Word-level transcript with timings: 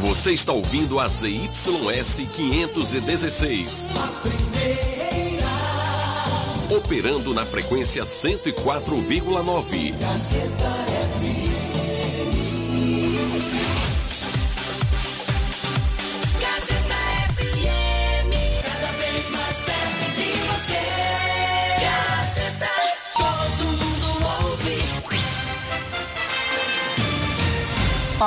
Você 0.00 0.32
está 0.32 0.52
ouvindo 0.52 0.98
a 0.98 1.06
ZYS 1.06 2.22
516. 2.32 3.88
Operando 6.74 7.34
na 7.34 7.44
frequência 7.44 8.02
104,9. 8.02 9.92
Gazeta 9.98 10.70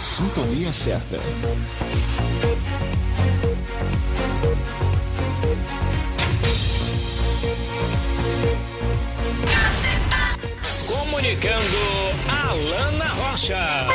Sintonia 0.00 0.72
certa. 0.72 1.18
Comunicando 10.86 11.60
Alana 12.26 13.04
Rocha. 13.04 13.86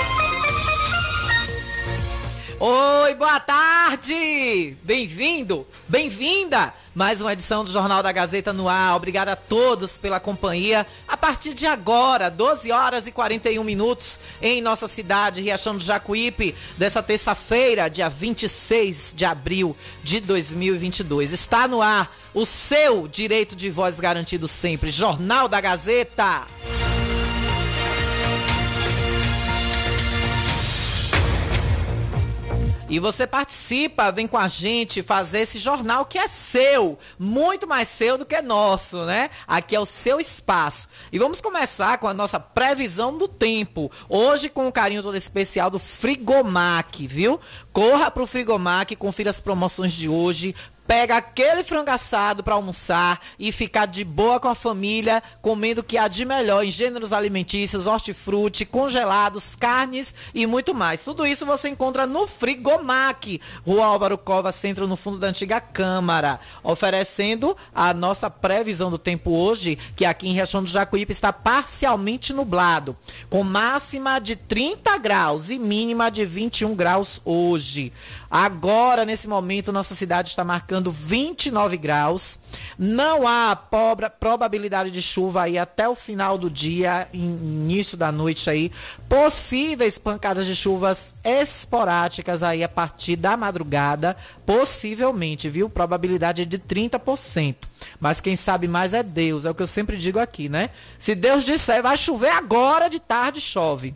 Oi, 2.60 3.16
boa 3.16 3.40
tarde! 3.40 4.78
Bem-vindo, 4.84 5.68
bem-vinda! 5.88 6.72
Mais 6.96 7.20
uma 7.20 7.34
edição 7.34 7.62
do 7.62 7.70
Jornal 7.70 8.02
da 8.02 8.14
Gazeta 8.14 8.54
no 8.54 8.70
ar. 8.70 8.96
Obrigado 8.96 9.28
a 9.28 9.36
todos 9.36 9.98
pela 9.98 10.18
companhia. 10.18 10.88
A 11.06 11.18
partir 11.18 11.54
de 11.54 11.68
agora, 11.68 12.32
12 12.32 12.72
horas 12.72 13.06
e 13.06 13.12
41 13.12 13.62
minutos, 13.66 14.18
em 14.42 14.62
nossa 14.62 14.88
cidade, 14.88 15.42
Riachão 15.42 15.76
do 15.78 15.84
Jacuípe, 15.84 16.56
dessa 16.78 17.04
terça-feira, 17.04 17.90
dia 17.90 18.08
26 18.08 19.14
de 19.14 19.26
abril 19.26 19.76
de 20.06 20.22
2022. 20.22 21.34
Está 21.34 21.68
no 21.68 21.82
ar 21.82 22.16
o 22.34 22.46
seu 22.46 23.10
direito 23.10 23.58
de 23.58 23.70
voz 23.70 24.00
garantido 24.00 24.48
sempre. 24.48 24.90
Jornal 24.90 25.50
da 25.50 25.60
Gazeta. 25.60 26.48
E 32.88 33.00
você 33.00 33.26
participa, 33.26 34.12
vem 34.12 34.28
com 34.28 34.38
a 34.38 34.48
gente 34.48 35.02
fazer 35.02 35.40
esse 35.40 35.58
jornal 35.58 36.06
que 36.06 36.20
é 36.20 36.28
seu, 36.28 37.00
muito 37.18 37.68
mais 37.68 37.88
seu 37.88 38.16
do 38.16 38.28
que 38.28 38.40
nosso, 38.44 39.04
né? 39.06 39.32
Aqui 39.48 39.76
é 39.76 39.80
o 39.80 39.88
seu 39.88 40.20
espaço. 40.20 40.88
E 41.12 41.18
vamos 41.18 41.42
começar 41.42 41.98
com 41.98 42.08
a 42.08 42.14
nossa 42.14 42.40
previsão 42.40 43.18
do 43.18 43.28
tempo. 43.28 43.92
Hoje 44.08 44.50
com 44.50 44.68
o 44.68 44.72
carinho 44.72 45.02
todo 45.02 45.18
especial 45.18 45.72
do 45.72 45.80
Frigomac, 45.80 47.08
viu? 47.08 47.40
Corra 47.74 48.12
pro 48.12 48.28
Frigomac, 48.28 48.96
confira 48.96 49.32
as 49.32 49.42
promoções 49.42 49.92
de 49.92 50.08
hoje, 50.08 50.54
pega 50.88 51.18
aquele 51.18 51.64
frango 51.64 51.92
assado 51.92 52.44
para 52.44 52.56
almoçar 52.56 53.20
e 53.40 53.52
ficar 53.52 53.86
de 53.86 54.04
boa 54.04 54.40
com 54.40 54.48
a 54.48 54.56
família, 54.56 55.22
comendo 55.42 55.82
o 55.82 55.84
que 55.84 55.98
há 55.98 56.08
de 56.08 56.26
melhor 56.26 56.64
em 56.64 56.72
gêneros 56.72 57.12
alimentícios, 57.12 57.88
hortifruti, 57.88 58.66
congelados, 58.66 59.56
carnes 59.56 60.14
e 60.34 60.46
muito 60.46 60.74
mais. 60.74 61.04
Tudo 61.04 61.26
isso 61.26 61.46
você 61.46 61.70
encontra 61.70 62.06
no 62.06 62.28
Frigomac, 62.28 63.42
Rua 63.66 63.86
Álvaro 63.86 64.18
Cova, 64.18 64.52
centro 64.52 64.88
no 64.88 64.96
fundo 64.96 65.18
da 65.18 65.28
antiga 65.28 65.60
Câmara, 65.60 66.40
oferecendo 66.64 67.56
a 67.74 67.94
nossa 67.94 68.30
previsão 68.30 68.90
do 68.90 68.98
tempo 68.98 69.32
hoje, 69.32 69.78
que 69.96 70.06
aqui 70.06 70.28
em 70.28 70.34
Riachão 70.34 70.64
do 70.64 70.70
Jacuípe 70.70 71.12
está 71.12 71.34
parcialmente 71.34 72.34
nublado, 72.34 72.96
com 73.30 73.44
máxima 73.44 74.20
de 74.20 74.36
30 74.36 74.98
graus 74.98 75.50
e 75.50 75.58
mínima 75.58 76.12
de 76.12 76.26
21 76.26 76.76
graus 76.76 77.22
hoje. 77.26 77.92
Agora, 78.38 79.06
nesse 79.06 79.30
momento, 79.30 79.72
nossa 79.72 79.96
cidade 79.96 80.28
está 80.28 80.44
marcando 80.44 80.92
29 80.92 81.78
graus. 81.78 82.38
Não 82.78 83.26
há 83.26 83.56
probabilidade 84.20 84.92
de 84.92 85.02
chuva 85.02 85.44
aí 85.44 85.58
até 85.58 85.88
o 85.88 85.96
final 85.96 86.38
do 86.38 86.50
dia, 86.50 87.08
início 87.14 87.98
da 87.98 88.12
noite 88.12 88.50
aí. 88.50 88.74
Possíveis 89.08 89.98
pancadas 89.98 90.46
de 90.46 90.54
chuvas 90.54 91.14
esporádicas 91.24 92.44
aí 92.44 92.62
a 92.62 92.68
partir 92.68 93.16
da 93.16 93.38
madrugada, 93.38 94.18
possivelmente, 94.46 95.48
viu? 95.48 95.70
Probabilidade 95.70 96.46
de 96.46 96.60
30%. 96.60 97.56
Mas 98.02 98.20
quem 98.20 98.36
sabe 98.36 98.68
mais 98.68 98.94
é 98.94 99.02
Deus, 99.02 99.46
é 99.46 99.50
o 99.50 99.56
que 99.56 99.64
eu 99.64 99.68
sempre 99.68 99.96
digo 99.96 100.20
aqui, 100.20 100.50
né? 100.50 100.72
Se 101.00 101.16
Deus 101.16 101.46
disser 101.46 101.82
vai 101.82 101.96
chover 101.96 102.32
agora, 102.32 102.90
de 102.90 103.00
tarde 103.00 103.40
chove. 103.40 103.96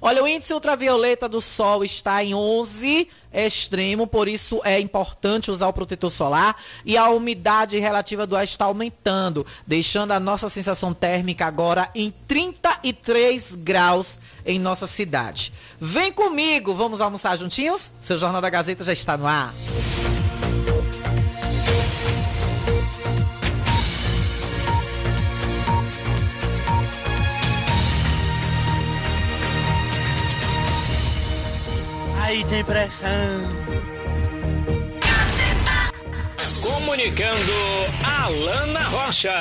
Olha, 0.00 0.22
o 0.22 0.28
índice 0.28 0.54
ultravioleta 0.54 1.28
do 1.28 1.40
sol 1.40 1.84
está 1.84 2.22
em 2.22 2.34
11 2.34 3.08
extremo, 3.32 4.06
por 4.06 4.26
isso 4.26 4.60
é 4.64 4.80
importante 4.80 5.50
usar 5.50 5.68
o 5.68 5.72
protetor 5.72 6.10
solar 6.10 6.56
e 6.84 6.96
a 6.96 7.08
umidade 7.10 7.78
relativa 7.78 8.26
do 8.26 8.36
ar 8.36 8.44
está 8.44 8.64
aumentando, 8.64 9.46
deixando 9.66 10.12
a 10.12 10.20
nossa 10.20 10.48
sensação 10.48 10.94
térmica 10.94 11.46
agora 11.46 11.90
em 11.94 12.12
33 12.26 13.54
graus 13.56 14.18
em 14.46 14.58
nossa 14.58 14.86
cidade. 14.86 15.52
Vem 15.78 16.10
comigo, 16.10 16.74
vamos 16.74 17.00
almoçar 17.00 17.36
juntinhos? 17.36 17.92
Seu 18.00 18.16
Jornal 18.16 18.40
da 18.40 18.50
Gazeta 18.50 18.82
já 18.82 18.92
está 18.92 19.16
no 19.16 19.26
ar. 19.26 19.52
Aí 32.28 32.44
tem 32.44 32.62
pressão. 32.62 33.08
Comunicando 36.60 37.52
Alana 38.04 38.80
Rocha. 38.80 39.32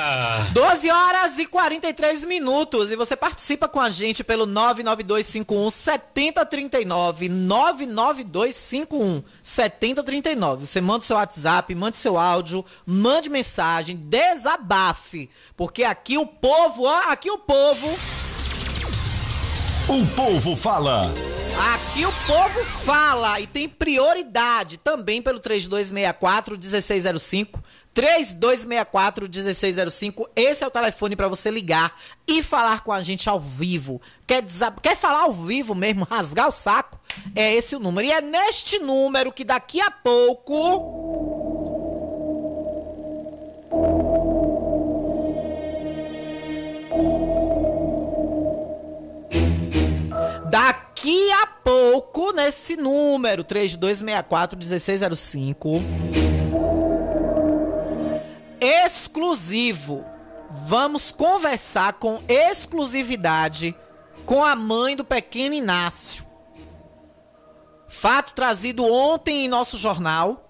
12 0.53 0.89
horas 0.89 1.37
e 1.37 1.45
43 1.45 2.23
minutos. 2.23 2.89
E 2.89 2.95
você 2.95 3.17
participa 3.17 3.67
com 3.67 3.81
a 3.81 3.89
gente 3.89 4.23
pelo 4.23 4.45
99251 4.45 5.69
7039. 5.69 7.27
99251 7.27 9.21
7039. 9.43 10.65
Você 10.65 10.79
manda 10.79 11.03
seu 11.03 11.17
WhatsApp, 11.17 11.75
mande 11.75 11.97
seu 11.97 12.17
áudio, 12.17 12.63
mande 12.85 13.29
mensagem, 13.29 13.97
desabafe. 13.97 15.29
Porque 15.57 15.83
aqui 15.83 16.17
o 16.17 16.25
povo, 16.25 16.83
ó, 16.83 17.11
aqui 17.11 17.29
o 17.29 17.37
povo. 17.37 17.87
O 19.89 20.05
povo 20.17 20.53
fala. 20.53 21.03
Aqui 21.73 22.05
o 22.05 22.11
povo 22.11 22.65
fala 22.83 23.39
e 23.39 23.47
tem 23.47 23.69
prioridade 23.69 24.77
também 24.77 25.21
pelo 25.21 25.39
3264 25.39 26.57
1605. 26.57 27.63
3264 27.93 29.29
1605. 29.29 30.29
Esse 30.35 30.65
é 30.65 30.67
o 30.67 30.71
telefone 30.71 31.15
para 31.15 31.29
você 31.29 31.49
ligar 31.49 31.95
e 32.27 32.43
falar 32.43 32.81
com 32.81 32.91
a 32.91 33.01
gente 33.01 33.29
ao 33.29 33.39
vivo. 33.39 34.01
Quer, 34.27 34.43
Quer 34.83 34.97
falar 34.97 35.21
ao 35.21 35.31
vivo 35.31 35.73
mesmo, 35.73 36.03
rasgar 36.11 36.49
o 36.49 36.51
saco? 36.51 36.99
É 37.33 37.55
esse 37.55 37.73
o 37.73 37.79
número. 37.79 38.05
E 38.05 38.11
é 38.11 38.19
neste 38.19 38.79
número 38.79 39.31
que 39.31 39.45
daqui 39.45 39.79
a 39.79 39.89
pouco. 39.89 40.97
Daqui 50.49 51.29
a 51.31 51.47
pouco, 51.47 52.31
nesse 52.31 52.77
número, 52.77 53.43
3264-1605, 53.43 55.81
exclusivo, 58.61 60.05
vamos 60.49 61.11
conversar 61.11 61.93
com 61.93 62.21
exclusividade 62.27 63.75
com 64.25 64.43
a 64.43 64.55
mãe 64.55 64.95
do 64.95 65.05
pequeno 65.05 65.55
Inácio. 65.55 66.25
Fato 67.87 68.33
trazido 68.33 68.83
ontem 68.83 69.45
em 69.45 69.47
nosso 69.47 69.77
jornal. 69.77 70.43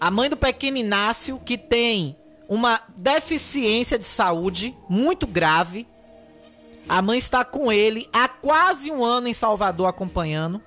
a 0.00 0.10
mãe 0.10 0.28
do 0.28 0.36
pequeno 0.36 0.76
Inácio, 0.76 1.40
que 1.44 1.56
tem 1.56 2.16
uma 2.48 2.80
deficiência 2.96 3.98
de 3.98 4.04
saúde 4.04 4.76
muito 4.88 5.26
grave. 5.26 5.86
A 6.88 7.00
mãe 7.00 7.18
está 7.18 7.44
com 7.44 7.70
ele 7.72 8.08
há 8.12 8.28
quase 8.28 8.90
um 8.90 9.04
ano 9.04 9.28
em 9.28 9.32
Salvador 9.32 9.88
acompanhando. 9.88 10.60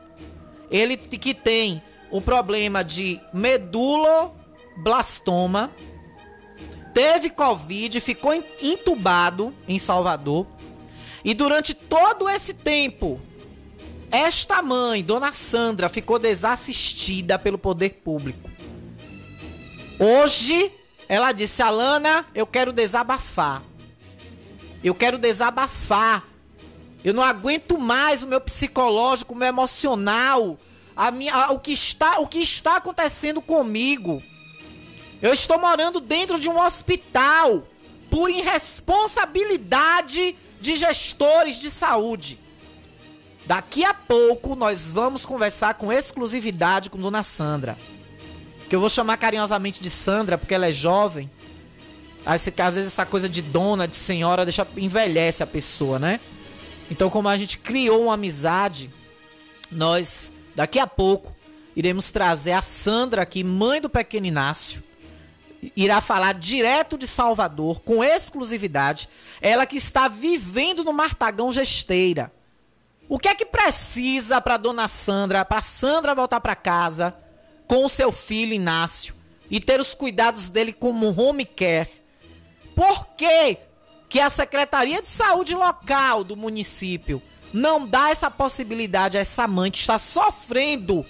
Ele 0.69 0.97
que 0.97 1.33
tem 1.33 1.81
o 2.11 2.21
problema 2.21 2.83
de 2.83 3.21
meduloblastoma, 3.33 5.71
teve 6.93 7.29
Covid, 7.29 8.01
ficou 8.01 8.33
entubado 8.61 9.53
em 9.67 9.77
Salvador. 9.77 10.47
E 11.23 11.33
durante 11.33 11.73
todo 11.73 12.29
esse 12.29 12.53
tempo, 12.53 13.19
esta 14.09 14.61
mãe, 14.61 15.03
Dona 15.03 15.33
Sandra, 15.33 15.89
ficou 15.89 16.17
desassistida 16.17 17.37
pelo 17.37 17.57
poder 17.57 18.01
público. 18.03 18.49
Hoje, 19.99 20.71
ela 21.09 21.31
disse: 21.31 21.61
Alana, 21.61 22.25
eu 22.33 22.47
quero 22.47 22.71
desabafar. 22.71 23.63
Eu 24.83 24.95
quero 24.95 25.18
desabafar. 25.18 26.24
Eu 27.03 27.13
não 27.13 27.24
aguento 27.24 27.77
mais 27.77 28.24
o 28.24 28.27
meu 28.27 28.41
psicológico, 28.41 29.33
o 29.33 29.38
meu 29.38 29.47
emocional, 29.47 30.59
a 30.95 31.12
minha, 31.12 31.33
a, 31.33 31.51
o, 31.51 31.59
que 31.59 31.71
está, 31.71 32.19
o 32.19 32.27
que 32.27 32.39
está 32.39 32.77
acontecendo 32.77 33.41
comigo. 33.41 34.21
Eu 35.21 35.33
estou 35.33 35.59
morando 35.59 36.00
dentro 36.00 36.39
de 36.39 36.50
um 36.50 36.59
hospital 36.59 37.63
por 38.09 38.29
irresponsabilidade 38.29 40.35
de 40.59 40.75
gestores 40.75 41.59
de 41.59 41.69
saúde. 41.69 42.39
Daqui 43.45 43.85
a 43.85 43.94
pouco 43.94 44.56
nós 44.56 44.91
vamos 44.91 45.25
conversar 45.25 45.75
com 45.75 45.94
exclusividade 45.94 46.89
com 46.89 46.97
Dona 46.97 47.23
Sandra. 47.23 47.77
Que 48.68 48.75
eu 48.75 48.81
vou 48.81 48.89
chamar 48.89 49.18
carinhosamente 49.18 49.80
de 49.80 49.89
Sandra 49.89 50.38
porque 50.38 50.53
ela 50.53 50.68
é 50.68 50.71
jovem. 50.71 51.31
Às 52.27 52.44
vezes 52.44 52.88
essa 52.88 53.06
coisa 53.06 53.29
de 53.29 53.41
dona, 53.41 53.88
de 53.88 53.95
senhora, 53.95 54.44
deixa 54.44 54.68
envelhece 54.75 55.41
a 55.41 55.47
pessoa, 55.47 55.97
né? 55.97 56.19
Então, 56.91 57.09
como 57.09 57.29
a 57.29 57.38
gente 57.38 57.57
criou 57.57 58.03
uma 58.03 58.15
amizade, 58.15 58.89
nós 59.71 60.29
daqui 60.53 60.77
a 60.77 60.85
pouco 60.85 61.33
iremos 61.74 62.12
trazer 62.12 62.51
a 62.51 62.62
Sandra 62.62 63.21
aqui, 63.21 63.45
mãe 63.45 63.79
do 63.79 63.89
pequeno 63.89 64.25
Inácio, 64.25 64.83
irá 65.75 66.01
falar 66.01 66.33
direto 66.33 66.97
de 66.97 67.07
Salvador, 67.07 67.79
com 67.81 68.03
exclusividade. 68.03 69.07
Ela 69.39 69.65
que 69.65 69.77
está 69.77 70.09
vivendo 70.09 70.83
no 70.83 70.91
Martagão 70.91 71.50
Gesteira. 71.50 72.31
O 73.07 73.18
que 73.18 73.30
é 73.30 73.35
que 73.35 73.45
precisa 73.45 74.41
para 74.41 74.57
dona 74.57 74.89
Sandra, 74.89 75.45
para 75.45 75.62
Sandra 75.62 76.13
voltar 76.13 76.41
para 76.41 76.56
casa 76.56 77.15
com 77.68 77.85
o 77.85 77.89
seu 77.89 78.12
filho 78.12 78.53
Inácio 78.53 79.15
e 79.50 79.62
ter 79.62 79.80
os 79.80 79.94
cuidados 79.94 80.50
dele 80.50 80.73
como 80.73 81.18
home 81.18 81.45
care? 81.45 82.06
Por 82.77 83.07
que, 83.18 83.57
que 84.07 84.19
a 84.19 84.29
Secretaria 84.29 85.01
de 85.01 85.07
Saúde 85.07 85.56
local 85.56 86.24
do 86.24 86.38
município 86.38 87.19
não 87.51 87.88
dá 87.88 88.12
essa 88.12 88.29
possibilidade 88.29 89.18
a 89.18 89.21
essa 89.21 89.47
mãe 89.47 89.71
que 89.71 89.79
está 89.79 89.97
sofrendo 89.97 91.03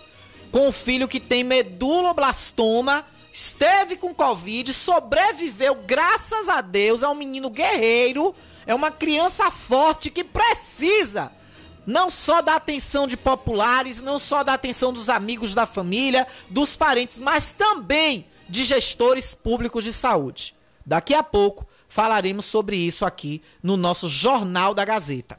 com 0.49 0.69
o 0.69 0.71
filho 0.71 1.09
que 1.09 1.19
tem 1.19 1.43
meduloblastoma 1.43 3.05
esteve 3.33 3.97
com 3.97 4.15
Covid, 4.15 4.73
sobreviveu, 4.73 5.75
graças 5.85 6.47
a 6.47 6.61
Deus, 6.61 7.03
é 7.03 7.07
um 7.09 7.15
menino 7.15 7.49
guerreiro, 7.49 8.33
é 8.65 8.73
uma 8.73 8.89
criança 8.89 9.51
forte 9.51 10.09
que 10.09 10.23
precisa 10.23 11.33
não 11.85 12.09
só 12.09 12.41
da 12.41 12.55
atenção 12.55 13.07
de 13.07 13.17
populares, 13.17 13.99
não 13.99 14.17
só 14.17 14.41
da 14.41 14.53
atenção 14.53 14.93
dos 14.93 15.09
amigos 15.09 15.53
da 15.53 15.65
família, 15.65 16.25
dos 16.49 16.77
parentes, 16.77 17.19
mas 17.19 17.51
também 17.51 18.25
de 18.47 18.63
gestores 18.63 19.35
públicos 19.35 19.83
de 19.83 19.91
saúde. 19.91 20.56
Daqui 20.87 21.13
a 21.13 21.21
pouco 21.21 21.67
falaremos 21.89 22.45
sobre 22.45 22.77
isso 22.77 23.05
aqui 23.05 23.43
no 23.61 23.75
nosso 23.75 24.07
Jornal 24.07 24.73
da 24.73 24.85
Gazeta. 24.85 25.37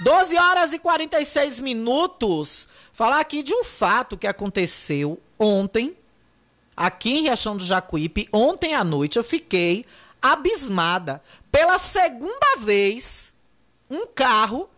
12 0.00 0.36
horas 0.36 0.74
e 0.74 0.78
46 0.78 1.60
minutos. 1.60 2.68
Falar 2.92 3.20
aqui 3.20 3.42
de 3.42 3.54
um 3.54 3.64
fato 3.64 4.18
que 4.18 4.26
aconteceu 4.26 5.18
ontem, 5.38 5.96
aqui 6.76 7.10
em 7.10 7.22
Riachão 7.22 7.56
do 7.56 7.64
Jacuípe, 7.64 8.28
ontem 8.30 8.74
à 8.74 8.84
noite, 8.84 9.16
eu 9.16 9.24
fiquei 9.24 9.86
abismada. 10.20 11.22
Pela 11.50 11.78
segunda 11.78 12.58
vez, 12.58 13.32
um 13.88 14.06
carro 14.06 14.68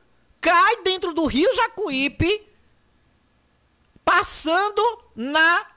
cai 0.40 0.82
dentro 0.84 1.12
do 1.12 1.24
rio 1.26 1.52
Jacuípe, 1.56 2.46
passando 4.04 4.80
na 5.16 5.69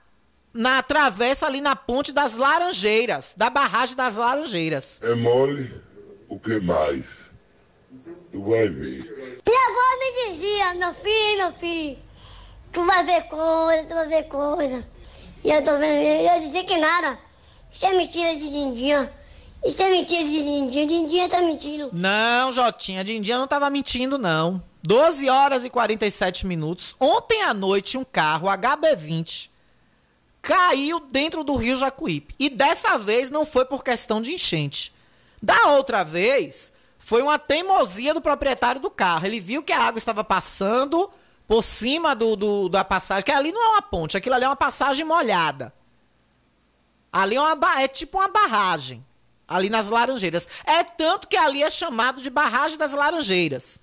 na 0.53 0.83
travessa 0.83 1.47
ali 1.47 1.59
na 1.59 1.75
ponte 1.75 2.11
das 2.11 2.35
Laranjeiras, 2.35 3.33
da 3.35 3.49
barragem 3.49 3.95
das 3.95 4.17
Laranjeiras. 4.17 4.99
É 5.01 5.15
mole, 5.15 5.73
o 6.29 6.39
que 6.39 6.59
mais? 6.59 7.31
Tu 8.31 8.41
vai 8.41 8.69
ver. 8.69 9.41
Minha 9.45 9.67
avó 9.69 9.99
me 9.99 10.27
dizia, 10.27 10.73
meu 10.75 10.93
filho, 10.93 11.37
meu 11.37 11.51
filho, 11.53 11.97
tu 12.71 12.85
vai 12.85 13.03
ver 13.03 13.23
coisa, 13.23 13.83
tu 13.85 13.93
vai 13.95 14.07
ver 14.07 14.23
coisa. 14.23 14.87
E 15.43 15.49
eu 15.49 15.63
tô 15.63 15.77
vendo, 15.77 16.01
eu 16.01 16.39
dizia 16.41 16.63
que 16.63 16.77
nada. 16.77 17.17
Isso 17.71 17.85
é 17.85 17.93
mentira 17.93 18.35
de 18.35 18.49
Dindinha. 18.49 19.13
Isso 19.65 19.81
é 19.81 19.89
mentira 19.89 20.23
de 20.23 20.43
Dindinha. 20.43 20.85
Dindinha 20.85 21.29
tá 21.29 21.41
mentindo. 21.41 21.89
Não, 21.91 22.51
Jotinha, 22.51 23.03
Dindinha 23.03 23.37
não 23.37 23.47
tava 23.47 23.69
mentindo, 23.69 24.17
não. 24.17 24.63
12 24.83 25.29
horas 25.29 25.63
e 25.63 25.69
47 25.69 26.45
minutos. 26.45 26.95
Ontem 26.99 27.41
à 27.43 27.53
noite, 27.53 27.97
um 27.97 28.03
carro 28.03 28.47
HB20 28.47 29.52
caiu 30.43 30.99
dentro 30.99 31.41
do 31.41 31.55
rio 31.55 31.75
Jacuípe. 31.77 32.35
E 32.37 32.49
dessa 32.49 32.97
vez 32.97 33.29
não 33.29 33.45
foi 33.45 33.63
por 33.63 33.83
questão 33.83 34.21
de 34.21 34.33
enchente. 34.33 34.93
Da 35.41 35.69
outra 35.69 36.03
vez, 36.03 36.73
foi 36.99 37.23
uma 37.23 37.39
teimosia 37.39 38.13
do 38.13 38.21
proprietário 38.21 38.81
do 38.81 38.91
carro. 38.91 39.25
Ele 39.25 39.39
viu 39.39 39.63
que 39.63 39.71
a 39.71 39.81
água 39.81 39.97
estava 39.97 40.21
passando 40.23 41.09
por 41.47 41.63
cima 41.63 42.13
do, 42.13 42.35
do, 42.35 42.69
da 42.69 42.83
passagem, 42.83 43.23
que 43.23 43.31
ali 43.31 43.51
não 43.51 43.63
é 43.63 43.69
uma 43.69 43.81
ponte, 43.81 44.17
aquilo 44.17 44.35
ali 44.35 44.43
é 44.43 44.47
uma 44.47 44.55
passagem 44.55 45.05
molhada. 45.05 45.73
Ali 47.11 47.35
é, 47.35 47.41
uma, 47.41 47.81
é 47.81 47.87
tipo 47.87 48.17
uma 48.17 48.27
barragem, 48.27 49.05
ali 49.47 49.69
nas 49.69 49.89
Laranjeiras. 49.89 50.47
É 50.65 50.83
tanto 50.83 51.27
que 51.27 51.37
ali 51.37 51.63
é 51.63 51.69
chamado 51.69 52.21
de 52.21 52.29
barragem 52.29 52.77
das 52.77 52.93
Laranjeiras. 52.93 53.79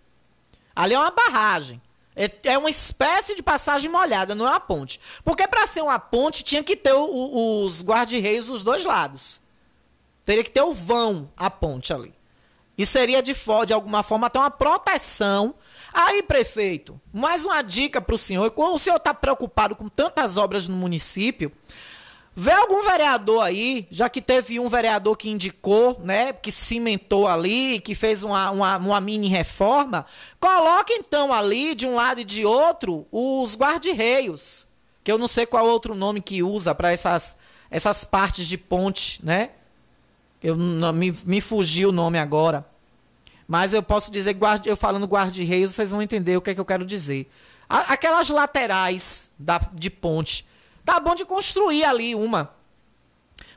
Ali 0.74 0.94
é 0.94 0.98
uma 0.98 1.10
barragem. 1.10 1.80
É, 2.16 2.30
é 2.44 2.58
uma 2.58 2.70
espécie 2.70 3.34
de 3.34 3.42
passagem 3.42 3.90
molhada, 3.90 4.34
não 4.34 4.46
é 4.46 4.50
uma 4.50 4.60
ponte. 4.60 5.00
Porque 5.24 5.46
para 5.46 5.66
ser 5.66 5.82
uma 5.82 5.98
ponte 5.98 6.42
tinha 6.42 6.62
que 6.62 6.76
ter 6.76 6.92
o, 6.92 7.04
o, 7.04 7.64
os 7.64 7.82
guarda-reios 7.82 8.46
dos 8.46 8.64
dois 8.64 8.84
lados. 8.84 9.40
Teria 10.24 10.44
que 10.44 10.50
ter 10.50 10.62
o 10.62 10.74
vão, 10.74 11.30
a 11.36 11.50
ponte 11.50 11.92
ali. 11.92 12.14
E 12.76 12.84
seria 12.84 13.22
de, 13.22 13.34
de 13.66 13.72
alguma 13.72 14.02
forma 14.02 14.26
até 14.26 14.38
uma 14.38 14.50
proteção 14.50 15.54
Aí, 15.92 16.22
prefeito, 16.22 17.00
mais 17.12 17.44
uma 17.44 17.62
dica 17.62 18.00
para 18.00 18.14
o 18.14 18.18
senhor. 18.18 18.48
Quando 18.52 18.74
o 18.74 18.78
senhor 18.78 18.96
está 18.96 19.12
preocupado 19.12 19.74
com 19.74 19.88
tantas 19.88 20.36
obras 20.36 20.68
no 20.68 20.76
município, 20.76 21.50
vê 22.34 22.52
algum 22.52 22.84
vereador 22.84 23.42
aí, 23.42 23.86
já 23.90 24.08
que 24.08 24.20
teve 24.20 24.58
um 24.58 24.68
vereador 24.68 25.16
que 25.16 25.28
indicou, 25.28 26.00
né, 26.02 26.32
que 26.32 26.50
cimentou 26.50 27.28
ali, 27.28 27.80
que 27.80 27.94
fez 27.94 28.22
uma, 28.22 28.50
uma, 28.50 28.76
uma 28.76 29.00
mini 29.00 29.28
reforma, 29.28 30.06
coloque 30.38 30.92
então 30.94 31.32
ali, 31.32 31.74
de 31.74 31.86
um 31.86 31.94
lado 31.94 32.20
e 32.20 32.24
de 32.24 32.44
outro, 32.44 33.06
os 33.10 33.56
guarda-reios. 33.56 34.66
Que 35.02 35.10
eu 35.10 35.18
não 35.18 35.28
sei 35.28 35.46
qual 35.46 35.66
outro 35.66 35.94
nome 35.94 36.20
que 36.20 36.42
usa 36.42 36.74
para 36.74 36.92
essas, 36.92 37.36
essas 37.70 38.04
partes 38.04 38.46
de 38.46 38.58
ponte, 38.58 39.24
né? 39.24 39.50
Eu, 40.42 40.56
me, 40.56 41.14
me 41.24 41.40
fugiu 41.40 41.90
o 41.90 41.92
nome 41.92 42.18
agora. 42.18 42.66
Mas 43.46 43.74
eu 43.74 43.82
posso 43.82 44.10
dizer, 44.10 44.32
guarde, 44.34 44.68
eu 44.68 44.76
falando 44.76 45.06
guarda-reis, 45.06 45.72
vocês 45.72 45.90
vão 45.90 46.00
entender 46.00 46.36
o 46.36 46.40
que 46.40 46.50
é 46.50 46.54
que 46.54 46.60
eu 46.60 46.64
quero 46.64 46.84
dizer. 46.84 47.30
Aquelas 47.68 48.30
laterais 48.30 49.30
da, 49.38 49.60
de 49.72 49.90
ponte. 49.90 50.46
Tá 50.84 50.98
bom 51.00 51.14
de 51.14 51.24
construir 51.24 51.84
ali 51.84 52.14
uma. 52.14 52.54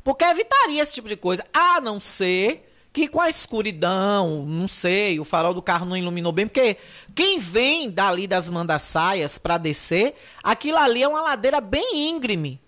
Porque 0.04 0.24
evitaria 0.24 0.82
esse 0.82 0.94
tipo 0.94 1.08
de 1.08 1.16
coisa. 1.16 1.46
A 1.54 1.80
não 1.80 2.00
ser 2.00 2.70
que 2.94 3.08
com 3.08 3.20
a 3.20 3.30
escuridão, 3.30 4.46
não 4.46 4.68
sei, 4.68 5.20
o 5.20 5.26
farol 5.26 5.54
do 5.54 5.64
carro 5.64 5.86
não 5.86 5.98
iluminou 5.98 6.32
bem, 6.32 6.46
porque 6.46 6.78
quem 7.16 7.40
vem 7.40 7.90
dali 7.90 8.28
das 8.28 8.52
mandaçaias 8.52 9.40
para 9.40 9.58
descer, 9.58 10.14
aquilo 10.44 10.78
ali 10.78 11.02
é 11.02 11.08
uma 11.08 11.22
ladeira 11.22 11.60
bem 11.60 12.10
íngreme. 12.10 12.62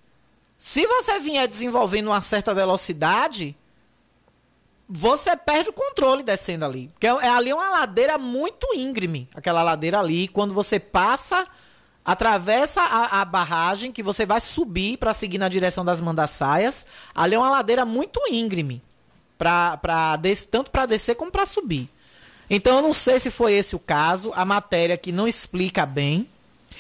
Se 0.58 0.88
você 0.88 1.20
vier 1.20 1.48
desenvolvendo 1.48 2.08
uma 2.08 2.22
certa 2.22 2.56
velocidade, 2.56 3.56
você 4.90 5.38
perde 5.38 5.70
o 5.70 5.74
controle 5.74 6.24
descendo 6.24 6.66
ali. 6.66 6.88
Porque 6.88 7.06
é, 7.06 7.30
ali 7.30 7.52
é 7.52 7.56
uma 7.56 7.70
ladeira 7.70 8.18
muito 8.18 8.68
íngreme, 8.74 9.30
aquela 9.36 9.62
ladeira 9.62 10.00
ali. 10.00 10.28
Quando 10.28 10.56
você 10.56 10.80
passa, 10.80 11.48
atravessa 12.06 12.82
a, 12.82 13.22
a 13.22 13.26
barragem, 13.26 13.92
que 13.92 14.04
você 14.04 14.26
vai 14.26 14.40
subir 14.40 14.98
para 14.98 15.14
seguir 15.14 15.40
na 15.40 15.50
direção 15.50 15.84
das 15.84 16.00
mandaçaias, 16.00 16.86
ali 17.16 17.34
é 17.34 17.38
uma 17.40 17.50
ladeira 17.50 17.84
muito 17.84 18.22
íngreme. 18.30 18.82
Pra, 19.38 19.76
pra 19.78 20.16
des, 20.16 20.46
tanto 20.46 20.72
para 20.72 20.86
descer 20.86 21.16
como 21.16 21.32
para 21.32 21.46
subir. 21.46 21.90
Então 22.50 22.78
eu 22.78 22.82
não 22.82 22.94
sei 22.94 23.20
se 23.20 23.32
foi 23.32 23.54
esse 23.54 23.76
o 23.76 23.80
caso, 23.80 24.32
a 24.36 24.46
matéria 24.46 24.98
que 24.98 25.12
não 25.12 25.28
explica 25.28 25.86
bem. 25.86 26.28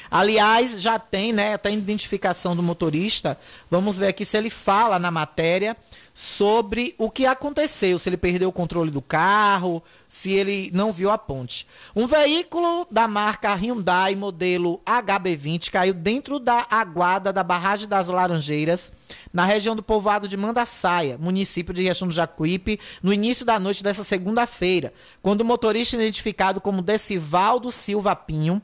Aliás, 0.10 0.80
já 0.80 1.00
tem, 1.00 1.34
né, 1.34 1.56
até 1.56 1.72
identificação 1.72 2.56
do 2.56 2.64
motorista. 2.64 3.38
Vamos 3.70 3.98
ver 3.98 4.08
aqui 4.08 4.24
se 4.24 4.38
ele 4.38 4.50
fala 4.50 5.00
na 5.00 5.12
matéria 5.12 5.76
sobre 6.18 6.96
o 6.98 7.12
que 7.12 7.26
aconteceu, 7.26 8.00
se 8.00 8.08
ele 8.08 8.16
perdeu 8.16 8.48
o 8.48 8.54
controle 8.54 8.90
do 8.90 9.02
carro, 9.02 9.84
se 10.08 10.32
ele 10.32 10.72
não 10.74 10.94
viu 10.94 11.12
a 11.12 11.18
ponte. 11.18 11.68
Um 11.94 12.08
veículo 12.08 12.88
da 12.90 13.06
marca 13.06 13.54
Hyundai 13.54 14.16
modelo 14.16 14.80
HB20 14.86 15.70
caiu 15.70 15.94
dentro 15.94 16.40
da 16.40 16.66
aguada 16.72 17.34
da 17.34 17.44
barragem 17.44 17.86
das 17.86 18.08
Laranjeiras, 18.08 18.94
na 19.34 19.44
região 19.44 19.76
do 19.76 19.84
povoado 19.84 20.26
de 20.26 20.38
Mandaçaia, 20.38 21.18
município 21.18 21.74
de 21.74 21.84
Riachão 21.84 22.08
do 22.08 22.14
Jacuípe, 22.14 22.80
no 23.04 23.12
início 23.12 23.46
da 23.46 23.60
noite 23.60 23.84
dessa 23.84 24.06
segunda-feira, 24.06 24.94
quando 25.22 25.42
o 25.42 25.46
motorista 25.46 25.98
identificado 25.98 26.62
como 26.62 26.82
Decivaldo 26.82 27.70
Silva 27.74 28.16
Pinho 28.16 28.62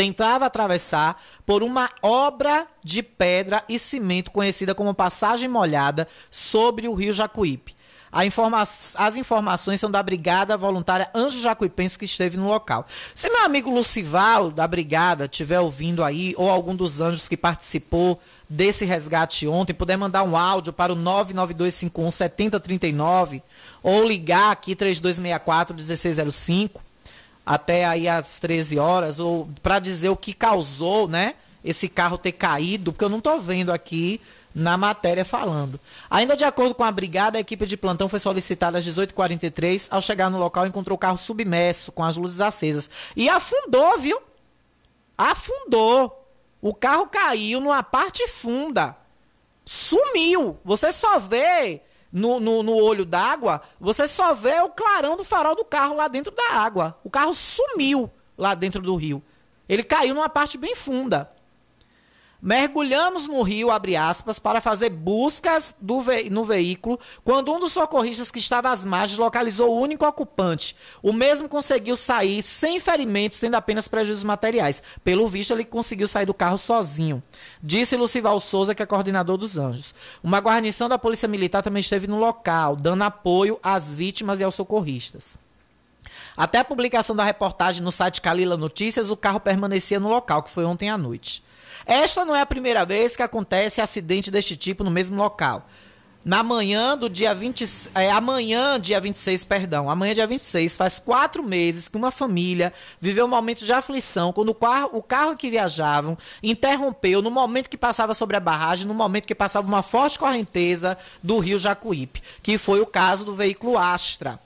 tentava 0.00 0.46
atravessar 0.46 1.22
por 1.44 1.62
uma 1.62 1.90
obra 2.00 2.66
de 2.82 3.02
pedra 3.02 3.62
e 3.68 3.78
cimento 3.78 4.30
conhecida 4.30 4.74
como 4.74 4.94
passagem 4.94 5.46
molhada 5.46 6.08
sobre 6.30 6.88
o 6.88 6.94
rio 6.94 7.12
Jacuípe. 7.12 7.76
Informa 8.24 8.62
as 8.62 9.16
informações 9.18 9.78
são 9.78 9.90
da 9.90 10.02
Brigada 10.02 10.56
Voluntária 10.56 11.10
Anjo 11.14 11.38
Jacuipense 11.38 11.98
que 11.98 12.06
esteve 12.06 12.38
no 12.38 12.48
local. 12.48 12.86
Se 13.14 13.28
meu 13.28 13.44
amigo 13.44 13.68
Lucival, 13.68 14.50
da 14.50 14.66
Brigada, 14.66 15.26
estiver 15.26 15.60
ouvindo 15.60 16.02
aí, 16.02 16.34
ou 16.38 16.48
algum 16.48 16.74
dos 16.74 17.02
anjos 17.02 17.28
que 17.28 17.36
participou 17.36 18.18
desse 18.48 18.86
resgate 18.86 19.46
ontem, 19.46 19.74
puder 19.74 19.98
mandar 19.98 20.22
um 20.22 20.34
áudio 20.34 20.72
para 20.72 20.94
o 20.94 20.96
99251 20.96 22.10
7039 22.10 23.42
ou 23.82 24.08
ligar 24.08 24.50
aqui 24.50 24.74
3264 24.74 25.76
1605 25.76 26.89
até 27.44 27.84
aí 27.84 28.08
às 28.08 28.38
13 28.38 28.78
horas, 28.78 29.18
ou 29.18 29.48
para 29.62 29.78
dizer 29.78 30.08
o 30.08 30.16
que 30.16 30.32
causou, 30.32 31.08
né, 31.08 31.34
esse 31.64 31.88
carro 31.88 32.18
ter 32.18 32.32
caído, 32.32 32.92
porque 32.92 33.04
eu 33.04 33.08
não 33.08 33.18
estou 33.18 33.40
vendo 33.40 33.70
aqui 33.70 34.20
na 34.54 34.76
matéria 34.76 35.24
falando. 35.24 35.78
Ainda 36.10 36.36
de 36.36 36.44
acordo 36.44 36.74
com 36.74 36.84
a 36.84 36.90
brigada, 36.90 37.38
a 37.38 37.40
equipe 37.40 37.66
de 37.66 37.76
plantão 37.76 38.08
foi 38.08 38.18
solicitada 38.18 38.78
às 38.78 38.84
18h43. 38.84 39.88
Ao 39.90 40.02
chegar 40.02 40.30
no 40.30 40.38
local, 40.38 40.66
encontrou 40.66 40.96
o 40.96 40.98
carro 40.98 41.16
submerso, 41.16 41.92
com 41.92 42.02
as 42.02 42.16
luzes 42.16 42.40
acesas. 42.40 42.90
E 43.14 43.28
afundou, 43.28 43.98
viu? 43.98 44.20
Afundou. 45.16 46.16
O 46.60 46.74
carro 46.74 47.06
caiu 47.06 47.60
numa 47.60 47.82
parte 47.82 48.26
funda. 48.26 48.96
Sumiu. 49.64 50.58
Você 50.64 50.92
só 50.92 51.18
vê 51.18 51.80
no, 52.12 52.40
no, 52.40 52.62
no 52.62 52.74
olho 52.74 53.04
d'água, 53.04 53.62
você 53.78 54.08
só 54.08 54.34
vê 54.34 54.60
o 54.60 54.70
clarão 54.70 55.16
do 55.16 55.24
farol 55.24 55.54
do 55.54 55.64
carro 55.64 55.96
lá 55.96 56.08
dentro 56.08 56.32
da 56.32 56.50
água. 56.54 56.98
O 57.04 57.10
carro 57.10 57.32
sumiu 57.34 58.10
lá 58.36 58.54
dentro 58.54 58.82
do 58.82 58.96
rio. 58.96 59.22
Ele 59.68 59.82
caiu 59.84 60.14
numa 60.14 60.28
parte 60.28 60.58
bem 60.58 60.74
funda. 60.74 61.30
Mergulhamos 62.42 63.26
no 63.26 63.42
rio, 63.42 63.70
abre 63.70 63.96
aspas, 63.96 64.38
para 64.38 64.62
fazer 64.62 64.88
buscas 64.88 65.74
ve 66.02 66.30
no 66.30 66.42
veículo, 66.42 66.98
quando 67.22 67.52
um 67.52 67.60
dos 67.60 67.72
socorristas 67.72 68.30
que 68.30 68.38
estava 68.38 68.70
às 68.70 68.82
margens 68.82 69.18
localizou 69.18 69.70
o 69.70 69.78
único 69.78 70.06
ocupante. 70.06 70.74
O 71.02 71.12
mesmo 71.12 71.50
conseguiu 71.50 71.94
sair 71.96 72.40
sem 72.40 72.80
ferimentos, 72.80 73.38
tendo 73.38 73.56
apenas 73.56 73.88
prejuízos 73.88 74.24
materiais. 74.24 74.82
Pelo 75.04 75.28
visto, 75.28 75.52
ele 75.52 75.64
conseguiu 75.64 76.08
sair 76.08 76.24
do 76.24 76.32
carro 76.32 76.56
sozinho. 76.56 77.22
Disse 77.62 77.94
Lucival 77.94 78.40
Souza, 78.40 78.74
que 78.74 78.82
é 78.82 78.86
coordenador 78.86 79.36
dos 79.36 79.58
Anjos. 79.58 79.94
Uma 80.22 80.38
guarnição 80.38 80.88
da 80.88 80.98
Polícia 80.98 81.28
Militar 81.28 81.62
também 81.62 81.80
esteve 81.80 82.06
no 82.06 82.18
local, 82.18 82.74
dando 82.74 83.02
apoio 83.02 83.60
às 83.62 83.94
vítimas 83.94 84.40
e 84.40 84.44
aos 84.44 84.54
socorristas. 84.54 85.36
Até 86.34 86.58
a 86.58 86.64
publicação 86.64 87.14
da 87.14 87.24
reportagem 87.24 87.82
no 87.82 87.92
site 87.92 88.22
Calila 88.22 88.56
Notícias, 88.56 89.10
o 89.10 89.16
carro 89.16 89.40
permanecia 89.40 90.00
no 90.00 90.08
local, 90.08 90.42
que 90.42 90.48
foi 90.48 90.64
ontem 90.64 90.88
à 90.88 90.96
noite. 90.96 91.42
Esta 91.86 92.24
não 92.24 92.34
é 92.34 92.40
a 92.40 92.46
primeira 92.46 92.84
vez 92.84 93.16
que 93.16 93.22
acontece 93.22 93.80
acidente 93.80 94.30
deste 94.30 94.56
tipo 94.56 94.84
no 94.84 94.90
mesmo 94.90 95.16
local. 95.16 95.66
Na 96.22 96.42
manhã 96.42 96.98
do 96.98 97.08
dia 97.08 97.34
20, 97.34 97.66
é, 97.94 98.10
amanhã, 98.10 98.78
dia 98.78 99.00
26, 99.00 99.46
perdão, 99.46 99.88
amanhã, 99.88 100.12
dia 100.12 100.26
26, 100.26 100.76
faz 100.76 100.98
quatro 100.98 101.42
meses 101.42 101.88
que 101.88 101.96
uma 101.96 102.10
família 102.10 102.74
viveu 103.00 103.24
um 103.24 103.28
momento 103.28 103.64
de 103.64 103.72
aflição 103.72 104.30
quando 104.30 104.50
o 104.50 104.54
carro, 104.54 104.90
o 104.92 105.02
carro 105.02 105.34
que 105.34 105.48
viajavam 105.48 106.18
interrompeu 106.42 107.22
no 107.22 107.30
momento 107.30 107.70
que 107.70 107.78
passava 107.78 108.12
sobre 108.12 108.36
a 108.36 108.40
barragem, 108.40 108.86
no 108.86 108.92
momento 108.92 109.26
que 109.26 109.34
passava 109.34 109.66
uma 109.66 109.82
forte 109.82 110.18
correnteza 110.18 110.98
do 111.22 111.38
rio 111.38 111.58
Jacuípe, 111.58 112.22
que 112.42 112.58
foi 112.58 112.82
o 112.82 112.86
caso 112.86 113.24
do 113.24 113.34
veículo 113.34 113.78
Astra 113.78 114.38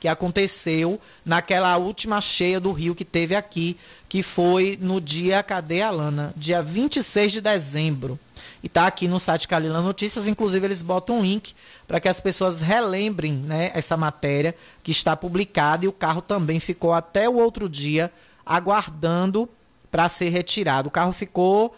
que 0.00 0.08
aconteceu 0.08 1.00
naquela 1.24 1.76
última 1.76 2.20
cheia 2.20 2.60
do 2.60 2.72
rio 2.72 2.94
que 2.94 3.04
teve 3.04 3.34
aqui, 3.34 3.76
que 4.08 4.22
foi 4.22 4.78
no 4.80 5.00
dia, 5.00 5.42
cadê 5.42 5.82
a 5.82 5.90
Lana? 5.90 6.32
Dia 6.36 6.62
26 6.62 7.32
de 7.32 7.40
dezembro. 7.40 8.18
E 8.62 8.68
tá 8.68 8.86
aqui 8.86 9.06
no 9.06 9.20
site 9.20 9.46
Calila 9.46 9.80
Notícias, 9.80 10.26
inclusive 10.26 10.66
eles 10.66 10.82
botam 10.82 11.18
um 11.18 11.22
link 11.22 11.54
para 11.86 12.00
que 12.00 12.08
as 12.08 12.20
pessoas 12.20 12.60
relembrem 12.60 13.32
né, 13.32 13.70
essa 13.74 13.96
matéria 13.96 14.54
que 14.82 14.90
está 14.90 15.16
publicada 15.16 15.84
e 15.84 15.88
o 15.88 15.92
carro 15.92 16.20
também 16.20 16.58
ficou 16.58 16.92
até 16.92 17.28
o 17.28 17.34
outro 17.34 17.68
dia 17.68 18.12
aguardando 18.44 19.48
para 19.90 20.08
ser 20.08 20.30
retirado. 20.30 20.88
O 20.88 20.90
carro 20.90 21.12
ficou 21.12 21.76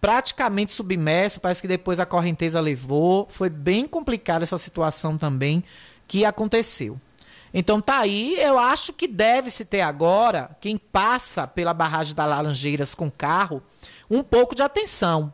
praticamente 0.00 0.72
submerso, 0.72 1.40
parece 1.40 1.60
que 1.60 1.68
depois 1.68 2.00
a 2.00 2.06
correnteza 2.06 2.60
levou. 2.60 3.26
Foi 3.30 3.50
bem 3.50 3.86
complicada 3.86 4.44
essa 4.44 4.58
situação 4.58 5.18
também 5.18 5.62
que 6.08 6.24
aconteceu. 6.24 6.98
Então 7.52 7.80
tá 7.80 7.98
aí, 7.98 8.40
eu 8.40 8.58
acho 8.58 8.92
que 8.92 9.08
deve 9.08 9.50
se 9.50 9.64
ter 9.64 9.80
agora, 9.80 10.56
quem 10.60 10.78
passa 10.78 11.46
pela 11.46 11.74
barragem 11.74 12.14
da 12.14 12.24
Laranjeiras 12.24 12.94
com 12.94 13.10
carro, 13.10 13.62
um 14.08 14.22
pouco 14.22 14.54
de 14.54 14.62
atenção. 14.62 15.32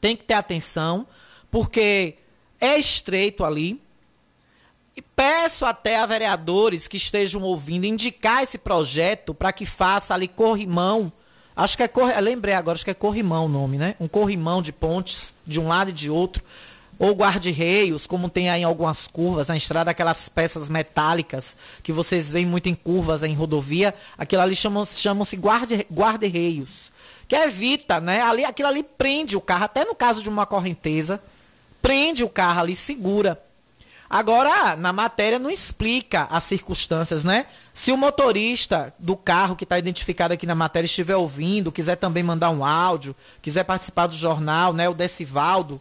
Tem 0.00 0.16
que 0.16 0.24
ter 0.24 0.34
atenção, 0.34 1.06
porque 1.50 2.16
é 2.58 2.78
estreito 2.78 3.44
ali. 3.44 3.80
E 4.96 5.02
peço 5.02 5.64
até 5.64 5.98
a 5.98 6.06
vereadores 6.06 6.88
que 6.88 6.96
estejam 6.96 7.42
ouvindo 7.42 7.84
indicar 7.84 8.42
esse 8.42 8.58
projeto 8.58 9.34
para 9.34 9.52
que 9.52 9.66
faça 9.66 10.14
ali 10.14 10.26
corrimão. 10.26 11.12
Acho 11.54 11.76
que 11.76 11.82
é 11.82 11.88
corrimão, 11.88 12.20
lembrei 12.22 12.54
agora, 12.54 12.76
acho 12.76 12.84
que 12.84 12.90
é 12.90 12.94
corrimão 12.94 13.44
o 13.44 13.48
nome, 13.48 13.76
né? 13.76 13.94
Um 14.00 14.08
corrimão 14.08 14.62
de 14.62 14.72
pontes 14.72 15.34
de 15.46 15.60
um 15.60 15.68
lado 15.68 15.90
e 15.90 15.92
de 15.92 16.10
outro 16.10 16.42
ou 17.00 17.14
guarda-reios, 17.14 18.06
como 18.06 18.28
tem 18.28 18.50
aí 18.50 18.60
em 18.60 18.64
algumas 18.64 19.06
curvas 19.06 19.46
na 19.46 19.56
estrada, 19.56 19.90
aquelas 19.90 20.28
peças 20.28 20.68
metálicas 20.68 21.56
que 21.82 21.94
vocês 21.94 22.30
veem 22.30 22.44
muito 22.44 22.68
em 22.68 22.74
curvas 22.74 23.22
em 23.22 23.32
rodovia, 23.32 23.94
aquilo 24.18 24.42
ali 24.42 24.54
chamam-se 24.54 25.00
chamam 25.00 25.24
guarda-reios, 25.90 26.92
que 27.26 27.34
evita, 27.34 28.00
né? 28.00 28.20
Ali, 28.20 28.44
aquilo 28.44 28.68
ali 28.68 28.82
prende 28.82 29.34
o 29.34 29.40
carro, 29.40 29.64
até 29.64 29.82
no 29.82 29.94
caso 29.94 30.22
de 30.22 30.28
uma 30.28 30.44
correnteza, 30.44 31.22
prende 31.80 32.22
o 32.22 32.28
carro 32.28 32.60
ali, 32.60 32.76
segura. 32.76 33.42
Agora, 34.10 34.76
na 34.76 34.92
matéria 34.92 35.38
não 35.38 35.48
explica 35.48 36.28
as 36.30 36.44
circunstâncias, 36.44 37.24
né? 37.24 37.46
Se 37.72 37.92
o 37.92 37.96
motorista 37.96 38.92
do 38.98 39.16
carro 39.16 39.56
que 39.56 39.64
está 39.64 39.78
identificado 39.78 40.34
aqui 40.34 40.44
na 40.44 40.54
matéria 40.54 40.84
estiver 40.84 41.16
ouvindo, 41.16 41.72
quiser 41.72 41.96
também 41.96 42.22
mandar 42.22 42.50
um 42.50 42.62
áudio, 42.62 43.16
quiser 43.40 43.64
participar 43.64 44.06
do 44.06 44.16
jornal, 44.16 44.74
né? 44.74 44.86
O 44.86 44.94
Decivaldo, 44.94 45.80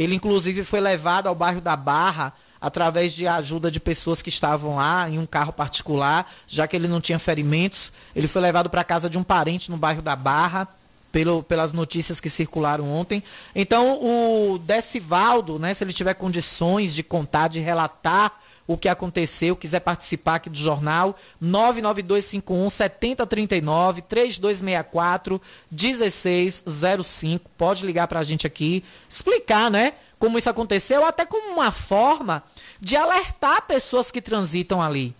ele, 0.00 0.14
inclusive, 0.14 0.64
foi 0.64 0.80
levado 0.80 1.26
ao 1.26 1.34
bairro 1.34 1.60
da 1.60 1.76
Barra 1.76 2.32
através 2.58 3.12
de 3.12 3.26
ajuda 3.26 3.70
de 3.70 3.78
pessoas 3.78 4.22
que 4.22 4.30
estavam 4.30 4.76
lá 4.76 5.10
em 5.10 5.18
um 5.18 5.26
carro 5.26 5.52
particular, 5.52 6.26
já 6.46 6.66
que 6.66 6.74
ele 6.74 6.88
não 6.88 7.02
tinha 7.02 7.18
ferimentos. 7.18 7.92
Ele 8.16 8.26
foi 8.26 8.40
levado 8.40 8.70
para 8.70 8.80
a 8.80 8.84
casa 8.84 9.10
de 9.10 9.18
um 9.18 9.22
parente 9.22 9.70
no 9.70 9.76
bairro 9.76 10.00
da 10.00 10.16
Barra, 10.16 10.66
pelo, 11.12 11.42
pelas 11.42 11.72
notícias 11.72 12.18
que 12.18 12.30
circularam 12.30 12.90
ontem. 12.90 13.22
Então, 13.54 14.02
o 14.02 14.58
Decivaldo, 14.58 15.58
né, 15.58 15.74
se 15.74 15.84
ele 15.84 15.92
tiver 15.92 16.14
condições 16.14 16.94
de 16.94 17.02
contar, 17.02 17.48
de 17.48 17.60
relatar 17.60 18.40
o 18.66 18.76
que 18.76 18.88
aconteceu, 18.88 19.56
quiser 19.56 19.80
participar 19.80 20.36
aqui 20.36 20.48
do 20.48 20.58
jornal, 20.58 21.16
99251 21.40 22.70
7039 22.70 24.02
3264 24.02 25.42
1605. 25.70 27.50
Pode 27.58 27.84
ligar 27.84 28.06
para 28.06 28.20
a 28.20 28.24
gente 28.24 28.46
aqui, 28.46 28.84
explicar, 29.08 29.70
né, 29.70 29.94
como 30.18 30.38
isso 30.38 30.50
aconteceu, 30.50 31.04
até 31.04 31.26
como 31.26 31.54
uma 31.54 31.72
forma 31.72 32.42
de 32.80 32.96
alertar 32.96 33.66
pessoas 33.66 34.10
que 34.10 34.20
transitam 34.20 34.80
ali. 34.80 35.14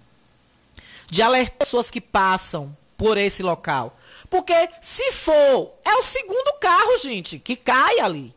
De 1.09 1.23
alertar 1.23 1.59
pessoas 1.59 1.91
que 1.91 2.01
passam 2.01 2.77
por 2.97 3.17
esse 3.17 3.43
local. 3.43 3.97
Porque 4.29 4.69
se 4.81 5.11
for, 5.11 5.73
é 5.85 5.95
o 5.97 6.03
segundo 6.03 6.53
carro, 6.61 6.99
gente, 6.99 7.39
que 7.39 7.57
cai 7.57 7.99
ali. 7.99 8.33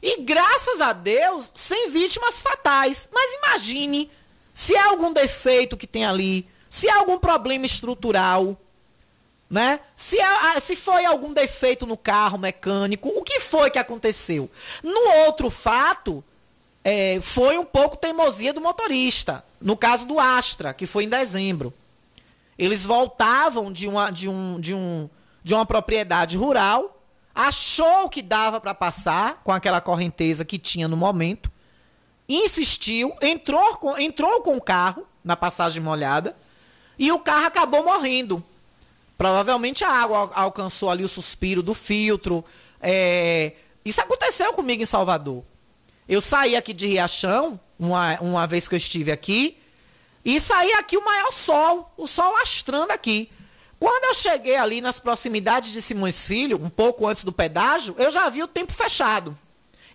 E 0.00 0.20
graças 0.20 0.80
a 0.82 0.92
Deus, 0.92 1.50
sem 1.54 1.90
vítimas 1.90 2.42
fatais. 2.42 3.08
Mas 3.12 3.34
imagine 3.42 4.10
se 4.54 4.76
há 4.76 4.86
algum 4.86 5.12
defeito 5.12 5.76
que 5.76 5.86
tem 5.86 6.04
ali, 6.04 6.48
se 6.70 6.88
há 6.88 6.98
algum 6.98 7.18
problema 7.18 7.66
estrutural, 7.66 8.56
né? 9.50 9.80
Se, 9.94 10.18
há, 10.20 10.60
se 10.60 10.76
foi 10.76 11.04
algum 11.04 11.32
defeito 11.32 11.86
no 11.86 11.96
carro 11.96 12.38
mecânico, 12.38 13.08
o 13.08 13.22
que 13.22 13.40
foi 13.40 13.70
que 13.70 13.78
aconteceu? 13.78 14.48
No 14.82 15.26
outro 15.26 15.50
fato, 15.50 16.24
é, 16.84 17.18
foi 17.20 17.58
um 17.58 17.64
pouco 17.64 17.96
teimosia 17.96 18.52
do 18.52 18.60
motorista. 18.60 19.44
No 19.60 19.76
caso 19.76 20.06
do 20.06 20.18
Astra, 20.20 20.72
que 20.72 20.86
foi 20.86 21.04
em 21.04 21.08
dezembro. 21.08 21.72
Eles 22.58 22.86
voltavam 22.86 23.72
de, 23.72 23.88
uma, 23.88 24.10
de, 24.10 24.28
um, 24.28 24.60
de, 24.60 24.74
um, 24.74 25.08
de 25.42 25.54
uma 25.54 25.66
propriedade 25.66 26.36
rural, 26.36 27.02
achou 27.34 28.08
que 28.08 28.22
dava 28.22 28.60
para 28.60 28.74
passar 28.74 29.40
com 29.42 29.50
aquela 29.50 29.80
correnteza 29.80 30.44
que 30.44 30.58
tinha 30.58 30.86
no 30.86 30.96
momento, 30.96 31.50
insistiu, 32.28 33.14
entrou 33.20 33.76
com, 33.76 33.98
entrou 33.98 34.40
com 34.42 34.56
o 34.56 34.60
carro 34.60 35.06
na 35.22 35.36
passagem 35.36 35.82
molhada 35.82 36.36
e 36.98 37.10
o 37.12 37.18
carro 37.18 37.46
acabou 37.46 37.84
morrendo. 37.84 38.42
Provavelmente 39.16 39.84
a 39.84 39.90
água 39.90 40.30
alcançou 40.34 40.90
ali 40.90 41.04
o 41.04 41.08
suspiro 41.08 41.62
do 41.62 41.74
filtro. 41.74 42.44
É... 42.80 43.52
Isso 43.84 44.00
aconteceu 44.00 44.52
comigo 44.52 44.82
em 44.82 44.86
Salvador. 44.86 45.44
Eu 46.08 46.20
saí 46.20 46.56
aqui 46.56 46.72
de 46.72 46.86
Riachão, 46.86 47.58
uma, 47.78 48.18
uma 48.20 48.46
vez 48.46 48.68
que 48.68 48.74
eu 48.74 48.78
estive 48.78 49.10
aqui, 49.10 49.58
e 50.24 50.40
saí 50.40 50.72
aqui 50.74 50.96
o 50.96 51.04
maior 51.04 51.32
sol, 51.32 51.92
o 51.96 52.06
sol 52.06 52.32
lastrando 52.32 52.92
aqui. 52.92 53.30
Quando 53.78 54.04
eu 54.04 54.14
cheguei 54.14 54.56
ali 54.56 54.80
nas 54.80 55.00
proximidades 55.00 55.72
de 55.72 55.82
Simões 55.82 56.26
Filho, 56.26 56.62
um 56.62 56.70
pouco 56.70 57.06
antes 57.06 57.24
do 57.24 57.32
pedágio, 57.32 57.94
eu 57.98 58.10
já 58.10 58.28
vi 58.30 58.42
o 58.42 58.48
tempo 58.48 58.72
fechado. 58.72 59.36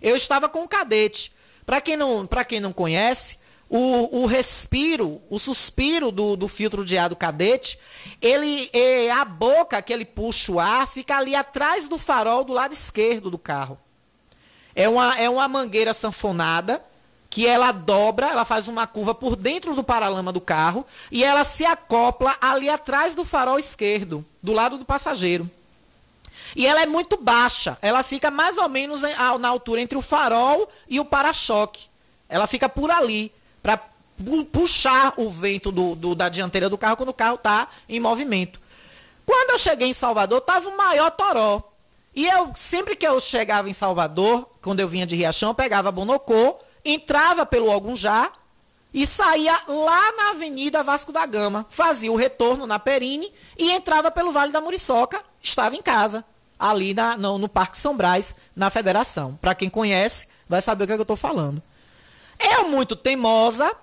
Eu 0.00 0.14
estava 0.14 0.48
com 0.48 0.62
o 0.62 0.68
cadete. 0.68 1.32
Para 1.70 1.80
quem, 1.80 1.96
não, 1.96 2.28
quem 2.48 2.58
não 2.58 2.72
conhece, 2.72 3.38
o, 3.68 4.22
o 4.22 4.26
respiro, 4.26 5.22
o 5.30 5.38
suspiro 5.38 6.10
do, 6.10 6.34
do 6.34 6.48
filtro 6.48 6.84
de 6.84 6.98
ar 6.98 7.08
do 7.08 7.14
cadete, 7.14 7.78
ele, 8.20 8.68
é, 8.72 9.08
a 9.12 9.24
boca 9.24 9.80
que 9.80 9.92
ele 9.92 10.04
puxa 10.04 10.50
o 10.50 10.58
ar 10.58 10.88
fica 10.88 11.16
ali 11.16 11.32
atrás 11.32 11.86
do 11.86 11.96
farol 11.96 12.42
do 12.42 12.52
lado 12.52 12.72
esquerdo 12.72 13.30
do 13.30 13.38
carro. 13.38 13.78
É 14.74 14.88
uma, 14.88 15.16
é 15.16 15.30
uma 15.30 15.46
mangueira 15.46 15.94
sanfonada 15.94 16.84
que 17.30 17.46
ela 17.46 17.70
dobra, 17.70 18.26
ela 18.26 18.44
faz 18.44 18.66
uma 18.66 18.84
curva 18.84 19.14
por 19.14 19.36
dentro 19.36 19.76
do 19.76 19.84
paralama 19.84 20.32
do 20.32 20.40
carro 20.40 20.84
e 21.08 21.22
ela 21.22 21.44
se 21.44 21.64
acopla 21.64 22.36
ali 22.40 22.68
atrás 22.68 23.14
do 23.14 23.24
farol 23.24 23.60
esquerdo, 23.60 24.26
do 24.42 24.52
lado 24.52 24.76
do 24.76 24.84
passageiro. 24.84 25.48
E 26.54 26.66
ela 26.66 26.82
é 26.82 26.86
muito 26.86 27.16
baixa, 27.16 27.78
ela 27.80 28.02
fica 28.02 28.30
mais 28.30 28.58
ou 28.58 28.68
menos 28.68 29.02
na 29.38 29.48
altura 29.48 29.80
entre 29.80 29.96
o 29.96 30.02
farol 30.02 30.68
e 30.88 30.98
o 30.98 31.04
para-choque. 31.04 31.88
Ela 32.28 32.46
fica 32.46 32.68
por 32.68 32.90
ali 32.90 33.32
para 33.62 33.80
puxar 34.52 35.14
o 35.16 35.30
vento 35.30 35.72
do, 35.72 35.94
do, 35.94 36.14
da 36.14 36.28
dianteira 36.28 36.68
do 36.68 36.78
carro 36.78 36.96
quando 36.96 37.10
o 37.10 37.14
carro 37.14 37.36
está 37.36 37.68
em 37.88 38.00
movimento. 38.00 38.60
Quando 39.24 39.50
eu 39.50 39.58
cheguei 39.58 39.88
em 39.88 39.92
Salvador, 39.92 40.38
estava 40.38 40.68
o 40.68 40.76
maior 40.76 41.10
toró. 41.10 41.62
E 42.14 42.26
eu, 42.26 42.52
sempre 42.56 42.96
que 42.96 43.06
eu 43.06 43.20
chegava 43.20 43.70
em 43.70 43.72
Salvador, 43.72 44.48
quando 44.60 44.80
eu 44.80 44.88
vinha 44.88 45.06
de 45.06 45.14
Riachão, 45.14 45.50
eu 45.50 45.54
pegava 45.54 45.92
Bonocô, 45.92 46.56
entrava 46.84 47.46
pelo 47.46 47.70
Algunjá 47.70 48.32
e 48.92 49.06
saía 49.06 49.56
lá 49.68 50.12
na 50.16 50.30
Avenida 50.30 50.82
Vasco 50.82 51.12
da 51.12 51.24
Gama, 51.24 51.64
fazia 51.70 52.10
o 52.10 52.16
retorno 52.16 52.66
na 52.66 52.78
Perine 52.78 53.32
e 53.56 53.70
entrava 53.70 54.10
pelo 54.10 54.32
Vale 54.32 54.50
da 54.50 54.60
Muriçoca, 54.60 55.22
estava 55.40 55.76
em 55.76 55.82
casa, 55.82 56.24
ali 56.60 56.92
na, 56.92 57.16
no, 57.16 57.38
no 57.38 57.48
Parque 57.48 57.78
São 57.78 57.96
Brás, 57.96 58.34
na 58.54 58.68
Federação. 58.68 59.38
Para 59.40 59.54
quem 59.54 59.70
conhece, 59.70 60.28
vai 60.46 60.60
saber 60.60 60.84
o 60.84 60.86
que, 60.86 60.92
é 60.92 60.96
que 60.96 61.00
eu 61.00 61.04
estou 61.04 61.16
falando. 61.16 61.62
Eu, 62.38 62.68
muito 62.68 62.94
teimosa, 62.94 63.74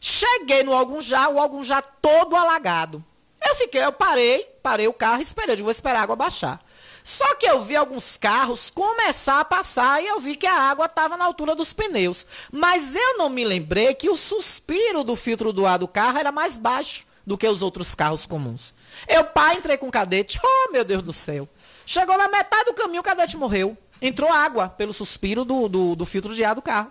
cheguei 0.00 0.62
no 0.62 0.72
algum 0.72 1.00
já, 1.00 1.28
o 1.28 1.40
algum 1.40 1.64
já 1.64 1.82
todo 1.82 2.36
alagado. 2.36 3.04
Eu 3.44 3.56
fiquei, 3.56 3.84
eu 3.84 3.92
parei, 3.92 4.44
parei 4.62 4.86
o 4.86 4.92
carro 4.92 5.18
e 5.18 5.24
esperei, 5.24 5.56
eu 5.56 5.64
vou 5.64 5.70
esperar 5.70 5.98
a 5.98 6.02
água 6.02 6.16
baixar. 6.16 6.60
Só 7.04 7.34
que 7.34 7.46
eu 7.46 7.64
vi 7.64 7.74
alguns 7.74 8.16
carros 8.16 8.70
começar 8.70 9.40
a 9.40 9.44
passar 9.44 10.00
e 10.00 10.06
eu 10.06 10.20
vi 10.20 10.36
que 10.36 10.46
a 10.46 10.54
água 10.54 10.86
estava 10.86 11.16
na 11.16 11.24
altura 11.24 11.54
dos 11.56 11.72
pneus. 11.72 12.24
Mas 12.52 12.94
eu 12.94 13.18
não 13.18 13.28
me 13.28 13.44
lembrei 13.44 13.92
que 13.94 14.08
o 14.08 14.16
suspiro 14.16 15.02
do 15.02 15.16
filtro 15.16 15.52
do 15.52 15.66
ar 15.66 15.80
do 15.80 15.88
carro 15.88 16.18
era 16.18 16.30
mais 16.30 16.56
baixo 16.56 17.04
do 17.26 17.36
que 17.36 17.48
os 17.48 17.62
outros 17.62 17.94
carros 17.94 18.26
comuns. 18.26 18.72
Eu, 19.08 19.24
pá, 19.24 19.54
entrei 19.54 19.76
com 19.76 19.88
o 19.88 19.92
cadete. 19.92 20.38
Oh, 20.42 20.72
meu 20.72 20.84
Deus 20.84 21.02
do 21.02 21.12
céu. 21.12 21.48
Chegou 21.92 22.16
na 22.16 22.26
metade 22.26 22.64
do 22.64 22.72
caminho, 22.72 23.02
o 23.02 23.04
cadete 23.04 23.36
morreu. 23.36 23.76
Entrou 24.00 24.32
água 24.32 24.66
pelo 24.66 24.94
suspiro 24.94 25.44
do, 25.44 25.68
do, 25.68 25.94
do 25.94 26.06
filtro 26.06 26.34
de 26.34 26.42
ar 26.42 26.54
do 26.54 26.62
carro. 26.62 26.90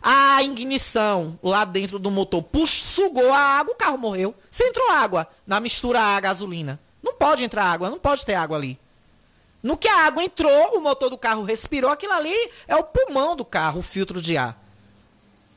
A 0.00 0.40
ignição 0.44 1.36
lá 1.42 1.64
dentro 1.64 1.98
do 1.98 2.08
motor 2.08 2.40
puxou, 2.44 3.08
sugou 3.08 3.32
a 3.32 3.36
água, 3.36 3.74
o 3.74 3.76
carro 3.76 3.98
morreu. 3.98 4.32
Se 4.48 4.62
entrou 4.62 4.92
água 4.92 5.26
na 5.44 5.58
mistura 5.58 6.00
a 6.00 6.20
gasolina. 6.20 6.78
Não 7.02 7.14
pode 7.14 7.42
entrar 7.42 7.64
água, 7.64 7.90
não 7.90 7.98
pode 7.98 8.24
ter 8.24 8.34
água 8.34 8.56
ali. 8.56 8.78
No 9.60 9.76
que 9.76 9.88
a 9.88 10.06
água 10.06 10.22
entrou, 10.22 10.78
o 10.78 10.80
motor 10.80 11.10
do 11.10 11.18
carro 11.18 11.42
respirou, 11.42 11.90
aquilo 11.90 12.12
ali 12.12 12.52
é 12.68 12.76
o 12.76 12.84
pulmão 12.84 13.34
do 13.34 13.44
carro, 13.44 13.80
o 13.80 13.82
filtro 13.82 14.22
de 14.22 14.36
ar. 14.36 14.56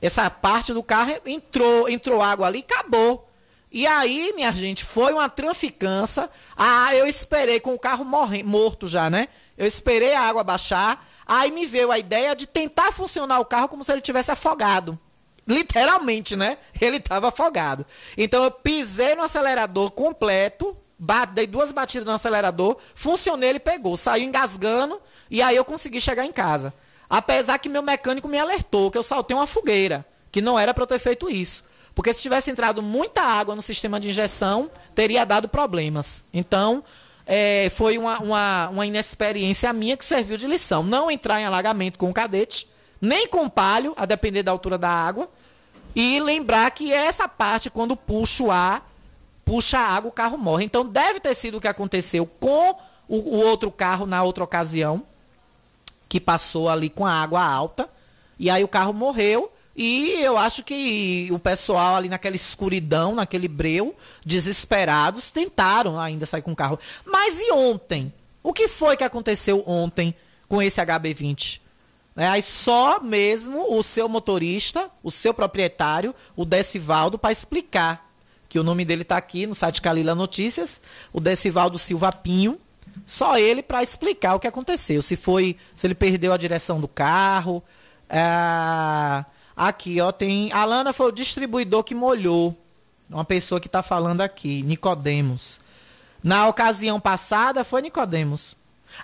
Essa 0.02 0.28
parte 0.28 0.74
do 0.74 0.82
carro 0.82 1.13
entrou, 1.28 1.88
entrou 1.88 2.20
água 2.20 2.48
ali, 2.48 2.65
acabou. 2.67 3.31
E 3.72 3.88
aí, 3.88 4.34
minha 4.36 4.52
gente, 4.52 4.84
foi 4.84 5.14
uma 5.14 5.30
traficância. 5.30 6.30
Ah, 6.58 6.94
eu 6.94 7.08
esperei 7.08 7.60
com 7.60 7.74
o 7.74 7.80
carro 7.80 8.04
morre, 8.04 8.44
morto 8.44 8.86
já, 8.86 9.10
né? 9.10 9.30
Eu 9.58 9.66
esperei 9.66 10.14
a 10.14 10.22
água 10.22 10.44
baixar. 10.44 11.08
Aí 11.26 11.52
me 11.52 11.66
veio 11.66 11.92
a 11.92 11.98
ideia 11.98 12.36
de 12.36 12.46
tentar 12.46 12.92
funcionar 12.92 13.40
o 13.40 13.46
carro 13.46 13.70
como 13.70 13.84
se 13.84 13.92
ele 13.92 14.02
tivesse 14.02 14.30
afogado. 14.30 15.00
Literalmente, 15.48 16.36
né? 16.36 16.58
Ele 16.80 16.98
estava 16.98 17.30
afogado. 17.30 17.86
Então 18.18 18.44
eu 18.44 18.52
pisei 18.52 19.16
no 19.16 19.24
acelerador 19.24 19.92
completo, 19.92 20.76
dei 21.34 21.48
duas 21.48 21.72
batidas 21.72 22.06
no 22.06 22.14
acelerador, 22.14 22.78
funcionei, 22.94 23.52
ele 23.52 23.60
pegou, 23.60 23.96
saiu 23.96 24.26
engasgando 24.26 25.02
e 25.30 25.42
aí 25.42 25.56
eu 25.56 25.64
consegui 25.64 26.02
chegar 26.02 26.26
em 26.26 26.32
casa. 26.32 26.74
Apesar 27.10 27.58
que 27.58 27.70
meu 27.70 27.82
mecânico 27.82 28.28
me 28.28 28.38
alertou 28.38 28.92
que 28.92 28.98
eu 28.98 29.04
saltei 29.04 29.36
uma 29.36 29.48
fogueira, 29.48 30.06
que 30.32 30.42
não 30.42 30.60
era 30.60 30.74
para 30.74 30.84
eu 30.84 30.88
ter 30.88 31.00
feito 31.00 31.30
isso. 31.30 31.64
Porque 31.94 32.14
se 32.14 32.22
tivesse 32.22 32.50
entrado 32.50 32.82
muita 32.82 33.22
água 33.22 33.56
no 33.56 33.62
sistema 33.62 34.00
de 34.00 34.10
injeção, 34.10 34.70
teria 34.96 35.26
dado 35.26 35.50
problemas. 35.50 36.24
Então, 36.34 36.84
é, 37.26 37.70
foi 37.76 37.98
uma, 37.98 38.20
uma, 38.20 38.70
uma 38.70 38.86
inexperiência 38.86 39.72
minha 39.74 39.98
que 39.98 40.06
serviu 40.06 40.38
de 40.38 40.48
lição. 40.48 40.84
Não 40.84 41.12
entrar 41.12 41.40
em 41.40 41.46
alagamento 41.46 41.98
com 41.98 42.10
o 42.10 42.14
cadete, 42.14 42.68
nem 43.00 43.28
com 43.28 43.50
palho, 43.50 43.94
a 43.98 44.06
depender 44.06 44.44
da 44.44 44.52
altura 44.52 44.78
da 44.78 44.90
água. 44.90 45.30
E 45.96 46.20
lembrar 46.20 46.72
que 46.72 46.94
essa 46.94 47.28
parte, 47.28 47.70
quando 47.70 47.96
puxa 47.96 48.44
o 48.44 48.52
ar, 48.52 48.90
puxa 49.44 49.78
a 49.78 49.88
água, 49.88 50.10
o 50.10 50.14
carro 50.14 50.38
morre. 50.38 50.64
Então 50.64 50.86
deve 50.86 51.20
ter 51.20 51.36
sido 51.36 51.58
o 51.58 51.62
que 51.62 51.68
aconteceu 51.68 52.26
com 52.26 52.76
o, 53.08 53.18
o 53.18 53.40
outro 53.46 53.70
carro 53.70 54.06
na 54.06 54.24
outra 54.24 54.44
ocasião, 54.44 55.06
que 56.08 56.20
passou 56.20 56.70
ali 56.70 56.90
com 56.90 57.06
a 57.06 57.12
água 57.12 57.44
alta. 57.44 57.90
E 58.40 58.50
aí 58.50 58.64
o 58.64 58.68
carro 58.68 58.94
morreu. 58.94 59.52
E 59.84 60.22
eu 60.22 60.38
acho 60.38 60.63
que 60.63 61.28
o 61.32 61.39
pessoal 61.39 61.96
ali 61.96 62.08
naquela 62.08 62.36
escuridão, 62.36 63.15
naquele 63.15 63.48
breu, 63.48 63.96
desesperados, 64.24 65.32
tentaram 65.32 66.00
ainda 66.00 66.24
sair 66.28 66.44
com 66.44 66.52
o 66.52 66.56
carro. 66.56 66.80
Mas 67.04 67.39
e 67.39 67.52
ontem? 67.52 68.13
O 68.44 68.54
que 68.54 68.67
foi 68.67 68.96
que 68.96 69.04
aconteceu 69.04 69.63
ontem 69.65 70.13
com 70.48 70.62
esse 70.62 70.80
HB20? 70.80 71.62
É, 72.15 72.28
aí 72.28 72.44
só 72.44 73.00
mesmo 73.00 73.76
o 73.76 73.82
seu 73.82 74.08
motorista, 74.08 74.88
o 75.02 75.10
seu 75.10 75.34
proprietário, 75.34 76.13
o 76.36 76.46
Decivaldo, 76.46 77.17
para 77.17 77.32
explicar. 77.32 78.08
Que 78.50 78.60
o 78.60 78.63
nome 78.63 78.86
dele 78.86 79.02
está 79.02 79.17
aqui 79.17 79.48
no 79.48 79.56
site 79.56 79.82
Calila 79.82 80.13
Notícias, 80.13 80.80
o 81.12 81.20
Decivaldo 81.20 81.80
Silva 81.80 82.12
Pinho. 82.12 82.60
Só 83.04 83.36
ele 83.36 83.63
para 83.63 83.82
explicar 83.82 84.36
o 84.36 84.39
que 84.39 84.46
aconteceu. 84.46 85.02
Se 85.02 85.15
foi, 85.15 85.58
se 85.74 85.88
ele 85.88 85.96
perdeu 85.96 86.32
a 86.34 86.38
direção 86.38 86.80
do 86.80 86.88
carro. 86.88 87.63
É 88.08 89.26
Aqui, 89.56 90.00
ó, 90.02 90.12
tem. 90.12 90.52
A 90.54 90.66
Lana 90.66 90.94
foi 90.94 91.08
o 91.08 91.12
distribuidor 91.12 91.84
que 91.84 91.96
molhou. 91.96 92.58
Uma 93.10 93.26
pessoa 93.26 93.60
que 93.60 93.68
está 93.68 93.84
falando 93.84 94.22
aqui, 94.22 94.62
Nicodemos. 94.64 95.60
Na 96.24 96.48
ocasião 96.48 97.00
passada 97.00 97.64
foi 97.64 97.82
Nicodemos. 97.82 98.56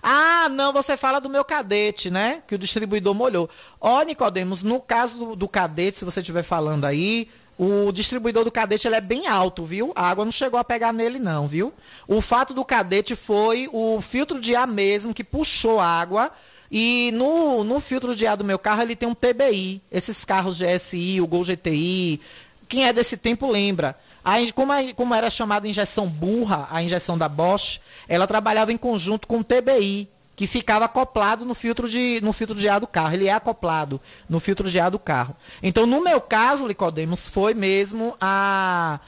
Ah, 0.01 0.47
não, 0.49 0.71
você 0.71 0.95
fala 0.95 1.19
do 1.19 1.29
meu 1.29 1.43
cadete, 1.43 2.09
né? 2.09 2.41
Que 2.47 2.55
o 2.55 2.57
distribuidor 2.57 3.13
molhou. 3.13 3.49
Ó, 3.81 4.01
Nicodemos, 4.03 4.61
no 4.61 4.79
caso 4.79 5.15
do, 5.15 5.35
do 5.35 5.47
cadete, 5.47 5.99
se 5.99 6.05
você 6.05 6.19
estiver 6.19 6.43
falando 6.43 6.85
aí, 6.85 7.29
o 7.57 7.91
distribuidor 7.91 8.43
do 8.43 8.51
cadete 8.51 8.87
ele 8.87 8.95
é 8.95 9.01
bem 9.01 9.27
alto, 9.27 9.65
viu? 9.65 9.91
A 9.95 10.09
água 10.09 10.23
não 10.23 10.31
chegou 10.31 10.59
a 10.59 10.63
pegar 10.63 10.93
nele, 10.93 11.17
não, 11.17 11.47
viu? 11.47 11.73
O 12.07 12.21
fato 12.21 12.53
do 12.53 12.63
cadete 12.63 13.15
foi 13.15 13.67
o 13.73 13.99
filtro 14.01 14.39
de 14.39 14.55
ar 14.55 14.67
mesmo 14.67 15.13
que 15.13 15.23
puxou 15.23 15.79
água 15.79 16.31
e 16.71 17.11
no, 17.13 17.63
no 17.63 17.79
filtro 17.79 18.15
de 18.15 18.27
ar 18.27 18.35
do 18.35 18.43
meu 18.43 18.59
carro 18.59 18.81
ele 18.81 18.95
tem 18.95 19.07
um 19.07 19.13
TBI. 19.13 19.81
Esses 19.91 20.25
carros 20.25 20.59
GSI, 20.59 21.21
o 21.21 21.27
Gol 21.27 21.43
GTI, 21.43 22.21
quem 22.67 22.85
é 22.85 22.93
desse 22.93 23.17
tempo 23.17 23.49
lembra. 23.49 23.97
A, 24.23 24.35
como, 24.53 24.73
a, 24.73 24.93
como 24.93 25.15
era 25.15 25.29
chamada 25.29 25.67
injeção 25.67 26.07
burra, 26.07 26.67
a 26.69 26.83
injeção 26.83 27.17
da 27.17 27.29
Bosch, 27.29 27.79
ela 28.09 28.27
trabalhava 28.27 28.73
em 28.73 28.77
conjunto 28.77 29.27
com 29.27 29.39
o 29.39 29.43
TBI, 29.43 30.09
que 30.35 30.45
ficava 30.45 30.85
acoplado 30.85 31.45
no 31.45 31.55
filtro, 31.55 31.89
de, 31.89 32.19
no 32.21 32.33
filtro 32.33 32.55
de 32.55 32.67
ar 32.67 32.79
do 32.81 32.87
carro. 32.87 33.13
Ele 33.13 33.27
é 33.27 33.33
acoplado 33.33 34.01
no 34.29 34.39
filtro 34.39 34.69
de 34.69 34.79
ar 34.79 34.91
do 34.91 34.99
carro. 34.99 35.35
Então, 35.63 35.85
no 35.85 36.03
meu 36.03 36.19
caso, 36.19 36.67
Nicodemos, 36.67 37.29
foi 37.29 37.53
mesmo 37.53 38.15
a, 38.19 38.99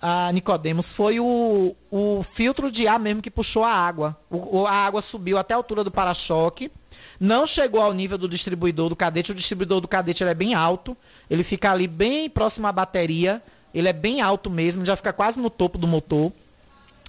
a 0.00 0.30
Nicodemos, 0.32 0.92
foi 0.92 1.18
o, 1.18 1.74
o 1.90 2.22
filtro 2.22 2.70
de 2.70 2.86
ar 2.86 3.00
mesmo 3.00 3.22
que 3.22 3.30
puxou 3.30 3.64
a 3.64 3.72
água. 3.72 4.16
O, 4.30 4.66
a 4.66 4.72
água 4.72 5.00
subiu 5.00 5.38
até 5.38 5.54
a 5.54 5.56
altura 5.56 5.82
do 5.82 5.90
para-choque 5.90 6.70
não 7.18 7.46
chegou 7.46 7.80
ao 7.80 7.92
nível 7.92 8.18
do 8.18 8.28
distribuidor 8.28 8.88
do 8.88 8.96
cadete. 8.96 9.32
O 9.32 9.34
distribuidor 9.34 9.80
do 9.80 9.88
cadete 9.88 10.22
é 10.24 10.34
bem 10.34 10.54
alto. 10.54 10.96
Ele 11.30 11.42
fica 11.42 11.72
ali 11.72 11.88
bem 11.88 12.28
próximo 12.28 12.66
à 12.66 12.72
bateria. 12.72 13.42
Ele 13.74 13.88
é 13.88 13.92
bem 13.92 14.20
alto 14.20 14.50
mesmo, 14.50 14.86
já 14.86 14.96
fica 14.96 15.12
quase 15.12 15.38
no 15.38 15.50
topo 15.50 15.76
do 15.76 15.86
motor. 15.86 16.32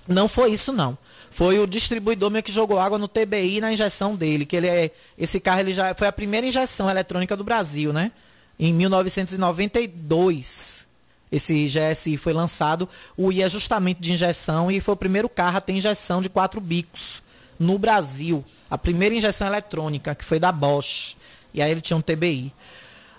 Não 0.08 0.28
foi 0.28 0.52
isso, 0.52 0.74
não. 0.74 0.98
Foi 1.30 1.60
o 1.60 1.68
distribuidor 1.68 2.32
meu 2.32 2.42
que 2.42 2.52
jogou 2.52 2.80
água 2.80 2.98
no 2.98 3.08
TBI 3.08 3.62
na 3.62 3.72
injeção 3.72 4.16
dele, 4.16 4.44
que 4.46 4.56
ele 4.56 4.68
é. 4.68 4.90
Esse 5.18 5.40
carro 5.40 5.60
ele 5.60 5.74
já 5.74 5.94
foi 5.94 6.08
a 6.08 6.12
primeira 6.12 6.48
injeção 6.48 6.90
eletrônica 6.90 7.36
do 7.36 7.44
Brasil, 7.44 7.94
né? 7.94 8.12
Em 8.60 8.74
1992. 8.74 10.88
Esse 11.30 11.68
GSI 11.68 12.18
foi 12.18 12.34
lançado. 12.34 12.88
O 13.16 13.32
I 13.32 13.44
é 13.44 13.50
justamente 13.50 14.00
de 14.00 14.14
injeção 14.14 14.72
e 14.72 14.80
foi 14.80 14.94
o 14.94 14.98
primeiro 14.98 15.28
carro 15.28 15.58
a 15.58 15.62
ter 15.62 15.74
injeção 15.74 16.22
de 16.22 16.30
quatro 16.30 16.62
bicos 16.62 17.22
no 17.60 17.78
Brasil. 17.78 18.44
A 18.70 18.78
primeira 18.78 19.16
injeção 19.16 19.48
eletrônica, 19.48 20.14
que 20.16 20.26
foi 20.26 20.40
da 20.40 20.52
Bosch. 20.52 21.16
E 21.54 21.62
aí 21.62 21.72
ele 21.72 21.82
tinha 21.82 21.98
um 21.98 22.02
TBI. 22.02 22.54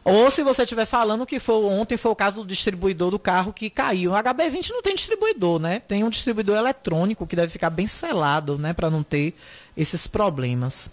Ou 0.04 0.30
se 0.30 0.42
você 0.42 0.62
estiver 0.62 0.86
falando 0.86 1.26
que 1.26 1.38
foi 1.38 1.56
ontem 1.66 1.98
foi 1.98 2.10
o 2.10 2.16
caso 2.16 2.36
do 2.36 2.46
distribuidor 2.46 3.10
do 3.10 3.18
carro 3.18 3.52
que 3.52 3.68
caiu. 3.68 4.12
O 4.12 4.14
HB20 4.14 4.70
não 4.70 4.82
tem 4.82 4.94
distribuidor, 4.94 5.58
né? 5.58 5.80
Tem 5.80 6.02
um 6.02 6.08
distribuidor 6.08 6.56
eletrônico 6.56 7.26
que 7.26 7.36
deve 7.36 7.52
ficar 7.52 7.68
bem 7.68 7.86
selado, 7.86 8.56
né, 8.56 8.72
para 8.72 8.88
não 8.88 9.02
ter 9.02 9.34
esses 9.76 10.06
problemas. 10.06 10.90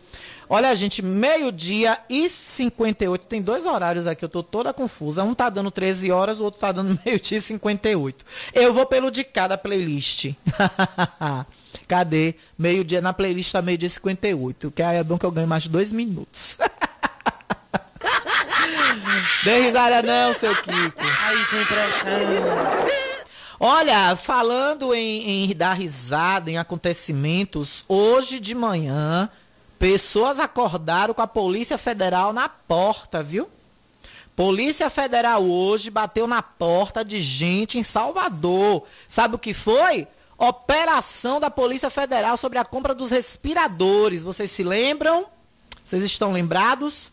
Olha, 0.48 0.76
gente, 0.76 1.02
meio-dia 1.02 1.98
e 2.10 2.30
58. 2.30 3.26
Tem 3.26 3.42
dois 3.42 3.66
horários 3.66 4.06
aqui, 4.06 4.24
eu 4.24 4.30
tô 4.30 4.44
toda 4.44 4.72
confusa. 4.74 5.24
Um 5.24 5.34
tá 5.34 5.50
dando 5.50 5.72
13 5.72 6.12
horas, 6.12 6.40
o 6.40 6.44
outro 6.44 6.60
tá 6.60 6.72
dando 6.72 7.00
meio-dia 7.06 7.38
e 7.38 7.42
58. 7.42 8.26
Eu 8.54 8.74
vou 8.74 8.86
pelo 8.86 9.10
de 9.10 9.24
cada 9.24 9.58
playlist. 9.58 10.34
Cadê? 11.88 12.36
Meio-dia 12.58 13.02
na 13.02 13.14
playlist 13.14 13.52
tá 13.52 13.62
meio-dia 13.62 13.88
e 13.88 13.92
58. 13.92 14.72
Que 14.72 14.84
aí 14.84 14.98
é 14.98 15.04
bom 15.04 15.18
que 15.18 15.26
eu 15.26 15.32
ganho 15.32 15.48
mais 15.48 15.68
dois 15.68 15.92
minutos. 15.92 16.58
Dê 19.44 19.62
risada 19.62 20.02
não, 20.02 20.34
seu 20.34 20.56
Kiko. 20.56 21.04
Aí 21.24 21.46
tem 21.46 21.66
pressão. 21.66 23.06
Olha, 23.60 24.16
falando 24.16 24.94
em, 24.94 25.50
em 25.50 25.56
dar 25.56 25.74
risada 25.74 26.52
em 26.52 26.58
acontecimentos, 26.58 27.86
hoje 27.88 28.40
de 28.40 28.54
manhã, 28.54 29.30
pessoas 29.86 30.40
acordaram 30.40 31.14
com 31.14 31.22
a 31.22 31.28
Polícia 31.28 31.78
Federal 31.78 32.34
na 32.34 32.50
porta, 32.50 33.22
viu? 33.22 33.48
Polícia 34.36 34.90
Federal 34.90 35.44
hoje 35.44 35.92
bateu 35.92 36.26
na 36.26 36.42
porta 36.42 37.06
de 37.06 37.22
gente 37.22 37.78
em 37.78 37.84
Salvador. 37.84 38.82
Sabe 39.08 39.36
o 39.36 39.38
que 39.38 39.54
foi? 39.54 40.08
Operação 40.40 41.40
da 41.40 41.52
Polícia 41.52 41.92
Federal 41.92 42.36
sobre 42.36 42.58
a 42.58 42.66
compra 42.66 42.96
dos 42.96 43.12
respiradores. 43.12 44.24
Vocês 44.24 44.50
se 44.50 44.64
lembram? 44.64 45.28
Vocês 45.84 46.02
estão 46.02 46.34
lembrados? 46.34 47.12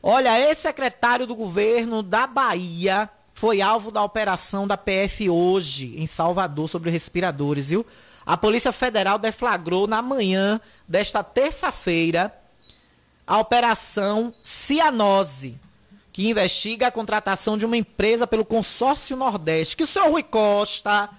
Olha, 0.00 0.38
ex-secretário 0.48 1.26
do 1.26 1.34
governo 1.34 2.04
da 2.04 2.24
Bahia 2.24 3.10
foi 3.34 3.60
alvo 3.60 3.90
da 3.90 4.04
operação 4.04 4.64
da 4.64 4.76
PF 4.76 5.28
hoje, 5.28 5.96
em 5.96 6.06
Salvador, 6.06 6.68
sobre 6.68 6.88
respiradores, 6.88 7.70
viu? 7.70 7.84
A 8.30 8.36
Polícia 8.36 8.70
Federal 8.70 9.18
deflagrou 9.18 9.88
na 9.88 10.00
manhã 10.00 10.60
desta 10.86 11.20
terça-feira 11.20 12.32
a 13.26 13.38
operação 13.40 14.32
Cianose, 14.40 15.58
que 16.12 16.28
investiga 16.28 16.86
a 16.86 16.92
contratação 16.92 17.58
de 17.58 17.66
uma 17.66 17.76
empresa 17.76 18.28
pelo 18.28 18.44
consórcio 18.44 19.16
Nordeste, 19.16 19.76
que 19.76 19.82
o 19.82 19.86
senhor 19.86 20.12
Rui 20.12 20.22
Costa 20.22 21.10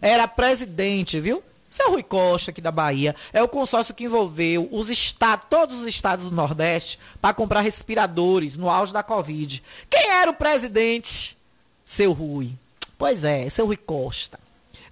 era 0.00 0.28
presidente, 0.28 1.18
viu? 1.18 1.42
Seu 1.68 1.90
Rui 1.90 2.04
Costa, 2.04 2.52
aqui 2.52 2.60
da 2.60 2.70
Bahia, 2.70 3.16
é 3.32 3.42
o 3.42 3.48
consórcio 3.48 3.92
que 3.92 4.04
envolveu 4.04 4.68
os 4.70 4.88
estados, 4.88 5.48
todos 5.50 5.80
os 5.80 5.86
estados 5.88 6.26
do 6.26 6.30
Nordeste 6.30 6.96
para 7.20 7.34
comprar 7.34 7.62
respiradores 7.62 8.56
no 8.56 8.70
auge 8.70 8.92
da 8.92 9.02
Covid. 9.02 9.60
Quem 9.90 10.10
era 10.10 10.30
o 10.30 10.34
presidente? 10.34 11.36
Seu 11.84 12.12
Rui. 12.12 12.52
Pois 12.96 13.24
é, 13.24 13.50
seu 13.50 13.66
Rui 13.66 13.76
Costa. 13.76 14.38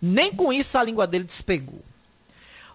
Nem 0.00 0.32
com 0.32 0.52
isso 0.52 0.78
a 0.78 0.82
língua 0.82 1.06
dele 1.06 1.24
despegou. 1.24 1.82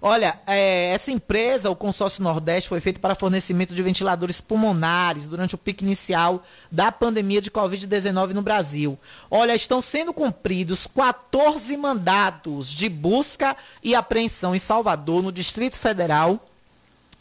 Olha, 0.07 0.39
é, 0.45 0.91
essa 0.91 1.09
empresa, 1.09 1.69
o 1.69 1.75
Consórcio 1.75 2.21
Nordeste, 2.21 2.69
foi 2.69 2.79
feito 2.79 2.99
para 2.99 3.15
fornecimento 3.15 3.73
de 3.73 3.81
ventiladores 3.81 4.39
pulmonares 4.39 5.25
durante 5.25 5.55
o 5.55 5.57
pico 5.57 5.83
inicial 5.83 6.45
da 6.71 6.91
pandemia 6.91 7.41
de 7.41 7.49
Covid-19 7.49 8.27
no 8.33 8.43
Brasil. 8.43 8.99
Olha, 9.31 9.55
estão 9.55 9.81
sendo 9.81 10.13
cumpridos 10.13 10.85
14 10.85 11.75
mandatos 11.75 12.69
de 12.69 12.87
busca 12.87 13.57
e 13.81 13.95
apreensão 13.95 14.53
em 14.55 14.59
Salvador, 14.59 15.23
no 15.23 15.31
Distrito 15.31 15.79
Federal 15.79 16.39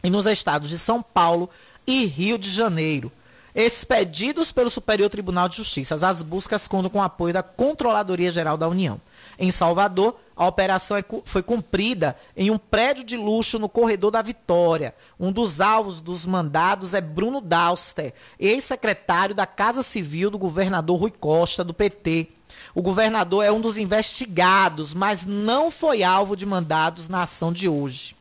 e 0.02 0.10
nos 0.10 0.26
estados 0.26 0.68
de 0.68 0.76
São 0.76 1.00
Paulo 1.00 1.48
e 1.86 2.04
Rio 2.04 2.36
de 2.36 2.50
Janeiro. 2.50 3.10
Expedidos 3.54 4.52
pelo 4.52 4.68
Superior 4.68 5.08
Tribunal 5.08 5.48
de 5.48 5.56
Justiça, 5.56 5.94
as 5.94 6.20
buscas 6.20 6.68
contam 6.68 6.90
com 6.90 6.98
o 6.98 7.02
apoio 7.02 7.32
da 7.32 7.42
Controladoria 7.42 8.30
Geral 8.30 8.58
da 8.58 8.68
União. 8.68 9.00
Em 9.38 9.50
Salvador, 9.50 10.16
a 10.36 10.46
operação 10.46 10.96
é 10.96 11.04
foi 11.24 11.42
cumprida 11.42 12.16
em 12.36 12.50
um 12.50 12.58
prédio 12.58 13.04
de 13.04 13.16
luxo 13.16 13.58
no 13.58 13.68
corredor 13.68 14.10
da 14.10 14.22
Vitória. 14.22 14.94
Um 15.18 15.30
dos 15.30 15.60
alvos 15.60 16.00
dos 16.00 16.26
mandados 16.26 16.94
é 16.94 17.00
Bruno 17.00 17.40
Dauster, 17.40 18.12
ex-secretário 18.38 19.34
da 19.34 19.46
Casa 19.46 19.82
Civil 19.82 20.30
do 20.30 20.38
governador 20.38 20.98
Rui 20.98 21.12
Costa, 21.12 21.62
do 21.62 21.72
PT. 21.72 22.28
O 22.74 22.82
governador 22.82 23.44
é 23.44 23.52
um 23.52 23.60
dos 23.60 23.78
investigados, 23.78 24.92
mas 24.92 25.24
não 25.24 25.70
foi 25.70 26.02
alvo 26.02 26.36
de 26.36 26.44
mandados 26.44 27.08
na 27.08 27.22
ação 27.22 27.52
de 27.52 27.68
hoje. 27.68 28.16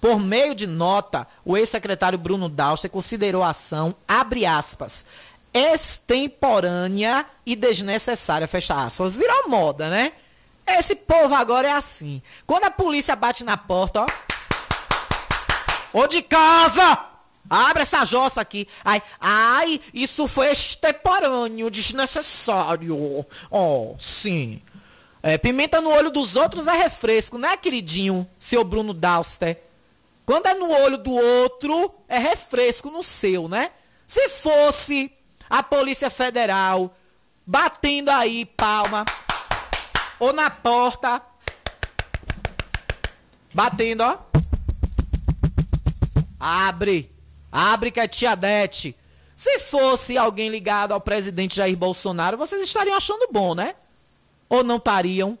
Por 0.00 0.18
meio 0.18 0.54
de 0.54 0.66
nota, 0.66 1.26
o 1.44 1.56
ex-secretário 1.56 2.18
Bruno 2.18 2.48
Dauster 2.48 2.90
considerou 2.90 3.42
a 3.42 3.50
ação, 3.50 3.94
abre 4.06 4.46
aspas, 4.46 5.04
extemporânea 5.52 7.26
e 7.44 7.56
desnecessária, 7.56 8.46
fecha 8.46 8.84
aspas. 8.84 9.16
Virou 9.16 9.48
moda, 9.48 9.88
né? 9.88 10.12
Esse 10.68 10.94
povo 10.94 11.34
agora 11.34 11.68
é 11.68 11.72
assim. 11.72 12.22
Quando 12.46 12.64
a 12.64 12.70
polícia 12.70 13.16
bate 13.16 13.44
na 13.44 13.56
porta, 13.56 14.02
ó. 14.02 14.06
Ô 15.92 16.06
de 16.06 16.22
casa! 16.22 17.06
Abre 17.48 17.82
essa 17.82 18.04
jossa 18.04 18.42
aqui. 18.42 18.68
Ai, 18.84 19.02
ai, 19.18 19.80
isso 19.94 20.28
foi 20.28 20.52
extemporâneo, 20.52 21.70
desnecessário. 21.70 23.24
Ó, 23.50 23.92
oh, 23.92 23.96
sim. 23.98 24.60
É, 25.22 25.38
pimenta 25.38 25.80
no 25.80 25.90
olho 25.90 26.10
dos 26.10 26.36
outros 26.36 26.66
é 26.66 26.72
refresco, 26.72 27.38
né, 27.38 27.56
queridinho? 27.56 28.28
Seu 28.38 28.62
Bruno 28.62 28.92
Dauster. 28.92 29.58
Quando 30.26 30.46
é 30.46 30.54
no 30.54 30.70
olho 30.70 30.98
do 30.98 31.12
outro, 31.12 31.94
é 32.06 32.18
refresco 32.18 32.90
no 32.90 33.02
seu, 33.02 33.48
né? 33.48 33.70
Se 34.06 34.28
fosse 34.28 35.10
a 35.48 35.62
Polícia 35.62 36.10
Federal 36.10 36.94
batendo 37.46 38.10
aí 38.10 38.44
palma 38.44 39.06
ou 40.18 40.32
na 40.32 40.50
porta, 40.50 41.22
batendo, 43.52 44.02
ó. 44.02 44.18
Abre, 46.40 47.10
abre 47.50 47.90
que 47.90 48.00
é 48.00 48.08
tia 48.08 48.34
Dete. 48.34 48.96
Se 49.36 49.58
fosse 49.60 50.18
alguém 50.18 50.48
ligado 50.48 50.92
ao 50.92 51.00
presidente 51.00 51.56
Jair 51.56 51.76
Bolsonaro, 51.76 52.36
vocês 52.36 52.62
estariam 52.62 52.96
achando 52.96 53.28
bom, 53.30 53.54
né? 53.54 53.74
Ou 54.48 54.64
não 54.64 54.76
estariam? 54.76 55.38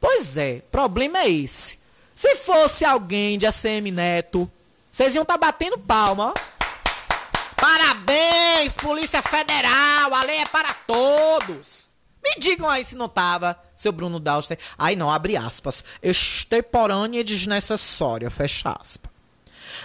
Pois 0.00 0.36
é, 0.36 0.60
problema 0.70 1.20
é 1.20 1.30
esse. 1.30 1.78
Se 2.14 2.36
fosse 2.36 2.84
alguém 2.84 3.38
de 3.38 3.46
ACM 3.46 3.90
Neto, 3.90 4.50
vocês 4.90 5.14
iam 5.14 5.22
estar 5.22 5.38
tá 5.38 5.46
batendo 5.46 5.78
palma. 5.78 6.34
Parabéns, 7.56 8.76
Polícia 8.76 9.22
Federal, 9.22 10.12
a 10.12 10.22
lei 10.24 10.38
é 10.38 10.46
para 10.46 10.74
todos. 10.74 11.88
Me 12.22 12.36
digam 12.38 12.68
aí 12.68 12.84
se 12.84 12.94
não 12.94 13.08
tava, 13.08 13.60
seu 13.74 13.90
Bruno 13.90 14.20
Dauster. 14.20 14.58
Aí 14.78 14.94
não, 14.94 15.10
abre 15.10 15.36
aspas. 15.36 15.82
Extemporânea 16.02 17.20
e 17.20 17.24
desnecessária, 17.24 18.30
fecha 18.30 18.76
aspas. 18.80 19.10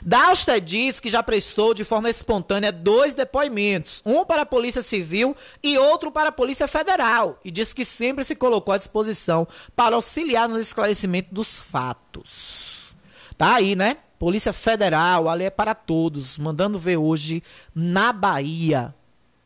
Dauster 0.02 0.62
diz 0.62 1.00
que 1.00 1.10
já 1.10 1.23
prestou 1.23 1.73
de 1.73 1.84
forma 1.84 2.10
espontânea 2.10 2.71
dois 2.71 3.13
depoimentos, 3.13 4.02
um 4.06 4.23
para 4.23 4.43
a 4.43 4.45
Polícia 4.45 4.82
Civil 4.82 5.36
e 5.63 5.78
outro 5.78 6.12
para 6.12 6.30
a 6.30 6.32
Polícia 6.32 6.67
Federal, 6.67 7.39
e 7.43 7.50
diz 7.50 7.73
que 7.73 7.84
sempre 7.84 8.23
se 8.23 8.36
colocou 8.36 8.73
à 8.73 8.78
disposição 8.78 9.47
para 9.76 9.95
auxiliar 9.95 10.47
no 10.47 10.60
esclarecimento 10.60 11.34
dos 11.34 11.60
fatos. 11.60 12.93
Tá 13.38 13.56
aí, 13.56 13.76
né? 13.76 13.97
Polícia 14.19 14.52
Federal, 14.52 15.30
a 15.30 15.34
lei 15.34 15.47
é 15.47 15.52
para 15.52 15.76
todos, 15.76 16.38
mandando 16.38 16.80
ver 16.80 16.97
hoje 16.97 17.43
na 17.73 18.12
Bahia 18.12 18.93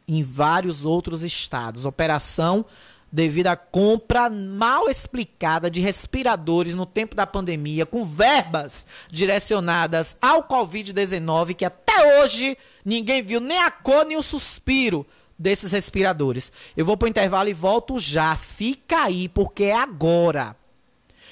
em 0.07 0.23
vários 0.23 0.85
outros 0.85 1.23
estados. 1.23 1.85
Operação 1.85 2.65
devido 3.11 3.47
à 3.47 3.55
compra 3.55 4.29
mal 4.29 4.89
explicada 4.89 5.69
de 5.69 5.81
respiradores 5.81 6.73
no 6.73 6.85
tempo 6.85 7.13
da 7.13 7.27
pandemia, 7.27 7.85
com 7.85 8.05
verbas 8.05 8.85
direcionadas 9.11 10.15
ao 10.21 10.43
Covid-19, 10.47 11.55
que 11.55 11.65
até 11.65 12.21
hoje 12.21 12.57
ninguém 12.85 13.21
viu 13.21 13.41
nem 13.41 13.59
a 13.59 13.69
cor 13.69 14.05
nem 14.05 14.17
o 14.17 14.23
suspiro 14.23 15.05
desses 15.37 15.71
respiradores. 15.71 16.53
Eu 16.77 16.85
vou 16.85 16.95
para 16.95 17.07
o 17.07 17.09
intervalo 17.09 17.49
e 17.49 17.53
volto 17.53 17.99
já. 17.99 18.35
Fica 18.35 19.03
aí, 19.03 19.27
porque 19.27 19.65
é 19.65 19.75
agora. 19.75 20.55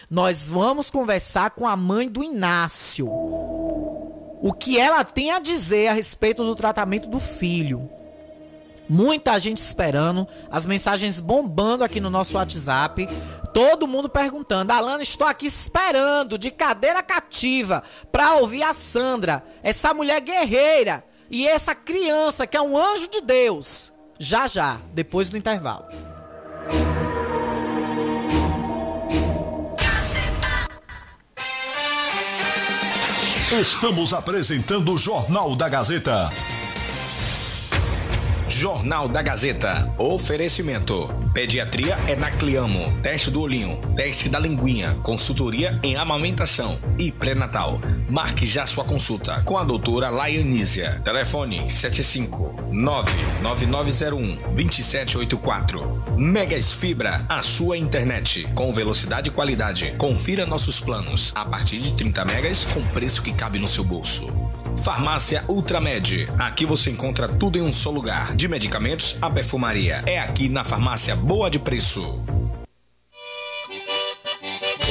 Nós 0.09 0.49
vamos 0.49 0.89
conversar 0.89 1.51
com 1.51 1.67
a 1.67 1.77
mãe 1.77 2.09
do 2.09 2.23
Inácio. 2.23 3.07
O 3.07 4.51
que 4.57 4.79
ela 4.79 5.03
tem 5.03 5.31
a 5.31 5.39
dizer 5.39 5.87
a 5.87 5.93
respeito 5.93 6.43
do 6.43 6.55
tratamento 6.55 7.07
do 7.07 7.19
filho. 7.19 7.89
Muita 8.89 9.39
gente 9.39 9.57
esperando, 9.57 10.27
as 10.49 10.65
mensagens 10.65 11.19
bombando 11.19 11.83
aqui 11.83 11.99
no 11.99 12.09
nosso 12.09 12.37
WhatsApp. 12.37 13.07
Todo 13.53 13.87
mundo 13.87 14.09
perguntando. 14.09 14.71
Alana, 14.71 15.03
estou 15.03 15.27
aqui 15.27 15.45
esperando 15.45 16.39
de 16.39 16.49
cadeira 16.49 17.03
cativa 17.03 17.83
para 18.11 18.37
ouvir 18.37 18.63
a 18.63 18.73
Sandra, 18.73 19.43
essa 19.61 19.93
mulher 19.93 20.19
guerreira 20.21 21.03
e 21.29 21.47
essa 21.47 21.75
criança 21.75 22.47
que 22.47 22.57
é 22.57 22.61
um 22.61 22.75
anjo 22.75 23.07
de 23.07 23.21
Deus. 23.21 23.93
Já 24.17 24.47
já, 24.47 24.81
depois 24.91 25.29
do 25.29 25.37
intervalo. 25.37 25.85
Estamos 33.51 34.13
apresentando 34.13 34.93
o 34.93 34.97
Jornal 34.97 35.55
da 35.55 35.69
Gazeta. 35.69 36.29
Jornal 38.49 39.07
da 39.07 39.21
Gazeta. 39.21 39.93
Oferecimento. 39.95 41.07
Pediatria 41.33 41.95
é 42.07 42.15
na 42.15 42.31
Cliamo. 42.31 42.91
Teste 43.01 43.29
do 43.29 43.41
olhinho. 43.41 43.79
Teste 43.95 44.27
da 44.27 44.39
linguinha. 44.39 44.97
Consultoria 45.03 45.79
em 45.83 45.95
amamentação 45.95 46.79
e 46.97 47.11
pré-natal. 47.11 47.79
Marque 48.09 48.47
já 48.47 48.65
sua 48.65 48.83
consulta 48.83 49.43
com 49.45 49.55
a 49.55 49.63
doutora 49.63 50.09
Laianísia. 50.09 50.99
Telefone 51.05 51.69
75 51.69 52.55
99901 52.71 54.55
2784. 54.55 56.17
Megas 56.17 56.73
Fibra, 56.73 57.23
a 57.29 57.43
sua 57.43 57.77
internet 57.77 58.47
com 58.55 58.73
velocidade 58.73 59.29
e 59.29 59.31
qualidade. 59.31 59.93
Confira 59.97 60.45
nossos 60.47 60.81
planos 60.81 61.31
a 61.35 61.45
partir 61.45 61.77
de 61.77 61.93
30 61.93 62.25
megas 62.25 62.65
com 62.65 62.81
preço 62.87 63.21
que 63.21 63.31
cabe 63.31 63.59
no 63.59 63.67
seu 63.67 63.83
bolso. 63.83 64.27
Farmácia 64.79 65.43
Ultramed. 65.47 66.29
Aqui 66.37 66.65
você 66.65 66.89
encontra 66.89 67.27
tudo 67.27 67.57
em 67.57 67.61
um 67.61 67.71
só 67.71 67.89
lugar, 67.89 68.33
de 68.39 68.47
medicamentos 68.47 69.17
a 69.21 69.29
perfumaria. 69.29 70.01
É 70.07 70.17
aqui 70.17 70.47
na 70.47 70.63
Farmácia 70.63 71.13
Boa 71.13 71.51
de 71.51 71.59
Preço. 71.59 72.23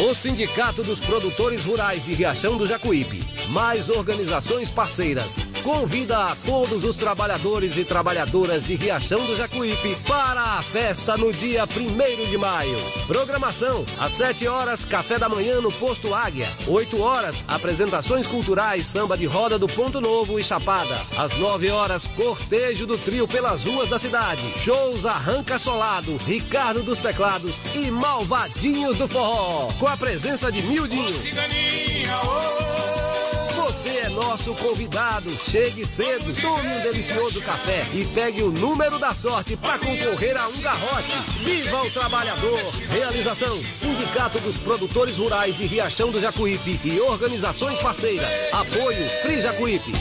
O 0.01 0.15
Sindicato 0.15 0.85
dos 0.85 1.01
Produtores 1.01 1.65
Rurais 1.65 2.05
de 2.05 2.15
Riachão 2.15 2.57
do 2.57 2.65
Jacuípe, 2.65 3.21
mais 3.49 3.91
organizações 3.91 4.71
parceiras, 4.71 5.35
convida 5.65 6.17
a 6.25 6.37
todos 6.47 6.85
os 6.85 6.97
trabalhadores 6.97 7.77
e 7.77 7.85
trabalhadoras 7.85 8.65
de 8.65 8.77
Riachão 8.77 9.19
do 9.27 9.37
Jacuípe 9.37 9.97
para 10.07 10.41
a 10.41 10.63
festa 10.63 11.17
no 11.17 11.33
dia 11.33 11.65
1 11.65 12.31
de 12.31 12.39
maio. 12.39 12.79
Programação: 13.09 13.85
às 14.01 14.13
7 14.13 14.47
horas, 14.47 14.85
café 14.85 15.19
da 15.19 15.29
manhã 15.29 15.61
no 15.61 15.73
Posto 15.73 16.15
Águia. 16.15 16.47
8 16.69 17.03
horas, 17.03 17.43
apresentações 17.49 18.29
culturais, 18.29 18.87
samba 18.87 19.19
de 19.19 19.27
roda 19.27 19.59
do 19.59 19.67
Ponto 19.67 20.01
Novo 20.01 20.39
e 20.39 20.45
Chapada. 20.45 20.95
Às 21.19 21.37
9 21.39 21.71
horas, 21.71 22.07
cortejo 22.07 22.87
do 22.87 22.97
trio 22.97 23.27
pelas 23.27 23.65
ruas 23.65 23.89
da 23.89 23.99
cidade. 23.99 24.43
Shows 24.61 25.05
Arranca 25.05 25.59
Solado, 25.59 26.17
Ricardo 26.25 26.85
dos 26.85 26.99
Teclados 26.99 27.57
e 27.75 27.91
Malvadinhos 27.91 28.99
do 28.99 29.09
Forró. 29.09 29.69
Com 29.89 29.93
a 29.93 29.97
presença 29.97 30.53
de 30.53 30.61
Mildinho. 30.65 31.15
Você 33.57 33.89
é 33.89 34.09
nosso 34.11 34.53
convidado. 34.57 35.31
Chegue 35.31 35.83
cedo, 35.87 36.31
tome 36.43 36.69
um 36.69 36.81
delicioso 36.83 37.41
café 37.41 37.87
e 37.95 38.05
pegue 38.15 38.43
o 38.43 38.51
número 38.51 38.99
da 38.99 39.15
sorte 39.15 39.57
para 39.57 39.79
concorrer 39.79 40.37
a 40.37 40.47
um 40.47 40.61
garrote. 40.61 41.17
Viva 41.43 41.83
o 41.83 41.91
trabalhador! 41.91 42.61
Realização: 42.91 43.57
Sindicato 43.57 44.39
dos 44.41 44.59
Produtores 44.59 45.17
Rurais 45.17 45.57
de 45.57 45.65
Riachão 45.65 46.11
do 46.11 46.21
Jacuípe 46.21 46.79
e 46.85 47.01
organizações 47.01 47.79
parceiras. 47.79 48.53
Apoio 48.53 49.09
Free 49.23 49.41
Jacuípe. 49.41 49.93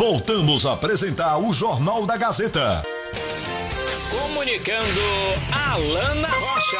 Voltamos 0.00 0.64
a 0.64 0.72
apresentar 0.72 1.36
o 1.36 1.52
Jornal 1.52 2.06
da 2.06 2.16
Gazeta. 2.16 2.82
Comunicando 4.10 5.00
Alana 5.52 6.26
Rocha. 6.26 6.78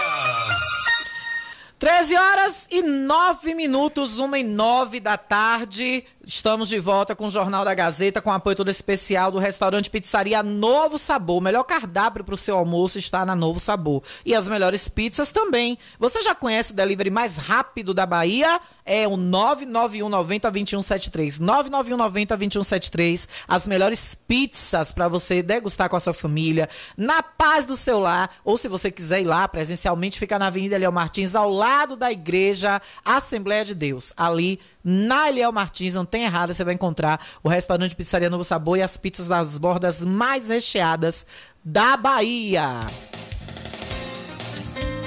13 1.79 2.17
horas 2.17 2.67
e 2.71 2.81
9 2.81 3.55
minutos, 3.55 4.19
1 4.19 4.37
e 4.37 4.43
9 4.43 5.01
da 5.01 5.19
tarde. 5.19 6.03
Estamos 6.27 6.69
de 6.69 6.79
volta 6.79 7.17
com 7.17 7.29
o 7.29 7.31
Jornal 7.31 7.65
da 7.65 7.75
Gazeta, 7.75 8.21
com 8.21 8.31
apoio 8.31 8.55
todo 8.55 8.71
especial 8.71 9.33
do 9.33 9.39
restaurante 9.39 9.89
Pizzaria 9.89 10.43
Novo 10.43 10.99
Sabor. 10.99 11.39
O 11.39 11.41
melhor 11.41 11.65
cardápio 11.65 12.23
para 12.23 12.35
o 12.35 12.37
seu 12.37 12.59
almoço 12.59 12.99
está 12.99 13.25
na 13.25 13.35
Novo 13.35 13.59
Sabor. 13.59 14.03
E 14.25 14.35
as 14.35 14.47
melhores 14.47 14.87
pizzas 14.87 15.33
também. 15.33 15.79
Você 15.99 16.21
já 16.21 16.35
conhece 16.35 16.73
o 16.73 16.77
delivery 16.77 17.09
mais 17.09 17.39
rápido 17.39 17.95
da 17.95 18.05
Bahia? 18.05 18.61
É 18.85 19.09
o 19.09 19.13
99190-2173. 19.13 21.41
99190-2173. 21.41 23.27
As 23.49 23.67
melhores 23.67 24.15
pizzas 24.15 24.93
para 24.93 25.09
você 25.09 25.43
degustar 25.43 25.89
com 25.89 25.97
a 25.97 26.01
sua 26.01 26.13
família, 26.13 26.69
na 26.99 27.23
paz 27.23 27.65
do 27.65 27.79
seu 27.79 27.99
lar. 27.99 28.29
Ou 28.45 28.59
se 28.59 28.69
você 28.69 28.91
quiser 28.91 29.23
ir 29.23 29.25
lá 29.25 29.49
presencialmente, 29.49 30.19
fica 30.19 30.39
na 30.39 30.49
Avenida 30.49 30.77
Leão 30.77 30.93
Martins, 30.93 31.35
ao 31.35 31.49
lado 31.49 31.97
da 31.97 32.13
Igreja 32.13 32.79
Assembleia 33.03 33.65
de 33.65 33.75
Deus. 33.75 34.13
Ali 34.17 34.61
na 34.83 35.29
Eliel 35.29 35.53
Martins, 35.53 35.95
não 35.95 36.05
tem 36.05 36.25
errado, 36.25 36.53
você 36.55 36.65
vai 36.65 36.75
encontrar 36.75 37.21
o 37.43 37.49
restaurante 37.49 37.95
Pizzaria 37.95 38.31
Novo 38.31 38.45
Sabor 38.45 38.79
e 38.79 38.83
as 38.83 38.97
pizzas 38.97 39.27
das 39.27 39.59
bordas 39.59 40.05
mais 40.05 40.49
recheadas 40.49 41.27
da 41.65 41.97
Bahia. 41.97 42.81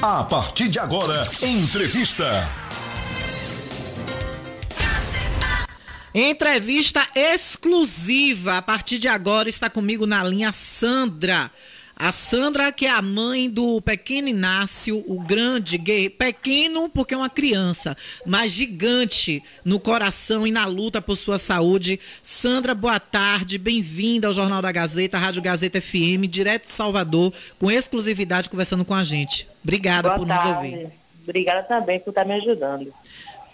A 0.02 0.24
partir 0.26 0.68
de 0.68 0.80
agora, 0.80 1.28
entrevista. 1.42 2.48
Entrevista 6.14 7.08
exclusiva. 7.16 8.58
A 8.58 8.62
partir 8.62 9.00
de 9.00 9.08
agora 9.08 9.50
está 9.50 9.70
comigo 9.70 10.06
na 10.06 10.24
linha 10.24 10.52
Sandra. 10.52 11.50
A 12.04 12.12
Sandra, 12.12 12.70
que 12.70 12.86
é 12.86 12.90
a 12.90 13.02
mãe 13.02 13.50
do 13.50 13.82
pequeno 13.82 14.28
Inácio, 14.28 15.02
o 15.08 15.22
grande 15.22 15.78
gay, 15.78 16.10
pequeno 16.10 16.90
porque 16.90 17.14
é 17.14 17.18
uma 17.18 17.30
criança, 17.30 17.96
mas 18.26 18.52
gigante 18.52 19.42
no 19.64 19.80
coração 19.80 20.46
e 20.46 20.52
na 20.52 20.66
luta 20.66 21.02
por 21.02 21.16
sua 21.16 21.38
saúde. 21.38 22.02
Sandra, 22.22 22.76
boa 22.76 23.00
tarde, 23.00 23.58
bem-vinda 23.58 24.28
ao 24.28 24.34
Jornal 24.34 24.62
da 24.62 24.70
Gazeta, 24.70 25.18
Rádio 25.18 25.42
Gazeta 25.42 25.80
FM, 25.80 26.28
direto 26.28 26.64
de 26.66 26.74
Salvador, 26.74 27.32
com 27.58 27.72
exclusividade 27.72 28.50
conversando 28.50 28.84
com 28.84 28.94
a 28.94 29.02
gente. 29.06 29.48
Obrigada 29.64 30.10
boa 30.10 30.20
por 30.20 30.28
tarde. 30.28 30.48
nos 30.50 30.56
ouvir. 30.58 30.88
Obrigada 31.24 31.64
também 31.64 32.02
por 32.02 32.10
estar 32.10 32.26
me 32.26 32.34
ajudando. 32.34 32.94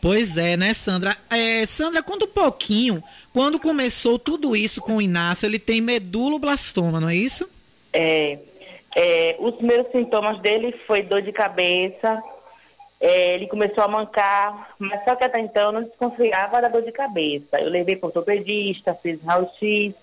Pois 0.01 0.37
é, 0.37 0.57
né, 0.57 0.73
Sandra? 0.73 1.15
É, 1.29 1.67
Sandra, 1.67 2.01
conta 2.01 2.25
um 2.25 2.29
pouquinho. 2.29 3.03
Quando 3.31 3.59
começou 3.59 4.17
tudo 4.17 4.55
isso 4.55 4.81
com 4.81 4.97
o 4.97 5.01
Inácio, 5.03 5.45
ele 5.45 5.59
tem 5.59 5.81
meduloblastoma, 5.81 6.99
não 6.99 7.09
é 7.09 7.15
isso? 7.15 7.47
É, 7.93 8.39
é, 8.95 9.35
os 9.39 9.55
primeiros 9.55 9.91
sintomas 9.91 10.39
dele 10.39 10.71
foi 10.85 11.01
dor 11.01 11.21
de 11.21 11.31
cabeça, 11.31 12.21
é, 12.99 13.35
ele 13.35 13.47
começou 13.47 13.83
a 13.83 13.87
mancar, 13.87 14.73
mas 14.77 15.03
só 15.05 15.15
que 15.15 15.23
até 15.23 15.39
então 15.39 15.67
eu 15.67 15.71
não 15.71 15.83
desconfiava 15.83 16.61
da 16.61 16.67
dor 16.67 16.81
de 16.81 16.91
cabeça. 16.91 17.59
Eu 17.59 17.69
levei 17.69 17.95
para 17.95 18.07
o 18.07 18.09
ortopedista, 18.09 18.93
fiz 18.93 19.23
raio-x, 19.23 19.95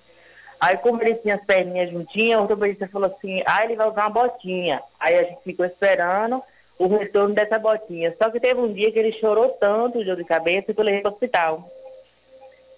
aí 0.61 0.77
como 0.79 1.03
ele 1.03 1.16
tinha 1.16 1.35
as 1.35 1.44
perninhas 1.44 1.90
juntinhas, 1.90 2.38
o 2.38 2.42
ortopedista 2.42 2.88
falou 2.88 3.09
assim, 3.09 3.42
ah, 3.46 3.64
ele 3.64 3.77
vai 3.77 3.88
usar 3.88 4.03
uma 4.03 4.22
botinha. 4.22 4.83
Aí 4.99 5.14
a 5.14 5.25
gente 5.25 5.42
ficou 5.42 5.66
esperando 5.66 6.42
o 6.79 6.87
retorno 6.87 7.35
dessa 7.35 7.59
botinha. 7.59 8.14
Só 8.20 8.31
que 8.31 8.40
teve 8.40 8.61
um 8.61 8.72
dia 8.72 8.90
que 8.90 8.99
ele 8.99 9.12
chorou 9.12 9.51
tanto 9.61 9.99
de 9.99 10.05
dor 10.05 10.16
de 10.16 10.25
cabeça 10.25 10.72
que 10.72 10.81
eu 10.81 10.85
levei 10.85 11.03
para 11.03 11.11
o 11.11 11.14
hospital. 11.14 11.70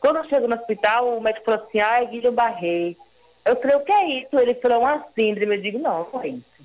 Quando 0.00 0.16
eu 0.16 0.24
chego 0.28 0.48
no 0.48 0.56
hospital, 0.56 1.16
o 1.16 1.20
médico 1.20 1.44
falou 1.44 1.64
assim, 1.64 1.80
ah, 1.80 2.02
é 2.02 2.06
Guilherme 2.06 2.36
Barrei. 2.36 2.96
Eu 3.48 3.56
falei, 3.56 3.76
o 3.76 3.80
que 3.80 3.92
é 3.92 4.08
isso? 4.20 4.38
Ele 4.38 4.54
falou, 4.54 4.80
uma 4.80 5.04
síndrome. 5.14 5.56
Eu 5.56 5.62
digo, 5.62 5.78
não, 5.78 6.06
não 6.12 6.22
é 6.22 6.28
isso. 6.28 6.58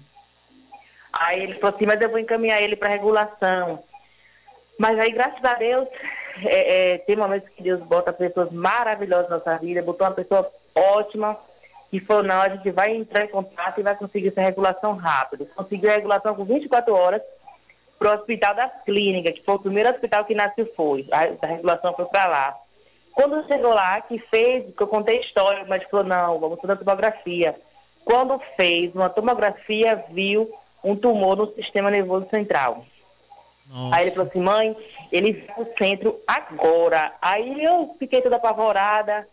Aí 1.12 1.44
ele 1.44 1.54
falou 1.56 1.76
assim, 1.76 1.86
mas 1.86 2.02
eu 2.02 2.10
vou 2.10 2.20
encaminhar 2.20 2.62
ele 2.62 2.76
para 2.76 2.90
regulação. 2.90 3.84
Mas 4.78 4.98
aí, 5.00 5.12
graças 5.12 5.44
a 5.44 5.54
Deus, 5.54 5.88
é, 6.46 6.94
é, 6.94 6.98
tem 7.00 7.16
momentos 7.16 7.50
que 7.50 7.62
Deus 7.62 7.82
bota 7.82 8.12
pessoas 8.12 8.52
maravilhosas 8.52 9.30
na 9.30 9.38
nossa 9.38 9.58
vida, 9.58 9.84
botou 9.84 10.08
uma 10.08 10.14
pessoa 10.14 10.52
ótima, 10.76 11.38
e 11.94 12.00
falou, 12.00 12.24
não, 12.24 12.42
a 12.42 12.50
gente 12.50 12.72
vai 12.72 12.96
entrar 12.96 13.24
em 13.24 13.28
contato 13.28 13.80
e 13.80 13.84
vai 13.84 13.96
conseguir 13.96 14.30
essa 14.30 14.42
regulação 14.42 14.96
rápido. 14.96 15.46
Conseguiu 15.56 15.92
a 15.92 15.94
regulação 15.94 16.34
com 16.34 16.44
24 16.44 16.92
horas 16.92 17.22
para 18.00 18.12
o 18.12 18.16
Hospital 18.16 18.56
das 18.56 18.84
Clínicas, 18.84 19.36
que 19.36 19.46
foi 19.46 19.54
o 19.54 19.60
primeiro 19.60 19.92
hospital 19.92 20.26
que 20.26 20.34
nasceu 20.34 20.66
foi. 20.76 21.08
A, 21.12 21.46
a 21.46 21.48
regulação 21.48 21.94
foi 21.94 22.06
para 22.06 22.26
lá. 22.26 22.58
Quando 23.14 23.46
chegou 23.48 23.74
lá, 23.74 24.02
que 24.02 24.18
fez, 24.18 24.74
que 24.76 24.82
eu 24.82 24.88
contei 24.88 25.18
a 25.18 25.22
história, 25.22 25.66
mas 25.68 25.84
falou, 25.84 26.06
não, 26.06 26.40
vamos 26.40 26.60
fazer 26.60 26.74
a 26.74 26.78
tomografia. 26.78 27.56
Quando 28.04 28.42
fez 28.58 28.94
uma 28.96 29.10
tomografia, 29.10 30.04
viu 30.10 30.52
um 30.84 30.96
tumor 30.96 31.38
no 31.38 31.54
sistema 31.54 31.90
nervoso 31.90 32.28
central. 32.30 32.86
Nossa. 33.70 33.96
Aí 33.96 34.04
ele 34.04 34.12
falou 34.12 34.30
assim, 34.30 34.42
mãe, 34.42 34.78
ele 35.12 35.34
vai 35.34 35.56
pro 35.56 35.74
centro 35.78 36.20
agora. 36.28 37.14
Aí 37.22 37.64
eu 37.64 37.96
fiquei 37.98 38.22
toda 38.22 38.36
apavorada, 38.36 39.28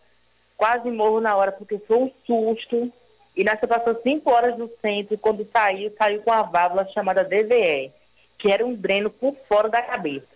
quase 0.55 0.89
morro 0.89 1.19
na 1.19 1.35
hora, 1.35 1.51
porque 1.51 1.77
foi 1.79 1.97
um 1.97 2.11
susto. 2.25 2.91
E 3.35 3.43
nessa 3.43 3.67
passou 3.67 3.99
cinco 4.03 4.31
horas 4.31 4.57
no 4.57 4.69
centro, 4.81 5.15
e 5.15 5.17
quando 5.17 5.47
saiu, 5.51 5.93
saiu 5.97 6.21
com 6.21 6.31
a 6.31 6.43
válvula 6.43 6.87
chamada 6.93 7.23
DVE, 7.23 7.91
que 8.37 8.51
era 8.51 8.65
um 8.65 8.73
dreno 8.73 9.09
por 9.09 9.35
fora 9.47 9.69
da 9.69 9.81
cabeça. 9.81 10.27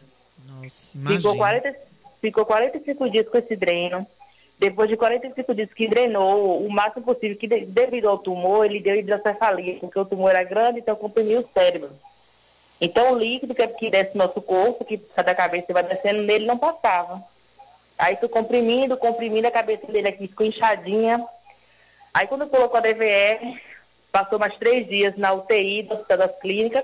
Nossa, 0.46 0.98
Ficou, 0.98 1.36
imagina. 1.36 1.38
40, 1.38 1.76
ficou 2.26 2.46
45 2.46 3.10
dias 3.10 3.28
com 3.30 3.38
esse 3.38 3.56
dreno. 3.56 4.06
Depois 4.58 4.90
de 4.90 4.96
45 4.96 5.54
dias 5.54 5.74
que 5.74 5.88
drenou, 5.88 6.66
o 6.66 6.70
máximo 6.72 7.04
possível, 7.04 7.36
que 7.38 7.48
de- 7.48 7.66
devido 7.66 8.08
ao 8.08 8.18
tumor, 8.18 8.66
ele 8.66 8.80
deu 8.80 8.96
hidrocefalia, 8.96 9.78
porque 9.80 10.00
o 10.00 10.06
tumor 10.06 10.30
era 10.30 10.44
grande, 10.44 10.80
então 10.80 10.96
comprimiu 10.96 11.42
o 11.42 11.50
cérebro. 11.54 11.92
Então 12.80 13.12
o 13.14 13.20
líquido 13.20 13.54
que, 13.54 13.68
que 13.68 13.90
desce 13.90 14.18
no 14.18 14.26
nosso 14.26 14.42
corpo, 14.42 14.86
que 14.86 15.00
sai 15.14 15.24
da 15.24 15.36
cabeça 15.36 15.66
e 15.70 15.74
vai 15.74 15.84
descendo 15.84 16.24
nele, 16.24 16.46
não 16.46 16.58
passava. 16.58 17.22
Aí 17.98 18.16
foi 18.18 18.30
comprimindo, 18.30 18.98
comprimindo, 18.98 19.48
a 19.48 19.52
cabeça 19.52 19.88
dele 19.88 20.08
aqui 20.08 20.28
ficou 20.28 20.46
inchadinha. 20.46 21.26
Aí 22.14 22.28
quando 22.28 22.48
colocou 22.48 22.78
a 22.78 22.82
DVE, 22.82 23.60
passou 24.12 24.40
mais 24.40 24.56
três 24.58 24.88
dias 24.88 25.16
na 25.18 25.34
UTI 25.34 25.84
do 25.84 25.96
Hospital 25.96 26.18
das 26.18 26.40
Clínicas, 26.40 26.84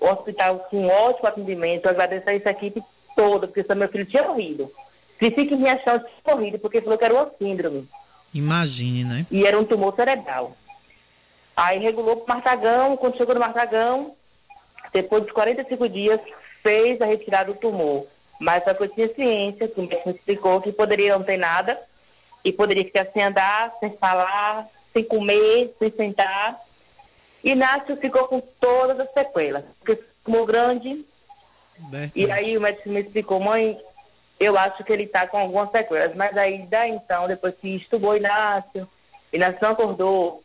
o 0.00 0.06
hospital 0.06 0.58
com 0.70 0.86
ótimo 0.86 1.28
atendimento. 1.28 1.86
Eu 1.86 1.90
agradeço 1.90 2.28
a 2.28 2.34
essa 2.34 2.50
equipe 2.50 2.82
toda, 3.14 3.46
porque 3.48 3.74
meu 3.74 3.88
filho 3.88 4.06
tinha 4.06 4.22
morrido. 4.24 4.70
Se 5.18 5.30
fique 5.30 5.54
me 5.56 5.68
achando, 5.68 6.04
tinha 6.04 6.34
morrido, 6.34 6.58
porque 6.58 6.80
falou 6.80 6.98
que 6.98 7.04
era 7.04 7.14
uma 7.14 7.30
síndrome. 7.38 7.88
Imagine, 8.34 9.04
né? 9.04 9.26
E 9.30 9.46
era 9.46 9.58
um 9.58 9.64
tumor 9.64 9.94
cerebral. 9.94 10.56
Aí 11.56 11.78
regulou 11.78 12.16
pro 12.16 12.34
Martagão, 12.34 12.96
quando 12.96 13.16
chegou 13.16 13.34
no 13.34 13.40
Martagão, 13.40 14.14
depois 14.92 15.24
de 15.24 15.32
45 15.32 15.88
dias, 15.88 16.20
fez 16.62 17.00
a 17.00 17.06
retirada 17.06 17.52
do 17.52 17.58
tumor. 17.58 18.06
Mas 18.40 18.64
só 18.64 18.74
que 18.74 18.82
eu 18.82 18.88
tinha 18.88 19.08
ciência, 19.08 19.68
que 19.68 19.80
o 19.80 19.82
médico 19.82 20.10
explicou 20.10 20.60
que 20.60 20.72
poderia 20.72 21.16
não 21.16 21.24
ter 21.24 21.36
nada, 21.36 21.78
e 22.44 22.52
poderia 22.52 22.84
ficar 22.84 23.06
sem 23.12 23.22
andar, 23.22 23.72
sem 23.78 23.90
falar, 23.96 24.66
sem 24.92 25.04
comer, 25.04 25.74
sem 25.78 25.90
sentar. 25.90 26.58
E 27.44 27.54
Nácio 27.54 27.96
ficou 27.96 28.26
com 28.26 28.40
todas 28.40 28.98
as 29.00 29.12
sequelas, 29.12 29.64
porque 29.78 30.02
tumor 30.24 30.46
grande, 30.46 31.04
e 32.14 32.30
aí 32.30 32.56
o 32.56 32.60
médico 32.60 32.88
me 32.88 33.00
explicou, 33.00 33.40
mãe, 33.40 33.80
eu 34.38 34.56
acho 34.58 34.82
que 34.82 34.92
ele 34.92 35.04
está 35.04 35.26
com 35.26 35.38
algumas 35.38 35.70
sequelas. 35.70 36.14
Mas 36.14 36.36
aí, 36.36 36.66
daí 36.68 36.90
então, 36.90 37.28
depois 37.28 37.54
que 37.60 37.76
estubou 37.76 38.16
Inácio, 38.16 38.88
Inácio 39.32 39.58
não 39.62 39.70
acordou. 39.70 40.42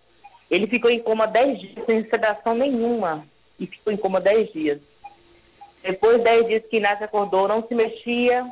Ele 0.49 0.67
ficou 0.67 0.89
em 0.89 0.99
coma 0.99 1.27
10 1.27 1.59
dias 1.59 1.85
sem 1.85 2.09
sedação 2.09 2.53
nenhuma. 2.53 3.25
E 3.59 3.65
ficou 3.65 3.91
em 3.91 3.97
coma 3.97 4.21
10 4.21 4.53
dias. 4.53 4.79
Depois 5.83 6.17
de 6.17 6.23
10 6.23 6.47
dias 6.47 6.63
que 6.69 6.77
Inácio 6.77 7.05
acordou, 7.05 7.47
não 7.47 7.65
se 7.65 7.73
mexia. 7.73 8.49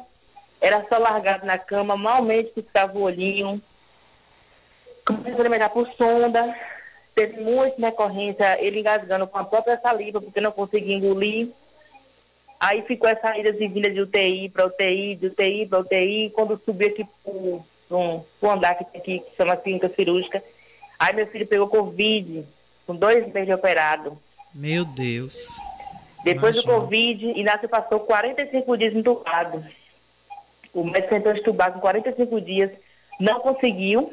Era 0.59 0.83
só 0.89 0.97
largado 0.97 1.45
na 1.45 1.57
cama, 1.57 1.95
malmente 1.95 2.49
piscava 2.49 2.97
o 2.97 3.03
olhinho. 3.03 3.61
Começou 5.05 5.37
a 5.37 5.41
alimentar 5.41 5.69
por 5.69 5.87
sonda. 5.93 6.55
Teve 7.13 7.41
muita 7.41 7.79
recorrência, 7.79 8.61
ele 8.61 8.79
engasgando 8.79 9.27
com 9.27 9.37
a 9.37 9.43
própria 9.43 9.79
saliva, 9.79 10.19
porque 10.19 10.41
não 10.41 10.51
conseguia 10.51 10.95
engolir. 10.95 11.49
Aí 12.59 12.81
ficou 12.83 13.09
essa 13.09 13.37
ida 13.37 13.51
de 13.51 13.67
vinda 13.67 13.89
de 13.89 14.01
UTI 14.01 14.49
para 14.49 14.65
UTI, 14.65 15.15
de 15.15 15.27
UTI 15.27 15.65
para 15.67 15.79
UTI. 15.79 16.31
Quando 16.33 16.61
subi 16.63 16.85
aqui 16.87 17.05
para 17.23 17.97
um, 17.97 18.23
pro 18.39 18.51
andar 18.51 18.75
que 18.75 18.85
tem 18.85 19.01
aqui, 19.01 19.19
que 19.19 19.35
chama 19.35 19.57
clínica 19.57 19.89
cirúrgica, 19.89 20.43
aí 20.97 21.13
meu 21.13 21.27
filho 21.27 21.47
pegou 21.47 21.67
Covid, 21.67 22.45
com 22.87 22.95
dois 22.95 23.27
meses 23.33 23.47
de 23.47 23.53
operado. 23.53 24.17
Meu 24.53 24.85
Deus. 24.85 25.47
Depois 26.23 26.55
do 26.55 26.61
Imagina. 26.61 26.81
Covid, 26.81 27.25
Inácio 27.39 27.69
passou 27.69 27.99
45 27.99 28.77
dias 28.77 28.95
entubado. 28.95 29.63
O 30.73 30.83
médico 30.83 31.09
tentou 31.09 31.33
entubar 31.33 31.71
com 31.71 31.79
45 31.79 32.41
dias, 32.41 32.71
não 33.19 33.39
conseguiu, 33.39 34.11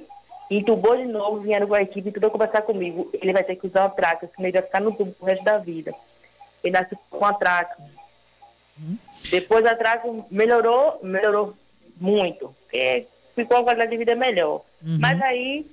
entubou 0.50 0.96
de 0.96 1.04
novo, 1.04 1.40
vieram 1.40 1.66
com 1.66 1.74
a 1.74 1.82
equipe 1.82 2.08
e 2.08 2.12
tentou 2.12 2.30
conversar 2.30 2.62
comigo. 2.62 3.10
Ele 3.14 3.32
vai 3.32 3.42
ter 3.42 3.56
que 3.56 3.66
usar 3.66 3.82
uma 3.82 3.90
traca, 3.90 4.28
senão 4.34 4.48
ele 4.48 4.58
vai 4.58 4.62
ficar 4.62 4.80
no 4.80 4.92
tubo 4.92 5.14
o 5.18 5.24
resto 5.24 5.42
da 5.42 5.58
vida. 5.58 5.94
Inácio 6.62 6.96
com 7.08 7.24
a 7.24 7.32
traca. 7.32 7.76
Depois 9.30 9.64
a 9.66 9.74
traca 9.76 10.08
melhorou, 10.30 10.98
melhorou 11.02 11.54
muito. 12.00 12.54
É, 12.74 13.04
ficou 13.34 13.58
a 13.58 13.62
qualidade 13.62 13.90
de 13.92 13.96
vida 13.98 14.14
melhor. 14.14 14.62
Mas 14.82 15.20
aí 15.22 15.66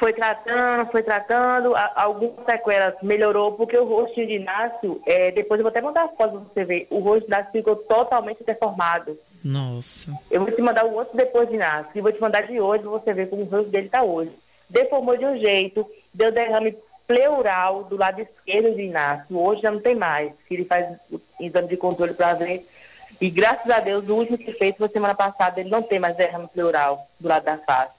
Foi 0.00 0.12
tratando, 0.12 0.90
foi 0.90 1.02
tratando, 1.04 1.74
a- 1.76 1.92
algumas 1.94 2.44
sequelas 2.46 2.94
melhorou, 3.00 3.52
porque 3.52 3.76
o 3.78 3.84
rosto 3.84 4.14
de 4.26 4.34
Inácio, 4.34 5.00
é, 5.06 5.30
depois 5.30 5.58
eu 5.60 5.62
vou 5.64 5.70
até 5.70 5.80
mandar 5.80 6.04
a 6.04 6.08
foto 6.08 6.32
pra 6.32 6.40
você 6.52 6.64
ver, 6.64 6.86
o 6.90 6.98
rosto 6.98 7.20
de 7.20 7.26
Inácio 7.28 7.52
ficou 7.52 7.76
totalmente 7.76 8.42
deformado. 8.44 9.16
Nossa. 9.44 10.12
Eu 10.32 10.44
vou 10.44 10.50
te 10.52 10.60
mandar 10.60 10.84
o 10.84 10.94
outro 10.94 11.16
depois 11.16 11.48
de 11.48 11.54
Inácio, 11.54 11.92
e 11.94 12.00
vou 12.00 12.10
te 12.12 12.20
mandar 12.20 12.42
de 12.46 12.60
hoje 12.60 12.82
pra 12.82 12.90
você 12.90 13.12
ver 13.14 13.28
como 13.30 13.42
o 13.42 13.44
rosto 13.44 13.70
dele 13.70 13.88
tá 13.88 14.02
hoje. 14.02 14.32
Deformou 14.68 15.16
de 15.16 15.24
um 15.24 15.38
jeito, 15.38 15.88
deu 16.12 16.32
derrame 16.32 16.76
pleural 17.08 17.84
do 17.84 17.96
lado 17.96 18.20
esquerdo 18.20 18.76
de 18.76 18.82
Inácio. 18.82 19.36
Hoje 19.36 19.62
já 19.62 19.70
não 19.70 19.80
tem 19.80 19.94
mais, 19.96 20.30
que 20.46 20.54
ele 20.54 20.64
faz 20.66 20.86
o 21.10 21.18
exame 21.40 21.66
de 21.68 21.76
controle 21.78 22.12
para 22.14 22.34
ver. 22.34 22.68
E 23.20 23.30
graças 23.30 23.68
a 23.70 23.80
Deus, 23.80 24.06
o 24.06 24.14
último 24.14 24.36
que 24.38 24.52
fez 24.52 24.76
foi 24.76 24.88
semana 24.90 25.14
passada, 25.14 25.58
ele 25.60 25.70
não 25.70 25.82
tem 25.82 25.98
mais 25.98 26.14
derrame 26.14 26.46
pleural 26.48 27.08
do 27.18 27.26
lado 27.26 27.44
da 27.44 27.56
face. 27.58 27.92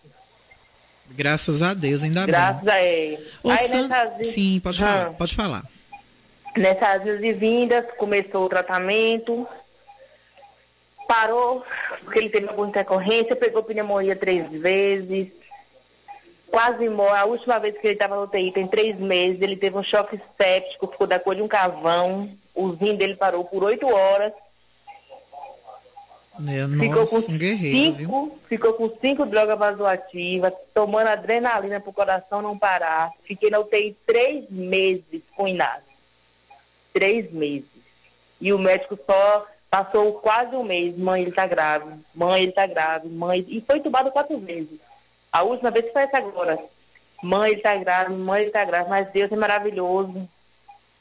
Graças 1.10 1.62
a 1.64 1.74
Deus, 1.74 2.04
ainda 2.04 2.26
Graças 2.28 2.62
bem. 2.62 2.74
a 2.74 2.82
ele. 2.84 3.28
Aí 3.50 3.68
San- 3.68 3.88
nessas, 3.88 4.28
Sim, 4.34 4.62
pode 4.64 4.82
Ah. 4.84 4.86
falar, 4.88 5.12
pode 5.14 5.36
falar. 5.36 5.64
nessas 6.56 7.02
idas 7.02 7.24
e 7.24 7.34
vindas, 7.34 7.86
começou 7.98 8.46
o 8.46 8.50
tratamento, 8.50 9.48
parou, 11.08 11.66
porque 12.04 12.20
ele 12.20 12.30
teve 12.30 12.48
alguma 12.48 12.68
intercorrência, 12.68 13.36
pegou 13.36 13.64
pneumonia 13.64 14.16
três 14.16 14.50
vezes, 14.52 15.32
quase 16.52 16.88
morre. 16.90 17.18
A 17.18 17.26
última 17.26 17.60
vez 17.60 17.78
que 17.78 17.86
ele 17.88 17.94
estava 17.94 18.16
no 18.16 18.24
UTI, 18.24 18.52
tem 18.52 18.68
três 18.68 18.98
meses, 19.00 19.42
ele 19.42 19.56
teve 19.56 19.78
um 19.78 19.84
choque 19.84 20.20
séptico, 20.38 20.88
ficou 20.88 21.08
da 21.08 21.20
cor 21.20 21.36
de 21.36 21.42
um 21.42 21.48
cavão, 21.48 22.30
o 22.56 22.72
rim 22.72 22.96
dele 22.96 23.16
parou 23.16 23.46
por 23.46 23.64
oito 23.64 23.88
horas, 23.88 24.34
É, 26.48 26.68
ficou 26.80 27.02
nossa, 27.02 27.22
com 27.22 27.32
um 27.34 27.38
guerreiro, 27.38 27.98
viu? 27.98 28.08
cinco, 28.08 28.40
ficou 28.48 28.74
com 28.74 28.90
cinco 29.02 29.26
drogas 29.26 29.58
vasoativas, 29.60 30.54
tomando 30.74 31.08
adrenalina 31.08 31.80
pro 31.82 31.92
coração 31.94 32.42
não 32.42 32.58
parar. 32.58 33.12
Fiquei 33.26 33.50
na 33.50 33.60
UTI 33.60 33.96
três 34.06 34.50
meses 34.50 35.22
com 35.36 35.48
Inácio. 35.48 35.84
Três 36.94 37.32
meses. 37.32 37.68
E 38.42 38.54
o 38.54 38.58
médico 38.58 38.98
só 39.06 39.46
passou 39.70 40.14
quase 40.14 40.56
um 40.56 40.64
mês. 40.64 40.98
Mãe, 40.98 41.22
ele 41.24 41.32
tá 41.34 41.46
grave. 41.46 41.94
Mãe, 42.16 42.44
ele 42.44 42.52
tá 42.54 42.66
grave. 42.66 43.10
Mãe, 43.10 43.46
e 43.48 43.62
foi 43.62 43.78
entubado 43.78 44.10
quatro 44.12 44.38
vezes. 44.40 44.80
A 45.32 45.44
última 45.44 45.72
vez 45.72 45.92
foi 45.92 46.04
essa 46.04 46.18
agora. 46.18 46.60
Mãe, 47.22 47.52
ele 47.52 47.62
tá 47.62 47.76
grave. 47.76 48.14
Mãe, 48.14 48.44
ele 48.44 48.52
tá 48.52 48.66
grave. 48.66 48.90
Mas 48.90 49.10
Deus 49.12 49.32
é 49.32 49.36
maravilhoso. 49.36 50.28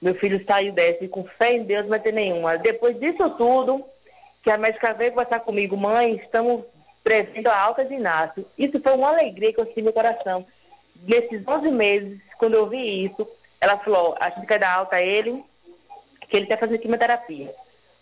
Meu 0.00 0.14
filho 0.14 0.44
saiu 0.46 0.72
dessa 0.72 1.04
e 1.04 1.08
com 1.08 1.24
fé 1.24 1.54
em 1.54 1.64
Deus 1.64 1.82
não 1.82 1.90
vai 1.90 2.00
ter 2.00 2.12
nenhuma. 2.12 2.56
Depois 2.56 2.98
disso 2.98 3.30
tudo, 3.30 3.84
que 4.42 4.50
a 4.50 4.58
médica 4.58 4.94
veio 4.94 5.10
conversar 5.10 5.40
comigo, 5.40 5.76
mãe, 5.76 6.14
estamos 6.16 6.64
prevendo 7.02 7.48
a 7.48 7.60
alta 7.60 7.84
de 7.84 7.94
Inácio. 7.94 8.46
Isso 8.56 8.80
foi 8.80 8.94
uma 8.94 9.08
alegria 9.08 9.52
que 9.52 9.60
eu 9.60 9.66
senti 9.66 9.82
no 9.82 9.92
coração. 9.92 10.46
Nesses 11.02 11.46
11 11.46 11.70
meses, 11.72 12.20
quando 12.38 12.54
eu 12.54 12.68
vi 12.68 13.04
isso, 13.04 13.26
ela 13.60 13.76
falou, 13.78 14.16
a 14.20 14.30
gente 14.30 14.46
quer 14.46 14.58
dar 14.58 14.74
alta 14.74 14.96
a 14.96 15.02
ele, 15.02 15.44
que 16.28 16.36
ele 16.36 16.46
quer 16.46 16.58
fazer 16.58 16.78
quimioterapia. 16.78 17.52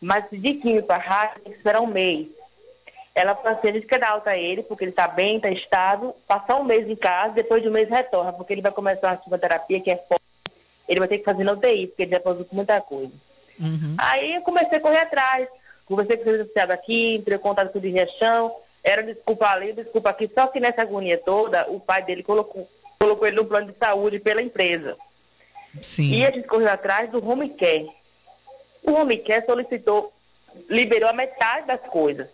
Mas 0.01 0.25
de 0.31 0.55
quimio 0.55 0.83
para 0.83 0.99
rádio, 0.99 1.41
tem 1.43 1.53
que 1.53 1.59
esperar 1.59 1.81
um 1.81 1.87
mês. 1.87 2.29
Ela 3.17 3.35
falou 3.35 3.59
assim, 3.59 3.69
a 3.69 3.73
gente 3.73 3.87
quer 3.87 3.99
dar 3.99 4.11
alta 4.11 4.31
a 4.31 4.37
ele, 4.37 4.63
porque 4.63 4.85
ele 4.85 4.91
está 4.91 5.09
bem, 5.09 5.37
está 5.37 5.51
estável, 5.51 6.15
passar 6.29 6.57
um 6.57 6.65
mês 6.65 6.87
em 6.89 6.95
casa, 6.95 7.33
depois 7.33 7.63
de 7.63 7.69
um 7.69 7.73
mês 7.73 7.89
retorna, 7.89 8.31
porque 8.31 8.53
ele 8.53 8.61
vai 8.61 8.71
começar 8.71 9.09
uma 9.09 9.17
quimioterapia 9.17 9.81
que 9.81 9.91
é 9.91 9.97
forte. 9.97 10.23
Ele 10.87 11.01
vai 11.01 11.09
ter 11.09 11.19
que 11.19 11.25
fazer 11.25 11.43
na 11.43 11.53
UTI, 11.53 11.87
porque 11.87 12.03
ele 12.03 12.11
já 12.13 12.21
passou 12.21 12.45
por 12.45 12.55
muita 12.55 12.79
coisa. 12.81 13.13
Aí 13.97 14.35
eu 14.35 14.43
comecei 14.43 14.77
a 14.77 14.81
correr 14.81 14.99
atrás. 14.99 15.49
Conversei 15.87 16.17
com 16.19 16.29
o 16.29 16.35
associado 16.35 16.73
aqui, 16.73 17.15
entrei 17.15 17.39
em 17.39 17.41
contato 17.41 17.73
com 17.73 17.79
o 17.79 17.81
de 17.81 17.89
Riachão, 17.89 18.55
era 18.83 19.03
desculpa 19.03 19.47
ali, 19.47 19.73
desculpa 19.73 20.11
aqui. 20.11 20.29
Só 20.33 20.49
que 20.49 20.61
nessa 20.61 20.83
agonia 20.83 21.17
toda, 21.17 21.71
o 21.71 21.81
pai 21.81 22.03
dele 22.03 22.23
colocou, 22.23 22.69
colocou 22.99 23.27
ele 23.27 23.37
no 23.37 23.45
plano 23.45 23.71
de 23.71 23.79
saúde 23.79 24.19
pela 24.19 24.43
empresa. 24.43 24.97
Sim. 25.83 26.11
E 26.11 26.27
a 26.27 26.31
gente 26.33 26.49
correu 26.49 26.69
atrás 26.69 27.09
do 27.11 27.27
Home 27.27 27.49
Care. 27.51 27.89
O 28.83 28.93
Home 28.93 29.17
Care 29.19 29.47
solicitou, 29.47 30.13
liberou 30.69 31.09
a 31.09 31.13
metade 31.13 31.69
das 31.69 31.81
coisas. 31.81 32.29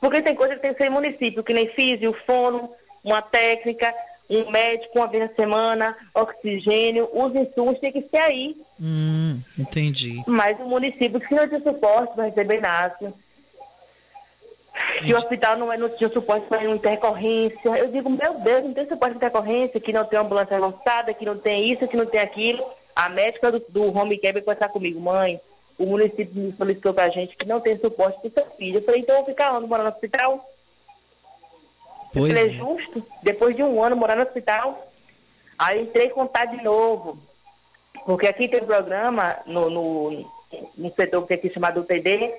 Porque 0.00 0.22
tem 0.22 0.34
coisa 0.34 0.54
que 0.54 0.60
tem 0.62 0.72
que 0.72 0.78
ser 0.78 0.86
em 0.88 0.90
município, 0.90 1.42
que 1.42 1.52
nem 1.52 1.68
físio, 1.68 2.16
fono, 2.26 2.70
uma 3.02 3.20
técnica, 3.20 3.92
um 4.30 4.50
médico 4.50 4.98
uma 4.98 5.06
vez 5.08 5.28
na 5.28 5.34
semana, 5.34 5.96
oxigênio, 6.14 7.08
os 7.12 7.34
insumos 7.34 7.78
tem 7.80 7.90
que 7.90 8.02
ser 8.02 8.18
aí. 8.18 8.56
Hum, 8.80 9.40
entendi. 9.58 10.22
Mas 10.26 10.58
o 10.60 10.64
município 10.68 11.18
que 11.18 11.34
não 11.34 11.48
tinha 11.48 11.60
suporte 11.60 12.14
para 12.14 12.26
receber 12.26 12.58
Inácio. 12.58 13.12
Que 15.04 15.12
o 15.12 15.16
hospital 15.16 15.56
não, 15.56 15.72
é- 15.72 15.76
não 15.76 15.88
tinha 15.88 16.08
suporte 16.08 16.46
para 16.46 16.64
intercorrência. 16.64 17.68
Eu 17.76 17.90
digo, 17.90 18.08
meu 18.10 18.34
Deus, 18.34 18.64
não 18.64 18.72
tem 18.72 18.88
suporte 18.88 19.16
para 19.16 19.26
intercorrência, 19.26 19.80
que 19.80 19.92
não 19.92 20.04
tem 20.04 20.18
ambulância 20.18 20.56
avançada, 20.56 21.12
que 21.12 21.24
não 21.24 21.36
tem 21.36 21.72
isso, 21.72 21.88
que 21.88 21.96
não 21.96 22.06
tem 22.06 22.20
aquilo. 22.20 22.64
A 22.94 23.08
médica 23.08 23.50
do, 23.50 23.58
do 23.68 23.96
home 23.96 24.16
care 24.18 24.34
veio 24.34 24.44
conversar 24.44 24.68
comigo, 24.68 25.00
mãe, 25.00 25.40
o 25.78 25.86
município 25.86 26.34
me 26.34 26.52
solicitou 26.52 26.92
para 26.92 27.04
a 27.04 27.08
gente 27.08 27.36
que 27.36 27.46
não 27.46 27.60
tem 27.60 27.78
suporte 27.78 28.18
para 28.20 28.28
o 28.28 28.32
seu 28.32 28.56
filho. 28.56 28.78
Eu 28.78 28.82
falei, 28.82 29.00
então 29.00 29.14
eu 29.14 29.20
vou 29.22 29.30
ficar 29.30 29.52
onde? 29.56 29.66
Morar 29.68 29.84
no 29.84 29.90
hospital? 29.90 30.32
Eu 32.14 32.22
Pois 32.22 32.32
falei, 32.34 32.50
é. 32.50 32.52
justo, 32.52 33.06
depois 33.22 33.54
de 33.54 33.62
um 33.62 33.82
ano 33.82 33.96
morar 33.96 34.16
no 34.16 34.22
hospital. 34.22 34.86
Aí 35.58 35.82
entrei 35.82 36.06
em 36.06 36.10
contato 36.10 36.50
de 36.56 36.62
novo. 36.62 37.18
Porque 38.04 38.26
aqui 38.26 38.48
tem 38.48 38.62
um 38.62 38.66
programa 38.66 39.36
no, 39.46 39.68
no, 39.68 40.10
no 40.76 40.90
setor 40.94 41.26
que 41.26 41.34
é 41.34 41.36
aqui 41.36 41.50
chamado 41.50 41.80
UTD, 41.80 42.32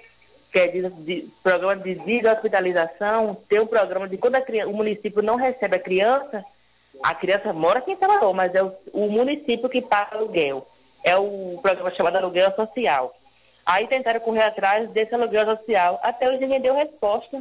que 0.51 0.59
é 0.59 0.67
de, 0.67 0.89
de- 0.89 1.29
programa 1.43 1.75
de 1.75 1.93
deshospitalização, 1.95 3.35
tem 3.47 3.61
um 3.61 3.67
programa 3.67 4.07
de 4.07 4.17
quando 4.17 4.35
a 4.35 4.41
criança, 4.41 4.69
o 4.69 4.73
município 4.75 5.21
não 5.21 5.35
recebe 5.35 5.75
a 5.75 5.79
criança, 5.79 6.43
a 7.03 7.13
criança 7.13 7.53
mora 7.53 7.79
aqui 7.79 7.91
em 7.91 7.97
Salvador, 7.97 8.33
mas 8.33 8.53
é 8.55 8.63
o, 8.63 8.73
o 8.93 9.11
município 9.11 9.69
que 9.69 9.81
paga 9.81 10.17
aluguel. 10.17 10.67
É 11.03 11.15
o 11.15 11.59
programa 11.61 11.91
chamado 11.91 12.15
aluguel 12.17 12.51
social. 12.55 13.13
Aí 13.69 13.85
tentaram 13.85 14.19
correr 14.19 14.41
atrás 14.41 14.89
desse 14.89 15.13
aluguel 15.13 15.45
social, 15.45 15.99
até 16.01 16.27
hoje 16.27 16.39
ninguém 16.39 16.59
deu 16.59 16.73
resposta. 16.73 17.39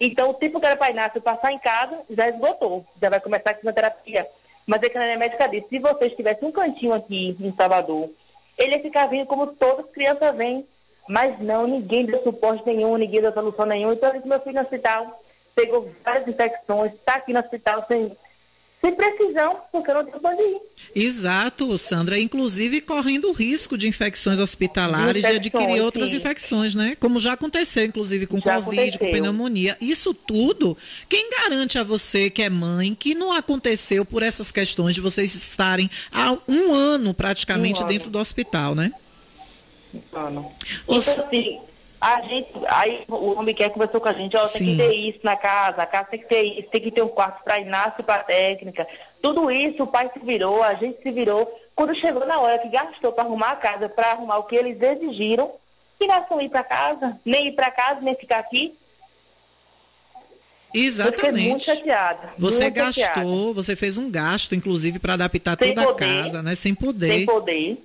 Então, 0.00 0.30
o 0.30 0.34
tipo 0.34 0.58
que 0.58 0.66
era 0.66 0.74
para 0.74 0.90
Inácio 0.90 1.22
passar 1.22 1.52
em 1.52 1.58
casa 1.58 2.00
já 2.10 2.28
esgotou, 2.28 2.84
já 3.00 3.08
vai 3.08 3.20
começar 3.20 3.50
a 3.50 3.54
quimioterapia. 3.54 4.26
Mas 4.66 4.82
a 4.82 4.88
minha 4.98 5.16
médica 5.16 5.46
disse, 5.46 5.68
se 5.68 5.78
vocês 5.78 6.16
tivessem 6.16 6.48
um 6.48 6.50
cantinho 6.50 6.92
aqui 6.92 7.36
em 7.40 7.54
Salvador, 7.54 8.10
ele 8.58 8.74
ia 8.74 8.82
ficar 8.82 9.06
vindo 9.06 9.24
como 9.24 9.46
todas 9.46 9.86
as 9.86 9.92
crianças 9.92 10.34
vêm. 10.34 10.66
Mas 11.08 11.38
não, 11.38 11.64
ninguém 11.68 12.06
deu 12.06 12.20
suporte 12.24 12.66
nenhum, 12.66 12.96
ninguém 12.96 13.20
deu 13.20 13.32
solução 13.32 13.64
nenhuma. 13.64 13.94
Então, 13.94 14.08
eu 14.08 14.16
disse, 14.16 14.26
meu 14.26 14.40
filho 14.40 14.56
no 14.56 14.62
hospital, 14.62 15.22
pegou 15.54 15.88
várias 16.04 16.26
infecções, 16.26 16.92
está 16.92 17.14
aqui 17.14 17.32
no 17.32 17.38
hospital 17.38 17.84
sem, 17.86 18.10
sem 18.82 18.92
precisão, 18.94 19.56
porque 19.72 19.90
eu 19.90 19.94
não 19.94 20.04
tenho 20.04 20.18
onde 20.22 20.42
ir. 20.42 20.60
Exato, 20.94 21.78
Sandra. 21.78 22.18
Inclusive 22.18 22.82
correndo 22.82 23.28
o 23.30 23.32
risco 23.32 23.78
de 23.78 23.88
infecções 23.88 24.38
hospitalares 24.38 25.22
De 25.22 25.28
e 25.30 25.36
adquirir 25.36 25.62
infecções, 25.64 25.82
outras 25.82 26.10
sim. 26.10 26.16
infecções, 26.16 26.74
né? 26.74 26.94
Como 27.00 27.18
já 27.18 27.32
aconteceu, 27.32 27.84
inclusive, 27.86 28.26
com 28.26 28.38
Já 28.40 28.56
Covid, 28.60 28.76
com 28.98 29.04
aconteceu. 29.06 29.10
pneumonia. 29.12 29.76
Isso 29.80 30.12
tudo, 30.12 30.76
quem 31.08 31.30
garante 31.30 31.78
a 31.78 31.82
você 31.82 32.28
que 32.28 32.42
é 32.42 32.50
mãe 32.50 32.94
que 32.94 33.14
não 33.14 33.32
aconteceu 33.32 34.04
por 34.04 34.22
essas 34.22 34.50
questões 34.52 34.94
de 34.94 35.00
vocês 35.00 35.34
estarem 35.34 35.88
há 36.12 36.36
um 36.46 36.74
ano 36.74 37.14
praticamente 37.14 37.80
Um 37.80 37.84
ano. 37.84 37.92
dentro 37.92 38.10
do 38.10 38.18
hospital, 38.18 38.74
né? 38.74 38.92
Mano. 40.12 40.50
Os- 40.86 41.06
Então, 41.08 41.24
assim, 41.26 41.58
a 42.02 42.20
gente, 42.22 42.50
aí 42.66 43.04
o 43.08 43.38
homem 43.38 43.54
quer 43.54 43.70
conversou 43.70 44.00
com 44.00 44.08
a 44.08 44.12
gente, 44.12 44.36
ó, 44.36 44.48
tem 44.48 44.60
Sim. 44.60 44.70
que 44.72 44.76
ter 44.76 44.92
isso 44.92 45.20
na 45.22 45.36
casa, 45.36 45.82
a 45.82 45.86
casa 45.86 46.08
tem 46.08 46.18
que 46.18 46.26
ter 46.26 46.42
isso, 46.42 46.68
tem 46.68 46.80
que 46.80 46.90
ter 46.90 47.00
um 47.00 47.08
quarto 47.08 47.44
para 47.44 47.60
Inácio, 47.60 48.02
para 48.02 48.24
técnica. 48.24 48.88
Tudo 49.22 49.48
isso 49.52 49.84
o 49.84 49.86
pai 49.86 50.10
se 50.12 50.18
virou, 50.18 50.64
a 50.64 50.74
gente 50.74 51.00
se 51.00 51.12
virou. 51.12 51.48
Quando 51.76 51.94
chegou 51.94 52.26
na 52.26 52.40
hora 52.40 52.58
que 52.58 52.68
gastou 52.68 53.12
para 53.12 53.22
arrumar 53.22 53.52
a 53.52 53.56
casa, 53.56 53.88
para 53.88 54.10
arrumar 54.10 54.38
o 54.38 54.42
que 54.42 54.56
eles 54.56 54.82
exigiram, 54.82 55.52
que 55.96 56.08
não 56.08 56.40
ir 56.40 56.48
para 56.48 56.64
casa, 56.64 57.20
nem 57.24 57.46
ir 57.46 57.52
para 57.52 57.70
casa, 57.70 58.00
nem 58.00 58.16
ficar 58.16 58.40
aqui. 58.40 58.76
Exatamente. 60.74 61.64
Você 62.38 62.70
gastou, 62.70 62.96
chateada. 62.96 63.52
você 63.54 63.76
fez 63.76 63.96
um 63.96 64.10
gasto, 64.10 64.56
inclusive, 64.56 64.98
para 64.98 65.12
adaptar 65.12 65.56
Sem 65.56 65.72
toda 65.72 65.82
a 65.82 65.92
poder. 65.92 66.22
casa, 66.24 66.42
né? 66.42 66.56
Sem 66.56 66.74
poder. 66.74 67.12
sem 67.12 67.26
poder. 67.26 67.84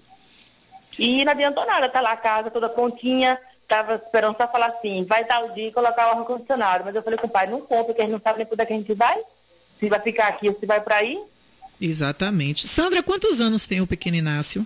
E 0.97 1.23
não 1.23 1.31
adiantou 1.33 1.63
nada, 1.67 1.87
tá 1.87 2.01
lá 2.01 2.13
a 2.13 2.17
casa 2.17 2.49
toda 2.49 2.67
prontinha, 2.67 3.39
tava 3.67 3.95
esperando 3.95 4.37
só 4.37 4.47
falar 4.47 4.67
assim, 4.67 5.03
vai 5.05 5.25
tal 5.25 5.49
dia 5.49 5.67
e 5.67 5.71
colocar 5.71 6.07
o 6.15 6.19
ar-condicionado. 6.19 6.85
Mas 6.85 6.95
eu 6.95 7.03
falei 7.03 7.19
com 7.19 7.27
o 7.27 7.29
pai, 7.29 7.47
não 7.47 7.61
compra, 7.61 7.85
porque 7.85 8.01
a 8.01 8.05
gente 8.05 8.13
não 8.13 8.21
sabe 8.21 8.39
nem 8.39 8.47
onde 8.51 8.61
é 8.61 8.65
que 8.65 8.73
a 8.73 8.77
gente 8.77 8.93
vai. 8.93 9.17
Se 9.79 9.89
vai 9.89 9.99
ficar 9.99 10.27
aqui 10.27 10.47
ou 10.49 10.57
se 10.57 10.65
vai 10.65 10.81
para 10.81 10.95
aí. 10.95 11.21
Exatamente. 11.79 12.67
Sandra, 12.67 13.03
quantos 13.03 13.39
anos 13.39 13.67
tem 13.67 13.81
o 13.81 13.87
pequeno 13.87 14.17
Inácio? 14.17 14.65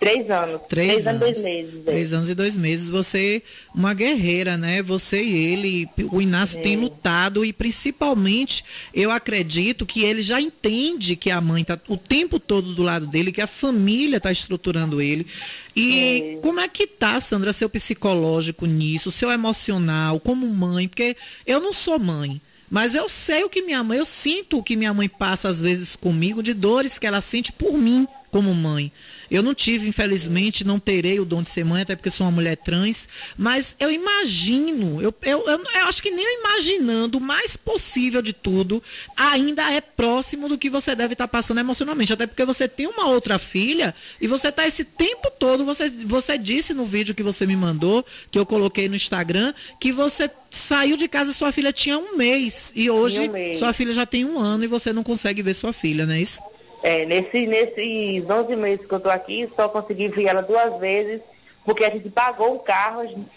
Três 0.00 0.30
anos. 0.30 0.62
Três, 0.66 1.06
anos, 1.06 1.20
dois 1.20 1.38
meses. 1.38 1.74
é. 1.86 1.90
Três 1.90 2.12
anos 2.14 2.28
e 2.30 2.34
dois 2.34 2.56
meses. 2.56 2.88
Você, 2.88 3.42
uma 3.74 3.92
guerreira, 3.92 4.56
né? 4.56 4.82
Você 4.82 5.22
e 5.22 5.36
ele, 5.52 5.88
o 6.10 6.22
Inácio 6.22 6.58
É. 6.58 6.62
tem 6.62 6.74
lutado 6.76 7.44
e 7.44 7.52
principalmente 7.52 8.64
eu 8.94 9.10
acredito 9.10 9.84
que 9.84 10.02
ele 10.02 10.22
já 10.22 10.40
entende 10.40 11.16
que 11.16 11.30
a 11.30 11.38
mãe 11.38 11.60
está 11.60 11.78
o 11.86 11.98
tempo 11.98 12.40
todo 12.40 12.74
do 12.74 12.82
lado 12.82 13.06
dele, 13.06 13.30
que 13.30 13.42
a 13.42 13.46
família 13.46 14.16
está 14.16 14.32
estruturando 14.32 15.02
ele. 15.02 15.26
E 15.76 16.38
como 16.42 16.60
é 16.60 16.66
que 16.66 16.86
tá, 16.86 17.20
Sandra, 17.20 17.52
seu 17.52 17.68
psicológico 17.68 18.64
nisso, 18.64 19.10
seu 19.12 19.30
emocional, 19.30 20.18
como 20.18 20.48
mãe? 20.48 20.88
Porque 20.88 21.14
eu 21.46 21.60
não 21.60 21.74
sou 21.74 21.98
mãe. 21.98 22.40
Mas 22.70 22.94
eu 22.94 23.08
sei 23.08 23.42
o 23.44 23.50
que 23.50 23.62
minha 23.62 23.82
mãe, 23.82 23.98
eu 23.98 24.06
sinto 24.06 24.58
o 24.58 24.62
que 24.62 24.76
minha 24.76 24.94
mãe 24.94 25.08
passa 25.08 25.48
às 25.48 25.60
vezes 25.60 25.96
comigo, 25.96 26.42
de 26.42 26.54
dores 26.54 26.98
que 26.98 27.06
ela 27.06 27.20
sente 27.20 27.52
por 27.52 27.72
mim 27.76 28.06
como 28.30 28.54
mãe. 28.54 28.92
Eu 29.30 29.42
não 29.42 29.54
tive, 29.54 29.88
infelizmente, 29.88 30.64
não 30.64 30.78
terei 30.78 31.20
o 31.20 31.24
dom 31.24 31.42
de 31.42 31.50
ser 31.50 31.64
mãe, 31.64 31.82
até 31.82 31.94
porque 31.94 32.10
sou 32.10 32.26
uma 32.26 32.32
mulher 32.32 32.56
trans, 32.56 33.08
mas 33.38 33.76
eu 33.78 33.90
imagino, 33.90 35.00
eu, 35.00 35.14
eu, 35.22 35.48
eu, 35.48 35.58
eu 35.58 35.86
acho 35.86 36.02
que 36.02 36.10
nem 36.10 36.24
eu 36.24 36.40
imaginando 36.40 37.18
o 37.18 37.20
mais 37.20 37.56
possível 37.56 38.20
de 38.20 38.32
tudo, 38.32 38.82
ainda 39.16 39.70
é 39.70 39.80
próximo 39.80 40.48
do 40.48 40.58
que 40.58 40.68
você 40.68 40.94
deve 40.96 41.12
estar 41.12 41.28
passando 41.28 41.60
emocionalmente, 41.60 42.12
até 42.12 42.26
porque 42.26 42.44
você 42.44 42.66
tem 42.66 42.86
uma 42.86 43.06
outra 43.06 43.38
filha 43.38 43.94
e 44.20 44.26
você 44.26 44.48
está 44.48 44.66
esse 44.66 44.84
tempo 44.84 45.30
todo, 45.38 45.64
você, 45.64 45.88
você 45.88 46.36
disse 46.36 46.74
no 46.74 46.84
vídeo 46.84 47.14
que 47.14 47.22
você 47.22 47.46
me 47.46 47.56
mandou, 47.56 48.04
que 48.30 48.38
eu 48.38 48.44
coloquei 48.44 48.88
no 48.88 48.96
Instagram, 48.96 49.54
que 49.78 49.92
você 49.92 50.28
saiu 50.50 50.96
de 50.96 51.06
casa, 51.06 51.32
sua 51.32 51.52
filha 51.52 51.72
tinha 51.72 51.98
um 51.98 52.16
mês 52.16 52.72
e 52.74 52.90
hoje 52.90 53.20
um 53.20 53.32
mês. 53.32 53.58
sua 53.58 53.72
filha 53.72 53.92
já 53.92 54.04
tem 54.04 54.24
um 54.24 54.38
ano 54.38 54.64
e 54.64 54.66
você 54.66 54.92
não 54.92 55.02
consegue 55.02 55.42
ver 55.42 55.54
sua 55.54 55.72
filha, 55.72 56.04
não 56.04 56.14
é 56.14 56.20
isso? 56.20 56.40
É, 56.82 57.04
nesse, 57.04 57.46
nesses 57.46 58.28
11 58.28 58.56
meses 58.56 58.86
que 58.86 58.92
eu 58.92 59.00
tô 59.00 59.10
aqui, 59.10 59.48
só 59.54 59.68
consegui 59.68 60.08
ver 60.08 60.26
ela 60.26 60.42
duas 60.42 60.78
vezes, 60.78 61.20
porque 61.64 61.84
a 61.84 61.90
gente 61.90 62.08
pagou 62.08 62.54
o 62.54 62.58
carro, 62.58 63.00
a 63.00 63.06
gente 63.06 63.28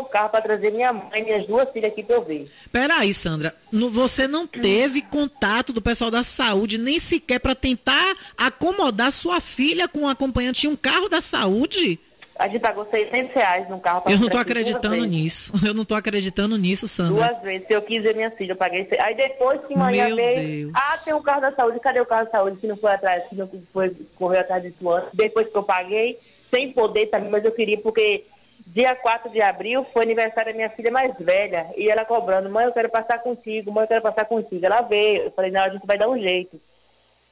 o 0.00 0.04
carro 0.04 0.30
para 0.30 0.40
trazer 0.40 0.70
minha 0.70 0.92
mãe 0.92 1.20
e 1.20 1.22
minhas 1.22 1.46
duas 1.46 1.70
filhas 1.70 1.92
aqui 1.92 2.02
para 2.02 2.16
eu 2.16 2.24
ver. 2.24 2.50
Peraí, 2.72 3.12
Sandra, 3.12 3.54
você 3.70 4.26
não 4.26 4.46
teve 4.46 5.02
contato 5.02 5.72
do 5.72 5.82
pessoal 5.82 6.10
da 6.10 6.22
saúde, 6.22 6.78
nem 6.78 6.98
sequer 6.98 7.38
para 7.38 7.54
tentar 7.54 8.16
acomodar 8.36 9.12
sua 9.12 9.40
filha 9.40 9.86
com 9.86 10.00
um 10.00 10.08
acompanhante 10.08 10.66
em 10.66 10.70
um 10.70 10.76
carro 10.76 11.08
da 11.08 11.20
saúde? 11.20 12.00
A 12.40 12.48
gente 12.48 12.60
pagou 12.60 12.86
600 12.86 13.34
reais 13.34 13.68
no 13.68 13.78
carro 13.78 14.02
Eu 14.10 14.18
não 14.18 14.30
tô 14.30 14.38
acreditando 14.38 15.04
nisso. 15.04 15.52
Eu 15.62 15.74
não 15.74 15.84
tô 15.84 15.94
acreditando 15.94 16.56
nisso, 16.56 16.88
Sandra. 16.88 17.28
Duas 17.28 17.42
vezes. 17.42 17.66
Se 17.66 17.74
eu 17.74 17.82
quis 17.82 18.02
ver 18.02 18.16
minha 18.16 18.30
filha, 18.30 18.52
eu 18.52 18.56
paguei. 18.56 18.88
Aí 18.98 19.14
depois 19.14 19.60
que 19.66 19.76
manhã 19.76 20.06
Meu 20.06 20.16
veio. 20.16 20.68
Deus. 20.68 20.72
Ah, 20.74 20.96
tem 21.04 21.12
o 21.12 21.22
carro 21.22 21.42
da 21.42 21.52
saúde. 21.52 21.78
Cadê 21.80 22.00
o 22.00 22.06
carro 22.06 22.24
da 22.24 22.30
saúde? 22.30 22.56
Que 22.56 22.66
não 22.66 22.78
foi 22.78 22.92
atrás, 22.92 23.28
que 23.28 23.36
não 23.36 23.46
foi 23.74 23.94
correu 24.16 24.40
atrás 24.40 24.62
disso 24.62 24.90
antes. 24.90 25.10
Depois 25.12 25.48
que 25.48 25.56
eu 25.56 25.62
paguei, 25.62 26.18
sem 26.50 26.72
poder 26.72 27.06
também, 27.06 27.30
mas 27.30 27.44
eu 27.44 27.52
queria, 27.52 27.78
porque 27.78 28.24
dia 28.66 28.94
4 28.94 29.30
de 29.30 29.42
abril 29.42 29.86
foi 29.92 30.04
aniversário 30.04 30.52
da 30.52 30.56
minha 30.56 30.70
filha 30.70 30.90
mais 30.90 31.14
velha. 31.18 31.66
E 31.76 31.90
ela 31.90 32.06
cobrando, 32.06 32.48
mãe, 32.48 32.64
eu 32.64 32.72
quero 32.72 32.88
passar 32.88 33.18
contigo, 33.18 33.70
mãe, 33.70 33.84
eu 33.84 33.88
quero 33.88 34.02
passar 34.02 34.24
contigo. 34.24 34.64
Ela 34.64 34.80
veio. 34.80 35.24
Eu 35.24 35.30
falei, 35.32 35.50
não, 35.50 35.62
a 35.62 35.68
gente 35.68 35.86
vai 35.86 35.98
dar 35.98 36.08
um 36.08 36.18
jeito. 36.18 36.58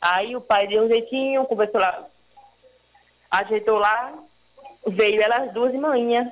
Aí 0.02 0.36
o 0.36 0.40
pai 0.42 0.66
deu 0.66 0.84
um 0.84 0.88
jeitinho, 0.88 1.46
conversou 1.46 1.80
lá, 1.80 2.06
ajeitou 3.30 3.78
lá, 3.78 4.12
veio 4.90 5.22
ela 5.22 5.44
as 5.44 5.52
duas 5.52 5.72
de 5.72 5.78
manhã. 5.78 6.30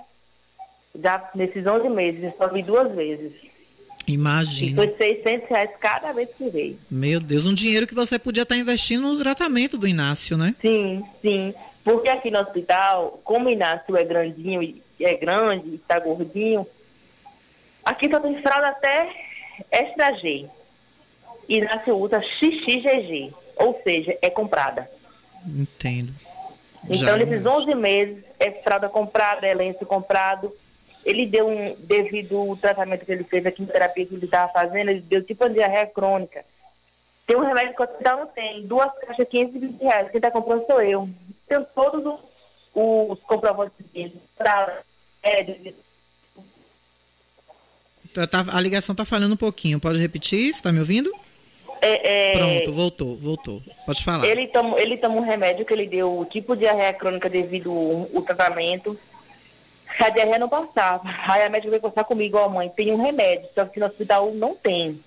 Já 0.95 1.31
nesses 1.35 1.67
11 1.67 1.89
meses, 1.89 2.23
eu 2.25 2.35
só 2.39 2.49
vi 2.49 2.63
duas 2.63 2.95
vezes. 2.95 3.33
E 4.07 4.15
Imagina. 4.15 4.83
foi 4.83 4.95
600 4.97 5.49
reais 5.49 5.71
cada 5.81 6.13
vez 6.13 6.29
que 6.37 6.49
veio. 6.49 6.79
Meu 6.91 7.19
Deus, 7.19 7.45
um 7.45 7.55
dinheiro 7.55 7.87
que 7.87 7.95
você 7.95 8.19
podia 8.19 8.45
estar 8.45 8.57
investindo 8.57 9.03
no 9.03 9.19
tratamento 9.19 9.77
do 9.77 9.87
Inácio, 9.87 10.37
né? 10.37 10.55
Sim, 10.61 11.05
sim. 11.21 11.53
Porque 11.83 12.09
aqui 12.09 12.31
no 12.31 12.41
hospital, 12.41 13.21
como 13.25 13.47
o 13.47 13.51
Inácio 13.51 13.97
é 13.97 14.05
grandinho 14.05 14.63
e 14.63 14.83
é 15.01 15.15
grande, 15.15 15.69
e 15.69 15.75
está 15.75 15.99
gordinho, 15.99 16.67
aqui 17.85 18.09
só 18.09 18.21
tem 18.21 18.41
fralda 18.41 18.69
até 18.69 19.09
extra 19.71 20.13
G. 20.15 20.47
Inácio 21.49 21.97
usa 21.97 22.21
XXGG, 22.21 23.33
ou 23.57 23.81
seja, 23.85 24.17
é 24.23 24.31
comprada. 24.31 24.89
Entendo. 25.47 26.13
Então, 26.85 26.99
Já- 26.99 27.17
nesses 27.17 27.45
11 27.45 27.75
meses, 27.75 28.25
é 28.39 28.51
fralda 28.51 28.89
comprada, 28.89 29.47
é 29.47 29.55
lenço 29.55 29.85
comprado. 29.87 30.53
Ele 31.05 31.27
deu 31.27 31.49
um, 31.49 31.75
devido 31.81 32.37
ao 32.37 32.57
tratamento 32.57 33.05
que 33.05 33.13
ele 33.13 33.25
fez, 33.25 33.45
a 33.47 33.51
quimioterapia 33.53 34.07
que 34.07 34.15
ele 34.15 34.25
estava 34.25 34.53
fazendo, 34.53 34.91
ele 34.91 35.01
deu 35.01 35.23
tipo 35.23 35.45
uma 35.45 35.51
diarreia 35.51 35.87
crônica. 35.87 36.45
Tem 37.27 37.37
um 37.37 37.45
remédio 37.45 37.75
que 37.75 37.83
o 37.83 37.85
hospital 37.85 38.19
não 38.21 38.27
tem, 38.29 38.67
duas 38.67 38.93
caixas, 39.01 39.29
520 39.29 39.81
reais. 39.83 40.11
Quem 40.11 40.19
está 40.19 40.31
comprando 40.31 40.67
sou 40.67 40.81
eu. 40.81 41.09
Tenho 41.49 41.65
todos 41.75 42.05
os, 42.05 42.21
os 42.75 43.19
comprovantes 43.21 43.85
disso. 43.93 44.17
Pra, 44.37 44.81
é, 45.23 45.43
de- 45.43 45.75
Tá- 48.15 48.27
tá- 48.27 48.47
a 48.53 48.61
ligação 48.61 48.95
tá 48.95 49.05
falhando 49.05 49.35
um 49.35 49.39
pouquinho. 49.39 49.79
Pode 49.81 49.99
repetir? 49.99 50.53
Você 50.55 50.63
tá 50.63 50.73
me 50.73 50.81
ouvindo? 50.81 51.13
É, 51.81 52.33
é, 52.33 52.33
Pronto, 52.33 52.73
voltou, 52.73 53.17
voltou. 53.17 53.63
Pode 53.85 54.05
falar. 54.05 54.27
Ele 54.27 54.47
toma, 54.49 54.81
ele 54.81 54.97
toma 54.97 55.17
um 55.17 55.21
remédio 55.21 55.65
que 55.65 55.73
ele 55.73 55.87
deu 55.87 56.27
tipo 56.31 56.57
diarreia 56.57 56.93
crônica 56.93 57.29
devido 57.29 57.71
ao, 57.71 58.17
ao 58.17 58.23
tratamento. 58.23 58.99
A 59.99 60.11
diarreia 60.11 60.39
não 60.39 60.49
passava. 60.49 61.03
Aí 61.27 61.43
a 61.43 61.49
médica 61.49 61.71
veio 61.71 61.83
conversar 61.83 62.05
comigo, 62.05 62.37
ó 62.39 62.49
mãe, 62.49 62.69
tem 62.69 62.93
um 62.93 63.03
remédio, 63.03 63.49
só 63.55 63.65
que 63.65 63.81
no 63.81 63.87
hospital 63.87 64.31
não 64.33 64.55
tem. 64.55 65.01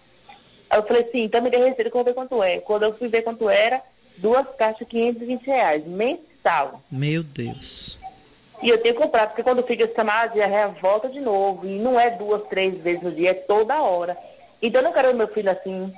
Aí 0.69 0.79
eu 0.79 0.83
falei 0.83 1.03
assim, 1.03 1.23
então 1.23 1.41
me 1.41 1.49
dê 1.49 1.57
receita 1.57 1.83
que 1.83 1.89
eu 1.89 1.91
vou 1.93 2.03
ver 2.03 2.13
quanto 2.13 2.41
é. 2.41 2.59
Quando 2.59 2.83
eu 2.83 2.97
fui 2.97 3.07
ver 3.07 3.21
quanto 3.21 3.49
era, 3.49 3.81
duas 4.17 4.45
caixas, 4.55 4.87
520 4.87 5.45
reais, 5.45 5.85
mensal. 5.85 6.81
Meu 6.91 7.23
Deus. 7.23 7.97
E 8.61 8.69
eu 8.69 8.77
tenho 8.81 8.95
que 8.95 9.01
comprar, 9.01 9.27
porque 9.27 9.43
quando 9.43 9.63
fica 9.63 9.85
essa 9.85 10.03
má, 10.03 10.21
a 10.21 10.27
diarreia 10.27 10.67
volta 10.67 11.09
de 11.09 11.19
novo. 11.19 11.65
E 11.65 11.79
não 11.79 11.99
é 11.99 12.09
duas, 12.09 12.43
três 12.43 12.75
vezes 12.77 13.01
no 13.01 13.11
dia, 13.11 13.31
é 13.31 13.33
toda 13.33 13.81
hora. 13.81 14.17
Então 14.61 14.81
eu 14.81 14.85
não 14.85 14.93
quero 14.93 15.07
ver 15.09 15.13
meu 15.13 15.27
filho 15.27 15.49
assim, 15.49 15.93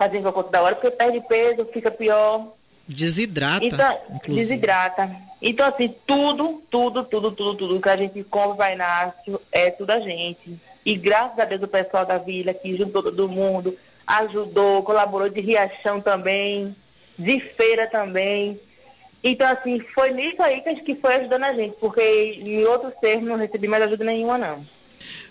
fazendo 0.00 0.22
cocô 0.24 0.42
toda 0.44 0.62
hora, 0.62 0.74
porque 0.74 0.90
perde 0.96 1.20
peso, 1.28 1.66
fica 1.66 1.90
pior. 1.90 2.46
Desidrata. 2.88 3.64
Então, 3.66 3.98
inclusive. 4.14 4.34
desidrata. 4.48 5.14
Então, 5.42 5.66
assim, 5.66 5.94
tudo, 6.06 6.62
tudo, 6.70 7.04
tudo, 7.04 7.30
tudo, 7.30 7.54
tudo 7.54 7.80
que 7.82 7.88
a 7.90 7.96
gente 7.98 8.24
compra 8.24 8.54
vai 8.56 8.74
Inácio 8.74 9.38
é 9.52 9.70
tudo 9.70 9.90
a 9.90 10.00
gente. 10.00 10.58
E 10.86 10.96
graças 10.96 11.38
a 11.38 11.44
Deus 11.44 11.62
o 11.62 11.68
pessoal 11.68 12.06
da 12.06 12.16
vila 12.16 12.54
que 12.54 12.76
juntou 12.78 13.02
todo 13.02 13.28
mundo, 13.28 13.76
ajudou, 14.06 14.82
colaborou 14.82 15.28
de 15.28 15.40
Riachão 15.42 16.00
também, 16.00 16.74
de 17.18 17.38
feira 17.40 17.86
também. 17.86 18.58
Então, 19.22 19.46
assim, 19.46 19.78
foi 19.94 20.12
nisso 20.14 20.42
aí 20.42 20.62
que, 20.62 20.68
a 20.70 20.72
gente- 20.72 20.82
que 20.84 20.94
foi 20.94 21.16
ajudando 21.16 21.44
a 21.44 21.52
gente, 21.52 21.76
porque 21.78 22.00
em 22.40 22.64
outros 22.64 22.94
termos 23.02 23.28
não 23.28 23.36
recebi 23.36 23.68
mais 23.68 23.82
ajuda 23.82 24.02
nenhuma, 24.04 24.38
não. 24.38 24.64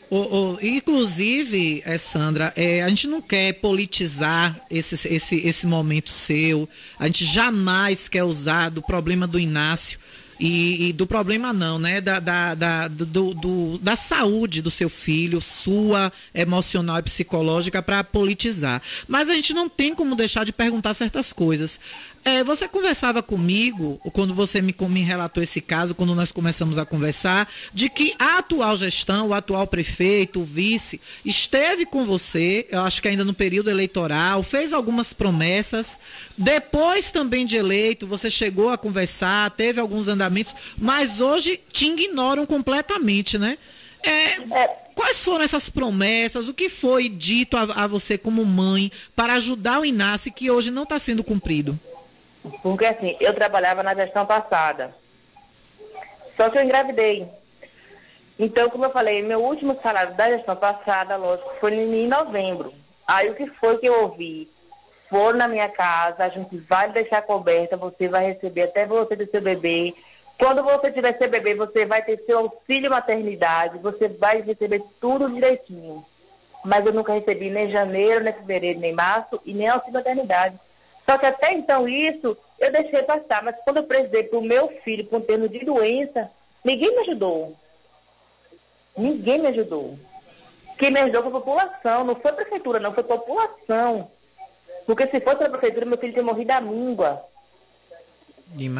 O- 0.10 0.54
o- 0.56 0.60
inclusive, 0.62 1.84
é, 1.86 1.98
Sandra, 1.98 2.52
é, 2.56 2.82
a 2.82 2.90
gente 2.90 3.06
não 3.08 3.22
quer 3.22 3.54
politizar 3.54 4.60
esse, 4.70 5.08
esse, 5.08 5.36
esse 5.36 5.68
momento 5.68 6.12
seu. 6.12 6.68
A 6.98 7.06
gente 7.06 7.24
jamais 7.24 8.08
quer 8.08 8.24
usar 8.24 8.70
do 8.70 8.82
problema 8.82 9.28
do 9.28 9.40
Inácio. 9.40 10.00
E, 10.42 10.88
e 10.88 10.94
do 10.94 11.06
problema 11.06 11.52
não, 11.52 11.78
né? 11.78 12.00
Da, 12.00 12.18
da, 12.22 12.56
da, 12.56 12.88
do, 12.88 13.34
do- 13.34 13.78
da 13.80 13.98
saúde 13.98 14.62
do 14.62 14.72
seu 14.72 14.90
filho, 14.90 15.42
sua 15.42 16.14
emocional 16.34 16.98
e 16.98 17.04
psicológica, 17.04 17.82
para 17.84 18.06
politizar. 18.06 18.82
Mas 19.06 19.28
a 19.30 19.34
gente 19.34 19.54
não 19.54 19.68
tem 19.68 19.94
como 19.94 20.16
deixar 20.16 20.46
de 20.46 20.54
perguntar 20.54 20.94
certas 20.94 21.34
coisas. 21.34 21.78
É, 22.30 22.44
você 22.44 22.68
conversava 22.68 23.24
comigo, 23.24 24.00
quando 24.14 24.36
você 24.36 24.62
me, 24.62 24.76
me 24.88 25.02
relatou 25.02 25.42
esse 25.42 25.60
caso, 25.60 25.96
quando 25.96 26.14
nós 26.14 26.32
começamos 26.32 26.78
a 26.78 26.86
conversar, 26.86 27.52
de 27.74 27.90
que 27.90 28.14
a 28.20 28.38
atual 28.38 28.78
gestão, 28.78 29.30
o 29.30 29.34
atual 29.34 29.66
prefeito, 29.66 30.42
o 30.42 30.46
vice, 30.46 31.02
esteve 31.26 31.88
com 31.88 32.06
você, 32.06 32.68
eu 32.70 32.82
acho 32.82 33.02
que 33.02 33.08
ainda 33.08 33.26
no 33.26 33.34
período 33.34 33.72
eleitoral, 33.72 34.44
fez 34.44 34.74
algumas 34.74 35.12
promessas. 35.12 36.00
Depois 36.38 37.10
também 37.10 37.48
de 37.48 37.56
eleito, 37.56 38.06
você 38.06 38.30
chegou 38.30 38.70
a 38.70 38.78
conversar, 38.78 39.50
teve 39.50 39.82
alguns 39.82 40.08
andamentos, 40.08 40.54
mas 40.78 41.22
hoje 41.22 41.60
te 41.72 41.88
ignoram 41.88 42.46
completamente, 42.46 43.40
né? 43.40 43.58
É, 44.04 44.40
quais 44.94 45.24
foram 45.24 45.44
essas 45.44 45.68
promessas? 45.68 46.48
O 46.48 46.54
que 46.54 46.70
foi 46.70 47.10
dito 47.10 47.58
a, 47.58 47.64
a 47.86 47.88
você 47.88 48.20
como 48.20 48.46
mãe 48.46 48.92
para 49.16 49.34
ajudar 49.34 49.80
o 49.80 49.86
Inácio 49.86 50.32
que 50.32 50.52
hoje 50.52 50.70
não 50.70 50.84
está 50.84 51.00
sendo 51.00 51.24
cumprido? 51.24 51.78
Porque 52.62 52.86
assim, 52.86 53.16
eu 53.20 53.34
trabalhava 53.34 53.84
na 53.84 53.96
gestão 53.96 54.26
passada. 54.26 54.96
Só 56.36 56.50
que 56.50 56.58
eu 56.58 56.64
engravidei. 56.64 57.28
Então, 58.38 58.70
como 58.70 58.86
eu 58.86 58.92
falei, 58.92 59.22
meu 59.22 59.44
último 59.44 59.78
salário 59.84 60.14
da 60.14 60.30
gestão 60.30 60.56
passada, 60.56 61.18
lógico, 61.18 61.54
foi 61.60 61.74
em 61.74 62.08
novembro. 62.08 62.74
Aí 63.06 63.30
o 63.30 63.36
que 63.36 63.48
foi 63.48 63.78
que 63.78 63.88
eu 63.88 64.04
ouvi? 64.04 64.50
For 65.10 65.34
na 65.34 65.48
minha 65.48 65.68
casa, 65.68 66.24
a 66.24 66.30
gente 66.30 66.58
vai 66.60 66.90
deixar 66.90 67.22
coberta, 67.24 67.76
você 67.76 68.08
vai 68.08 68.28
receber 68.28 68.64
até 68.64 68.86
você 68.86 69.18
ter 69.18 69.30
seu 69.30 69.42
bebê. 69.42 69.94
Quando 70.38 70.64
você 70.64 70.90
tiver 70.90 71.18
seu 71.18 71.30
bebê, 71.30 71.56
você 71.56 71.86
vai 71.86 72.02
ter 72.02 72.18
seu 72.26 72.40
auxílio 72.40 72.90
maternidade, 72.90 73.80
você 73.80 74.08
vai 74.08 74.42
receber 74.42 74.82
tudo 75.02 75.30
direitinho. 75.30 76.06
Mas 76.64 76.86
eu 76.86 76.94
nunca 76.94 77.12
recebi 77.12 77.50
nem 77.50 77.70
janeiro, 77.70 78.24
nem 78.24 78.32
fevereiro, 78.32 78.80
nem 78.80 78.94
março 78.94 79.42
e 79.44 79.54
nem 79.54 79.68
auxílio 79.68 79.96
maternidade. 79.96 80.58
Só 81.10 81.18
que 81.18 81.26
até 81.26 81.54
então 81.54 81.88
isso 81.88 82.38
eu 82.60 82.72
deixei 82.72 83.02
passar, 83.02 83.42
mas 83.42 83.56
quando 83.64 83.78
eu 83.78 83.84
precisei 83.84 84.22
para 84.22 84.38
o 84.38 84.44
meu 84.44 84.68
filho 84.84 85.04
por 85.06 85.18
um 85.18 85.22
termo 85.22 85.50
de 85.50 85.66
doença, 85.66 86.30
ninguém 86.64 86.92
me 86.92 87.02
ajudou. 87.02 87.58
Ninguém 88.96 89.40
me 89.40 89.48
ajudou. 89.48 89.98
Quem 90.78 90.92
me 90.92 91.00
ajudou 91.00 91.24
foi 91.24 91.32
a 91.32 91.34
população, 91.34 92.04
não 92.04 92.16
foi 92.16 92.30
a 92.30 92.36
prefeitura, 92.36 92.80
não, 92.80 92.94
foi 92.94 93.04
a 93.04 93.08
população. 93.08 94.12
Porque 94.86 95.08
se 95.08 95.20
fosse 95.20 95.44
a 95.44 95.50
prefeitura, 95.50 95.88
meu 95.88 95.98
filho 95.98 96.14
tinha 96.14 96.24
morrido 96.24 96.52
à 96.52 96.62
míngua. 96.62 97.26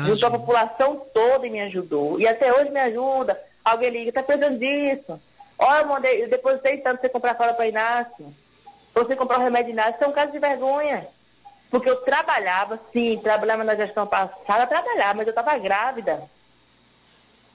Juntou 0.06 0.28
a 0.28 0.38
população 0.38 1.02
toda 1.12 1.48
e 1.48 1.50
me 1.50 1.62
ajudou. 1.62 2.20
E 2.20 2.28
até 2.28 2.54
hoje 2.54 2.70
me 2.70 2.80
ajuda. 2.80 3.42
Alguém 3.66 3.90
liga, 3.90 4.12
tá 4.12 4.22
precisando 4.22 4.60
disso. 4.60 5.20
Olha, 5.58 5.82
eu 5.82 5.88
mandei, 5.88 6.24
eu 6.24 6.30
depositei 6.30 6.78
tanto 6.78 7.02
você 7.02 7.10
comprar 7.10 7.36
fora 7.36 7.56
para 7.56 7.68
Inácio. 7.68 8.32
você 8.94 9.16
comprar 9.16 9.40
um 9.40 9.44
remédio 9.44 9.72
Inácio, 9.72 9.96
isso 9.96 10.04
é 10.04 10.08
um 10.08 10.14
caso 10.14 10.32
de 10.32 10.38
vergonha. 10.38 11.08
Porque 11.70 11.90
eu 11.90 11.98
trabalhava, 11.98 12.80
sim, 12.92 13.20
trabalhava 13.22 13.64
na 13.64 13.76
gestão 13.76 14.08
passada, 14.08 14.66
trabalhava, 14.66 15.16
mas 15.16 15.28
eu 15.28 15.32
estava 15.32 15.58
grávida. 15.58 16.24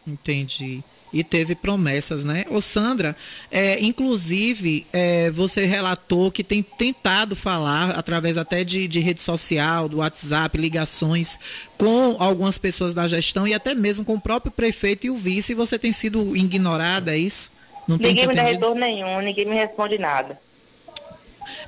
Entendi. 0.06 0.82
E 1.12 1.22
teve 1.22 1.54
promessas, 1.54 2.24
né? 2.24 2.44
Ô 2.50 2.60
Sandra, 2.60 3.16
é, 3.48 3.78
inclusive, 3.80 4.84
é, 4.92 5.30
você 5.30 5.64
relatou 5.64 6.30
que 6.30 6.42
tem 6.42 6.60
tentado 6.60 7.36
falar, 7.36 7.90
através 7.90 8.36
até 8.36 8.64
de, 8.64 8.88
de 8.88 8.98
rede 8.98 9.20
social, 9.20 9.88
do 9.88 9.98
WhatsApp, 9.98 10.58
ligações 10.58 11.38
com 11.78 12.16
algumas 12.18 12.58
pessoas 12.58 12.92
da 12.92 13.06
gestão 13.06 13.46
e 13.46 13.54
até 13.54 13.76
mesmo 13.76 14.04
com 14.04 14.14
o 14.14 14.20
próprio 14.20 14.50
prefeito 14.50 15.06
e 15.06 15.10
o 15.10 15.16
vice, 15.16 15.52
e 15.52 15.54
você 15.54 15.78
tem 15.78 15.92
sido 15.92 16.36
ignorada, 16.36 17.14
é 17.14 17.18
isso? 17.18 17.48
Não 17.86 17.96
ninguém 17.96 18.26
me 18.26 18.34
dá 18.34 18.42
retorno 18.42 18.80
nenhum, 18.80 19.20
ninguém 19.20 19.44
me 19.44 19.54
responde 19.54 19.98
nada. 19.98 20.40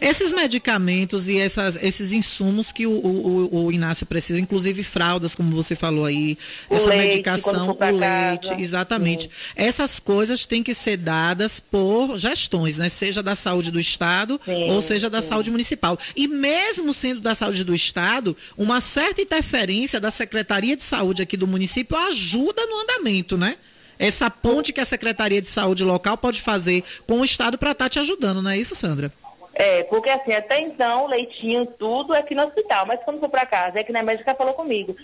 Esses 0.00 0.32
medicamentos 0.32 1.28
e 1.28 1.38
essas, 1.38 1.76
esses 1.82 2.12
insumos 2.12 2.72
que 2.72 2.86
o, 2.86 2.90
o, 2.90 3.66
o, 3.66 3.72
Inácio 3.72 4.06
precisa, 4.06 4.38
inclusive 4.38 4.82
fraldas, 4.82 5.34
como 5.34 5.50
você 5.50 5.74
falou 5.74 6.04
aí, 6.04 6.38
o 6.68 6.76
essa 6.76 6.88
leite, 6.88 7.08
medicação, 7.08 7.70
o 7.70 7.96
leite, 7.96 8.62
exatamente. 8.62 9.24
Sim. 9.24 9.30
Essas 9.56 9.98
coisas 9.98 10.46
têm 10.46 10.62
que 10.62 10.74
ser 10.74 10.96
dadas 10.96 11.60
por 11.60 12.18
gestões, 12.18 12.78
né? 12.78 12.88
Seja 12.88 13.22
da 13.22 13.34
saúde 13.34 13.70
do 13.70 13.80
Estado 13.80 14.40
sim, 14.44 14.70
ou 14.70 14.82
seja 14.82 15.08
da 15.08 15.22
sim. 15.22 15.28
saúde 15.28 15.50
municipal. 15.50 15.98
E 16.14 16.28
mesmo 16.28 16.92
sendo 16.92 17.20
da 17.20 17.34
saúde 17.34 17.64
do 17.64 17.74
Estado, 17.74 18.36
uma 18.56 18.80
certa 18.80 19.20
interferência 19.20 20.00
da 20.00 20.10
Secretaria 20.10 20.76
de 20.76 20.82
Saúde 20.82 21.22
aqui 21.22 21.36
do 21.36 21.46
município 21.46 21.96
ajuda 21.96 22.64
no 22.66 22.80
andamento, 22.80 23.36
né? 23.36 23.56
Essa 23.98 24.30
ponte 24.30 24.72
que 24.72 24.80
a 24.80 24.84
Secretaria 24.84 25.40
de 25.40 25.48
Saúde 25.48 25.84
local 25.84 26.18
pode 26.18 26.42
fazer 26.42 26.84
com 27.06 27.20
o 27.20 27.24
Estado 27.24 27.56
para 27.56 27.72
estar 27.72 27.86
tá 27.86 27.88
te 27.88 27.98
ajudando, 27.98 28.42
não 28.42 28.50
é 28.50 28.58
isso, 28.58 28.74
Sandra? 28.74 29.12
É, 29.58 29.84
porque 29.84 30.10
assim, 30.10 30.34
até 30.34 30.60
então, 30.60 31.06
leitinho, 31.06 31.64
tudo 31.64 32.14
é 32.14 32.18
aqui 32.18 32.34
no 32.34 32.44
hospital, 32.44 32.84
mas 32.84 33.00
quando 33.02 33.20
for 33.20 33.30
para 33.30 33.46
casa, 33.46 33.80
é 33.80 33.82
que 33.82 33.90
na 33.90 34.02
médica 34.02 34.34
falou 34.34 34.52
comigo. 34.52 34.94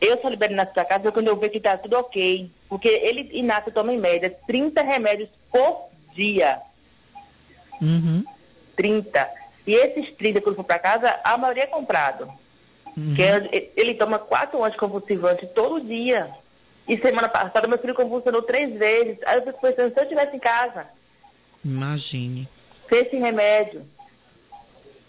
Eu 0.00 0.18
só 0.18 0.28
libero 0.28 0.54
Inácio 0.54 0.72
para 0.72 0.86
casa 0.86 1.12
quando 1.12 1.26
eu 1.26 1.36
ver 1.36 1.50
que 1.50 1.60
tá 1.60 1.76
tudo 1.76 1.98
ok. 1.98 2.50
Porque 2.70 2.88
ele, 2.88 3.28
Inácio, 3.32 3.70
toma 3.70 3.92
em 3.92 3.98
média 3.98 4.34
30 4.46 4.82
remédios 4.82 5.28
por 5.52 5.88
dia. 6.14 6.58
Uhum. 7.82 8.24
30. 8.76 9.30
E 9.66 9.74
esses 9.74 10.14
30 10.16 10.40
quando 10.40 10.56
for 10.56 10.64
para 10.64 10.78
casa, 10.78 11.20
a 11.22 11.36
maioria 11.36 11.64
é 11.64 11.66
comprado. 11.66 12.32
Uhum. 12.96 13.14
Que 13.14 13.22
é, 13.22 13.70
ele 13.76 13.94
toma 13.94 14.18
quatro 14.18 14.64
anticonvulsivantes 14.64 15.50
todo 15.50 15.84
dia. 15.84 16.30
E 16.88 16.96
semana 16.96 17.28
passada 17.28 17.68
meu 17.68 17.78
filho 17.78 17.94
convulsionou 17.94 18.40
três 18.40 18.72
vezes. 18.78 19.18
Aí 19.26 19.36
eu 19.36 19.42
fico 19.42 19.60
pensando, 19.60 19.92
se 19.92 20.00
eu 20.00 20.04
estivesse 20.04 20.34
em 20.34 20.40
casa. 20.40 20.86
Imagine. 21.62 22.48
Fez 22.88 23.06
esse 23.06 23.18
remédio. 23.18 23.84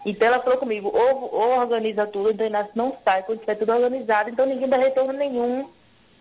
Então 0.06 0.28
ela 0.28 0.40
falou 0.40 0.58
comigo, 0.58 0.92
ou, 0.94 1.34
ou 1.34 1.60
organiza 1.60 2.08
tudo, 2.08 2.32
então 2.32 2.48
Inácio 2.48 2.72
não 2.76 2.96
sai 3.04 3.24
quando 3.24 3.40
tiver 3.40 3.56
tudo 3.56 3.74
organizado, 3.74 4.30
então 4.30 4.46
ninguém 4.46 4.70
dá 4.70 4.78
retorno 4.78 5.14
nenhum, 5.14 5.70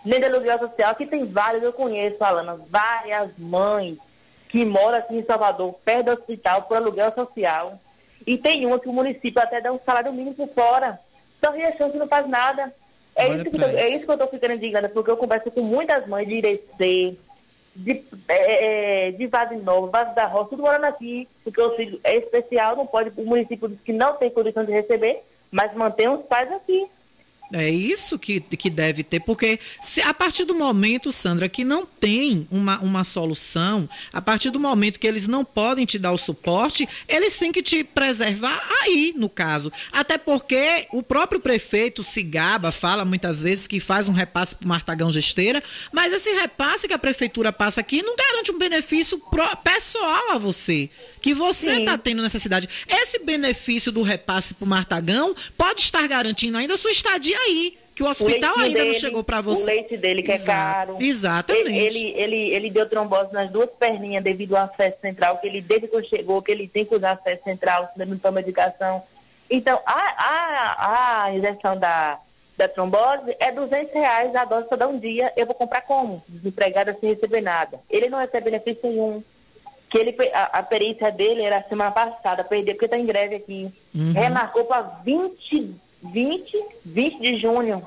nem 0.04 0.18
de 0.18 0.26
aluguel 0.26 0.58
social. 0.58 0.90
Aqui 0.90 1.06
tem 1.06 1.24
várias, 1.24 1.62
eu 1.62 1.72
conheço, 1.72 2.22
Alana, 2.22 2.60
várias 2.68 3.30
mães 3.38 3.96
que 4.48 4.64
moram 4.64 4.98
aqui 4.98 5.16
em 5.16 5.24
Salvador, 5.24 5.74
perto 5.84 6.06
do 6.06 6.12
hospital, 6.12 6.62
por 6.62 6.76
aluguel 6.76 7.12
social. 7.12 7.78
E 8.26 8.36
tem 8.36 8.66
uma 8.66 8.78
que 8.78 8.88
o 8.88 8.92
município 8.92 9.40
até 9.40 9.60
dá 9.60 9.70
um 9.72 9.80
salário 9.84 10.12
mínimo 10.12 10.34
por 10.34 10.48
fora. 10.48 10.98
Só 11.42 11.52
Riachão 11.52 11.90
que 11.90 11.98
não 11.98 12.08
faz 12.08 12.26
nada. 12.28 12.74
É 13.14 13.28
isso, 13.28 13.50
que, 13.50 13.64
é 13.64 13.88
isso 13.88 14.04
que 14.04 14.10
eu 14.10 14.14
estou 14.14 14.28
ficando 14.28 14.54
indignada, 14.54 14.88
porque 14.88 15.10
eu 15.10 15.16
converso 15.16 15.50
com 15.50 15.62
muitas 15.62 16.06
mães 16.06 16.26
de 16.26 16.34
Irecê, 16.34 17.16
de, 17.78 18.04
é, 18.26 19.12
de 19.12 19.26
Vade 19.26 19.56
Novo, 19.56 19.90
Vade 19.90 20.14
da 20.14 20.26
Roça, 20.26 20.50
tudo 20.50 20.62
morando 20.62 20.84
aqui, 20.84 21.28
porque 21.44 21.60
o 21.60 21.76
filho 21.76 22.00
é 22.02 22.16
especial, 22.16 22.76
não 22.76 22.86
pode, 22.86 23.12
o 23.16 23.24
município 23.24 23.68
diz 23.68 23.80
que 23.80 23.92
não 23.92 24.14
tem 24.14 24.30
condição 24.30 24.64
de 24.64 24.72
receber, 24.72 25.22
mas 25.50 25.72
mantém 25.74 26.08
os 26.08 26.24
pais 26.26 26.50
aqui. 26.52 26.86
É 27.52 27.70
isso 27.70 28.18
que, 28.18 28.40
que 28.40 28.68
deve 28.68 29.02
ter, 29.02 29.20
porque 29.20 29.58
se 29.80 30.02
a 30.02 30.12
partir 30.12 30.44
do 30.44 30.54
momento, 30.54 31.10
Sandra, 31.10 31.48
que 31.48 31.64
não 31.64 31.86
tem 31.86 32.46
uma, 32.50 32.78
uma 32.80 33.04
solução, 33.04 33.88
a 34.12 34.20
partir 34.20 34.50
do 34.50 34.60
momento 34.60 35.00
que 35.00 35.06
eles 35.06 35.26
não 35.26 35.44
podem 35.44 35.86
te 35.86 35.98
dar 35.98 36.12
o 36.12 36.18
suporte, 36.18 36.86
eles 37.08 37.38
têm 37.38 37.50
que 37.50 37.62
te 37.62 37.82
preservar 37.82 38.62
aí, 38.82 39.14
no 39.16 39.30
caso. 39.30 39.72
Até 39.90 40.18
porque 40.18 40.86
o 40.92 41.02
próprio 41.02 41.40
prefeito 41.40 42.02
se 42.02 42.22
gaba, 42.22 42.70
fala 42.70 43.02
muitas 43.02 43.40
vezes 43.40 43.66
que 43.66 43.80
faz 43.80 44.08
um 44.08 44.12
repasse 44.12 44.54
para 44.54 44.66
o 44.66 44.68
Martagão 44.68 45.10
Gesteira, 45.10 45.62
mas 45.90 46.12
esse 46.12 46.30
repasse 46.32 46.86
que 46.86 46.94
a 46.94 46.98
prefeitura 46.98 47.50
passa 47.50 47.80
aqui 47.80 48.02
não 48.02 48.14
garante 48.14 48.52
um 48.52 48.58
benefício 48.58 49.18
pro, 49.18 49.56
pessoal 49.56 50.32
a 50.32 50.38
você 50.38 50.90
que 51.20 51.34
você 51.34 51.80
está 51.80 51.98
tendo 51.98 52.22
nessa 52.22 52.38
cidade. 52.38 52.68
Esse 52.88 53.18
benefício 53.18 53.90
do 53.92 54.02
repasse 54.02 54.54
para 54.54 54.64
o 54.64 54.68
Martagão 54.68 55.34
pode 55.56 55.80
estar 55.80 56.06
garantindo 56.06 56.58
ainda 56.58 56.74
a 56.74 56.78
sua 56.78 56.90
estadia 56.90 57.38
aí. 57.38 57.76
Que 57.94 58.04
o 58.04 58.08
hospital 58.08 58.56
o 58.56 58.60
ainda 58.60 58.78
dele, 58.78 58.92
não 58.92 59.00
chegou 59.00 59.24
para 59.24 59.40
você. 59.40 59.60
O 59.60 59.64
leite 59.64 59.96
dele 59.96 60.22
que 60.22 60.30
é 60.30 60.36
Exato. 60.36 60.50
é 60.50 60.54
caro. 60.54 60.96
Exatamente. 61.00 61.76
Ele, 61.76 62.12
ele, 62.16 62.50
ele, 62.50 62.70
deu 62.70 62.88
trombose 62.88 63.32
nas 63.32 63.50
duas 63.50 63.68
perninhas 63.70 64.22
devido 64.22 64.54
ao 64.54 64.66
acesso 64.66 64.98
central, 65.02 65.38
que 65.38 65.48
ele, 65.48 65.60
desde 65.60 65.88
que 65.88 66.00
chegou, 66.04 66.40
que 66.40 66.52
ele 66.52 66.68
tem 66.68 66.84
que 66.84 66.94
usar 66.94 67.12
acesso 67.12 67.42
central, 67.42 67.90
se 67.92 68.04
não 68.04 68.16
toma 68.16 68.36
medicação. 68.36 69.02
Então, 69.50 69.80
a, 69.84 69.94
a, 69.94 71.24
a 71.24 71.34
injeção 71.34 71.76
da, 71.76 72.20
da 72.56 72.68
trombose 72.68 73.34
é 73.40 73.50
200 73.50 73.92
reais 73.92 74.32
a 74.36 74.44
dose 74.44 74.68
para 74.68 74.78
dar 74.78 74.86
um 74.86 74.98
dia. 74.98 75.32
Eu 75.36 75.46
vou 75.46 75.56
comprar 75.56 75.80
como? 75.80 76.22
Desempregada 76.28 76.96
sem 77.00 77.12
receber 77.12 77.40
nada. 77.40 77.80
Ele 77.90 78.08
não 78.08 78.20
recebe 78.20 78.44
benefício 78.44 78.80
nenhum 78.84 79.24
que 79.90 79.98
ele, 79.98 80.16
a, 80.32 80.58
a, 80.58 80.62
perícia 80.62 81.10
dele 81.10 81.42
era 81.42 81.64
semana 81.68 81.90
passada, 81.90 82.44
perdeu 82.44 82.74
porque 82.74 82.84
está 82.86 82.98
em 82.98 83.06
greve 83.06 83.36
aqui. 83.36 83.72
Uhum. 83.94 84.12
Remarcou 84.12 84.64
para 84.64 84.82
20, 85.04 85.74
20, 86.02 86.64
20 86.84 87.20
de 87.20 87.36
junho. 87.36 87.86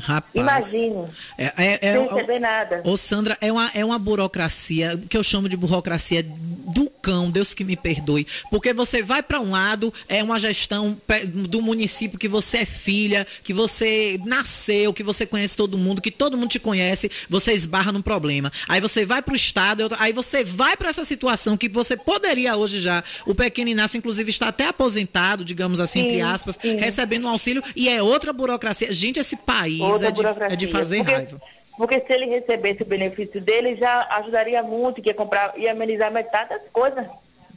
Rapaz. 0.00 0.32
Imagine. 0.34 1.08
É, 1.36 1.52
é, 1.56 1.78
é, 1.82 1.92
sem 1.92 2.08
receber 2.08 2.38
nada. 2.38 2.82
Ô, 2.84 2.96
Sandra, 2.96 3.36
é 3.40 3.50
uma, 3.50 3.70
é 3.74 3.84
uma 3.84 3.98
burocracia 3.98 4.98
que 5.08 5.16
eu 5.16 5.24
chamo 5.24 5.48
de 5.48 5.56
burocracia 5.56 6.22
do 6.22 6.88
cão, 6.88 7.30
Deus 7.30 7.52
que 7.52 7.64
me 7.64 7.76
perdoe. 7.76 8.26
Porque 8.50 8.72
você 8.72 9.02
vai 9.02 9.22
para 9.22 9.40
um 9.40 9.50
lado, 9.50 9.92
é 10.08 10.22
uma 10.22 10.38
gestão 10.38 11.00
do 11.24 11.60
município 11.60 12.18
que 12.18 12.28
você 12.28 12.58
é 12.58 12.64
filha, 12.64 13.26
que 13.42 13.52
você 13.52 14.20
nasceu, 14.24 14.92
que 14.92 15.02
você 15.02 15.26
conhece 15.26 15.56
todo 15.56 15.76
mundo, 15.76 16.00
que 16.00 16.10
todo 16.10 16.36
mundo 16.36 16.50
te 16.50 16.60
conhece, 16.60 17.10
você 17.28 17.52
esbarra 17.52 17.90
num 17.90 18.02
problema. 18.02 18.52
Aí 18.68 18.80
você 18.80 19.04
vai 19.04 19.20
para 19.20 19.32
o 19.32 19.36
estado, 19.36 19.88
aí 19.98 20.12
você 20.12 20.44
vai 20.44 20.76
para 20.76 20.90
essa 20.90 21.04
situação 21.04 21.56
que 21.56 21.68
você 21.68 21.96
poderia 21.96 22.56
hoje 22.56 22.80
já. 22.80 23.02
O 23.26 23.34
pequeno 23.34 23.70
Inácio, 23.70 23.98
inclusive, 23.98 24.30
está 24.30 24.48
até 24.48 24.68
aposentado, 24.68 25.44
digamos 25.44 25.80
assim, 25.80 26.02
sim, 26.02 26.08
entre 26.08 26.20
aspas, 26.20 26.58
sim. 26.60 26.76
recebendo 26.76 27.24
um 27.24 27.28
auxílio, 27.28 27.62
e 27.74 27.88
é 27.88 28.00
outra 28.00 28.32
burocracia. 28.32 28.92
Gente, 28.92 29.18
esse 29.18 29.36
país 29.36 29.87
é 29.96 30.10
de, 30.10 30.52
é 30.52 30.56
de, 30.56 30.66
fazer 30.66 30.98
porque, 30.98 31.12
raiva. 31.12 31.42
Porque 31.76 32.00
se 32.00 32.12
ele 32.12 32.26
recebesse 32.26 32.82
o 32.82 32.86
benefício 32.86 33.40
dele, 33.40 33.76
já 33.76 34.06
ajudaria 34.16 34.62
muito, 34.62 35.00
que 35.00 35.08
ia 35.08 35.14
comprar, 35.14 35.52
ia 35.56 35.72
amenizar 35.72 36.12
metade 36.12 36.50
das 36.50 36.62
coisas. 36.72 37.06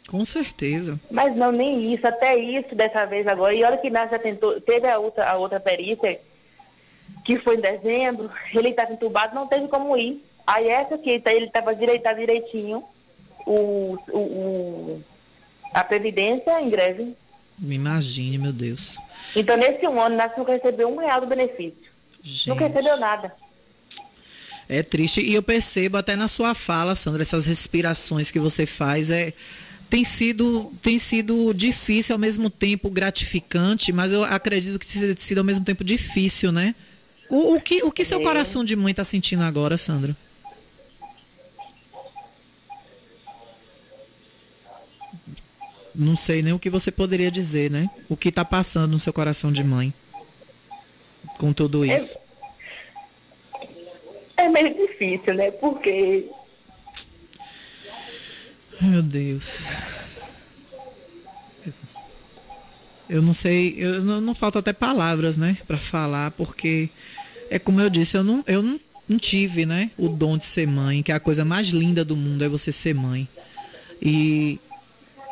Com 0.08 0.26
certeza. 0.26 1.00
Mas 1.10 1.36
não, 1.36 1.52
nem 1.52 1.94
isso, 1.94 2.06
até 2.06 2.38
isso 2.38 2.76
dessa 2.76 3.06
vez 3.06 3.26
agora. 3.28 3.56
E 3.56 3.64
olha 3.64 3.78
que 3.78 3.90
já 3.90 4.20
tentou, 4.20 4.60
teve 4.60 4.88
a 4.88 5.00
outra, 5.00 5.30
a 5.30 5.38
outra 5.38 5.60
perícia, 5.60 6.20
que 7.24 7.40
foi 7.40 7.56
em 7.56 7.62
dezembro, 7.62 8.30
ele 8.54 8.70
estava 8.70 8.92
entubado, 8.92 9.36
não 9.36 9.48
teve 9.48 9.68
como 9.68 9.96
ir. 9.96 10.24
Aí 10.46 10.68
essa 10.68 10.98
que 10.98 11.20
tá, 11.20 11.32
ele 11.32 11.46
estava 11.46 11.74
direitado 11.74 12.20
direitinho, 12.20 12.84
o, 13.46 13.98
o, 14.12 14.20
o, 14.20 15.04
a 15.74 15.84
Previdência 15.84 16.60
em 16.62 16.70
greve. 16.70 17.16
Me 17.58 17.76
imagine, 17.76 18.38
meu 18.38 18.52
Deus. 18.52 18.96
Então, 19.36 19.56
nesse 19.56 19.88
um 19.88 20.02
ano, 20.02 20.18
nós 20.18 20.32
não 20.36 20.44
recebeu 20.44 20.90
um 20.90 20.98
real 20.98 21.22
do 21.22 21.28
benefício. 21.28 21.81
Gente. 22.24 22.50
Não 22.50 22.56
recebeu 22.56 22.98
nada. 22.98 23.34
É 24.70 24.82
triste. 24.82 25.22
E 25.22 25.34
eu 25.34 25.44
percebo 25.44 25.98
até 25.98 26.16
na 26.16 26.28
sua 26.28 26.54
fala, 26.54 26.96
Sandra, 26.96 27.22
essas 27.22 27.46
respirações 27.46 28.32
que 28.32 28.40
você 28.40 28.66
faz 28.66 29.10
é 29.10 29.34
tem 29.90 30.06
sido 30.06 30.72
tem 30.82 30.98
sido 30.98 31.54
difícil 31.54 32.16
ao 32.16 32.20
mesmo 32.20 32.50
tempo 32.50 32.90
gratificante, 32.90 33.92
mas 33.92 34.14
eu 34.14 34.24
acredito 34.24 34.80
que 34.80 34.88
tenha 34.88 35.14
sido 35.18 35.40
ao 35.40 35.44
mesmo 35.44 35.66
tempo 35.66 35.84
difícil, 35.84 36.54
né? 36.54 36.74
O, 37.30 37.56
o 37.56 37.62
que 37.62 37.84
o 37.84 37.92
que 37.92 38.06
seu 38.06 38.22
é. 38.22 38.24
coração 38.24 38.64
de 38.64 38.74
mãe 38.74 38.92
está 38.92 39.04
sentindo 39.04 39.44
agora, 39.44 39.78
Sandra? 39.78 40.16
Não 45.94 46.16
sei 46.16 46.42
nem 46.42 46.54
o 46.54 46.60
que 46.60 46.70
você 46.70 46.90
poderia 46.90 47.30
dizer, 47.30 47.70
né? 47.70 47.90
O 48.08 48.16
que 48.16 48.30
está 48.30 48.46
passando 48.46 48.92
no 48.92 49.00
seu 49.00 49.12
coração 49.12 49.52
de 49.52 49.62
mãe 49.62 49.94
com 51.38 51.54
tudo 51.54 51.84
é 51.84 51.98
isso? 51.98 52.18
É, 54.38 54.44
é 54.44 54.50
meio 54.50 54.76
difícil, 54.76 55.34
né? 55.34 55.52
Porque. 55.52 56.26
Meu 58.82 59.02
Deus. 59.02 59.56
Eu 63.10 63.22
não 63.22 63.34
sei, 63.34 63.76
eu 63.78 64.02
não, 64.04 64.22
não 64.22 64.34
falta 64.34 64.60
até 64.60 64.72
palavras, 64.72 65.36
né, 65.36 65.58
para 65.68 65.78
falar, 65.78 66.32
porque 66.32 66.90
é 67.50 67.60
como 67.60 67.82
eu 67.82 67.90
disse, 67.90 68.16
eu 68.16 68.24
não, 68.24 68.42
eu 68.48 68.64
não, 68.64 68.80
não 69.06 69.20
tive, 69.20 69.66
né, 69.66 69.92
o 69.98 70.08
dom 70.08 70.38
de 70.38 70.46
ser 70.46 70.66
mãe, 70.66 71.04
que 71.04 71.12
é 71.12 71.16
a 71.16 71.20
coisa 71.20 71.44
mais 71.44 71.68
linda 71.68 72.06
do 72.06 72.16
mundo 72.16 72.42
é 72.42 72.48
você 72.48 72.72
ser 72.72 72.96
mãe. 72.96 73.28
E 74.02 74.62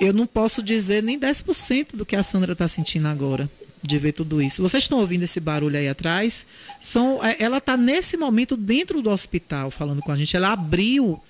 eu 0.01 0.11
não 0.11 0.27
posso 0.27 0.61
dizer 0.61 1.01
nem 1.01 1.17
10% 1.17 1.95
do 1.95 2.05
que 2.05 2.17
a 2.17 2.23
Sandra 2.23 2.51
está 2.51 2.67
sentindo 2.67 3.07
agora 3.07 3.49
de 3.81 3.97
ver 3.97 4.13
tudo 4.13 4.41
isso. 4.41 4.61
Vocês 4.61 4.83
estão 4.83 4.99
ouvindo 4.99 5.23
esse 5.23 5.39
barulho 5.39 5.77
aí 5.77 5.87
atrás? 5.87 6.45
São, 6.81 7.23
é, 7.23 7.37
ela 7.39 7.57
está 7.57 7.77
nesse 7.77 8.17
momento 8.17 8.57
dentro 8.57 9.01
do 9.01 9.09
hospital 9.09 9.71
falando 9.71 10.01
com 10.01 10.11
a 10.11 10.17
gente. 10.17 10.35
Ela 10.35 10.53
abriu 10.53 11.21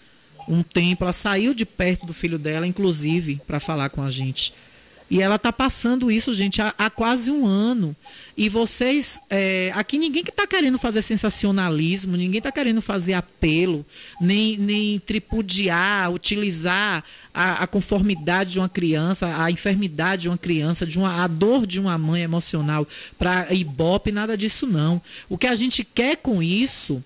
um 0.48 0.62
tempo, 0.62 1.04
ela 1.04 1.14
saiu 1.14 1.54
de 1.54 1.66
perto 1.66 2.06
do 2.06 2.14
filho 2.14 2.40
dela, 2.40 2.66
inclusive, 2.66 3.40
para 3.46 3.60
falar 3.60 3.90
com 3.90 4.02
a 4.02 4.10
gente. 4.10 4.54
E 5.10 5.22
ela 5.22 5.36
está 5.36 5.52
passando 5.52 6.12
isso, 6.12 6.32
gente, 6.34 6.62
há, 6.62 6.74
há, 6.78 6.90
quase 6.90 7.32
um 7.32 7.46
ano. 7.46 7.96
E 8.38 8.48
vocês, 8.48 9.20
é, 9.28 9.72
aqui 9.74 9.98
ninguém 9.98 10.24
que 10.24 10.30
está 10.30 10.46
querendo 10.46 10.78
fazer 10.78 11.02
sensacionalismo, 11.02 12.16
ninguém 12.16 12.38
está 12.38 12.52
querendo 12.52 12.80
fazer 12.80 13.14
apelo, 13.14 13.84
nem, 14.22 14.56
nem 14.58 15.00
tripudiar, 15.00 16.14
utilizar 16.14 17.04
a, 17.40 17.64
a, 17.64 17.68
conformidade 17.68 18.52
de 18.52 18.60
uma 18.60 18.68
criança, 18.68 19.42
a 19.42 19.50
enfermidade 19.50 20.24
de 20.24 20.28
uma 20.28 20.38
criança, 20.38 20.86
de 20.86 21.00
uma, 21.00 21.24
a 21.24 21.28
dor 21.28 21.66
de 21.66 21.80
uma 21.80 21.98
mãe 21.98 22.22
emocional 22.22 22.86
para 23.18 23.54
ibope, 23.54 24.12
nada 24.12 24.38
disso 24.38 24.68
não. 24.68 25.02
O 25.30 25.38
que 25.38 25.48
a 25.48 25.56
gente 25.56 25.86
quer 25.86 26.18
com 26.18 26.44
isso 26.44 27.02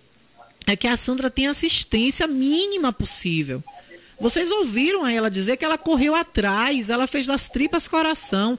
é 0.65 0.75
que 0.75 0.88
a 0.88 0.97
Sandra 0.97 1.29
tenha 1.29 1.51
assistência 1.51 2.25
mínima 2.25 2.91
possível. 2.91 3.63
Vocês 4.20 4.49
ouviram 4.51 5.05
ela 5.05 5.30
dizer 5.30 5.57
que 5.57 5.66
ela 5.66 5.78
correu 5.78 6.16
atrás, 6.16 6.89
ela 6.89 7.07
fez 7.07 7.26
das 7.26 7.49
tripas 7.49 7.88
coração, 7.88 8.57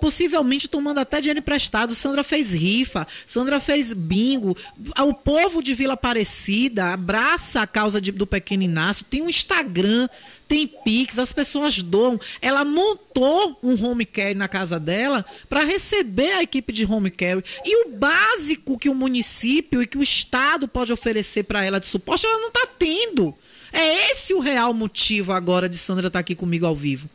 possivelmente 0.00 0.68
tomando 0.68 0.98
até 0.98 1.20
dinheiro 1.20 1.40
emprestado. 1.40 1.94
Sandra 1.94 2.24
fez 2.24 2.52
rifa, 2.52 3.06
Sandra 3.26 3.60
fez 3.60 3.92
bingo. 3.92 4.56
O 5.00 5.14
povo 5.14 5.62
de 5.62 5.74
Vila 5.74 5.94
Aparecida 5.94 6.92
abraça 6.92 7.62
a 7.62 7.66
causa 7.66 8.00
de, 8.00 8.12
do 8.12 8.26
pequeno 8.26 8.62
Inácio, 8.62 9.04
tem 9.04 9.22
um 9.22 9.28
Instagram, 9.28 10.08
tem 10.48 10.66
Pix, 10.66 11.18
as 11.18 11.32
pessoas 11.32 11.82
doam. 11.82 12.18
Ela 12.40 12.64
montou 12.64 13.58
um 13.62 13.82
home 13.84 14.04
care 14.04 14.34
na 14.34 14.48
casa 14.48 14.80
dela 14.80 15.24
para 15.48 15.62
receber 15.64 16.32
a 16.32 16.42
equipe 16.42 16.72
de 16.72 16.84
home 16.86 17.10
care. 17.10 17.44
E 17.64 17.84
o 17.84 17.90
básico 17.90 18.78
que 18.78 18.88
o 18.88 18.94
município 18.94 19.82
e 19.82 19.86
que 19.86 19.98
o 19.98 20.02
Estado 20.02 20.66
pode 20.66 20.92
oferecer 20.92 21.44
para 21.44 21.64
ela 21.64 21.78
de 21.78 21.86
suporte, 21.86 22.26
ela 22.26 22.38
não 22.38 22.48
está 22.48 22.66
tendo. 22.78 23.34
É 23.72 24.10
esse 24.10 24.32
o 24.34 24.40
real 24.40 24.72
motivo 24.72 25.32
agora 25.32 25.68
de 25.68 25.76
Sandra 25.76 26.06
estar 26.06 26.18
tá 26.18 26.20
aqui 26.20 26.34
comigo 26.34 26.66
ao 26.66 26.74
vivo. 26.74 27.08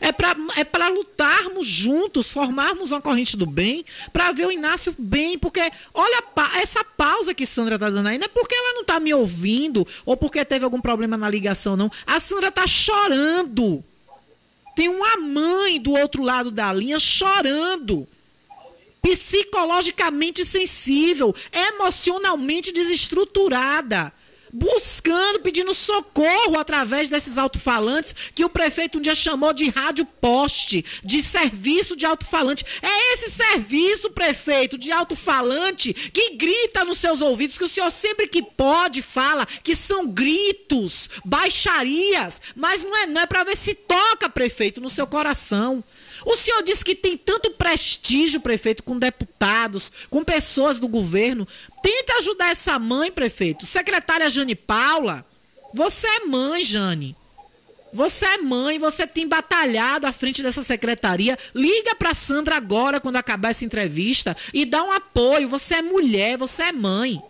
É 0.00 0.12
para 0.12 0.36
é 0.56 0.64
pra 0.64 0.88
lutarmos 0.88 1.66
juntos, 1.66 2.32
formarmos 2.32 2.92
uma 2.92 3.00
corrente 3.00 3.36
do 3.36 3.46
bem, 3.46 3.84
para 4.12 4.32
ver 4.32 4.46
o 4.46 4.52
Inácio 4.52 4.94
bem. 4.98 5.38
Porque, 5.38 5.60
olha, 5.94 6.22
essa 6.60 6.84
pausa 6.84 7.34
que 7.34 7.46
Sandra 7.46 7.78
tá 7.78 7.90
dando 7.90 8.08
aí, 8.08 8.18
não 8.18 8.26
é 8.26 8.28
porque 8.28 8.54
ela 8.54 8.74
não 8.74 8.84
tá 8.84 9.00
me 9.00 9.12
ouvindo 9.14 9.86
ou 10.04 10.16
porque 10.16 10.44
teve 10.44 10.64
algum 10.64 10.80
problema 10.80 11.16
na 11.16 11.28
ligação, 11.28 11.76
não. 11.76 11.90
A 12.06 12.20
Sandra 12.20 12.50
tá 12.50 12.66
chorando. 12.66 13.82
Tem 14.74 14.88
uma 14.88 15.16
mãe 15.16 15.80
do 15.80 15.92
outro 15.92 16.22
lado 16.22 16.50
da 16.50 16.72
linha 16.72 16.98
chorando. 16.98 18.06
Psicologicamente 19.00 20.44
sensível, 20.44 21.34
emocionalmente 21.52 22.72
desestruturada 22.72 24.12
buscando, 24.58 25.40
pedindo 25.40 25.74
socorro 25.74 26.58
através 26.58 27.08
desses 27.08 27.36
alto-falantes 27.36 28.14
que 28.34 28.44
o 28.44 28.48
prefeito 28.48 28.98
um 28.98 29.00
dia 29.02 29.14
chamou 29.14 29.52
de 29.52 29.68
rádio 29.68 30.06
poste, 30.06 30.84
de 31.04 31.22
serviço 31.22 31.94
de 31.94 32.06
alto-falante. 32.06 32.64
É 32.80 33.14
esse 33.14 33.30
serviço, 33.30 34.10
prefeito, 34.10 34.78
de 34.78 34.90
alto-falante 34.90 35.92
que 35.92 36.36
grita 36.36 36.84
nos 36.84 36.98
seus 36.98 37.20
ouvidos, 37.20 37.58
que 37.58 37.64
o 37.64 37.68
senhor 37.68 37.90
sempre 37.90 38.26
que 38.26 38.42
pode 38.42 39.02
fala 39.02 39.44
que 39.44 39.76
são 39.76 40.06
gritos, 40.06 41.10
baixarias, 41.24 42.40
mas 42.54 42.82
não 42.82 42.96
é, 42.96 43.06
não 43.06 43.20
é 43.20 43.26
para 43.26 43.44
ver 43.44 43.56
se 43.56 43.74
toca, 43.74 44.28
prefeito, 44.28 44.80
no 44.80 44.88
seu 44.88 45.06
coração. 45.06 45.84
O 46.26 46.34
senhor 46.34 46.60
disse 46.64 46.84
que 46.84 46.96
tem 46.96 47.16
tanto 47.16 47.52
prestígio, 47.52 48.40
prefeito, 48.40 48.82
com 48.82 48.98
deputados, 48.98 49.92
com 50.10 50.24
pessoas 50.24 50.76
do 50.76 50.88
governo. 50.88 51.46
Tenta 51.80 52.14
ajudar 52.14 52.50
essa 52.50 52.76
mãe, 52.80 53.12
prefeito. 53.12 53.64
Secretária 53.64 54.28
Jane 54.28 54.56
Paula, 54.56 55.24
você 55.72 56.08
é 56.08 56.20
mãe, 56.24 56.64
Jane. 56.64 57.14
Você 57.92 58.26
é 58.26 58.38
mãe, 58.38 58.76
você 58.76 59.06
tem 59.06 59.28
batalhado 59.28 60.04
à 60.04 60.12
frente 60.12 60.42
dessa 60.42 60.64
secretaria. 60.64 61.38
Liga 61.54 61.94
para 61.94 62.12
Sandra 62.12 62.56
agora 62.56 62.98
quando 62.98 63.16
acabar 63.16 63.50
essa 63.50 63.64
entrevista 63.64 64.36
e 64.52 64.64
dá 64.64 64.82
um 64.82 64.90
apoio. 64.90 65.48
Você 65.48 65.76
é 65.76 65.82
mulher, 65.82 66.36
você 66.36 66.64
é 66.64 66.72
mãe. 66.72 67.22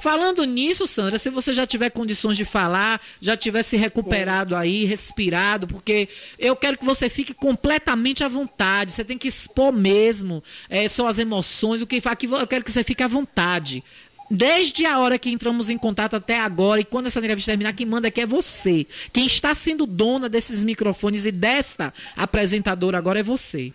Falando 0.00 0.44
nisso, 0.44 0.86
Sandra, 0.86 1.18
se 1.18 1.28
você 1.28 1.52
já 1.52 1.66
tiver 1.66 1.90
condições 1.90 2.36
de 2.36 2.44
falar, 2.44 3.00
já 3.20 3.36
tiver 3.36 3.62
se 3.62 3.76
recuperado 3.76 4.56
aí, 4.56 4.86
respirado, 4.86 5.66
porque 5.66 6.08
eu 6.38 6.56
quero 6.56 6.78
que 6.78 6.84
você 6.86 7.10
fique 7.10 7.34
completamente 7.34 8.24
à 8.24 8.28
vontade. 8.28 8.92
Você 8.92 9.04
tem 9.04 9.18
que 9.18 9.28
expor 9.28 9.70
mesmo 9.72 10.42
é, 10.70 10.88
suas 10.88 11.18
emoções, 11.18 11.82
o 11.82 11.86
que 11.86 12.00
aqui 12.06 12.26
eu 12.26 12.46
quero 12.46 12.64
que 12.64 12.72
você 12.72 12.82
fique 12.82 13.02
à 13.02 13.08
vontade. 13.08 13.84
Desde 14.30 14.86
a 14.86 14.98
hora 14.98 15.18
que 15.18 15.28
entramos 15.28 15.68
em 15.68 15.76
contato 15.76 16.16
até 16.16 16.40
agora, 16.40 16.80
e 16.80 16.84
quando 16.84 17.06
essa 17.06 17.18
entrevista 17.18 17.50
terminar, 17.50 17.74
quem 17.74 17.84
manda 17.84 18.08
aqui 18.08 18.22
é 18.22 18.26
você. 18.26 18.86
Quem 19.12 19.26
está 19.26 19.54
sendo 19.54 19.84
dona 19.84 20.30
desses 20.30 20.62
microfones 20.62 21.26
e 21.26 21.32
desta 21.32 21.92
apresentadora 22.16 22.96
agora 22.96 23.20
é 23.20 23.24
você. 23.24 23.70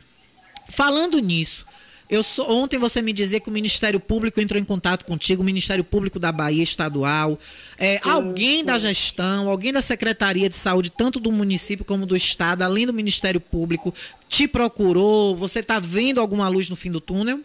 Falando 0.70 1.20
nisso, 1.20 1.66
eu 2.10 2.22
sou, 2.22 2.50
ontem 2.50 2.78
você 2.78 3.02
me 3.02 3.12
dizia 3.12 3.40
que 3.40 3.50
o 3.50 3.52
Ministério 3.52 4.00
Público 4.00 4.40
entrou 4.40 4.62
em 4.62 4.66
contato 4.66 5.06
contigo, 5.06 5.42
o 5.42 5.46
Ministério 5.46 5.84
Público 5.84 6.20
da 6.20 6.32
Bahia 6.32 6.62
Estadual, 6.62 7.40
é, 7.78 8.00
alguém 8.04 8.64
da 8.64 8.78
gestão, 8.78 9.50
alguém 9.50 9.74
da 9.74 9.82
Secretaria 9.82 10.48
de 10.48 10.56
Saúde, 10.56 10.92
tanto 10.92 11.20
do 11.20 11.32
município 11.32 11.84
como 11.84 12.06
do 12.06 12.16
Estado, 12.16 12.62
além 12.62 12.86
do 12.86 12.94
Ministério 12.94 13.42
Público, 13.42 13.94
te 14.28 14.48
procurou? 14.48 15.36
Você 15.36 15.60
está 15.60 15.80
vendo 15.80 16.22
alguma 16.22 16.48
luz 16.48 16.70
no 16.70 16.76
fim 16.76 16.92
do 16.92 17.02
túnel? 17.02 17.40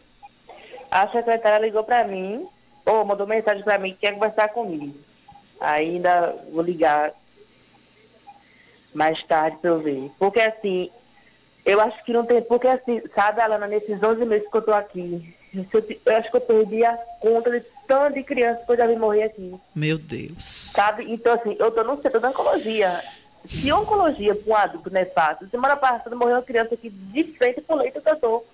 A 0.91 1.09
secretária 1.09 1.65
ligou 1.65 1.85
para 1.85 2.05
mim, 2.05 2.47
ou 2.85 3.05
mandou 3.05 3.27
mensagem 3.27 3.63
para 3.63 3.79
mim 3.79 3.93
que 3.93 4.01
quer 4.01 4.13
conversar 4.13 4.49
comigo. 4.49 4.95
Ainda 5.61 6.35
vou 6.53 6.63
ligar 6.63 7.13
mais 8.93 9.23
tarde 9.23 9.57
para 9.59 9.71
eu 9.71 9.81
ver. 9.81 10.11
Porque 10.19 10.41
assim, 10.41 10.91
eu 11.65 11.81
acho 11.81 12.05
que 12.05 12.13
não 12.13 12.25
tem, 12.25 12.43
porque 12.43 12.67
assim, 12.67 13.03
sabe, 13.15 13.41
Alana, 13.41 13.67
nesses 13.67 14.03
11 14.03 14.25
meses 14.25 14.49
que 14.49 14.57
eu 14.57 14.63
tô 14.63 14.73
aqui, 14.73 15.35
eu, 15.55 16.17
acho 16.17 16.31
que 16.31 16.37
eu 16.37 16.41
perdi 16.41 16.85
a 16.85 16.97
conta 17.21 17.51
de 17.51 17.65
tanto 17.87 18.15
de 18.15 18.23
crianças 18.23 18.65
que 18.65 18.73
eu 18.73 18.77
já 18.77 18.87
vi 18.87 18.97
morrer 18.97 19.25
aqui. 19.25 19.55
Meu 19.75 19.99
Deus. 19.99 20.71
Sabe? 20.73 21.13
Então, 21.13 21.35
assim, 21.35 21.57
eu 21.59 21.71
tô 21.71 21.83
no 21.83 22.01
setor 22.01 22.21
da 22.21 22.31
oncologia. 22.31 23.03
Se 23.49 23.73
oncologia 23.73 24.35
para 24.35 24.53
um 24.53 24.57
adulto 24.57 24.91
não 24.91 25.01
é 25.01 25.07
fácil, 25.07 25.49
semana 25.49 25.77
passada 25.77 26.15
morreu 26.15 26.37
uma 26.37 26.43
criança 26.43 26.75
aqui 26.75 26.91
de 26.91 27.25
frente 27.33 27.61
pro 27.63 27.77
leito 27.77 28.01
que 28.01 28.09
eu 28.09 28.17
tô. 28.17 28.45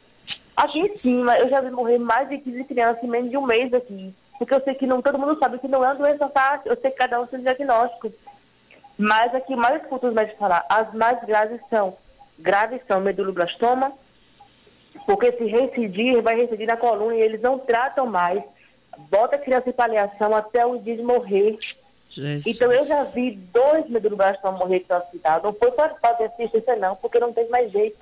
Aqui 0.57 0.81
em 0.81 0.97
cima, 0.97 1.37
eu 1.39 1.51
já 1.51 1.61
vi 1.61 1.71
morrer 1.71 1.99
mais 1.99 2.29
de 2.29 2.39
15 2.39 2.65
crianças 2.65 3.03
em 3.03 3.09
menos 3.09 3.31
de 3.31 3.37
um 3.37 3.45
mês 3.45 3.75
aqui. 3.75 4.15
Porque 4.39 4.55
eu 4.55 4.61
sei 4.63 4.75
que 4.75 4.87
não, 4.87 5.03
todo 5.03 5.19
mundo 5.19 5.39
sabe 5.39 5.59
que 5.59 5.69
não 5.69 5.85
é 5.85 5.89
uma 5.89 5.95
doença 5.95 6.29
fácil, 6.29 6.71
eu 6.71 6.81
sei 6.81 6.91
que 6.91 6.97
cada 6.97 7.21
um 7.21 7.27
tem 7.27 7.41
um 7.41 7.43
diagnóstico. 7.43 8.13
Mas 8.97 9.35
aqui, 9.35 9.55
mais 9.55 9.83
escuto 9.83 10.07
os 10.07 10.15
médicos 10.15 10.39
falar, 10.39 10.65
as 10.69 10.93
mais 10.95 11.23
graves 11.25 11.61
são 11.69 11.97
graves 12.39 12.81
são 12.87 13.01
meduloblastoma, 13.01 13.93
porque 15.05 15.33
se 15.33 15.45
reincidir, 15.45 16.21
vai 16.23 16.37
reincidir 16.37 16.67
na 16.67 16.77
coluna 16.77 17.15
e 17.15 17.21
eles 17.21 17.41
não 17.41 17.59
tratam 17.59 18.07
mais. 18.07 18.43
Bota 19.11 19.37
a 19.37 19.39
criança 19.39 19.69
em 19.69 19.73
paliação 19.73 20.35
até 20.35 20.65
o 20.65 20.79
dia 20.79 20.97
de 20.97 21.03
morrer. 21.03 21.59
Jesus. 22.09 22.47
Então 22.47 22.73
eu 22.73 22.87
já 22.87 23.05
vi 23.05 23.33
dois 23.53 23.89
meduloblastomas 23.89 24.59
morrer 24.59 24.85
no 24.89 24.97
hospital. 24.97 25.41
Não 25.43 25.53
foi 25.53 25.71
para 25.73 25.95
fazer 25.97 26.25
assistência 26.25 26.77
não, 26.77 26.97
porque 26.97 27.19
não 27.19 27.33
tem 27.33 27.49
mais 27.49 27.71
jeito. 27.71 27.99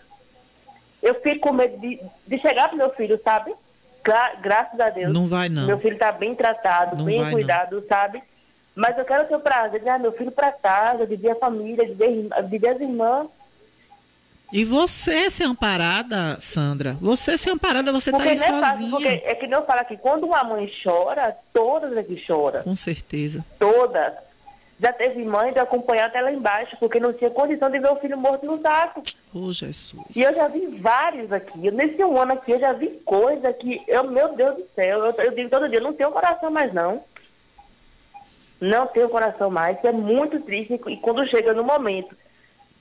Eu 1.02 1.14
fico 1.20 1.48
com 1.48 1.52
medo 1.52 1.76
de, 1.78 2.00
de 2.26 2.38
chegar 2.38 2.68
pro 2.68 2.78
meu 2.78 2.90
filho, 2.90 3.20
sabe? 3.22 3.52
Gra 4.02 4.34
graças 4.40 4.78
a 4.78 4.90
Deus. 4.90 5.12
Não 5.12 5.26
vai 5.26 5.48
não. 5.48 5.66
Meu 5.66 5.78
filho 5.78 5.94
está 5.94 6.12
bem 6.12 6.34
tratado, 6.34 6.96
não 6.96 7.04
bem 7.04 7.20
vai, 7.20 7.32
cuidado, 7.32 7.80
não. 7.80 7.86
sabe? 7.86 8.22
Mas 8.74 8.96
eu 8.98 9.04
quero 9.04 9.26
ter 9.26 9.36
o 9.36 9.40
prazer 9.40 9.80
de 9.80 9.84
levar 9.84 9.98
meu 9.98 10.12
filho 10.12 10.32
para 10.32 10.50
casa, 10.52 11.06
de 11.06 11.16
ver 11.16 11.30
a 11.30 11.36
família, 11.36 11.86
de 11.86 11.94
ver, 11.94 12.10
de 12.48 12.58
ver 12.58 12.68
as 12.76 12.80
irmãs. 12.80 13.28
E 14.52 14.64
você 14.64 15.28
ser 15.30 15.44
amparada, 15.44 16.38
Sandra, 16.38 16.96
você 17.00 17.36
ser 17.36 17.50
amparada, 17.50 17.90
você 17.92 18.10
está 18.10 18.22
aí 18.22 18.36
sozinha. 18.36 18.58
É, 18.58 18.60
fácil, 18.60 18.90
porque 18.90 19.08
é 19.08 19.34
que 19.34 19.46
nem 19.46 19.56
eu 19.56 19.64
falo 19.64 19.80
aqui, 19.80 19.96
quando 19.96 20.26
uma 20.26 20.44
mãe 20.44 20.70
chora, 20.82 21.36
todas 21.52 21.96
aqui 21.96 22.16
choram. 22.24 22.62
Com 22.62 22.74
certeza. 22.74 23.44
Todas. 23.58 24.12
Já 24.80 24.92
teve 24.92 25.24
mãe 25.24 25.52
de 25.52 25.58
acompanhar 25.58 26.06
até 26.06 26.20
lá 26.20 26.32
embaixo, 26.32 26.76
porque 26.78 27.00
não 27.00 27.12
tinha 27.12 27.30
condição 27.30 27.70
de 27.70 27.78
ver 27.78 27.90
o 27.90 27.96
filho 27.96 28.18
morto 28.18 28.44
no 28.44 28.60
saco. 28.60 29.02
Oh, 29.32 29.52
Jesus. 29.52 30.04
E 30.14 30.22
eu 30.22 30.34
já 30.34 30.48
vi 30.48 30.66
vários 30.66 31.32
aqui. 31.32 31.70
Nesse 31.70 32.04
um 32.04 32.20
ano 32.20 32.32
aqui, 32.32 32.52
eu 32.52 32.58
já 32.58 32.72
vi 32.72 32.88
coisa 33.04 33.52
que, 33.52 33.82
eu, 33.86 34.04
meu 34.04 34.34
Deus 34.34 34.56
do 34.56 34.66
céu, 34.74 35.04
eu, 35.04 35.12
eu 35.12 35.30
digo 35.32 35.48
todo 35.48 35.68
dia, 35.68 35.80
não 35.80 35.92
tenho 35.92 36.10
coração 36.10 36.50
mais 36.50 36.72
não. 36.72 37.02
Não 38.60 38.86
tenho 38.86 39.08
coração 39.08 39.50
mais, 39.50 39.82
é 39.84 39.92
muito 39.92 40.40
triste. 40.40 40.80
E 40.88 40.96
quando 40.96 41.26
chega 41.28 41.54
no 41.54 41.64
momento 41.64 42.16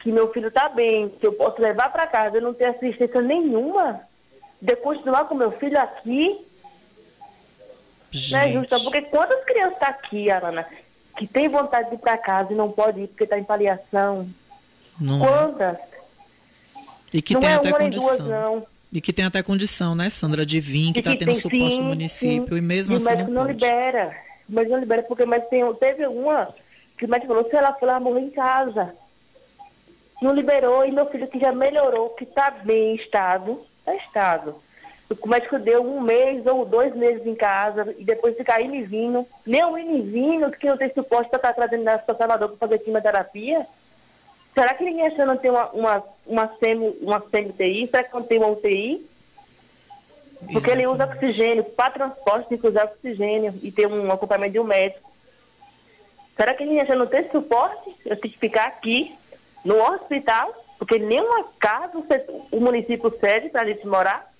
que 0.03 0.11
meu 0.11 0.31
filho 0.33 0.49
está 0.49 0.67
bem, 0.67 1.07
que 1.07 1.25
eu 1.25 1.31
posso 1.31 1.61
levar 1.61 1.89
para 1.89 2.05
casa, 2.05 2.35
eu 2.37 2.41
não 2.41 2.53
tenho 2.53 2.71
assistência 2.71 3.21
nenhuma, 3.21 4.01
de 4.61 4.75
continuar 4.75 5.25
com 5.25 5.33
meu 5.33 5.53
filho 5.53 5.79
aqui. 5.79 6.45
Gente. 8.11 8.33
Não 8.33 8.39
é 8.39 8.51
justo, 8.51 8.83
porque 8.83 9.01
quantas 9.03 9.43
crianças 9.45 9.73
estão 9.75 9.87
tá 9.87 9.93
aqui, 9.93 10.29
Arana, 10.29 10.67
que 11.17 11.25
tem 11.25 11.47
vontade 11.47 11.89
de 11.89 11.95
ir 11.95 11.99
para 11.99 12.17
casa 12.17 12.51
e 12.51 12.55
não 12.55 12.69
pode 12.69 12.99
ir 12.99 13.07
porque 13.07 13.23
está 13.23 13.39
em 13.39 13.45
paliação? 13.45 14.27
Não. 14.99 15.23
É. 15.23 15.27
Quantas? 15.27 15.77
E 17.13 17.21
que 17.21 17.33
não 17.33 17.41
tem 17.41 17.49
é 17.49 17.53
até 17.53 17.71
condição. 17.71 18.05
duas, 18.05 18.19
não. 18.19 18.67
E 18.91 18.99
que 19.01 19.13
tem 19.13 19.25
até 19.25 19.41
condição, 19.41 19.95
né, 19.95 20.09
Sandra, 20.09 20.45
de 20.45 20.59
vir, 20.59 20.91
que 20.91 20.99
está 20.99 21.11
tendo 21.11 21.25
tem 21.25 21.35
suporte 21.35 21.75
sim, 21.75 21.81
do 21.81 21.83
município, 21.85 22.49
sim. 22.49 22.57
e 22.57 22.61
mesmo 22.61 22.93
E 22.93 22.97
assim 22.97 23.05
o 23.05 23.09
médico 23.09 23.31
não 23.31 23.41
pode. 23.45 23.53
libera. 23.53 24.17
O 24.49 24.51
médico 24.53 24.73
não 24.73 24.79
libera, 24.81 25.03
porque 25.03 25.25
mas 25.25 25.47
tem, 25.47 25.73
teve 25.75 26.05
uma 26.07 26.53
que 26.97 27.05
o 27.05 27.09
médico 27.09 27.33
falou, 27.33 27.49
se 27.49 27.55
ela 27.55 27.73
for, 27.73 27.87
ela 27.87 27.99
vai 27.99 28.11
morrer 28.11 28.25
em 28.25 28.29
casa. 28.29 28.93
Não 30.21 30.33
liberou, 30.33 30.85
e 30.85 30.91
meu 30.91 31.05
filho 31.07 31.27
que 31.27 31.39
já 31.39 31.51
melhorou, 31.51 32.09
que 32.11 32.23
está 32.23 32.51
bem 32.51 32.95
estado, 32.95 33.61
está 33.79 33.95
estado. 33.95 34.55
O 35.21 35.27
médico 35.27 35.59
deu 35.59 35.81
um 35.81 36.01
mês 36.01 36.45
ou 36.47 36.65
dois 36.65 36.95
meses 36.95 37.25
em 37.25 37.35
casa, 37.35 37.93
e 37.97 38.03
depois 38.03 38.37
ficar 38.37 38.61
indo 38.61 38.87
vindo. 38.87 39.27
Nem 39.45 39.63
o 39.63 39.77
indo 39.77 39.97
e 39.97 40.01
vindo, 40.01 40.51
que 40.51 40.67
não 40.67 40.77
tem 40.77 40.91
suporte 40.93 41.29
para 41.29 41.37
estar 41.37 41.53
trazendo 41.53 41.83
para 41.83 42.15
Salvador 42.15 42.49
para 42.49 42.57
fazer 42.57 42.79
quimioterapia. 42.79 43.67
Será 44.53 44.73
que 44.73 44.83
ninguém 44.83 45.07
achando 45.07 45.35
que 45.35 45.41
tem 45.41 45.51
uma, 45.51 45.69
uma, 45.71 46.03
uma, 46.25 46.51
semi, 46.59 46.97
uma 47.01 47.23
semi-UTI? 47.29 47.87
Será 47.87 48.03
que 48.03 48.13
não 48.13 48.23
tem 48.23 48.37
uma 48.37 48.47
UTI? 48.47 49.05
Porque 50.51 50.71
ele 50.71 50.87
usa 50.87 51.05
oxigênio, 51.05 51.63
para 51.63 51.93
transporte 51.93 52.49
tem 52.49 52.57
que 52.57 52.67
usar 52.67 52.85
oxigênio 52.85 53.57
e 53.61 53.71
ter 53.71 53.87
um 53.87 54.11
acompanhamento 54.11 54.53
de 54.53 54.59
um 54.59 54.63
médico. 54.63 55.11
Será 56.35 56.53
que 56.53 56.63
a 56.63 56.67
gente 56.67 56.95
não 56.95 57.07
tem 57.07 57.29
suporte? 57.29 57.95
Eu 58.05 58.17
tenho 58.17 58.33
que 58.33 58.39
ficar 58.39 58.65
aqui, 58.65 59.15
no 59.63 59.75
hospital, 59.81 60.53
porque 60.77 60.97
nenhuma 60.99 61.45
casa 61.59 61.91
o 62.51 62.59
município 62.59 63.13
cede 63.19 63.49
para 63.49 63.61
a 63.61 63.65
gente 63.65 63.85
morar. 63.87 64.31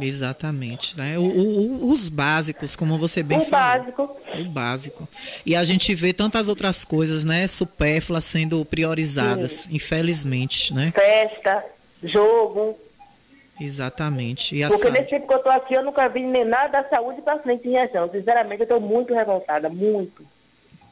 Exatamente, 0.00 0.96
né? 0.96 1.18
O- 1.18 1.22
o- 1.22 1.90
os 1.90 2.08
básicos, 2.08 2.74
como 2.74 2.96
você 2.96 3.22
bem 3.22 3.38
o 3.38 3.44
falou. 3.44 3.50
básico. 3.84 4.16
O 4.40 4.44
básico. 4.48 5.08
E 5.44 5.54
a 5.54 5.62
gente 5.64 5.94
vê 5.94 6.12
tantas 6.14 6.48
outras 6.48 6.84
coisas, 6.84 7.24
né, 7.24 7.46
supérfluas 7.46 8.24
sendo 8.24 8.64
priorizadas, 8.64 9.66
infelizmente, 9.70 10.72
né? 10.72 10.92
Festa, 10.94 11.64
jogo. 12.02 12.78
Exatamente. 13.60 14.56
E 14.56 14.66
Porque 14.66 14.82
saúde. 14.84 14.98
nesse 14.98 15.10
tempo 15.10 15.28
que 15.28 15.34
eu 15.34 15.38
estou 15.38 15.52
aqui, 15.52 15.74
eu 15.74 15.84
nunca 15.84 16.08
vi 16.08 16.22
nem 16.22 16.44
nada 16.44 16.82
da 16.82 16.88
saúde 16.88 17.20
para 17.20 17.38
frente 17.40 17.68
em 17.68 17.72
reação. 17.72 18.10
Sinceramente, 18.10 18.60
eu 18.60 18.64
estou 18.64 18.80
muito 18.80 19.12
revoltada, 19.14 19.68
muito. 19.68 20.24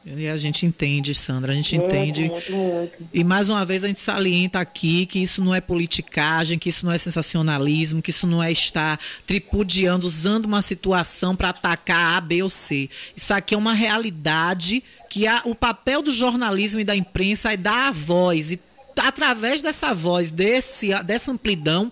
E 0.04 0.28
a 0.28 0.36
gente 0.38 0.64
entende, 0.64 1.14
Sandra, 1.14 1.52
a 1.52 1.54
gente 1.54 1.76
Muito, 1.78 1.94
entende. 1.94 2.28
muito, 2.30 2.52
muito. 2.52 2.92
E 3.12 3.22
mais 3.22 3.50
uma 3.50 3.64
vez 3.66 3.84
a 3.84 3.86
gente 3.86 4.00
salienta 4.00 4.58
aqui 4.58 5.04
que 5.04 5.18
isso 5.18 5.44
não 5.44 5.54
é 5.54 5.60
politicagem, 5.60 6.58
que 6.58 6.70
isso 6.70 6.86
não 6.86 6.92
é 6.92 6.96
sensacionalismo, 6.96 8.00
que 8.00 8.08
isso 8.10 8.26
não 8.26 8.42
é 8.42 8.50
estar 8.50 8.98
tripudiando, 9.26 10.06
usando 10.06 10.46
uma 10.46 10.62
situação 10.62 11.36
para 11.36 11.50
atacar 11.50 12.16
A, 12.16 12.20
B 12.20 12.42
ou 12.42 12.48
C. 12.48 12.88
Isso 13.14 13.32
aqui 13.34 13.54
é 13.54 13.58
uma 13.58 13.74
realidade 13.74 14.82
que 15.10 15.26
a- 15.26 15.42
o 15.44 15.54
papel 15.54 16.00
do 16.00 16.12
jornalismo 16.12 16.80
e 16.80 16.84
da 16.84 16.96
imprensa 16.96 17.52
é 17.52 17.56
dar 17.56 17.88
a 17.88 17.92
voz 17.92 18.52
e 18.52 18.60
através 18.96 19.62
dessa 19.62 19.94
voz, 19.94 20.30
desse, 20.30 20.88
dessa 21.04 21.30
amplidão, 21.30 21.90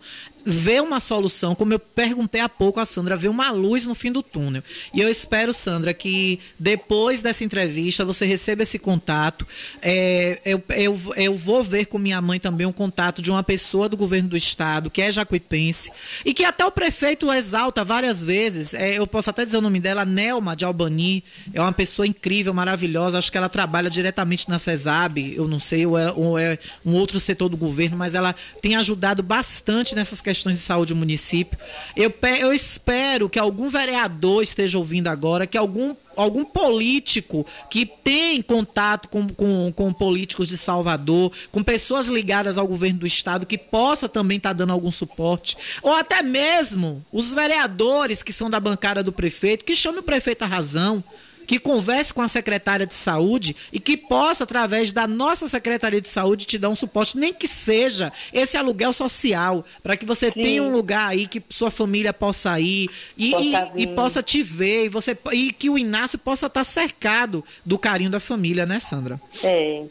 ver 0.48 0.82
uma 0.82 0.98
solução, 0.98 1.54
como 1.54 1.74
eu 1.74 1.78
perguntei 1.78 2.40
há 2.40 2.48
pouco 2.48 2.80
a 2.80 2.86
Sandra, 2.86 3.16
ver 3.16 3.28
uma 3.28 3.50
luz 3.50 3.84
no 3.84 3.94
fim 3.94 4.10
do 4.10 4.22
túnel. 4.22 4.62
E 4.94 5.00
eu 5.00 5.10
espero, 5.10 5.52
Sandra, 5.52 5.92
que 5.92 6.40
depois 6.58 7.20
dessa 7.20 7.44
entrevista 7.44 8.04
você 8.04 8.24
receba 8.24 8.62
esse 8.62 8.78
contato. 8.78 9.46
É, 9.82 10.40
eu, 10.44 10.62
eu, 10.70 10.98
eu 11.16 11.36
vou 11.36 11.62
ver 11.62 11.86
com 11.86 11.98
minha 11.98 12.20
mãe 12.22 12.40
também 12.40 12.66
um 12.66 12.72
contato 12.72 13.20
de 13.20 13.30
uma 13.30 13.42
pessoa 13.42 13.88
do 13.88 13.96
governo 13.96 14.30
do 14.30 14.36
estado, 14.36 14.90
que 14.90 15.02
é 15.02 15.12
jacuipense, 15.12 15.92
e 16.24 16.32
que 16.32 16.44
até 16.44 16.64
o 16.64 16.70
prefeito 16.70 17.30
exalta 17.30 17.84
várias 17.84 18.24
vezes. 18.24 18.72
É, 18.72 18.98
eu 18.98 19.06
posso 19.06 19.28
até 19.28 19.44
dizer 19.44 19.58
o 19.58 19.62
nome 19.62 19.80
dela, 19.80 20.04
Nelma 20.04 20.56
de 20.56 20.64
Albani. 20.64 21.22
É 21.52 21.60
uma 21.60 21.72
pessoa 21.72 22.06
incrível, 22.06 22.54
maravilhosa. 22.54 23.18
Acho 23.18 23.30
que 23.30 23.36
ela 23.38 23.50
trabalha 23.50 23.90
diretamente 23.90 24.48
na 24.48 24.58
CESAB, 24.58 25.34
eu 25.36 25.46
não 25.46 25.60
sei, 25.60 25.84
ou 25.84 25.98
é, 25.98 26.12
ou 26.12 26.38
é 26.38 26.58
um 26.84 26.94
outro 26.94 27.20
setor 27.20 27.50
do 27.50 27.56
governo, 27.56 27.96
mas 27.96 28.14
ela 28.14 28.34
tem 28.62 28.76
ajudado 28.76 29.22
bastante 29.22 29.94
nessas 29.94 30.22
questões 30.22 30.37
de 30.46 30.56
saúde 30.56 30.94
do 30.94 30.98
município. 30.98 31.58
Eu, 31.96 32.12
eu 32.38 32.52
espero 32.52 33.28
que 33.28 33.38
algum 33.38 33.68
vereador 33.68 34.42
esteja 34.42 34.78
ouvindo 34.78 35.08
agora, 35.08 35.46
que 35.46 35.58
algum, 35.58 35.94
algum 36.16 36.44
político 36.44 37.46
que 37.70 37.86
tem 37.86 38.40
contato 38.42 39.08
com, 39.08 39.28
com, 39.28 39.72
com 39.72 39.92
políticos 39.92 40.48
de 40.48 40.58
Salvador, 40.58 41.32
com 41.50 41.62
pessoas 41.62 42.06
ligadas 42.06 42.58
ao 42.58 42.66
governo 42.66 43.00
do 43.00 43.06
estado, 43.06 43.46
que 43.46 43.58
possa 43.58 44.08
também 44.08 44.36
estar 44.36 44.52
dando 44.52 44.72
algum 44.72 44.90
suporte, 44.90 45.56
ou 45.82 45.94
até 45.94 46.22
mesmo 46.22 47.04
os 47.12 47.32
vereadores 47.32 48.22
que 48.22 48.32
são 48.32 48.48
da 48.48 48.60
bancada 48.60 49.02
do 49.02 49.12
prefeito, 49.12 49.64
que 49.64 49.74
chame 49.74 49.98
o 49.98 50.02
prefeito 50.02 50.42
à 50.42 50.46
razão 50.46 51.02
que 51.48 51.58
converse 51.58 52.12
com 52.12 52.20
a 52.20 52.28
secretária 52.28 52.86
de 52.86 52.94
saúde 52.94 53.56
e 53.72 53.80
que 53.80 53.96
possa, 53.96 54.44
através 54.44 54.92
da 54.92 55.06
nossa 55.06 55.48
secretaria 55.48 55.98
de 56.00 56.08
saúde, 56.10 56.44
te 56.44 56.58
dar 56.58 56.68
um 56.68 56.74
suporte, 56.74 57.16
nem 57.16 57.32
que 57.32 57.48
seja 57.48 58.12
esse 58.34 58.54
aluguel 58.56 58.92
social, 58.92 59.64
para 59.82 59.96
que 59.96 60.04
você 60.04 60.30
tenha 60.30 60.62
um 60.62 60.70
lugar 60.70 61.08
aí 61.08 61.26
que 61.26 61.42
sua 61.48 61.70
família 61.70 62.12
possa 62.12 62.60
ir 62.60 62.90
e, 63.16 63.30
Possa 63.30 63.72
e- 63.74 63.82
e 63.82 63.86
possa 63.86 64.22
te 64.22 64.42
ver 64.42 64.84
e, 64.84 64.88
você, 64.90 65.16
e 65.32 65.50
que 65.50 65.70
o 65.70 65.78
Inácio 65.78 66.18
possa 66.18 66.46
estar 66.46 66.64
cercado 66.64 67.42
do 67.64 67.78
carinho 67.78 68.10
da 68.10 68.20
família, 68.20 68.66
né, 68.66 68.78
Sandra? 68.78 69.18
É. 69.42 69.84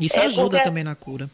Isso 0.00 0.18
É, 0.18 0.24
ajuda 0.24 0.58
também 0.60 0.82
na 0.82 0.96
cura. 0.96 1.30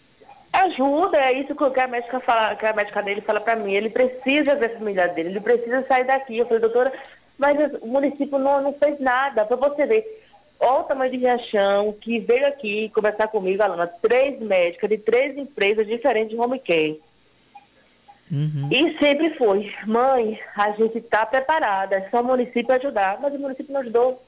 Ajuda, 0.53 1.17
é 1.17 1.41
isso 1.41 1.55
que 1.55 1.81
a 1.81 1.87
médica 1.87 2.21
fala, 2.21 2.55
que 2.57 2.67
a 2.67 2.73
médica 2.75 3.03
dele 3.03 3.21
fala 3.23 3.41
pra 3.41 3.57
mim. 3.57 3.73
Ele 3.73 3.89
precisa 3.89 4.55
ver 4.57 4.73
a 4.73 4.79
família 4.79 5.09
dele, 5.09 5.31
ele 5.31 5.41
precisa 5.41 5.83
sair 5.87 6.05
daqui. 6.05 6.37
Eu 6.37 6.45
falei, 6.45 6.61
doutora, 6.61 6.93
mas 7.41 7.73
o 7.83 7.87
município 7.87 8.39
não, 8.39 8.61
não 8.63 8.73
fez 8.75 9.01
nada. 9.01 9.45
Pra 9.45 9.57
você 9.57 9.87
ver, 9.87 10.23
olha 10.61 10.81
o 10.81 10.85
tamanho 10.85 11.11
de 11.11 11.17
reação 11.17 11.93
que 12.01 12.19
veio 12.21 12.47
aqui 12.47 12.91
conversar 12.91 13.27
comigo, 13.29 13.63
Alana, 13.63 13.87
três 13.87 14.39
médicas 14.39 14.89
de 14.91 14.99
três 14.99 15.37
empresas 15.37 15.87
diferentes 15.87 16.31
de 16.31 16.37
home 16.37 16.59
care. 16.61 17.01
E 18.71 18.97
sempre 18.99 19.31
foi, 19.37 19.73
mãe, 19.87 20.39
a 20.55 20.71
gente 20.73 20.99
está 20.99 21.27
preparada, 21.27 21.97
é 21.97 22.09
só 22.11 22.21
o 22.21 22.25
município 22.25 22.73
ajudar, 22.77 23.19
mas 23.21 23.35
o 23.35 23.39
município 23.39 23.73
não 23.73 23.81
ajudou. 23.81 24.23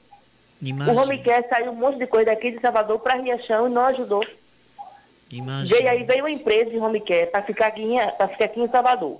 O 0.91 0.97
home 1.01 1.17
care 1.23 1.47
saiu 1.47 1.71
um 1.71 1.75
monte 1.75 1.99
de 1.99 2.07
coisa 2.07 2.25
daqui 2.25 2.51
de 2.51 2.59
Salvador 2.59 2.99
para 2.99 3.17
Riachão 3.17 3.67
e 3.67 3.71
não 3.71 3.85
ajudou. 3.85 4.21
Imagina. 5.31 5.77
Veio 5.77 5.89
aí, 5.89 6.03
veio 6.03 6.19
uma 6.23 6.31
empresa 6.31 6.69
de 6.69 6.77
home 6.77 6.99
care 6.99 7.27
para 7.27 7.43
ficar, 7.43 7.67
aqui 7.67 7.81
em- 7.81 8.11
pra 8.17 8.27
ficar 8.27 8.45
aqui 8.45 8.59
em 8.59 8.67
Salvador. 8.67 9.19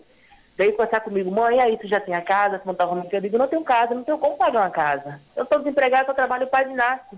Veio 0.58 0.74
conversar 0.74 1.00
comigo, 1.02 1.32
mãe, 1.32 1.60
aí 1.60 1.78
tu 1.78 1.88
já 1.88 2.00
tem 2.00 2.14
a 2.14 2.22
casa, 2.22 2.60
tu 2.60 2.68
montar 2.68 2.86
home 2.86 3.02
care? 3.04 3.16
Eu 3.16 3.22
digo, 3.22 3.38
não 3.38 3.48
tenho 3.48 3.64
casa, 3.64 3.96
não 3.96 4.04
tenho 4.04 4.18
como 4.20 4.38
pagar 4.38 4.62
uma 4.62 4.70
casa. 4.70 5.20
Eu 5.36 5.44
estou 5.44 5.58
desempregada, 5.60 6.10
eu 6.12 6.14
trabalho 6.16 6.46
para 6.48 6.70
Inácio. 6.70 7.18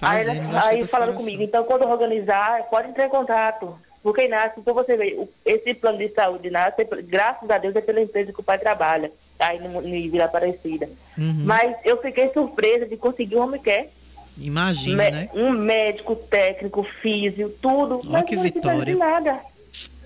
Aí, 0.00 0.24
Fazendo, 0.24 0.56
aí 0.56 0.80
dessa 0.80 0.86
falaram 0.86 1.14
comigo, 1.14 1.42
então 1.42 1.64
quando 1.64 1.82
eu 1.82 1.90
organizar, 1.90 2.62
pode 2.64 2.88
entrar 2.88 3.06
em 3.06 3.10
contato. 3.10 3.78
Porque 4.02 4.24
Inácio, 4.24 4.54
então 4.58 4.72
você 4.72 4.96
vê, 4.96 5.28
esse 5.44 5.74
plano 5.74 5.98
de 5.98 6.08
saúde 6.14 6.42
de 6.42 6.48
Inácio, 6.48 6.86
graças 7.04 7.50
a 7.50 7.58
Deus, 7.58 7.76
é 7.76 7.80
pela 7.80 8.00
empresa 8.00 8.32
que 8.32 8.40
o 8.40 8.44
pai 8.44 8.58
trabalha, 8.58 9.10
aí 9.38 9.58
no, 9.58 9.82
no 9.82 9.82
Vila 9.82 10.24
Aparecida. 10.24 10.88
Uhum. 11.18 11.42
Mas 11.44 11.76
eu 11.84 12.00
fiquei 12.00 12.32
surpresa 12.32 12.86
de 12.86 12.96
conseguir 12.96 13.36
um 13.36 13.42
home 13.42 13.58
care. 13.58 13.90
Imagina, 14.38 15.02
Me- 15.02 15.10
né? 15.10 15.28
Um 15.34 15.50
médico, 15.50 16.14
técnico, 16.14 16.84
físio, 17.02 17.50
tudo. 17.60 17.98
mas 18.04 18.22
que 18.24 18.36
não 18.36 18.42
vitória. 18.44 18.96
nada. 18.96 19.40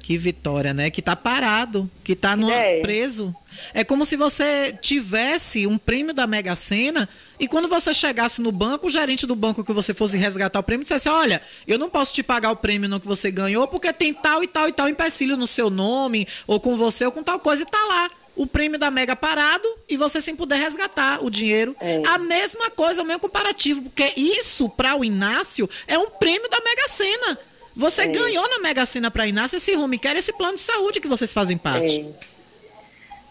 Que 0.03 0.19
vitória, 0.19 0.75
né? 0.75 0.91
Que 0.91 1.01
tá 1.01 1.15
parado, 1.15 1.89
que 2.03 2.17
tá 2.17 2.35
no, 2.37 2.51
É. 2.51 2.81
preso. 2.81 3.35
É 3.73 3.85
como 3.85 4.05
se 4.05 4.17
você 4.17 4.77
tivesse 4.81 5.67
um 5.67 5.79
prêmio 5.79 6.13
da 6.13 6.27
Mega 6.27 6.57
Sena 6.57 7.09
e 7.39 7.47
quando 7.47 7.69
você 7.69 7.95
chegasse 7.95 8.41
no 8.41 8.51
banco, 8.51 8.87
o 8.87 8.91
gerente 8.91 9.27
do 9.27 9.37
banco 9.37 9.63
que 9.63 9.73
você 9.73 9.95
fosse 9.95 10.17
resgatar 10.17 10.59
o 10.59 10.63
prêmio 10.63 10.83
dissesse: 10.85 11.09
Olha, 11.09 11.41
eu 11.69 11.79
não 11.79 11.89
posso 11.89 12.15
te 12.15 12.23
pagar 12.23 12.51
o 12.51 12.57
prêmio 12.57 12.89
no 12.89 12.99
que 12.99 13.07
você 13.07 13.31
ganhou 13.31 13.69
porque 13.69 13.93
tem 13.93 14.13
tal 14.13 14.43
e 14.43 14.49
tal 14.49 14.69
e 14.69 14.73
tal 14.73 14.89
empecilho 14.89 15.37
no 15.37 15.47
seu 15.47 15.71
nome, 15.71 16.27
ou 16.47 16.59
com 16.59 16.77
você, 16.77 17.05
ou 17.07 17.13
com 17.13 17.23
tal 17.23 17.39
coisa, 17.39 17.63
e 17.63 17.67
tá 17.67 17.79
lá. 17.87 18.11
O 18.35 18.47
prêmio 18.47 18.79
da 18.79 18.91
Mega 18.91 19.15
parado 19.15 19.69
e 19.87 19.95
você 19.97 20.19
sem 20.19 20.35
poder 20.35 20.57
resgatar 20.57 21.23
o 21.23 21.29
dinheiro. 21.29 21.77
A 22.09 22.17
mesma 22.17 22.71
coisa, 22.71 23.03
o 23.03 23.05
mesmo 23.05 23.21
comparativo, 23.21 23.83
porque 23.83 24.15
isso, 24.17 24.71
para 24.71 24.97
o 24.97 25.05
Inácio, 25.05 25.69
é 25.87 25.99
um 25.99 26.09
prêmio 26.09 26.49
da 26.49 26.59
Mega 26.61 26.89
Sena. 26.89 27.39
Você 27.77 28.03
É. 28.03 28.07
ganhou 28.07 28.49
na 28.49 28.59
Mega 28.59 28.85
Sena 28.87 29.11
para 29.11 29.27
Inácio 29.27 29.57
esse 29.57 29.75
home 29.77 29.99
care, 29.99 30.19
esse 30.19 30.33
plano 30.33 30.55
de 30.57 30.61
saúde 30.63 31.01
que 31.01 31.09
vocês 31.09 31.33
fazem 31.33 31.57
parte. 31.57 32.01
É. 32.01 32.33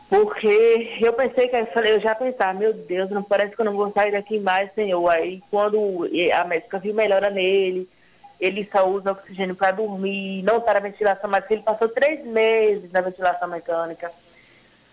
Porque 0.09 0.97
eu 0.99 1.13
pensei 1.13 1.47
que 1.47 1.55
eu 1.55 1.65
falei, 1.67 1.93
eu 1.93 2.01
já 2.01 2.13
pensava, 2.13 2.53
meu 2.53 2.73
Deus, 2.73 3.09
não 3.11 3.23
parece 3.23 3.55
que 3.55 3.61
eu 3.61 3.65
não 3.65 3.73
vou 3.77 3.91
sair 3.93 4.11
daqui 4.11 4.39
mais, 4.39 4.73
Senhor. 4.73 5.07
Aí 5.09 5.41
quando 5.49 6.05
a 6.33 6.43
médica 6.43 6.79
viu 6.79 6.93
melhora 6.93 7.29
nele, 7.29 7.87
ele 8.39 8.67
só 8.71 8.85
usa 8.89 9.11
oxigênio 9.13 9.55
para 9.55 9.71
dormir, 9.71 10.43
não 10.43 10.57
está 10.57 10.73
na 10.73 10.79
ventilação, 10.81 11.29
mas 11.29 11.45
ele 11.49 11.61
passou 11.61 11.87
três 11.87 12.25
meses 12.25 12.91
na 12.91 12.99
ventilação 12.99 13.47
mecânica. 13.47 14.11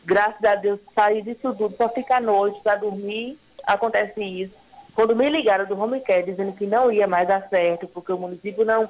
Graças 0.04 0.44
a 0.44 0.54
Deus 0.54 0.78
saí 0.94 1.20
disso 1.22 1.52
tudo, 1.58 1.74
só 1.76 1.88
fica 1.88 2.16
à 2.16 2.20
noite 2.20 2.60
para 2.62 2.76
dormir, 2.76 3.36
acontece 3.66 4.22
isso. 4.22 4.54
Quando 4.94 5.16
me 5.16 5.28
ligaram 5.28 5.66
do 5.66 5.78
home 5.80 6.00
care 6.00 6.22
dizendo 6.22 6.52
que 6.52 6.66
não 6.66 6.92
ia 6.92 7.06
mais 7.08 7.26
dar 7.26 7.48
certo, 7.48 7.88
porque 7.88 8.12
o 8.12 8.18
município 8.18 8.64
não, 8.64 8.88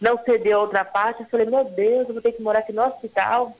não 0.00 0.18
cedeu 0.24 0.58
a 0.58 0.62
outra 0.62 0.84
parte, 0.84 1.22
eu 1.22 1.28
falei, 1.28 1.46
meu 1.46 1.64
Deus, 1.64 2.08
eu 2.08 2.14
vou 2.14 2.22
ter 2.22 2.32
que 2.32 2.42
morar 2.42 2.60
aqui 2.60 2.72
no 2.72 2.82
hospital. 2.82 3.56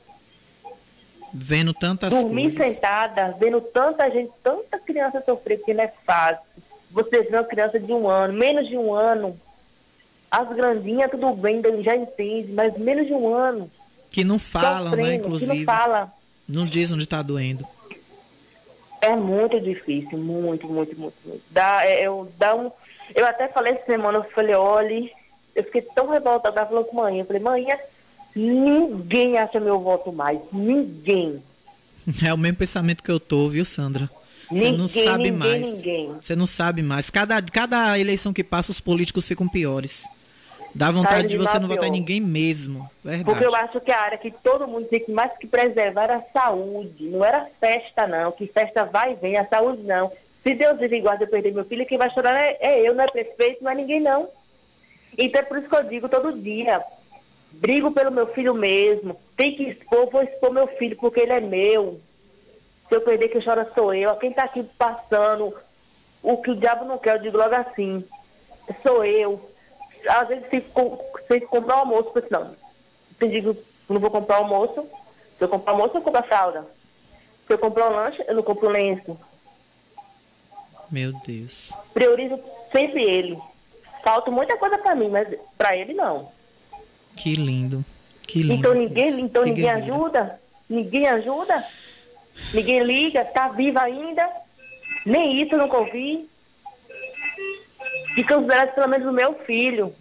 Vendo 1.33 1.75
tantas 1.75 2.11
Dormir 2.11 2.55
coisas. 2.55 2.75
sentada, 2.75 3.37
vendo 3.39 3.61
tanta 3.61 4.11
gente, 4.11 4.33
tanta 4.43 4.79
criança 4.79 5.23
sofrer, 5.25 5.59
porque 5.59 5.75
não 5.75 5.85
é 5.85 5.93
fácil. 6.05 6.43
Você 6.91 7.23
vê 7.23 7.37
uma 7.37 7.45
criança 7.45 7.79
de 7.79 7.93
um 7.93 8.09
ano, 8.09 8.33
menos 8.33 8.69
de 8.69 8.77
um 8.77 8.95
ano, 8.95 9.39
As 10.31 10.49
grandinhas, 10.49 11.11
tudo 11.11 11.33
bem, 11.35 11.63
já 11.83 11.95
entende, 11.95 12.53
mas 12.53 12.77
menos 12.77 13.07
de 13.07 13.13
um 13.13 13.33
ano. 13.33 13.71
Que 14.11 14.25
não 14.25 14.39
falam, 14.39 14.97
né, 14.97 15.15
inclusive. 15.15 15.51
Que 15.51 15.59
não 15.59 15.65
fala. 15.65 16.13
Não 16.49 16.67
diz 16.67 16.91
onde 16.91 17.05
está 17.05 17.23
doendo. 17.23 17.67
É 19.01 19.15
muito 19.15 19.61
difícil, 19.61 20.19
muito, 20.19 20.67
muito, 20.67 20.97
muito, 20.97 21.21
muito. 21.25 21.43
Dá, 21.51 21.85
é, 21.85 22.07
eu, 22.07 22.31
dá 22.39 22.55
um, 22.55 22.71
eu 23.15 23.27
até 23.27 23.47
falei 23.49 23.75
essa 23.75 23.87
semana, 23.87 24.19
eu 24.19 24.25
falei, 24.25 24.55
olha, 24.55 25.11
eu 25.57 25.65
fiquei 25.65 25.83
tão 25.83 26.09
revoltada, 26.09 26.61
ela 26.61 26.69
falou 26.69 26.85
com 26.85 26.97
mãe, 26.97 27.19
eu 27.19 27.25
falei, 27.25 27.43
mãe, 27.43 27.67
ninguém 28.35 29.39
acha 29.39 29.59
meu 29.59 29.81
voto 29.81 30.13
mais, 30.13 30.39
ninguém. 30.53 31.43
É 32.25 32.33
o 32.33 32.39
mesmo 32.39 32.59
pensamento 32.59 33.03
que 33.03 33.11
eu 33.11 33.19
tô, 33.19 33.49
viu, 33.49 33.65
Sandra? 33.65 34.09
Você 34.49 34.71
não 34.71 34.87
sabe 34.87 35.31
ninguém, 35.31 35.33
mais. 35.33 35.67
Ninguém. 35.67 36.13
Você 36.21 36.37
não 36.37 36.47
sabe 36.47 36.83
mais. 36.83 37.11
Cada, 37.11 37.43
cada 37.43 37.99
eleição 37.99 38.33
que 38.33 38.45
passa, 38.45 38.71
os 38.71 38.81
políticos 38.81 39.27
ficam 39.27 39.49
piores. 39.49 40.05
Dá 40.73 40.91
vontade 40.91 41.29
de 41.29 41.39
você 41.39 41.59
não 41.59 41.69
votar 41.69 41.89
em 41.89 41.93
ninguém 41.93 42.21
mesmo. 42.21 42.89
Verdade. 43.03 43.25
Porque 43.25 43.45
eu 43.45 43.57
acho 43.57 43.81
que 43.81 43.91
a 43.91 43.99
área 43.99 44.19
que 44.19 44.31
todo 44.31 44.69
mundo 44.69 44.87
tem 44.87 45.01
que 45.01 45.11
mais 45.11 45.33
que 45.39 45.47
preservar 45.47 46.05
era 46.05 46.17
a 46.19 46.23
saúde. 46.33 47.05
Não 47.09 47.25
era 47.25 47.49
festa, 47.59 48.07
não. 48.07 48.31
Que 48.31 48.47
festa 48.47 48.85
vai 48.85 49.13
e 49.13 49.15
vem, 49.17 49.39
a 49.39 49.47
saúde 49.47 49.83
não. 49.83 50.13
Se 50.43 50.55
Deus 50.55 50.79
vive 50.79 51.01
guarda 51.01 51.25
eu 51.25 51.29
perder 51.29 51.53
meu 51.53 51.65
filho, 51.65 51.87
quem 51.87 51.99
vai 51.99 52.11
chorar 52.11 52.39
é, 52.39 52.59
é, 52.61 52.89
eu, 52.89 52.95
não 52.95 53.03
é 53.03 53.09
prefeito, 53.09 53.65
não 53.65 53.71
é 53.71 53.75
ninguém, 53.75 54.01
não. 54.01 54.29
Então 55.17 55.41
é 55.41 55.45
por 55.45 55.59
isso 55.59 55.69
que 55.69 55.77
eu 55.77 55.85
digo 55.85 56.09
todo 56.09 56.41
dia. 56.41 56.83
Brigo 57.53 57.91
pelo 57.91 58.11
meu 58.11 58.27
filho 58.29 58.55
mesmo. 58.55 59.19
Tem 59.37 59.55
que 59.55 59.65
expor, 59.65 60.11
vou 60.11 60.23
expor 60.23 60.53
meu 60.53 60.67
filho, 60.67 60.97
porque 60.97 61.21
ele 61.21 61.33
é 61.33 61.41
meu. 61.41 62.01
Se 62.89 62.95
eu 62.95 63.01
perder, 63.01 63.29
quem 63.29 63.43
chora 63.43 63.71
sou 63.75 63.95
eu. 63.95 64.15
Quem 64.17 64.31
está 64.31 64.45
aqui 64.45 64.63
passando 64.79 65.55
o 66.23 66.37
que 66.39 66.51
o 66.51 66.57
diabo 66.57 66.85
não 66.85 66.99
quer, 66.99 67.17
eu 67.17 67.23
digo 67.23 67.39
logo 67.39 67.55
assim. 67.55 68.05
Sou 68.83 69.05
eu 69.05 69.41
às 70.09 70.29
vezes 70.29 70.49
tem 70.49 70.61
que 70.61 71.47
comprar 71.47 71.77
o 71.77 71.81
almoço, 71.81 72.11
porque 72.11 72.33
não. 72.33 72.55
Eu 73.21 73.29
digo, 73.29 73.57
não 73.89 74.01
vou 74.01 74.11
comprar 74.11 74.37
almoço. 74.37 74.87
Se 75.39 75.45
eu 75.45 75.49
comprar 75.49 75.73
almoço, 75.73 75.97
eu 75.97 76.03
compro 76.03 76.21
a 76.21 76.25
fralda. 76.25 76.67
Se 77.47 77.53
eu 77.53 77.59
comprar 77.59 77.91
um 77.91 77.95
lanche, 77.95 78.25
eu 78.27 78.35
não 78.35 78.43
compro 78.43 78.69
lenço. 78.69 79.19
Meu 80.91 81.13
Deus. 81.27 81.73
Priorizo 81.93 82.39
sempre 82.73 83.03
ele. 83.03 83.39
Falta 84.03 84.31
muita 84.31 84.57
coisa 84.57 84.79
para 84.79 84.95
mim, 84.95 85.09
mas 85.09 85.29
para 85.57 85.77
ele 85.77 85.95
não. 85.95 86.31
Que 87.17 87.35
lindo. 87.35 87.85
Que 88.27 88.43
lindo. 88.43 88.55
Então 88.55 88.75
ninguém, 88.75 89.21
então 89.21 89.45
ninguém 89.45 89.71
ajuda? 89.71 90.41
Ninguém 90.69 91.09
ajuda? 91.09 91.65
Ninguém 92.53 92.83
liga? 92.83 93.25
Tá 93.25 93.49
vivo 93.49 93.79
ainda? 93.79 94.29
Nem 95.05 95.41
isso 95.41 95.55
eu 95.55 95.59
nunca 95.59 95.79
ouvi 95.79 96.29
e 98.17 98.25
considerasse 98.25 98.75
pelo 98.75 98.89
menos 98.89 99.07
o 99.07 99.13
meu 99.13 99.35
filho. 99.45 99.95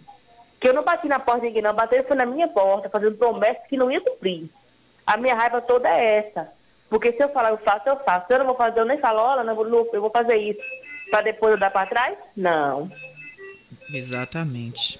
Que 0.60 0.68
eu 0.68 0.74
não 0.74 0.82
bati 0.82 1.06
na 1.06 1.18
porta 1.18 1.42
de 1.42 1.46
ninguém, 1.48 1.62
não. 1.62 1.74
Bater 1.74 2.06
foi 2.06 2.16
na 2.16 2.24
minha 2.24 2.48
porta, 2.48 2.88
fazendo 2.88 3.16
promessas 3.16 3.66
que 3.68 3.76
não 3.76 3.90
ia 3.90 4.00
cumprir. 4.00 4.48
A 5.06 5.16
minha 5.16 5.34
raiva 5.34 5.60
toda 5.60 5.88
é 5.88 6.16
essa. 6.18 6.48
Porque 6.88 7.12
se 7.12 7.22
eu 7.22 7.28
falar, 7.28 7.50
eu 7.50 7.58
faço, 7.58 7.88
eu 7.88 7.96
faço. 7.98 8.26
Se 8.26 8.34
eu 8.34 8.38
não 8.38 8.46
vou 8.46 8.56
fazer, 8.56 8.80
eu 8.80 8.84
nem 8.86 8.98
falo, 8.98 9.20
olha, 9.20 9.44
não, 9.44 9.86
eu 9.92 10.00
vou 10.00 10.10
fazer 10.10 10.36
isso. 10.36 10.60
Para 11.10 11.22
depois 11.22 11.52
eu 11.52 11.58
dar 11.58 11.70
para 11.70 11.88
trás? 11.88 12.16
Não. 12.36 12.90
Exatamente. 13.92 14.98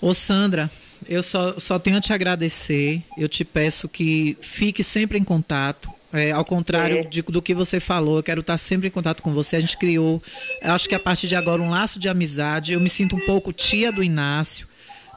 Ô 0.00 0.12
Sandra, 0.12 0.70
eu 1.08 1.22
só, 1.22 1.58
só 1.58 1.78
tenho 1.78 1.96
a 1.96 2.00
te 2.00 2.12
agradecer. 2.12 3.02
Eu 3.16 3.28
te 3.28 3.44
peço 3.44 3.88
que 3.88 4.36
fique 4.40 4.82
sempre 4.82 5.18
em 5.18 5.24
contato. 5.24 5.88
É, 6.12 6.30
ao 6.30 6.44
contrário 6.44 6.98
é. 6.98 7.02
de, 7.02 7.22
do 7.22 7.42
que 7.42 7.52
você 7.52 7.80
falou, 7.80 8.18
eu 8.18 8.22
quero 8.22 8.40
estar 8.40 8.56
sempre 8.56 8.86
em 8.86 8.90
contato 8.90 9.20
com 9.20 9.32
você. 9.32 9.56
A 9.56 9.60
gente 9.60 9.76
criou, 9.76 10.22
acho 10.62 10.88
que 10.88 10.94
a 10.94 11.00
partir 11.00 11.26
de 11.26 11.34
agora, 11.34 11.60
um 11.60 11.70
laço 11.70 11.98
de 11.98 12.08
amizade. 12.08 12.72
Eu 12.72 12.80
me 12.80 12.88
sinto 12.88 13.16
um 13.16 13.26
pouco 13.26 13.52
tia 13.52 13.90
do 13.90 14.02
Inácio, 14.02 14.68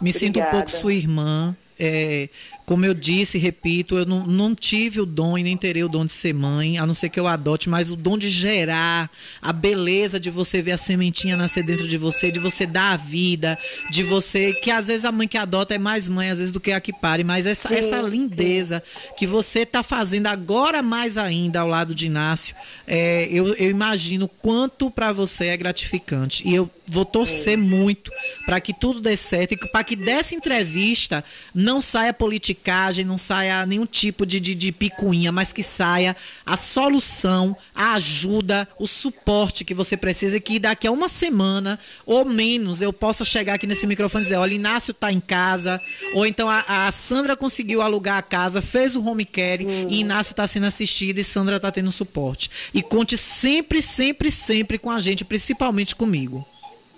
me 0.01 0.09
Obrigada. 0.09 0.19
sinto 0.19 0.39
um 0.39 0.49
pouco 0.49 0.71
sua 0.71 0.93
irmã. 0.93 1.55
É, 1.79 2.29
como 2.67 2.83
eu 2.83 2.93
disse, 2.93 3.37
repito, 3.37 3.97
eu 3.97 4.05
não, 4.05 4.25
não 4.25 4.53
tive 4.53 4.99
o 4.99 5.05
dom 5.05 5.37
e 5.37 5.43
nem 5.43 5.55
terei 5.55 5.85
o 5.85 5.87
dom 5.87 6.05
de 6.05 6.11
ser 6.11 6.33
mãe, 6.33 6.77
a 6.77 6.85
não 6.85 6.93
ser 6.93 7.07
que 7.07 7.17
eu 7.17 7.25
adote, 7.25 7.69
mas 7.69 7.93
o 7.93 7.95
dom 7.95 8.17
de 8.17 8.27
gerar, 8.27 9.09
a 9.41 9.53
beleza 9.53 10.19
de 10.19 10.29
você 10.29 10.61
ver 10.61 10.73
a 10.73 10.77
sementinha 10.77 11.37
nascer 11.37 11.63
dentro 11.63 11.87
de 11.87 11.97
você, 11.97 12.29
de 12.29 12.41
você 12.41 12.65
dar 12.65 12.91
a 12.91 12.97
vida, 12.97 13.57
de 13.89 14.03
você. 14.03 14.51
Que 14.51 14.69
às 14.69 14.87
vezes 14.87 15.05
a 15.05 15.13
mãe 15.13 15.29
que 15.29 15.37
adota 15.37 15.75
é 15.75 15.77
mais 15.77 16.09
mãe, 16.09 16.29
às 16.29 16.39
vezes, 16.39 16.51
do 16.51 16.59
que 16.59 16.73
a 16.73 16.81
que 16.81 16.91
pare, 16.91 17.23
mas 17.23 17.45
essa, 17.45 17.69
sim, 17.69 17.75
essa 17.75 18.01
lindeza 18.01 18.83
sim. 18.85 19.13
que 19.17 19.25
você 19.25 19.59
está 19.59 19.81
fazendo 19.81 20.27
agora 20.27 20.83
mais 20.83 21.17
ainda 21.17 21.61
ao 21.61 21.69
lado 21.69 21.95
de 21.95 22.07
Inácio, 22.07 22.53
é, 22.85 23.29
eu, 23.31 23.55
eu 23.55 23.69
imagino 23.69 24.27
quanto 24.27 24.91
para 24.91 25.13
você 25.13 25.45
é 25.45 25.55
gratificante. 25.55 26.45
E 26.45 26.53
eu 26.53 26.69
vou 26.85 27.05
torcer 27.05 27.57
sim. 27.57 27.63
muito 27.63 28.11
para 28.45 28.59
que 28.59 28.73
tudo 28.73 28.99
dê 28.99 29.15
certo 29.15 29.53
e 29.53 29.57
para 29.57 29.85
que 29.85 29.95
dessa 29.95 30.35
entrevista 30.35 31.23
não 31.55 31.79
saia 31.79 32.13
política 32.13 32.56
politicagem, 32.57 33.05
não 33.05 33.17
saia 33.17 33.65
nenhum 33.65 33.85
tipo 33.85 34.25
de, 34.25 34.39
de, 34.39 34.55
de 34.55 34.71
picuinha, 34.71 35.31
mas 35.31 35.53
que 35.53 35.61
saia 35.61 36.15
a 36.45 36.57
solução, 36.57 37.55
a 37.73 37.93
ajuda, 37.93 38.67
o 38.79 38.87
suporte 38.87 39.63
que 39.63 39.73
você 39.73 39.95
precisa 39.95 40.37
e 40.37 40.41
que 40.41 40.59
daqui 40.59 40.87
a 40.87 40.91
uma 40.91 41.07
semana 41.07 41.79
ou 42.05 42.25
menos 42.25 42.81
eu 42.81 42.91
possa 42.91 43.23
chegar 43.23 43.53
aqui 43.53 43.67
nesse 43.67 43.85
microfone 43.85 44.23
e 44.23 44.25
dizer, 44.25 44.37
olha, 44.37 44.53
Inácio 44.53 44.91
está 44.91 45.11
em 45.11 45.19
casa, 45.19 45.79
ou 46.13 46.25
então 46.25 46.49
a, 46.49 46.87
a, 46.87 46.91
Sandra 46.91 47.35
conseguiu 47.35 47.81
alugar 47.81 48.17
a 48.17 48.21
casa, 48.21 48.61
fez 48.61 48.95
o 48.95 49.05
home 49.05 49.25
care 49.25 49.65
hum. 49.65 49.87
e 49.89 49.99
Inácio 49.99 50.31
está 50.31 50.47
sendo 50.47 50.65
assistido 50.65 51.19
e 51.19 51.23
Sandra 51.23 51.57
está 51.57 51.71
tendo 51.71 51.91
suporte. 51.91 52.49
E 52.73 52.81
conte 52.81 53.17
sempre, 53.17 53.81
sempre, 53.81 54.31
sempre 54.31 54.77
com 54.77 54.89
a 54.89 54.99
gente, 54.99 55.23
principalmente 55.23 55.95
comigo. 55.95 56.45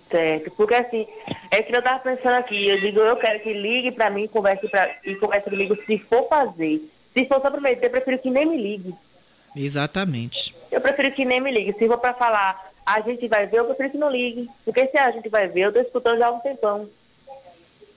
Certo, 0.10 0.50
porque 0.52 0.74
assim, 0.74 1.08
é 1.52 1.62
que 1.62 1.76
eu 1.76 1.84
tava 1.84 2.00
pensando 2.00 2.34
aqui, 2.34 2.68
eu 2.68 2.80
digo, 2.80 3.00
eu 3.00 3.16
quero 3.16 3.40
que 3.42 3.54
ligue 3.54 3.92
para 3.92 4.10
mim 4.10 4.28
converse 4.28 4.68
pra, 4.68 4.96
e 5.06 5.14
converse 5.16 5.50
comigo 5.50 5.76
se 5.86 6.00
for 6.00 6.28
fazer. 6.28 6.82
Se 7.14 7.26
for 7.26 7.40
só 7.42 7.52
prometer, 7.52 7.86
eu 7.86 7.92
prefiro 7.92 8.18
que 8.18 8.32
nem 8.32 8.46
me 8.46 8.58
ligue. 8.58 8.94
Exatamente. 9.56 10.56
Eu 10.72 10.82
prefiro 10.82 11.12
que 11.12 11.26
nem 11.26 11.40
me 11.40 11.52
ligue. 11.52 11.74
Se 11.74 11.88
for 11.88 11.98
para 11.98 12.14
falar, 12.14 12.72
a 12.86 13.02
gente 13.02 13.28
vai 13.28 13.46
ver, 13.46 13.58
eu 13.58 13.66
prefiro 13.66 13.92
que 13.92 13.98
não 13.98 14.10
ligue. 14.10 14.50
Porque 14.66 14.88
se 14.88 14.98
a 14.98 15.12
gente 15.12 15.30
vai 15.30 15.48
ver, 15.48 15.62
eu 15.62 15.74
tô 15.74 15.80
escutando 15.80 16.18
já 16.18 16.28
há 16.28 16.32
um 16.32 16.40
tempão. 16.40 16.90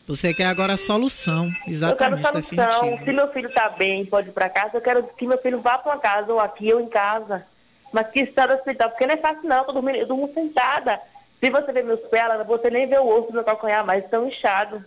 Você 0.06 0.34
quer 0.34 0.46
agora 0.46 0.74
a 0.74 0.76
solução, 0.76 1.50
exatamente. 1.66 2.24
Eu 2.24 2.32
quero 2.32 2.44
solução. 2.50 2.80
Definitivo. 2.80 3.04
Se 3.04 3.12
meu 3.12 3.32
filho 3.32 3.50
tá 3.50 3.68
bem, 3.70 4.04
pode 4.04 4.28
ir 4.28 4.32
para 4.32 4.50
casa, 4.50 4.76
eu 4.76 4.80
quero 4.80 5.02
que 5.04 5.26
meu 5.26 5.38
filho 5.38 5.60
vá 5.60 5.78
para 5.78 5.92
uma 5.92 6.00
casa, 6.00 6.32
ou 6.32 6.40
aqui, 6.40 6.72
ou 6.74 6.80
em 6.80 6.88
casa. 6.88 7.46
Mas 7.92 8.08
que 8.08 8.20
está 8.20 8.46
no 8.46 8.54
hospital, 8.54 8.90
porque 8.90 9.06
não 9.06 9.14
é 9.14 9.18
fácil 9.18 9.48
não, 9.48 9.58
eu, 9.58 9.64
tô 9.64 9.72
dormindo, 9.72 9.96
eu 9.96 10.06
durmo 10.06 10.32
sentada. 10.32 11.00
Se 11.43 11.51
você 11.51 11.72
ver 11.72 11.82
meus 11.82 11.99
pés, 12.03 12.47
você 12.47 12.70
nem 12.70 12.86
vê 12.86 12.97
o 12.99 13.09
osso 13.09 13.26
do 13.26 13.32
meu 13.32 13.43
calcanhar 13.43 13.84
mais, 13.84 14.05
estão 14.05 14.28
inchados. 14.28 14.80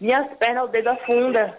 Minhas 0.00 0.26
pernas, 0.36 0.64
o 0.64 0.66
dedo 0.66 0.88
afunda. 0.88 1.56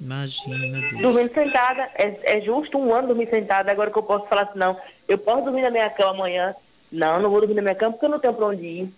Imagina, 0.00 0.78
Deus. 0.88 1.02
Dormindo 1.02 1.34
sentada, 1.34 1.90
é, 1.96 2.36
é 2.36 2.40
justo 2.40 2.78
um 2.78 2.94
ano 2.94 3.08
dormir 3.08 3.28
sentada. 3.28 3.72
Agora 3.72 3.90
que 3.90 3.98
eu 3.98 4.04
posso 4.04 4.28
falar 4.28 4.42
assim, 4.42 4.56
não, 4.56 4.78
eu 5.08 5.18
posso 5.18 5.46
dormir 5.46 5.62
na 5.62 5.70
minha 5.70 5.90
cama 5.90 6.10
amanhã. 6.10 6.54
Não, 6.92 7.20
não 7.20 7.28
vou 7.28 7.40
dormir 7.40 7.56
na 7.56 7.62
minha 7.62 7.74
cama 7.74 7.94
porque 7.94 8.06
eu 8.06 8.10
não 8.10 8.20
tenho 8.20 8.34
pra 8.34 8.46
onde 8.46 8.64
ir. 8.64 8.94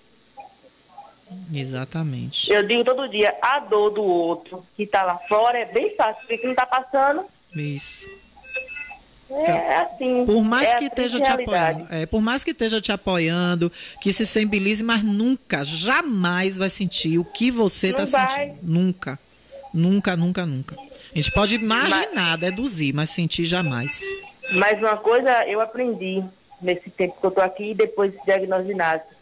Exatamente. 1.54 2.52
Eu 2.52 2.62
digo 2.62 2.84
todo 2.84 3.08
dia, 3.08 3.34
a 3.40 3.58
dor 3.58 3.88
do 3.88 4.04
outro 4.04 4.66
que 4.76 4.86
tá 4.86 5.02
lá 5.02 5.16
fora 5.30 5.58
é 5.58 5.64
bem 5.64 5.96
fácil, 5.96 6.20
porque 6.20 6.36
quem 6.36 6.54
tá 6.54 6.66
passando. 6.66 7.24
Isso. 7.54 8.06
É 9.30 9.76
assim. 9.78 10.24
Por 10.24 10.42
mais 10.42 10.68
é 10.68 10.74
que 10.76 10.84
esteja 10.84 11.20
te 11.20 11.30
apoiando, 11.30 11.86
é, 11.90 12.06
por 12.06 12.20
mais 12.20 12.44
que 12.44 12.52
esteja 12.52 12.80
te 12.80 12.92
apoiando, 12.92 13.72
que 14.00 14.12
se 14.12 14.24
sensibilize, 14.24 14.84
mas 14.84 15.02
nunca, 15.02 15.64
jamais 15.64 16.56
vai 16.56 16.68
sentir 16.68 17.18
o 17.18 17.24
que 17.24 17.50
você 17.50 17.88
está 17.88 18.06
sentindo. 18.06 18.58
Nunca. 18.62 19.18
Nunca, 19.74 20.16
nunca, 20.16 20.46
nunca. 20.46 20.76
A 20.76 21.16
gente 21.16 21.32
pode 21.32 21.56
imaginar, 21.56 22.08
mas, 22.14 22.40
deduzir, 22.40 22.94
mas 22.94 23.10
sentir 23.10 23.44
jamais. 23.44 24.00
Mas 24.52 24.78
uma 24.78 24.96
coisa 24.96 25.44
eu 25.46 25.60
aprendi 25.60 26.22
nesse 26.62 26.88
tempo 26.88 27.20
que 27.20 27.26
eu 27.26 27.30
tô 27.30 27.40
aqui 27.40 27.74
depois 27.74 28.12
desse 28.12 28.24
diagnóstico. 28.24 29.16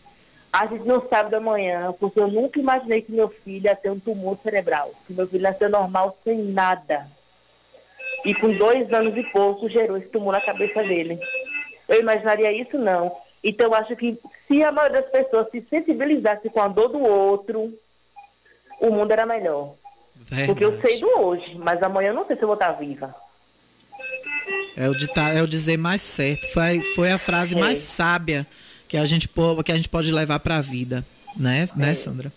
A 0.52 0.66
gente 0.66 0.84
não 0.84 1.08
sabe 1.08 1.30
da 1.30 1.40
manhã, 1.40 1.92
porque 1.98 2.20
eu 2.20 2.28
nunca 2.28 2.60
imaginei 2.60 3.02
que 3.02 3.10
meu 3.10 3.28
filho 3.28 3.64
ia 3.64 3.74
ter 3.74 3.90
um 3.90 3.98
tumor 3.98 4.38
cerebral. 4.42 4.92
Que 5.06 5.12
meu 5.12 5.26
filho 5.26 5.42
nasceu 5.42 5.68
normal 5.68 6.16
sem 6.22 6.38
nada 6.44 7.06
e 8.24 8.34
com 8.34 8.52
dois 8.52 8.92
anos 8.92 9.16
e 9.16 9.22
pouco 9.24 9.68
gerou 9.68 9.96
esse 9.96 10.08
tumor 10.08 10.32
na 10.32 10.40
cabeça 10.40 10.82
dele. 10.82 11.18
Eu 11.88 12.00
imaginaria 12.00 12.52
isso 12.52 12.78
não. 12.78 13.14
Então 13.42 13.66
eu 13.66 13.74
acho 13.74 13.94
que 13.94 14.18
se 14.48 14.62
a 14.62 14.72
maioria 14.72 15.02
das 15.02 15.10
pessoas 15.10 15.50
se 15.50 15.60
sensibilizasse 15.68 16.48
com 16.48 16.60
a 16.60 16.68
dor 16.68 16.88
do 16.88 17.00
outro, 17.00 17.72
o 18.80 18.90
mundo 18.90 19.12
era 19.12 19.26
melhor. 19.26 19.74
Verdade. 20.16 20.46
Porque 20.46 20.64
eu 20.64 20.80
sei 20.80 20.98
do 21.00 21.20
hoje, 21.20 21.54
mas 21.56 21.82
amanhã 21.82 22.08
eu 22.08 22.14
não 22.14 22.26
sei 22.26 22.36
se 22.36 22.42
eu 22.42 22.48
vou 22.48 22.54
estar 22.54 22.72
viva. 22.72 23.14
É 24.76 24.88
o, 24.88 24.94
ditar, 24.94 25.36
é 25.36 25.42
o 25.42 25.46
dizer 25.46 25.76
mais 25.76 26.00
certo. 26.00 26.46
Foi, 26.52 26.80
foi 26.94 27.12
a 27.12 27.18
frase 27.18 27.54
é. 27.54 27.58
mais 27.58 27.78
sábia 27.78 28.46
que 28.88 28.96
a 28.96 29.04
gente, 29.04 29.28
que 29.64 29.72
a 29.72 29.76
gente 29.76 29.88
pode 29.88 30.10
levar 30.10 30.40
para 30.40 30.56
a 30.56 30.60
vida, 30.60 31.04
né, 31.36 31.66
é. 31.70 31.78
né, 31.78 31.94
Sandra? 31.94 32.32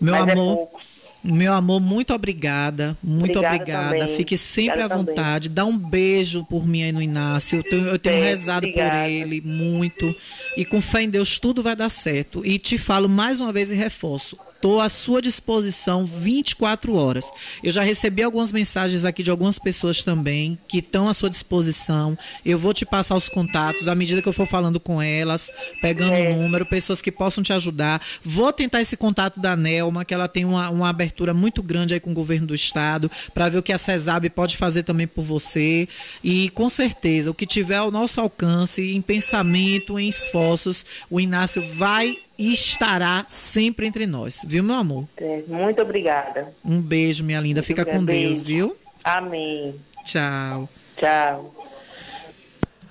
Meu 0.00 0.14
mas 0.14 0.28
é 0.28 0.32
amor. 0.32 0.68
É 0.74 0.91
meu 1.24 1.52
amor, 1.52 1.80
muito 1.80 2.12
obrigada. 2.12 2.96
Muito 3.02 3.38
obrigada. 3.38 3.86
obrigada. 3.86 4.16
Fique 4.16 4.36
sempre 4.36 4.82
obrigada 4.82 4.94
à 4.94 4.96
vontade. 4.96 5.48
Também. 5.48 5.54
Dá 5.54 5.64
um 5.64 5.78
beijo 5.78 6.44
por 6.44 6.66
mim 6.66 6.82
aí 6.82 6.92
no 6.92 7.00
Inácio. 7.00 7.58
Eu 7.58 7.62
tenho, 7.62 7.86
eu 7.86 7.98
tenho 7.98 8.16
Sim, 8.16 8.22
rezado 8.22 8.66
obrigada. 8.66 8.90
por 9.02 9.10
ele 9.10 9.40
muito. 9.40 10.14
E 10.56 10.64
com 10.64 10.80
fé 10.80 11.02
em 11.02 11.10
Deus, 11.10 11.38
tudo 11.38 11.62
vai 11.62 11.76
dar 11.76 11.88
certo. 11.88 12.44
E 12.44 12.58
te 12.58 12.76
falo 12.76 13.08
mais 13.08 13.40
uma 13.40 13.52
vez 13.52 13.70
e 13.70 13.74
reforço. 13.74 14.36
Estou 14.62 14.80
à 14.80 14.88
sua 14.88 15.20
disposição 15.20 16.06
24 16.06 16.94
horas. 16.94 17.28
Eu 17.64 17.72
já 17.72 17.82
recebi 17.82 18.22
algumas 18.22 18.52
mensagens 18.52 19.04
aqui 19.04 19.20
de 19.20 19.30
algumas 19.30 19.58
pessoas 19.58 20.04
também 20.04 20.56
que 20.68 20.78
estão 20.78 21.08
à 21.08 21.14
sua 21.14 21.28
disposição. 21.28 22.16
Eu 22.46 22.60
vou 22.60 22.72
te 22.72 22.86
passar 22.86 23.16
os 23.16 23.28
contatos 23.28 23.88
à 23.88 23.94
medida 23.96 24.22
que 24.22 24.28
eu 24.28 24.32
for 24.32 24.46
falando 24.46 24.78
com 24.78 25.02
elas, 25.02 25.50
pegando 25.80 26.14
o 26.14 26.36
número, 26.40 26.64
pessoas 26.64 27.02
que 27.02 27.10
possam 27.10 27.42
te 27.42 27.52
ajudar. 27.52 28.00
Vou 28.24 28.52
tentar 28.52 28.80
esse 28.80 28.96
contato 28.96 29.40
da 29.40 29.56
Nelma, 29.56 30.04
que 30.04 30.14
ela 30.14 30.28
tem 30.28 30.44
uma, 30.44 30.70
uma 30.70 30.88
abertura 30.88 31.34
muito 31.34 31.60
grande 31.60 31.94
aí 31.94 31.98
com 31.98 32.12
o 32.12 32.14
governo 32.14 32.46
do 32.46 32.54
estado, 32.54 33.10
para 33.34 33.48
ver 33.48 33.58
o 33.58 33.62
que 33.64 33.72
a 33.72 33.78
CESAB 33.78 34.30
pode 34.30 34.56
fazer 34.56 34.84
também 34.84 35.08
por 35.08 35.24
você. 35.24 35.88
E 36.22 36.50
com 36.50 36.68
certeza, 36.68 37.32
o 37.32 37.34
que 37.34 37.46
tiver 37.46 37.78
ao 37.78 37.90
nosso 37.90 38.20
alcance, 38.20 38.94
em 38.94 39.02
pensamento, 39.02 39.98
em 39.98 40.08
esforços, 40.08 40.86
o 41.10 41.18
Inácio 41.18 41.60
vai 41.74 42.16
e 42.38 42.52
estará 42.52 43.26
sempre 43.28 43.86
entre 43.86 44.06
nós. 44.06 44.40
Viu, 44.46 44.62
meu 44.62 44.76
amor? 44.76 45.08
É, 45.16 45.42
muito 45.46 45.80
obrigada. 45.82 46.52
Um 46.64 46.80
beijo, 46.80 47.24
minha 47.24 47.40
linda. 47.40 47.62
Fica 47.62 47.84
com 47.84 48.04
Beijo. 48.04 48.28
Deus, 48.28 48.42
viu? 48.42 48.76
Amém. 49.04 49.74
Tchau. 50.04 50.68
Tchau. 50.96 51.54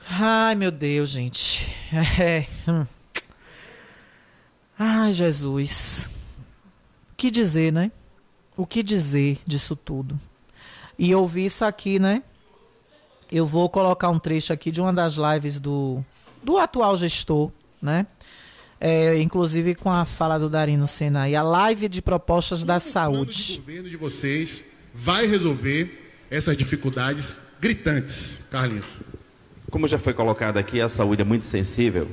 Ai, 0.10 0.56
meu 0.56 0.72
Deus, 0.72 1.10
gente. 1.10 1.76
É. 2.20 2.46
hum. 2.70 2.86
Ai, 4.78 5.14
Jesus. 5.14 6.10
O 7.12 7.16
que 7.16 7.30
dizer, 7.30 7.72
né? 7.72 7.92
O 8.58 8.66
que 8.66 8.82
dizer 8.82 9.39
disso 9.46 9.76
tudo? 9.76 10.20
E 10.98 11.10
eu 11.10 11.26
vi 11.28 11.46
isso 11.46 11.64
aqui, 11.66 12.00
né? 12.00 12.24
Eu 13.32 13.46
vou 13.46 13.70
colocar 13.70 14.10
um 14.10 14.20
trecho 14.20 14.52
aqui 14.52 14.72
de 14.72 14.82
uma 14.82 14.92
das 14.92 15.14
lives 15.16 15.60
do, 15.60 16.04
do 16.44 16.58
atual 16.58 16.98
gestor, 16.98 17.52
né? 17.82 18.06
É, 18.84 19.22
inclusive 19.22 19.76
com 19.76 19.92
a 19.92 20.06
fala 20.06 20.40
do 20.40 20.50
Darino 20.50 20.88
Sena 20.88 21.30
e 21.30 21.36
a 21.36 21.44
live 21.44 21.88
de 21.88 22.02
propostas 22.02 22.64
da 22.64 22.80
saúde. 22.80 23.54
O 23.54 23.62
governo 23.62 23.88
de 23.88 23.96
vocês 23.96 24.66
vai 24.92 25.28
resolver 25.28 26.16
essas 26.32 26.58
dificuldades 26.58 27.40
gritantes, 27.62 28.40
Carlinhos. 28.50 28.88
Como 29.70 29.88
já 29.88 30.00
foi 30.00 30.14
colocado 30.14 30.58
aqui, 30.58 30.82
a 30.82 30.90
saúde 30.90 31.22
é 31.22 31.24
muito 31.24 31.46
sensível 31.46 32.08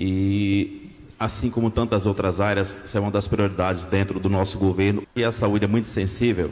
e, 0.00 0.90
assim 1.20 1.50
como 1.50 1.70
tantas 1.70 2.06
outras 2.06 2.40
áreas, 2.40 2.78
essa 2.82 2.96
é 2.96 3.00
uma 3.00 3.10
das 3.10 3.28
prioridades 3.28 3.84
dentro 3.84 4.18
do 4.18 4.30
nosso 4.30 4.58
governo. 4.58 5.06
E 5.14 5.22
a 5.22 5.30
saúde 5.30 5.66
é 5.66 5.68
muito 5.68 5.86
sensível 5.86 6.50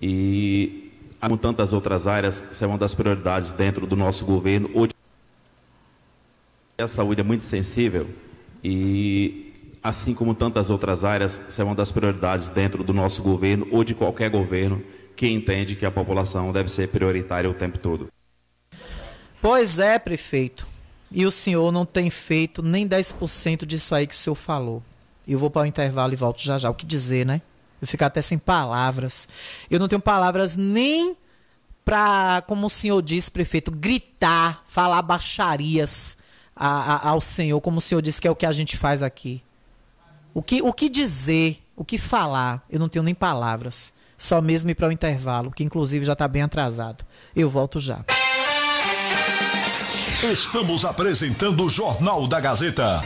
e, 0.00 0.92
como 1.20 1.36
tantas 1.36 1.72
outras 1.72 2.06
áreas, 2.06 2.44
essa 2.48 2.64
é 2.64 2.68
uma 2.68 2.78
das 2.78 2.94
prioridades 2.94 3.50
dentro 3.50 3.88
do 3.88 3.96
nosso 3.96 4.24
governo. 4.24 4.70
Hoje, 4.72 4.92
a 6.78 6.86
saúde 6.86 7.22
é 7.22 7.24
muito 7.24 7.42
sensível 7.42 8.06
e, 8.62 9.78
assim 9.82 10.14
como 10.14 10.34
tantas 10.34 10.70
outras 10.70 11.04
áreas, 11.04 11.40
essa 11.46 11.62
é 11.62 11.64
uma 11.64 11.74
das 11.74 11.90
prioridades 11.92 12.48
dentro 12.48 12.84
do 12.84 12.92
nosso 12.92 13.22
governo 13.22 13.66
ou 13.70 13.82
de 13.82 13.94
qualquer 13.94 14.30
governo 14.30 14.82
que 15.16 15.28
entende 15.28 15.74
que 15.74 15.84
a 15.84 15.90
população 15.90 16.52
deve 16.52 16.70
ser 16.70 16.88
prioritária 16.88 17.48
o 17.48 17.54
tempo 17.54 17.78
todo. 17.78 18.08
Pois 19.40 19.78
é, 19.78 19.98
prefeito. 19.98 20.66
E 21.10 21.26
o 21.26 21.30
senhor 21.30 21.72
não 21.72 21.84
tem 21.84 22.08
feito 22.08 22.62
nem 22.62 22.88
10% 22.88 23.66
disso 23.66 23.94
aí 23.94 24.06
que 24.06 24.14
o 24.14 24.18
senhor 24.18 24.36
falou. 24.36 24.82
Eu 25.26 25.38
vou 25.38 25.50
para 25.50 25.62
o 25.62 25.66
intervalo 25.66 26.12
e 26.12 26.16
volto 26.16 26.40
já 26.42 26.56
já. 26.56 26.70
O 26.70 26.74
que 26.74 26.86
dizer, 26.86 27.26
né? 27.26 27.42
Eu 27.80 27.88
fico 27.88 28.04
até 28.04 28.22
sem 28.22 28.38
palavras. 28.38 29.26
Eu 29.70 29.78
não 29.80 29.88
tenho 29.88 30.00
palavras 30.00 30.56
nem 30.56 31.16
para, 31.84 32.42
como 32.46 32.66
o 32.66 32.70
senhor 32.70 33.02
disse, 33.02 33.30
prefeito, 33.30 33.70
gritar, 33.70 34.62
falar 34.66 35.02
baixarias 35.02 36.16
a- 36.60 36.94
a- 36.96 37.08
ao 37.10 37.20
senhor, 37.20 37.60
como 37.60 37.78
o 37.78 37.80
senhor 37.80 38.02
disse 38.02 38.20
que 38.20 38.28
é 38.28 38.30
o 38.30 38.36
que 38.36 38.44
a 38.46 38.52
gente 38.52 38.76
faz 38.76 39.02
aqui. 39.02 39.42
O 40.34 40.42
que, 40.42 40.60
o 40.62 40.72
que 40.72 40.88
dizer, 40.88 41.60
o 41.74 41.84
que 41.84 41.96
falar, 41.98 42.62
eu 42.70 42.78
não 42.78 42.88
tenho 42.88 43.02
nem 43.02 43.14
palavras. 43.14 43.92
Só 44.16 44.40
mesmo 44.42 44.68
ir 44.70 44.74
para 44.74 44.86
o 44.88 44.92
intervalo, 44.92 45.50
que 45.50 45.64
inclusive 45.64 46.04
já 46.04 46.12
está 46.12 46.28
bem 46.28 46.42
atrasado. 46.42 47.04
Eu 47.34 47.48
volto 47.48 47.80
já. 47.80 48.04
Estamos 50.30 50.84
apresentando 50.84 51.64
o 51.64 51.68
Jornal 51.70 52.26
da 52.26 52.38
Gazeta. 52.38 53.02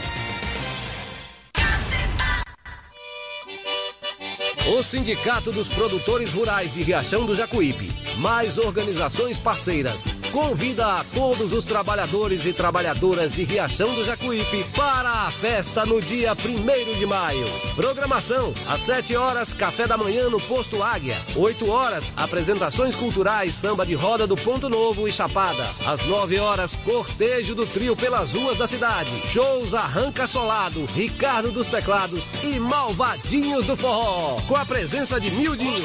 O 4.67 4.81
Sindicato 4.81 5.51
dos 5.51 5.67
Produtores 5.67 6.33
Rurais 6.33 6.73
de 6.73 6.81
Riachão 6.81 7.23
do 7.27 7.35
Jacuípe, 7.35 7.87
mais 8.17 8.57
organizações 8.57 9.37
parceiras, 9.37 10.05
convida 10.31 10.85
a 10.95 11.03
todos 11.13 11.53
os 11.53 11.65
trabalhadores 11.65 12.47
e 12.47 12.51
trabalhadoras 12.51 13.33
de 13.33 13.43
Riachão 13.43 13.93
do 13.93 14.03
Jacuípe 14.03 14.65
para 14.75 15.27
a 15.27 15.29
festa 15.29 15.85
no 15.85 16.01
dia 16.01 16.31
1 16.33 16.97
de 16.97 17.05
maio. 17.05 17.45
Programação: 17.75 18.51
às 18.67 18.81
7 18.81 19.15
horas, 19.15 19.53
café 19.53 19.85
da 19.85 19.97
manhã 19.97 20.29
no 20.29 20.41
Posto 20.41 20.81
Águia. 20.81 21.15
8 21.35 21.69
horas, 21.69 22.11
apresentações 22.17 22.95
culturais, 22.95 23.53
samba 23.53 23.85
de 23.85 23.93
roda 23.93 24.25
do 24.25 24.35
Ponto 24.35 24.67
Novo 24.67 25.07
e 25.07 25.11
Chapada. 25.11 25.63
Às 25.85 26.07
9 26.07 26.39
horas, 26.39 26.73
cortejo 26.73 27.53
do 27.53 27.67
trio 27.67 27.95
pelas 27.95 28.31
ruas 28.31 28.57
da 28.57 28.65
cidade. 28.65 29.11
Shows 29.31 29.75
Arranca 29.75 30.25
Solado, 30.25 30.83
Ricardo 30.95 31.51
dos 31.51 31.67
Teclados 31.67 32.23
e 32.43 32.59
Malvadinhos 32.59 33.67
do 33.67 33.75
Forró. 33.75 34.37
Com 34.55 34.61
a 34.61 34.65
presença 34.65 35.19
de 35.19 35.29
Mildinho. 35.31 35.83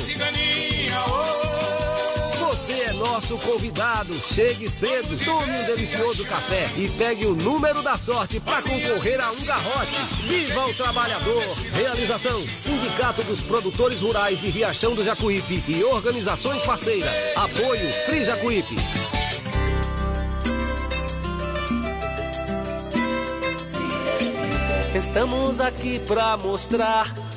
Você 2.39 2.73
é 2.73 2.93
nosso 2.93 3.37
convidado. 3.39 4.14
Chegue 4.14 4.71
cedo, 4.71 5.18
tome 5.25 5.51
um 5.59 5.64
delicioso 5.64 6.25
café 6.25 6.71
e 6.77 6.89
pegue 6.91 7.27
o 7.27 7.35
número 7.35 7.83
da 7.83 7.99
sorte 7.99 8.39
para 8.39 8.62
concorrer 8.62 9.21
a 9.21 9.33
um 9.33 9.43
garrote. 9.43 9.99
Viva 10.23 10.64
o 10.66 10.75
trabalhador! 10.75 11.43
Realização: 11.75 12.41
Sindicato 12.41 13.25
dos 13.25 13.43
Produtores 13.43 14.03
Rurais 14.03 14.41
de 14.41 14.51
Riachão 14.51 14.95
do 14.95 15.03
Jacuípe 15.03 15.64
e 15.66 15.83
organizações 15.83 16.62
parceiras. 16.62 17.37
Apoio 17.37 17.93
Free 18.07 18.25
Jacuípe. 18.25 18.77
Estamos 24.95 25.59
aqui 25.59 25.99
pra 26.07 26.37
mostrar 26.37 27.12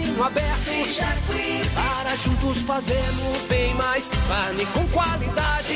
caminho 0.00 0.24
aberto. 0.24 0.70
Para 1.74 2.16
juntos 2.16 2.62
fazermos 2.62 3.44
bem 3.48 3.74
mais 3.74 4.08
carne 4.28 4.66
com 4.66 4.86
qualidade. 4.88 5.74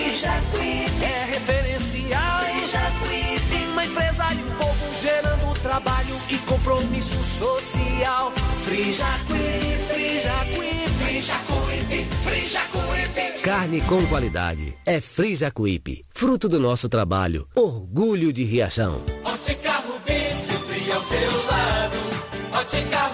É 1.02 1.24
referencial. 1.30 2.40
Uma 3.72 3.84
empresa 3.84 4.24
e 4.32 4.42
um 4.44 4.50
povo 4.56 5.02
gerando 5.02 5.60
trabalho 5.60 6.16
e 6.28 6.38
compromisso 6.38 7.22
social. 7.22 8.32
Frijacuípe, 8.64 9.42
Frijacuípe, 9.88 11.04
Frijacuípe, 11.04 12.08
Frijacuípe. 12.24 13.42
Carne 13.42 13.80
com 13.82 14.04
qualidade. 14.06 14.74
É 14.86 15.00
Free 15.00 15.36
Jacuípe. 15.36 16.02
Fruto 16.08 16.48
do 16.48 16.58
nosso 16.58 16.88
trabalho. 16.88 17.46
Orgulho 17.54 18.32
de 18.32 18.44
Riachão. 18.44 19.02
Ótica 19.24 19.72
Rubi, 19.72 20.30
sempre 20.34 20.92
ao 20.92 21.02
seu 21.02 21.46
lado. 21.46 21.96
Ótica 22.54 23.13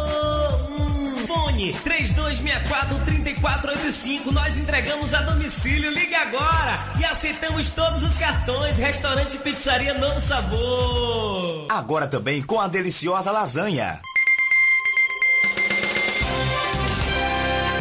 Fone 1.61 1.73
3264-3485. 1.73 4.31
Nós 4.31 4.57
entregamos 4.57 5.13
a 5.13 5.21
domicílio. 5.21 5.91
Ligue 5.91 6.15
agora 6.15 6.83
e 6.99 7.05
aceitamos 7.05 7.69
todos 7.69 8.01
os 8.03 8.17
cartões. 8.17 8.77
Restaurante 8.77 9.37
Pizzaria 9.37 9.93
Novo 9.93 10.19
Sabor. 10.19 11.67
Agora 11.69 12.07
também 12.07 12.41
com 12.41 12.59
a 12.59 12.67
deliciosa 12.67 13.31
lasanha. 13.31 14.01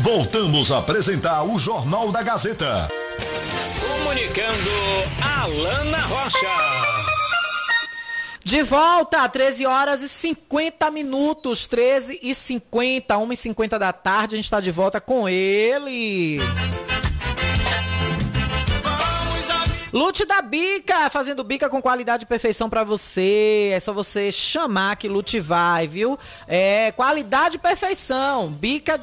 Voltamos 0.01 0.71
a 0.73 0.79
apresentar 0.79 1.43
o 1.45 1.59
Jornal 1.59 2.13
da 2.13 2.23
Gazeta. 2.23 2.89
Comunicando 3.81 4.71
Alana 5.21 5.99
Rocha. 5.99 6.80
De 8.51 8.65
volta, 8.65 9.29
13 9.29 9.65
horas 9.65 10.03
e 10.03 10.09
50 10.09 10.91
minutos, 10.91 11.69
13 11.69 12.19
e 12.21 12.35
50, 12.35 13.17
1 13.17 13.33
e 13.33 13.37
50 13.37 13.79
da 13.79 13.93
tarde, 13.93 14.35
a 14.35 14.39
gente 14.39 14.47
está 14.47 14.59
de 14.59 14.73
volta 14.73 15.01
com 15.01 15.29
ele. 15.29 16.41
Lute 19.93 20.25
da 20.25 20.43
Bica, 20.43 21.09
fazendo 21.11 21.45
bica 21.45 21.69
com 21.69 21.81
qualidade 21.81 22.25
e 22.25 22.27
perfeição 22.27 22.69
pra 22.69 22.83
você. 22.83 23.71
É 23.73 23.79
só 23.79 23.93
você 23.93 24.33
chamar 24.33 24.97
que 24.97 25.09
Lute 25.09 25.39
vai, 25.39 25.87
viu? 25.87 26.19
É 26.49 26.91
qualidade 26.91 27.55
e 27.55 27.61
perfeição. 27.61 28.51
Bica 28.51 29.01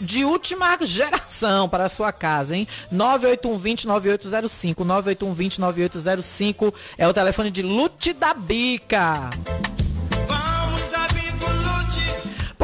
de 0.00 0.24
última 0.24 0.78
geração 0.82 1.68
para 1.68 1.84
a 1.84 1.88
sua 1.88 2.12
casa, 2.12 2.56
hein? 2.56 2.66
98120-9805. 2.92 4.74
98120-9805 4.84 6.72
é 6.96 7.06
o 7.06 7.14
telefone 7.14 7.50
de 7.50 7.62
Lute 7.62 8.12
da 8.12 8.32
Bica. 8.34 9.30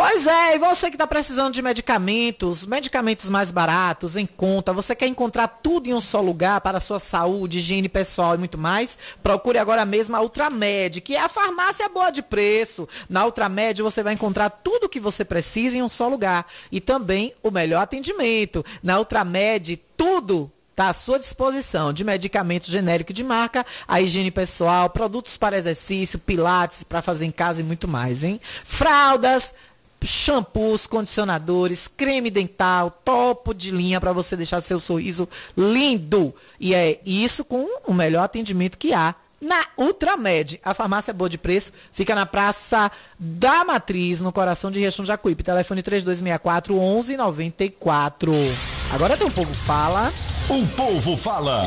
Pois 0.09 0.25
é, 0.25 0.55
e 0.55 0.59
você 0.61 0.89
que 0.89 0.95
está 0.95 1.05
precisando 1.05 1.53
de 1.53 1.61
medicamentos, 1.61 2.65
medicamentos 2.65 3.29
mais 3.29 3.51
baratos, 3.51 4.15
em 4.15 4.25
conta, 4.25 4.73
você 4.73 4.95
quer 4.95 5.09
encontrar 5.09 5.49
tudo 5.49 5.89
em 5.89 5.95
um 5.95 6.01
só 6.01 6.21
lugar 6.21 6.61
para 6.61 6.79
a 6.79 6.81
sua 6.81 7.01
saúde, 7.01 7.59
higiene 7.59 7.89
pessoal 7.89 8.37
e 8.37 8.39
muito 8.39 8.57
mais? 8.57 8.97
Procure 9.21 9.59
agora 9.59 9.85
mesmo 9.85 10.15
a 10.15 10.21
Ultramed, 10.21 11.01
que 11.01 11.17
é 11.17 11.21
a 11.21 11.29
farmácia 11.29 11.89
boa 11.89 12.13
de 12.13 12.23
preço. 12.23 12.89
Na 13.11 13.25
Ultramed 13.25 13.83
você 13.83 14.01
vai 14.01 14.15
encontrar 14.15 14.49
tudo 14.49 14.85
o 14.85 14.89
que 14.89 15.01
você 15.01 15.25
precisa 15.25 15.77
em 15.77 15.83
um 15.83 15.89
só 15.89 16.07
lugar 16.07 16.47
e 16.71 16.81
também 16.81 17.35
o 17.43 17.51
melhor 17.51 17.83
atendimento. 17.83 18.65
Na 18.85 19.01
Ultramed, 19.01 19.77
tudo 19.97 20.53
está 20.77 20.91
à 20.91 20.93
sua 20.93 21.19
disposição 21.19 21.91
de 21.91 22.05
medicamentos 22.05 22.69
genéricos 22.69 23.15
de 23.15 23.25
marca, 23.25 23.65
a 23.89 23.99
higiene 23.99 24.31
pessoal, 24.31 24.91
produtos 24.91 25.39
para 25.39 25.57
exercício, 25.57 26.19
pilates 26.19 26.85
para 26.85 27.01
fazer 27.01 27.25
em 27.25 27.31
casa 27.31 27.63
e 27.63 27.65
muito 27.65 27.89
mais, 27.89 28.23
hein? 28.23 28.39
Fraldas, 28.63 29.55
shampoos, 30.05 30.87
condicionadores, 30.87 31.89
creme 31.89 32.31
dental, 32.31 32.91
topo 32.91 33.53
de 33.55 33.71
linha 33.71 34.01
para 34.01 34.13
você 34.13 34.37
deixar 34.37 34.61
seu 34.61 34.79
sorriso 34.79 35.29
lindo. 35.57 36.35
E 36.61 36.75
é 36.75 37.01
isso 37.05 37.45
com 37.45 37.67
o 37.87 37.95
melhor 37.95 38.25
atendimento 38.25 38.79
que 38.79 38.93
há 38.93 39.15
na 39.41 39.67
Ultramed. 39.77 40.61
A 40.65 40.75
farmácia 40.75 41.13
boa 41.13 41.29
de 41.29 41.39
preço 41.39 41.73
fica 41.93 42.15
na 42.15 42.27
Praça 42.27 42.91
da 43.19 43.65
Matriz, 43.65 44.21
no 44.21 44.33
coração 44.33 44.71
de 44.71 44.81
Riachão 44.81 45.05
Jacuípe. 45.05 45.43
Telefone 45.43 45.83
3264 45.83 46.75
1194. 46.75 48.33
Agora 48.93 49.17
tem 49.17 49.27
um 49.27 49.31
povo 49.31 49.53
fala. 49.55 50.13
O 50.49 50.67
povo 50.69 51.17
fala. 51.17 51.65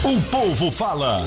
O 0.03 0.21
povo 0.29 0.69
fala. 0.69 1.23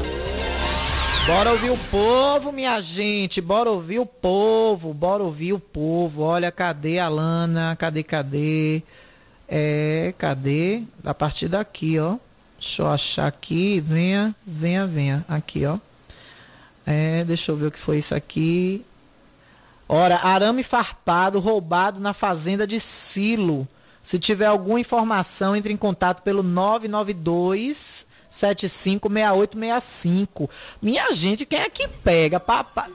Bora 1.27 1.51
ouvir 1.51 1.71
o 1.71 1.79
povo, 1.91 2.53
minha 2.53 2.81
gente. 2.81 3.41
Bora 3.41 3.69
ouvir 3.69 3.99
o 3.99 4.07
povo. 4.07 4.95
Bora 4.95 5.25
ouvir 5.25 5.53
o 5.53 5.59
povo. 5.59 6.23
Olha, 6.23 6.53
cadê 6.53 7.01
a 7.01 7.09
Lana? 7.09 7.75
Cadê, 7.75 8.05
cadê? 8.05 8.81
É, 9.49 10.15
cadê? 10.17 10.85
A 11.05 11.13
partir 11.13 11.49
daqui, 11.49 11.99
ó. 11.99 12.17
Deixa 12.57 12.83
eu 12.83 12.87
achar 12.87 13.27
aqui. 13.27 13.81
Venha, 13.81 14.37
venha, 14.47 14.87
venha. 14.87 15.25
Aqui, 15.29 15.67
ó. 15.67 15.79
É, 16.87 17.25
deixa 17.25 17.51
eu 17.51 17.57
ver 17.57 17.67
o 17.67 17.73
que 17.73 17.81
foi 17.81 17.99
isso 17.99 18.15
aqui. 18.15 18.87
Ora, 19.89 20.19
arame 20.19 20.63
farpado 20.63 21.41
roubado 21.41 21.99
na 21.99 22.13
fazenda 22.13 22.69
de 22.69 22.79
Silo. 22.79 23.67
Se 24.01 24.17
tiver 24.17 24.47
alguma 24.47 24.79
informação, 24.79 25.57
entre 25.57 25.73
em 25.73 25.77
contato 25.77 26.23
pelo 26.23 26.45
992 26.45 28.07
756865. 28.31 30.49
Minha 30.81 31.13
gente, 31.13 31.45
quem 31.47 31.61
é 31.61 31.69
que 31.69 31.87
pega? 31.89 32.41
Papai. 32.41 32.91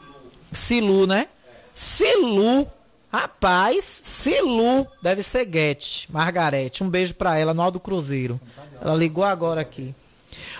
Silu, 0.51 1.07
né? 1.07 1.27
Silu. 1.73 2.67
Rapaz, 3.11 4.01
Silu. 4.03 4.85
Deve 5.01 5.23
ser 5.23 5.45
Guete. 5.45 6.07
Margarete. 6.11 6.83
Um 6.83 6.89
beijo 6.89 7.15
pra 7.15 7.37
ela 7.37 7.53
no 7.53 7.61
Aldo 7.61 7.79
Cruzeiro. 7.79 8.39
Ela 8.81 8.95
ligou 8.95 9.23
agora 9.23 9.61
aqui. 9.61 9.95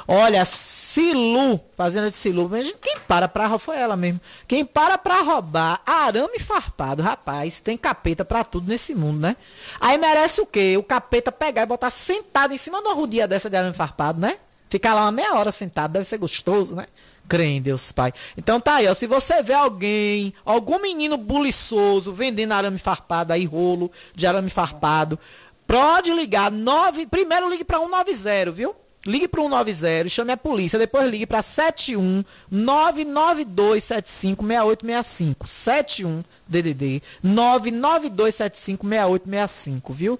Olha, 0.08 0.44
Silu, 0.44 1.60
fazenda 1.78 2.10
de 2.10 2.18
Silu. 2.18 2.50
Quem 2.82 2.98
para 3.08 3.28
pra 3.28 3.48
roubar 3.48 3.60
foi 3.60 3.78
ela 3.78 3.96
mesmo. 3.96 4.20
Quem 4.48 4.66
para 4.66 4.98
pra 4.98 5.22
roubar 5.22 5.82
arame 5.86 6.40
farpado, 6.40 7.02
rapaz, 7.02 7.62
tem 7.62 7.78
capeta 7.78 8.26
pra 8.26 8.44
tudo 8.44 8.68
nesse 8.68 8.94
mundo, 8.94 9.20
né? 9.20 9.38
Aí 9.80 9.98
merece 9.98 10.42
o 10.42 10.46
quê? 10.46 10.76
O 10.78 10.84
capeta 10.84 11.32
pegar 11.32 11.64
e 11.64 11.66
botar 11.66 11.90
sentado 11.90 12.54
em 12.54 12.58
cima 12.58 12.82
de 12.82 12.88
uma 12.88 12.94
rodinha 12.94 13.28
dessa 13.28 13.50
de 13.50 13.56
arame 13.56 13.76
farpado, 13.76 14.20
né? 14.20 14.38
Ficar 14.72 14.94
lá 14.94 15.02
uma 15.02 15.12
meia 15.12 15.34
hora 15.34 15.52
sentado, 15.52 15.92
deve 15.92 16.06
ser 16.06 16.18
gostoso, 16.18 16.74
né? 16.74 16.88
Crê 17.28 17.44
em 17.44 17.62
Deus 17.62 17.92
Pai. 17.92 18.14
Então 18.38 18.58
tá 18.58 18.76
aí, 18.76 18.88
ó. 18.88 18.94
Se 18.94 19.06
você 19.06 19.44
vê 19.44 19.52
alguém, 19.52 20.34
algum 20.46 20.80
menino 20.80 21.18
buliçoso 21.18 22.14
vendendo 22.14 22.54
arame 22.54 22.80
farpado 22.80 23.34
aí, 23.34 23.44
rolo 23.44 23.92
de 24.16 24.26
arame 24.26 24.50
farpado, 24.50 25.20
pode 25.68 26.14
ligar. 26.14 26.50
Nove, 26.50 27.06
primeiro 27.06 27.50
ligue 27.50 27.66
pra 27.66 27.80
190, 27.80 28.52
viu? 28.52 28.74
Ligue 29.06 29.28
para 29.28 29.42
190 29.42 30.08
e 30.08 30.10
chame 30.10 30.32
a 30.32 30.38
polícia. 30.38 30.80
Depois 30.80 31.12
ligue 31.12 31.28
para 31.28 31.42
71 31.42 32.24
99275 32.50 34.42
6865. 34.42 35.48
71 35.48 36.24
DDD 36.48 37.04
99275 37.22 38.88
6865, 38.88 39.94
viu? 39.94 40.18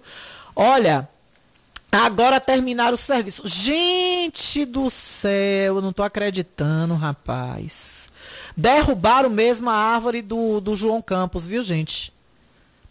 Olha, 0.54 1.08
agora 1.92 2.40
terminaram 2.40 2.94
o 2.94 2.98
serviço. 2.98 3.44
Gente 3.46 4.66
do 4.66 4.90
céu, 4.90 5.76
eu 5.76 5.82
não 5.82 5.92
tô 5.92 6.04
acreditando, 6.04 6.94
rapaz. 6.94 8.10
Derrubaram 8.56 9.30
mesmo 9.30 9.70
a 9.70 9.74
árvore 9.74 10.22
do, 10.22 10.60
do 10.60 10.76
João 10.76 11.02
Campos, 11.02 11.46
viu, 11.46 11.62
gente? 11.64 12.14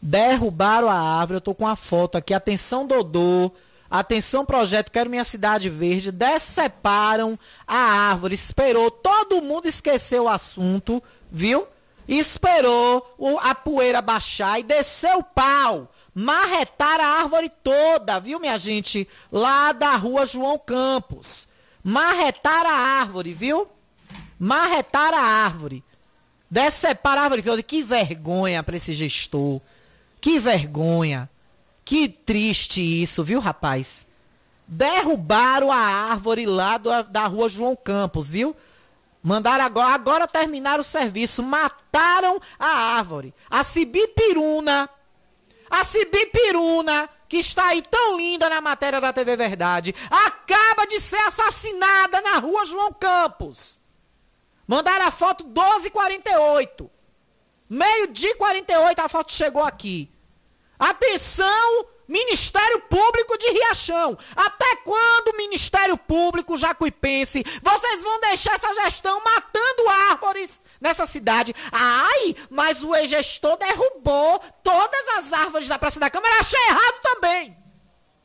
Derrubaram 0.01 0.89
a 0.89 0.95
árvore. 0.95 1.37
Eu 1.37 1.41
tô 1.41 1.55
com 1.55 1.67
a 1.67 1.77
foto 1.77 2.17
aqui. 2.17 2.33
Atenção, 2.33 2.87
Dodô. 2.87 3.53
Atenção, 3.91 4.47
projeto 4.47 4.91
Quero 4.91 5.11
Minha 5.11 5.25
Cidade 5.25 5.69
Verde. 5.69 6.13
Deceparam 6.13 7.39
a 7.67 7.77
árvore. 7.77 8.35
Esperou. 8.35 8.91
Todo 8.91 9.43
mundo 9.43 9.67
esqueceu 9.67 10.25
o 10.25 10.29
assunto, 10.29 11.03
viu? 11.31 11.67
Esperou 12.09 13.17
a 13.43 13.55
poeira 13.55 14.01
baixar 14.01 14.59
e 14.59 14.63
desceu 14.63 15.19
o 15.19 15.25
pau. 15.25 15.89
Marretaram 16.15 17.05
a 17.05 17.21
árvore 17.23 17.51
toda, 17.63 18.19
viu, 18.19 18.41
minha 18.41 18.59
gente? 18.59 19.07
Lá 19.31 19.73
da 19.73 19.95
rua 19.97 20.27
João 20.27 20.59
Campos. 20.59 21.47
Marretaram 21.83 22.71
a 22.71 22.75
árvore, 22.75 23.33
viu? 23.33 23.69
Marretaram 24.39 25.19
a 25.19 25.23
árvore. 25.23 25.85
Deceparam 26.51 27.23
a 27.23 27.25
árvore. 27.25 27.63
Que 27.63 27.83
vergonha 27.83 28.63
para 28.63 28.77
esse 28.77 28.93
gestor. 28.93 29.61
Que 30.21 30.39
vergonha. 30.39 31.31
Que 31.85 32.09
triste 32.09 32.81
isso, 32.81 33.25
viu, 33.25 33.41
rapaz? 33.41 34.07
Derrubaram 34.67 35.73
a 35.73 35.77
árvore 35.77 36.47
lá 36.47 36.79
do, 36.79 37.03
da 37.05 37.27
rua 37.27 37.49
João 37.49 37.75
Campos, 37.75 38.31
viu? 38.31 38.55
Mandaram 39.23 39.65
agora, 39.65 39.95
agora 39.95 40.27
terminaram 40.27 40.81
o 40.81 40.85
serviço, 40.85 41.43
mataram 41.43 42.41
a 42.59 42.97
árvore. 42.97 43.35
A 43.51 43.63
Cibipiruna, 43.63 44.89
a 45.71 45.85
Cibipiruna, 45.85 47.09
que 47.29 47.37
está 47.39 47.67
aí 47.69 47.81
tão 47.83 48.17
linda 48.17 48.51
na 48.51 48.61
matéria 48.61 49.01
da 49.01 49.13
TV 49.13 49.37
Verdade, 49.37 49.95
acaba 50.11 50.85
de 50.87 51.01
ser 51.01 51.21
assassinada 51.21 52.21
na 52.21 52.39
rua 52.39 52.67
João 52.67 52.93
Campos. 52.93 53.79
Mandaram 54.67 55.07
a 55.07 55.11
foto 55.11 55.45
12h48. 55.45 56.91
Meio 57.69 58.09
dia 58.09 58.35
48 58.35 59.01
a 59.01 59.09
foto 59.09 59.33
chegou 59.33 59.63
aqui. 59.63 60.11
Atenção, 60.77 61.87
Ministério 62.09 62.81
Público 62.81 63.39
de 63.39 63.49
Riachão. 63.51 64.19
Até 64.35 64.77
quando, 64.77 65.37
Ministério 65.37 65.97
Público 65.97 66.57
jacuipense, 66.57 67.45
vocês 67.63 68.03
vão 68.03 68.21
deixar 68.21 68.55
essa 68.55 68.75
gestão 68.75 69.23
matando 69.23 69.89
árvores 70.11 70.61
nessa 70.81 71.07
cidade? 71.07 71.55
Ai, 71.71 72.35
mas 72.49 72.83
o 72.83 72.95
ex-gestor 72.95 73.57
derrubou 73.57 74.41
todas 74.63 75.09
as 75.19 75.33
árvores 75.33 75.69
da 75.69 75.79
Praça 75.79 76.01
da 76.01 76.11
Câmara. 76.11 76.41
Achei 76.41 76.61
errado 76.61 77.01
também. 77.03 77.57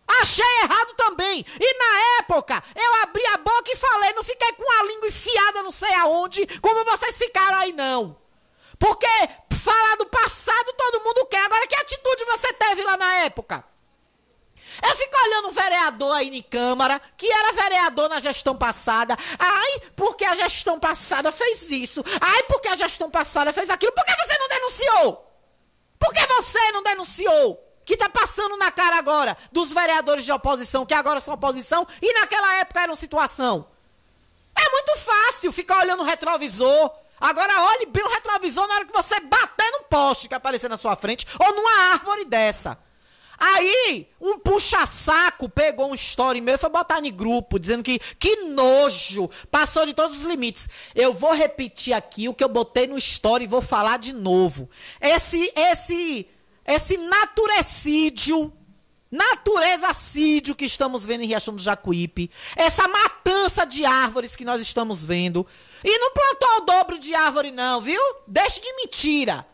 Achei 0.08 0.58
errado 0.64 0.94
também. 0.96 1.46
E 1.60 1.78
na 1.78 2.20
época, 2.20 2.64
eu 2.76 2.96
abri 3.04 3.26
a 3.28 3.38
boca 3.38 3.72
e 3.72 3.76
falei, 3.76 4.14
não 4.14 4.24
fiquei 4.24 4.52
com 4.54 4.80
a 4.80 4.84
língua 4.84 5.08
enfiada 5.08 5.64
não 5.64 5.72
sei 5.72 5.94
aonde, 5.96 6.46
como 6.62 6.86
vocês 6.86 7.18
ficaram 7.18 7.58
aí 7.58 7.74
não. 7.74 8.16
Porque 8.78 9.08
falar 9.64 9.96
do 9.98 10.06
passado 10.06 10.74
todo 10.78 11.04
mundo 11.04 11.26
quer. 11.26 11.44
Agora, 11.46 11.68
que 11.68 11.76
atitude 11.76 12.26
você 12.26 12.54
teve 12.54 12.84
lá 12.84 12.98
na 12.98 13.14
época? 13.16 13.64
Eu 14.84 14.96
fico 14.96 15.16
olhando 15.24 15.48
um 15.50 15.52
vereador 15.52 16.16
aí 16.16 16.36
em 16.36 16.42
Câmara, 16.42 17.02
que 17.18 17.32
era 17.32 17.54
vereador 17.54 18.10
na 18.10 18.20
gestão 18.20 18.56
passada. 18.56 19.16
Ai, 19.38 19.80
porque 19.96 20.26
a 20.26 20.36
gestão 20.36 20.80
passada 20.80 21.32
fez 21.32 21.70
isso. 21.72 22.04
Ai, 22.20 22.44
porque 22.44 22.68
a 22.68 22.76
gestão 22.76 23.10
passada 23.10 23.54
fez 23.54 23.70
aquilo. 23.70 23.92
Por 23.92 24.06
que 24.06 24.16
você 24.16 24.38
não 24.38 24.48
denunciou? 24.48 25.32
Por 26.00 26.14
que 26.14 26.28
você 26.28 26.72
não 26.72 26.84
denunciou? 26.84 27.62
Que 27.86 27.96
tá 27.96 28.10
passando 28.10 28.58
na 28.58 28.72
cara 28.72 28.98
agora 28.98 29.38
dos 29.52 29.72
vereadores 29.72 30.26
de 30.26 30.32
oposição, 30.32 30.86
que 30.86 30.94
agora 30.94 31.20
são 31.20 31.34
oposição, 31.34 31.86
e 32.02 32.14
naquela 32.14 32.56
época 32.56 32.82
eram 32.82 32.96
situação. 32.96 33.68
É 34.56 34.70
muito 34.72 34.98
fácil 34.98 35.52
ficar 35.52 35.80
olhando 35.80 36.02
o 36.02 36.06
retrovisor 36.06 36.92
Agora 37.20 37.62
olhe 37.62 37.86
bem 37.86 38.04
o 38.04 38.10
retrovisor 38.10 38.68
na 38.68 38.76
hora 38.76 38.86
que 38.86 38.94
você 38.94 39.20
bater 39.22 39.72
num 39.72 39.84
poste 39.84 40.28
que 40.28 40.36
aparecer 40.36 40.70
na 40.70 40.78
sua 40.78 40.96
frente 40.96 41.26
ou 41.40 41.56
numa 41.56 41.94
árvore 41.94 42.26
dessa. 42.26 42.78
Aí, 43.38 44.08
um 44.20 44.40
puxa-saco 44.40 45.50
pegou 45.50 45.92
um 45.92 45.96
story 45.96 46.40
meu 46.40 46.56
e 46.56 46.58
foi 46.58 46.70
botar 46.70 47.04
em 47.04 47.12
grupo, 47.12 47.60
dizendo 47.60 47.84
que 47.84 48.00
que 48.20 48.44
nojo, 48.48 49.30
passou 49.52 49.86
de 49.86 49.94
todos 49.94 50.18
os 50.18 50.24
limites. 50.24 50.68
Eu 50.94 51.14
vou 51.14 51.34
repetir 51.34 51.94
aqui 51.94 52.30
o 52.30 52.34
que 52.34 52.44
eu 52.44 52.50
botei 52.50 52.88
no 52.88 52.98
story 52.98 53.44
e 53.44 53.48
vou 53.48 53.62
falar 53.62 53.98
de 53.98 54.14
novo. 54.14 54.70
Esse, 55.02 55.52
esse, 55.56 56.28
esse 56.66 56.98
naturecídio, 56.98 58.54
naturezacídio 59.12 60.56
que 60.56 60.66
estamos 60.66 61.06
vendo 61.06 61.22
em 61.22 61.28
Riachão 61.28 61.56
do 61.56 61.62
Jacuípe, 61.62 62.32
essa 62.56 62.88
matança 62.88 63.66
de 63.66 63.86
árvores 63.86 64.36
que 64.36 64.46
nós 64.46 64.62
estamos 64.62 65.04
vendo, 65.04 65.46
e 65.84 66.00
não 66.00 66.12
plantou 66.12 66.58
o 66.58 66.62
dobro 66.62 66.98
de 66.98 67.14
árvore, 67.14 67.52
não, 67.52 67.82
viu? 67.82 68.02
Deixe 68.28 68.62
de 68.62 68.74
mentira. 68.78 69.46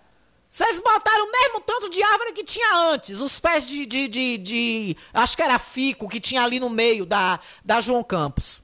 Vocês 0.52 0.82
botaram 0.82 1.28
o 1.28 1.32
mesmo 1.32 1.62
tanto 1.62 1.90
de 1.90 2.04
árvore 2.04 2.34
que 2.34 2.44
tinha 2.44 2.76
antes. 2.92 3.22
Os 3.22 3.40
pés 3.40 3.66
de, 3.66 3.86
de, 3.86 4.10
de, 4.10 4.38
de, 4.38 4.98
Acho 5.14 5.38
que 5.38 5.42
era 5.42 5.58
fico 5.58 6.10
que 6.10 6.20
tinha 6.20 6.44
ali 6.44 6.60
no 6.60 6.70
meio 6.70 7.06
da, 7.06 7.40
da 7.64 7.80
João 7.80 8.04
Campos. 8.04 8.62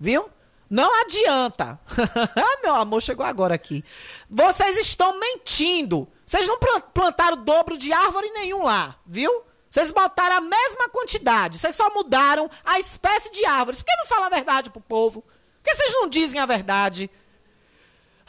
Viu? 0.00 0.30
Não 0.70 0.90
adianta. 1.02 1.78
Meu 2.64 2.74
amor, 2.74 3.02
chegou 3.02 3.26
agora 3.26 3.54
aqui. 3.54 3.84
Vocês 4.30 4.78
estão 4.78 5.20
mentindo. 5.20 6.08
Vocês 6.24 6.46
não 6.46 6.58
plantaram 6.94 7.36
o 7.36 7.44
dobro 7.44 7.76
de 7.76 7.92
árvore 7.92 8.30
nenhum 8.30 8.62
lá, 8.62 8.96
viu? 9.04 9.42
Vocês 9.68 9.90
botaram 9.90 10.36
a 10.36 10.40
mesma 10.40 10.88
quantidade. 10.88 11.58
Vocês 11.58 11.74
só 11.74 11.92
mudaram 11.92 12.48
a 12.64 12.78
espécie 12.78 13.30
de 13.30 13.44
árvores. 13.44 13.82
Por 13.82 13.90
que 13.90 13.96
não 13.98 14.06
fala 14.06 14.26
a 14.26 14.30
verdade 14.30 14.70
pro 14.70 14.80
povo? 14.80 15.20
Por 15.20 15.64
que 15.64 15.74
vocês 15.74 15.92
não 15.92 16.08
dizem 16.08 16.40
a 16.40 16.46
verdade? 16.46 17.10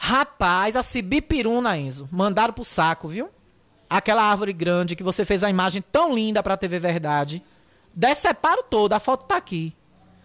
Rapaz, 0.04 0.74
a 0.74 0.82
Cibipiruna, 0.82 1.78
Enzo, 1.78 2.08
mandaram 2.10 2.52
pro 2.52 2.64
saco, 2.64 3.06
viu? 3.06 3.30
Aquela 3.88 4.24
árvore 4.24 4.52
grande 4.52 4.96
que 4.96 5.02
você 5.04 5.24
fez 5.24 5.44
a 5.44 5.48
imagem 5.48 5.80
tão 5.80 6.12
linda 6.12 6.42
pra 6.42 6.56
TV 6.56 6.80
Verdade. 6.80 7.40
Deceparo 7.94 8.64
todo, 8.64 8.94
a 8.94 8.98
foto 8.98 9.26
tá 9.26 9.36
aqui. 9.36 9.72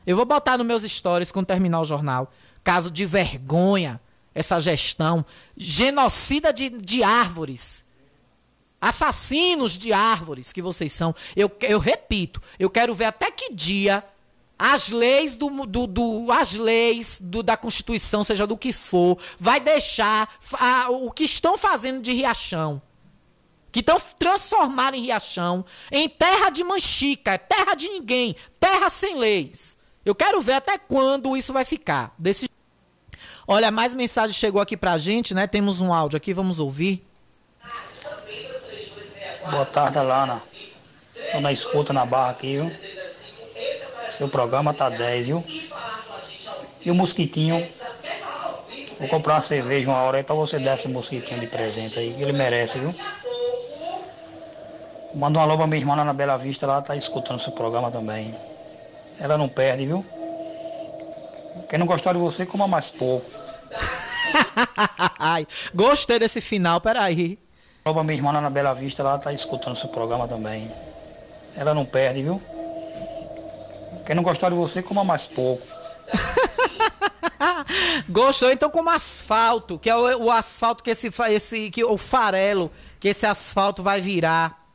Eu 0.03 0.15
vou 0.15 0.25
botar 0.25 0.57
nos 0.57 0.65
meus 0.65 0.81
stories 0.81 1.31
quando 1.31 1.45
terminar 1.45 1.79
o 1.79 1.85
jornal. 1.85 2.33
Caso 2.63 2.89
de 2.89 3.05
vergonha, 3.05 4.01
essa 4.33 4.59
gestão. 4.59 5.23
Genocida 5.55 6.51
de, 6.51 6.69
de 6.69 7.03
árvores. 7.03 7.85
Assassinos 8.81 9.77
de 9.77 9.93
árvores 9.93 10.51
que 10.51 10.61
vocês 10.61 10.91
são. 10.91 11.13
Eu, 11.35 11.55
eu 11.61 11.77
repito, 11.77 12.41
eu 12.57 12.71
quero 12.71 12.95
ver 12.95 13.05
até 13.05 13.29
que 13.29 13.53
dia 13.53 14.03
as 14.57 14.89
leis 14.89 15.35
do, 15.35 15.49
do, 15.65 15.85
do 15.85 16.31
as 16.31 16.53
leis 16.53 17.17
do, 17.21 17.43
da 17.43 17.55
Constituição, 17.55 18.23
seja 18.23 18.47
do 18.47 18.57
que 18.57 18.73
for, 18.73 19.17
vai 19.37 19.59
deixar 19.59 20.27
a, 20.53 20.89
o 20.89 21.11
que 21.11 21.23
estão 21.23 21.57
fazendo 21.57 22.01
de 22.01 22.11
Riachão, 22.11 22.81
que 23.71 23.81
estão 23.81 23.99
transformando 24.17 24.95
em 24.95 25.03
Riachão 25.03 25.63
em 25.91 26.09
terra 26.09 26.49
de 26.49 26.63
manchica, 26.63 27.33
é 27.33 27.37
terra 27.37 27.75
de 27.75 27.87
ninguém, 27.89 28.35
terra 28.59 28.89
sem 28.89 29.15
leis. 29.15 29.77
Eu 30.03 30.15
quero 30.15 30.41
ver 30.41 30.53
até 30.53 30.77
quando 30.77 31.35
isso 31.35 31.51
vai 31.51 31.65
ficar. 31.65 32.15
Desse... 32.17 32.49
Olha, 33.45 33.69
mais 33.69 33.93
mensagem 33.93 34.33
chegou 34.33 34.61
aqui 34.61 34.77
pra 34.77 34.97
gente, 34.97 35.33
né? 35.33 35.45
Temos 35.47 35.81
um 35.81 35.93
áudio 35.93 36.15
aqui, 36.15 36.33
vamos 36.33 36.59
ouvir. 36.59 37.05
Boa 39.51 39.65
tarde, 39.65 39.99
Alana. 39.99 40.41
Tô 41.31 41.41
na 41.41 41.51
escuta 41.51 41.91
na 41.91 42.05
barra 42.05 42.31
aqui, 42.31 42.53
viu? 42.55 42.71
Seu 44.09 44.27
programa 44.27 44.73
tá 44.73 44.89
10, 44.89 45.27
viu? 45.27 45.43
E 46.83 46.91
o 46.91 46.95
mosquitinho. 46.95 47.67
Vou 48.99 49.07
comprar 49.07 49.35
uma 49.35 49.41
cerveja 49.41 49.89
uma 49.89 50.01
hora 50.01 50.17
aí 50.17 50.23
pra 50.23 50.33
você 50.33 50.57
dar 50.57 50.75
esse 50.75 50.87
mosquitinho 50.87 51.39
de 51.39 51.47
presente 51.47 51.99
aí, 51.99 52.13
que 52.13 52.21
ele 52.21 52.31
merece, 52.31 52.79
viu? 52.79 52.95
Manda 55.13 55.39
uma 55.39 55.45
alô 55.45 55.57
pra 55.57 55.67
minha 55.67 55.79
irmã 55.79 55.95
lá 55.95 56.03
na 56.03 56.13
Bela 56.13 56.37
Vista, 56.37 56.65
ela 56.65 56.81
tá 56.81 56.95
escutando 56.95 57.39
seu 57.39 57.51
programa 57.53 57.91
também. 57.91 58.33
Ela 59.19 59.37
não 59.37 59.47
perde, 59.47 59.85
viu? 59.85 60.05
Quem 61.69 61.77
não 61.77 61.85
gostar 61.85 62.13
de 62.13 62.19
você, 62.19 62.45
coma 62.45 62.67
mais 62.67 62.89
pouco. 62.89 63.25
Ai, 65.19 65.47
gostei 65.73 66.17
desse 66.17 66.41
final, 66.41 66.81
peraí. 66.81 67.37
Rouba 67.85 68.03
minha 68.03 68.17
irmã 68.17 68.31
lá 68.31 68.41
na 68.41 68.49
Bela 68.49 68.73
Vista, 68.73 69.01
ela 69.01 69.17
tá 69.17 69.31
escutando 69.31 69.75
seu 69.75 69.89
programa 69.89 70.27
também. 70.27 70.69
Ela 71.55 71.73
não 71.73 71.85
perde, 71.85 72.23
viu? 72.23 72.41
Quem 74.07 74.15
não 74.15 74.23
gostar 74.23 74.47
de 74.49 74.55
você, 74.55 74.81
coma 74.81 75.03
mais 75.03 75.27
pouco. 75.27 75.61
Gostou 78.07 78.49
então 78.49 78.69
como 78.69 78.89
asfalto, 78.89 79.77
que 79.77 79.89
é 79.89 79.95
o, 79.97 80.23
o 80.23 80.31
asfalto 80.31 80.81
que 80.81 80.91
esse, 80.91 81.09
esse 81.29 81.69
que 81.69 81.83
o 81.83 81.97
farelo 81.97 82.71
que 83.01 83.09
esse 83.09 83.25
asfalto 83.25 83.83
vai 83.83 83.99
virar. 83.99 84.65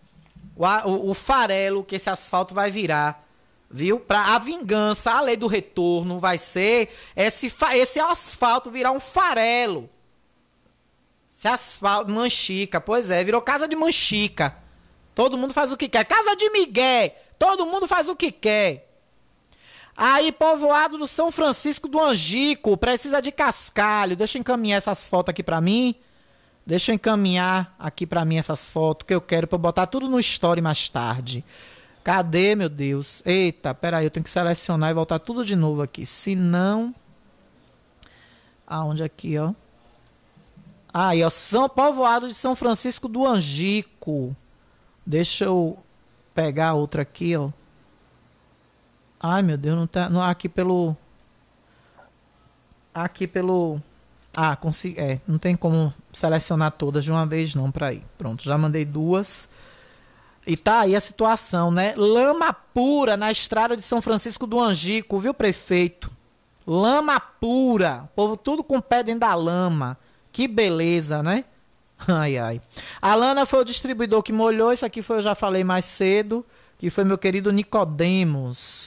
O, 0.55 0.67
o, 0.67 1.11
o 1.13 1.15
farelo 1.15 1.83
que 1.83 1.97
esse 1.97 2.11
asfalto 2.11 2.53
vai 2.53 2.71
virar. 2.71 3.27
Viu? 3.71 3.99
Pra 3.99 4.35
a 4.35 4.39
vingança, 4.39 5.11
a 5.11 5.23
lei 5.23 5.39
do 5.39 5.47
retorno 5.47 6.19
vai 6.19 6.37
ser 6.37 6.95
esse, 7.17 7.51
esse 7.73 7.99
asfalto 7.99 8.71
virar 8.71 8.93
um 8.93 9.01
farelo. 9.01 9.89
Esse 11.35 11.49
asfalto, 11.49 12.13
manchica, 12.13 12.83
pois 12.83 13.11
é, 13.11 13.25
virou 13.25 13.41
casa 13.41 13.67
de 13.67 13.77
manchica. 13.77 14.55
Todo 15.15 15.39
mundo 15.39 15.55
faz 15.55 15.73
o 15.73 15.77
que 15.79 15.89
quer. 15.89 16.05
Casa 16.05 16.37
de 16.37 16.51
Miguel, 16.51 17.17
todo 17.39 17.65
mundo 17.65 17.89
faz 17.89 18.11
o 18.11 18.15
que 18.15 18.31
quer. 18.31 18.92
Aí, 19.97 20.33
povoado 20.33 20.97
do 20.97 21.07
São 21.07 21.31
Francisco 21.31 21.87
do 21.87 22.01
Angico, 22.01 22.77
precisa 22.77 23.21
de 23.21 23.31
cascalho. 23.31 24.17
Deixa 24.17 24.39
eu 24.39 24.41
encaminhar 24.41 24.79
essas 24.79 25.07
fotos 25.07 25.31
aqui 25.31 25.43
pra 25.43 25.61
mim. 25.61 25.95
Deixa 26.65 26.93
eu 26.93 26.95
encaminhar 26.95 27.75
aqui 27.79 28.07
pra 28.07 28.25
mim 28.25 28.37
essas 28.37 28.71
fotos 28.71 29.07
que 29.07 29.15
eu 29.15 29.21
quero 29.21 29.49
eu 29.51 29.59
botar 29.59 29.87
tudo 29.87 30.09
no 30.09 30.19
story 30.21 30.61
mais 30.61 30.89
tarde. 30.89 31.45
Cadê, 32.03 32.55
meu 32.55 32.69
Deus? 32.69 33.23
Eita, 33.27 33.75
peraí, 33.75 34.05
eu 34.05 34.11
tenho 34.11 34.25
que 34.25 34.31
selecionar 34.31 34.91
e 34.91 34.95
voltar 34.95 35.19
tudo 35.19 35.45
de 35.45 35.55
novo 35.55 35.83
aqui. 35.83 36.07
Se 36.07 36.35
não. 36.35 36.95
Aonde 38.67 39.03
aqui, 39.03 39.39
ó? 39.39 39.53
Aí, 40.93 41.23
ó, 41.23 41.31
São 41.31 41.69
Povoado 41.69 42.29
de 42.29 42.35
São 42.35 42.55
Francisco 42.55 43.09
do 43.09 43.27
Angico. 43.27 44.37
Deixa 45.05 45.47
eu 45.47 45.79
pegar 46.35 46.75
outra 46.75 47.03
aqui, 47.03 47.37
ó. 47.37 47.51
Ai, 49.23 49.43
meu 49.43 49.57
Deus, 49.57 49.77
não 49.77 49.87
tá. 49.87 50.09
Não, 50.09 50.21
aqui 50.21 50.49
pelo. 50.49 50.97
Aqui 52.93 53.27
pelo. 53.27 53.81
Ah, 54.37 54.57
consegui. 54.57 54.99
É, 54.99 55.21
não 55.29 55.39
tem 55.39 55.55
como 55.55 55.95
selecionar 56.13 56.73
todas 56.73 57.05
de 57.05 57.13
uma 57.13 57.25
vez, 57.25 57.55
não, 57.55 57.71
pra 57.71 57.93
ir. 57.93 58.03
Pronto, 58.19 58.43
já 58.43 58.59
mandei 58.59 58.85
duas. 58.85 59.49
E 60.45 60.57
tá 60.57 60.81
aí 60.81 60.97
a 60.97 61.01
situação, 61.01 61.71
né? 61.71 61.95
Lama 61.97 62.53
pura 62.53 63.17
na 63.17 63.31
estrada 63.31 63.77
de 63.77 63.83
São 63.83 64.03
Francisco 64.03 64.45
do 64.45 64.59
Angico, 64.61 65.21
viu, 65.21 65.33
prefeito? 65.33 66.11
Lama 66.67 67.21
pura. 67.21 68.03
O 68.05 68.09
povo 68.09 68.37
tudo 68.37 68.65
com 68.65 68.81
pé 68.81 69.05
dentro 69.05 69.21
da 69.21 69.35
lama. 69.35 69.97
Que 70.33 70.49
beleza, 70.49 71.23
né? 71.23 71.45
Ai, 72.09 72.37
ai. 72.37 72.61
A 73.01 73.15
Lana 73.15 73.47
foi 73.47 73.61
o 73.61 73.65
distribuidor 73.65 74.25
que 74.25 74.33
molhou. 74.33 74.73
Isso 74.73 74.85
aqui 74.85 75.01
foi, 75.03 75.19
eu 75.19 75.23
já 75.23 75.37
falei 75.37 75.63
mais 75.63 75.85
cedo. 75.85 76.45
Que 76.77 76.91
foi 76.91 77.05
meu 77.05 77.17
querido 77.17 77.53
Nicodemos. 77.53 78.82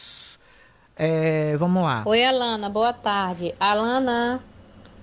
É, 0.97 1.55
vamos 1.57 1.83
lá. 1.83 2.03
Oi, 2.05 2.23
Alana, 2.23 2.69
boa 2.69 2.93
tarde. 2.93 3.53
Alana, 3.59 4.41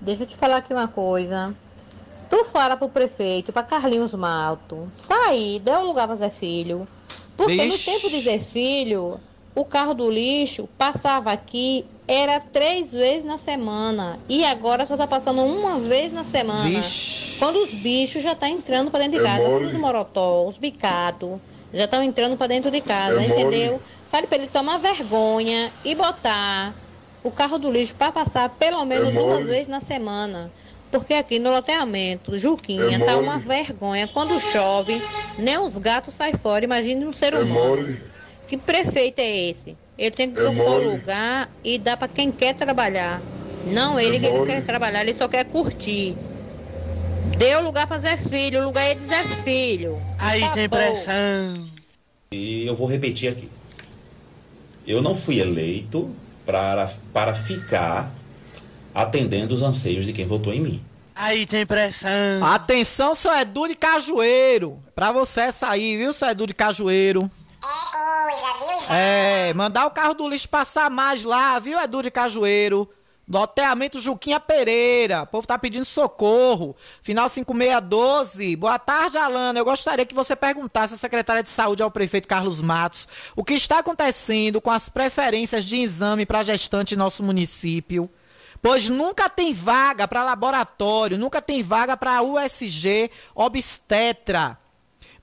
deixa 0.01 0.23
eu 0.23 0.27
te 0.27 0.35
falar 0.35 0.57
aqui 0.57 0.73
uma 0.73 0.87
coisa. 0.87 1.53
Tu 2.29 2.43
fala 2.45 2.75
pro 2.75 2.89
prefeito, 2.89 3.53
pra 3.53 3.61
Carlinhos 3.61 4.13
Malto, 4.15 4.89
sair, 4.91 5.59
dê 5.59 5.71
um 5.73 5.83
lugar 5.85 6.07
pra 6.07 6.15
Zé 6.15 6.31
Filho. 6.31 6.87
Porque 7.37 7.53
Vixe. 7.55 7.89
no 7.91 7.95
tempo 7.97 8.09
de 8.09 8.21
Zé 8.21 8.39
Filho, 8.39 9.19
o 9.53 9.63
carro 9.63 9.93
do 9.93 10.09
lixo 10.09 10.67
passava 10.79 11.31
aqui, 11.31 11.85
era 12.07 12.39
três 12.39 12.91
vezes 12.91 13.23
na 13.25 13.37
semana. 13.37 14.17
E 14.27 14.43
agora 14.43 14.87
só 14.87 14.97
tá 14.97 15.05
passando 15.05 15.43
uma 15.43 15.77
vez 15.79 16.11
na 16.11 16.23
semana. 16.23 16.67
Vixe. 16.69 17.37
Quando 17.37 17.57
os 17.57 17.71
bichos 17.71 18.23
já 18.23 18.33
tá 18.33 18.49
entrando 18.49 18.89
pra 18.89 19.01
dentro 19.01 19.19
de 19.19 19.25
É 19.25 19.29
casa. 19.29 19.47
mole. 19.47 19.65
Os 19.65 19.75
morotó, 19.75 20.47
os 20.47 20.57
bicados, 20.57 21.37
já 21.71 21.85
estão 21.85 22.01
entrando 22.01 22.35
pra 22.35 22.47
dentro 22.47 22.71
de 22.71 22.81
casa, 22.81 23.21
É 23.21 23.27
mole. 23.27 23.79
Fale 24.13 24.27
pra 24.27 24.37
ele 24.37 24.47
tomar 24.47 24.77
vergonha 24.77 25.71
e 25.83 25.95
botar 25.95 26.71
o 27.23 27.31
carro 27.31 27.57
do 27.57 27.71
lixo 27.71 27.95
para 27.95 28.11
passar 28.11 28.47
pelo 28.47 28.85
menos 28.85 29.09
É 29.09 29.11
duas 29.11 29.47
vezes 29.47 29.67
na 29.67 29.79
semana. 29.79 30.51
Porque 30.91 31.15
aqui 31.15 31.39
no 31.39 31.49
loteamento, 31.49 32.37
Juquinha, 32.37 32.97
É 32.97 32.99
tá 32.99 33.17
uma 33.17 33.39
vergonha. 33.39 34.07
Quando 34.07 34.39
chove, 34.39 35.01
nem 35.35 35.57
os 35.57 35.79
gatos 35.79 36.13
saem 36.13 36.35
fora. 36.35 36.63
Imagine 36.63 37.03
um 37.07 37.11
ser 37.11 37.33
É 37.33 37.39
humano. 37.39 37.75
mole. 37.77 38.01
Que 38.47 38.55
prefeito 38.55 39.17
é 39.17 39.35
esse? 39.49 39.75
Ele 39.97 40.11
tem 40.11 40.29
que 40.29 40.39
É 40.39 40.43
desocupar 40.43 40.73
o 40.73 40.91
lugar 40.91 41.49
e 41.63 41.79
dar 41.79 41.97
para 41.97 42.07
quem 42.07 42.31
quer 42.31 42.53
trabalhar. 42.53 43.19
Não 43.65 43.99
ele 43.99 44.17
É 44.17 44.19
que 44.19 44.29
não 44.29 44.37
mole. 44.41 44.51
quer 44.51 44.63
trabalhar, 44.63 45.01
ele 45.01 45.15
só 45.15 45.27
quer 45.27 45.43
curtir. 45.45 46.15
Dê 47.35 47.55
o 47.55 47.61
lugar 47.63 47.87
para 47.87 47.97
Zé 47.97 48.15
Filho, 48.15 48.61
o 48.61 48.65
lugar 48.65 48.83
é 48.85 48.93
de 48.93 49.01
Zé 49.01 49.23
Filho. 49.23 49.99
Aí 50.19 50.47
tem 50.51 50.69
pressão. 50.69 51.67
E 52.31 52.67
eu 52.67 52.75
vou 52.75 52.85
repetir 52.87 53.31
aqui. 53.31 53.49
Eu 54.85 55.01
não 55.01 55.15
fui 55.15 55.39
eleito 55.39 56.13
para, 56.45 56.91
para 57.13 57.33
ficar 57.33 58.11
atendendo 58.93 59.53
os 59.53 59.61
anseios 59.61 60.05
de 60.05 60.13
quem 60.13 60.25
votou 60.27 60.53
em 60.53 60.59
mim. 60.59 60.83
Aí 61.15 61.45
tem 61.45 61.65
pressão. 61.65 62.09
Atenção, 62.41 63.13
seu 63.13 63.33
Edu 63.37 63.67
de 63.67 63.75
Cajueiro. 63.75 64.79
Pra 64.95 65.11
você 65.11 65.41
essa 65.41 65.69
aí, 65.69 65.95
viu, 65.97 66.11
seu 66.11 66.27
Edu 66.27 66.47
de 66.47 66.53
Cajueiro? 66.53 67.29
É, 68.89 69.53
mandar 69.53 69.85
o 69.85 69.91
carro 69.91 70.13
do 70.13 70.27
lixo 70.27 70.49
passar 70.49 70.89
mais 70.89 71.23
lá, 71.23 71.57
viu, 71.59 71.79
Edu 71.79 72.01
de 72.01 72.11
Cajueiro? 72.11 72.89
Loteamento 73.33 73.99
Juquinha 73.99 74.39
Pereira. 74.39 75.23
O 75.23 75.27
povo 75.27 75.47
tá 75.47 75.57
pedindo 75.57 75.85
socorro. 75.85 76.75
Final 77.01 77.27
5612. 77.27 78.55
Boa 78.55 78.77
tarde, 78.77 79.17
Alana. 79.17 79.59
Eu 79.59 79.65
gostaria 79.65 80.05
que 80.05 80.13
você 80.13 80.35
perguntasse 80.35 80.93
à 80.93 80.97
secretária 80.97 81.41
de 81.41 81.49
saúde 81.49 81.81
ao 81.81 81.89
prefeito 81.89 82.27
Carlos 82.27 82.61
Matos 82.61 83.07
o 83.35 83.43
que 83.43 83.55
está 83.55 83.79
acontecendo 83.79 84.61
com 84.61 84.69
as 84.69 84.87
preferências 84.87 85.65
de 85.65 85.77
exame 85.77 86.27
para 86.27 86.43
gestante 86.43 86.93
em 86.93 86.97
nosso 86.97 87.23
município. 87.23 88.07
Pois 88.61 88.87
nunca 88.87 89.27
tem 89.29 89.51
vaga 89.51 90.07
para 90.07 90.23
laboratório, 90.23 91.17
nunca 91.17 91.41
tem 91.41 91.63
vaga 91.63 91.97
para 91.97 92.21
USG 92.21 93.09
obstetra. 93.35 94.62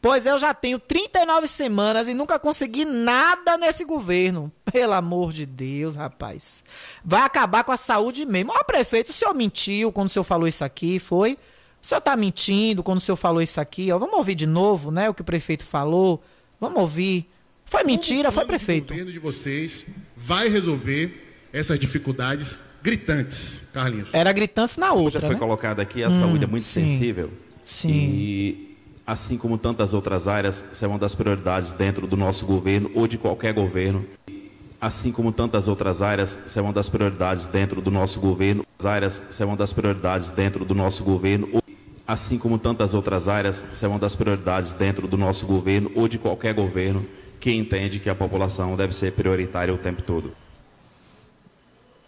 Pois 0.03 0.25
eu 0.25 0.39
já 0.39 0.55
tenho 0.55 0.79
39 0.79 1.47
semanas 1.47 2.09
e 2.09 2.15
nunca 2.15 2.39
consegui 2.39 2.85
nada 2.87 3.59
nesse 3.59 3.85
governo. 3.85 4.51
Pelo 4.73 4.95
amor 4.95 5.31
de 5.31 5.45
Deus, 5.45 5.95
rapaz. 5.95 6.65
Vai 7.05 7.21
acabar 7.23 7.65
com 7.65 7.73
a 7.73 7.77
saúde 7.77 8.25
mesmo. 8.25 8.51
Ó, 8.55 8.65
prefeito, 8.65 9.11
o 9.11 9.13
senhor 9.13 9.35
mentiu 9.35 9.93
quando 9.93 10.07
o 10.07 10.11
senhor 10.11 10.25
falou 10.25 10.49
isso 10.49 10.65
aqui, 10.65 10.99
foi? 10.99 11.35
O 11.83 11.87
senhor 11.87 12.01
tá 12.01 12.17
mentindo 12.17 12.83
quando 12.83 12.99
o 12.99 13.01
senhor 13.01 13.17
falou 13.17 13.43
isso 13.43 13.61
aqui, 13.61 13.93
ó. 13.93 13.99
Vamos 13.99 14.15
ouvir 14.17 14.35
de 14.35 14.47
novo, 14.47 14.91
né, 14.91 15.09
o 15.11 15.15
que 15.15 15.21
o 15.23 15.25
prefeito 15.25 15.67
falou. 15.67 16.23
Vamos 16.59 16.79
ouvir. 16.81 17.29
Foi 17.67 17.85
mentira, 17.85 18.33
foi 18.33 18.45
prefeito. 18.47 18.87
O 18.87 18.89
governo 18.95 19.13
de 19.13 19.19
vocês 19.19 19.87
vai 20.17 20.49
resolver 20.49 21.37
essas 21.53 21.79
dificuldades 21.79 22.63
gritantes, 22.83 23.63
Carlinhos. 23.73 24.09
Era 24.13 24.33
gritante 24.33 24.79
na 24.81 24.93
outra, 24.93 25.21
Já 25.21 25.27
foi 25.27 25.35
né? 25.35 25.41
colocado 25.41 25.81
aqui, 25.81 26.03
a 26.03 26.09
Hum, 26.09 26.19
saúde 26.19 26.45
é 26.45 26.47
muito 26.47 26.63
sim. 26.65 26.87
sensível. 26.87 27.31
Sim. 27.63 27.89
E 27.93 28.70
assim 29.11 29.37
como 29.37 29.59
tantas 29.59 29.93
outras 29.93 30.29
áreas, 30.29 30.65
isso 30.71 30.85
é 30.85 30.89
uma 30.89 30.99
das 30.99 31.17
prioridades 31.17 31.73
dentro 31.73 32.07
do 32.07 32.17
nosso 32.17 32.47
governo 32.47 32.89
ou 32.95 33.09
de 33.09 33.19
qualquer 33.19 33.53
governo. 33.53 34.07
Assim 34.81 35.11
como 35.11 35.33
tantas 35.33 35.67
outras 35.67 36.01
áreas, 36.01 36.39
isso 36.47 36.57
é 36.61 36.63
uma 36.63 36.73
das 36.73 36.89
prioridades 36.89 37.49
dentro 37.49 37.81
do 37.81 37.91
nosso 37.91 38.21
governo. 38.21 38.65
As 38.79 38.87
áreas, 38.87 39.21
isso 39.29 39.43
é 39.43 39.47
uma 39.47 39.57
das 39.57 39.73
prioridades 39.73 40.31
dentro 40.31 40.65
do 40.65 40.77
nosso 40.77 41.03
governo. 41.03 41.61
Assim 42.07 42.39
como 42.39 42.57
tantas 42.57 42.95
outras 42.95 43.27
áreas, 43.27 43.65
isso 43.73 43.85
uma 43.89 43.99
das 43.99 44.15
prioridades 44.15 44.73
dentro 44.75 45.09
do 45.09 45.19
nosso 45.19 45.45
governo 45.45 45.91
ou 45.97 46.07
de 46.07 46.17
qualquer 46.17 46.55
governo 46.55 47.05
que 47.41 47.51
entende 47.51 47.99
que 47.99 48.11
a 48.11 48.15
população 48.15 48.77
deve 48.77 48.95
ser 48.95 49.13
prioritária 49.13 49.75
o 49.75 49.79
tempo 49.79 50.03
todo. 50.03 50.29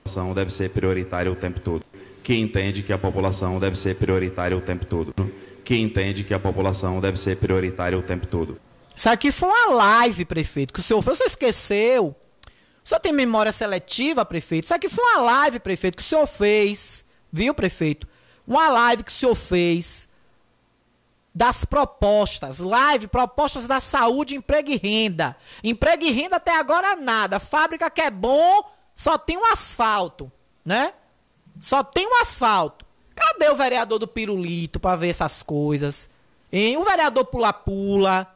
A 0.05 0.09
população 0.09 0.35
deve 0.35 0.53
ser 0.53 0.71
prioritária 0.71 1.33
o 1.33 1.35
tempo 1.35 1.59
todo. 1.59 1.85
Que 2.23 2.37
entende 2.37 2.81
que 2.81 2.93
a 2.93 2.99
população 2.99 3.59
deve 3.59 3.77
ser 3.77 3.97
prioritária 3.97 4.57
o 4.57 4.61
tempo 4.61 4.87
todo. 4.87 5.13
Que 5.65 5.77
entende 5.77 6.25
que 6.25 6.35
a 6.35 6.41
população 6.41 7.01
deve 7.01 7.17
ser 7.17 7.37
prioritária 7.37 7.99
o 7.99 8.03
tempo 8.03 8.27
todo. 8.27 8.61
Isso 8.95 9.09
aqui 9.09 9.33
foi 9.33 9.49
uma 9.49 9.75
live, 9.75 10.25
prefeito, 10.25 10.73
que 10.73 10.81
o 10.81 10.83
senhor 10.83 11.03
fez. 11.03 11.17
O 11.17 11.19
senhor 11.19 11.29
esqueceu? 11.29 12.17
O 12.85 12.89
senhor 12.89 13.01
tem 13.01 13.13
memória 13.13 13.53
seletiva, 13.53 14.25
prefeito? 14.25 14.65
Isso 14.65 14.75
aqui 14.75 14.89
foi 14.89 15.05
uma 15.05 15.23
live, 15.23 15.61
prefeito, 15.61 15.97
que 15.97 16.03
o 16.03 16.07
senhor 16.07 16.27
fez. 16.27 17.05
Viu, 17.33 17.55
prefeito? 17.55 18.09
Uma 18.47 18.69
live 18.69 19.05
que 19.05 19.11
o 19.11 19.15
senhor 19.15 19.35
fez 19.35 20.09
das 21.35 21.65
propostas. 21.65 22.59
Live, 22.59 23.09
propostas 23.09 23.67
da 23.67 23.81
saúde, 23.81 24.37
emprego 24.37 24.71
e 24.71 24.77
renda. 24.77 25.37
Emprego 25.63 26.05
e 26.05 26.11
renda 26.11 26.37
até 26.37 26.59
agora 26.59 26.97
nada. 26.97 27.41
Fábrica 27.41 27.89
que 27.89 28.01
é 28.01 28.11
bom, 28.11 28.63
só 28.95 29.17
tem 29.17 29.39
um 29.39 29.47
asfalto, 29.47 30.31
né? 30.65 30.93
Só 31.61 31.83
tem 31.83 32.07
um 32.07 32.21
asfalto. 32.21 32.85
Cadê 33.23 33.51
o 33.51 33.57
vereador 33.57 33.99
do 33.99 34.09
Pirulito 34.09 34.81
pra 34.81 34.97
ver 34.97 35.11
essas 35.11 35.43
coisas? 35.43 36.11
Hein? 36.53 36.77
O 36.77 36.85
vereador 36.85 37.25
Pula-Pula. 37.25 38.27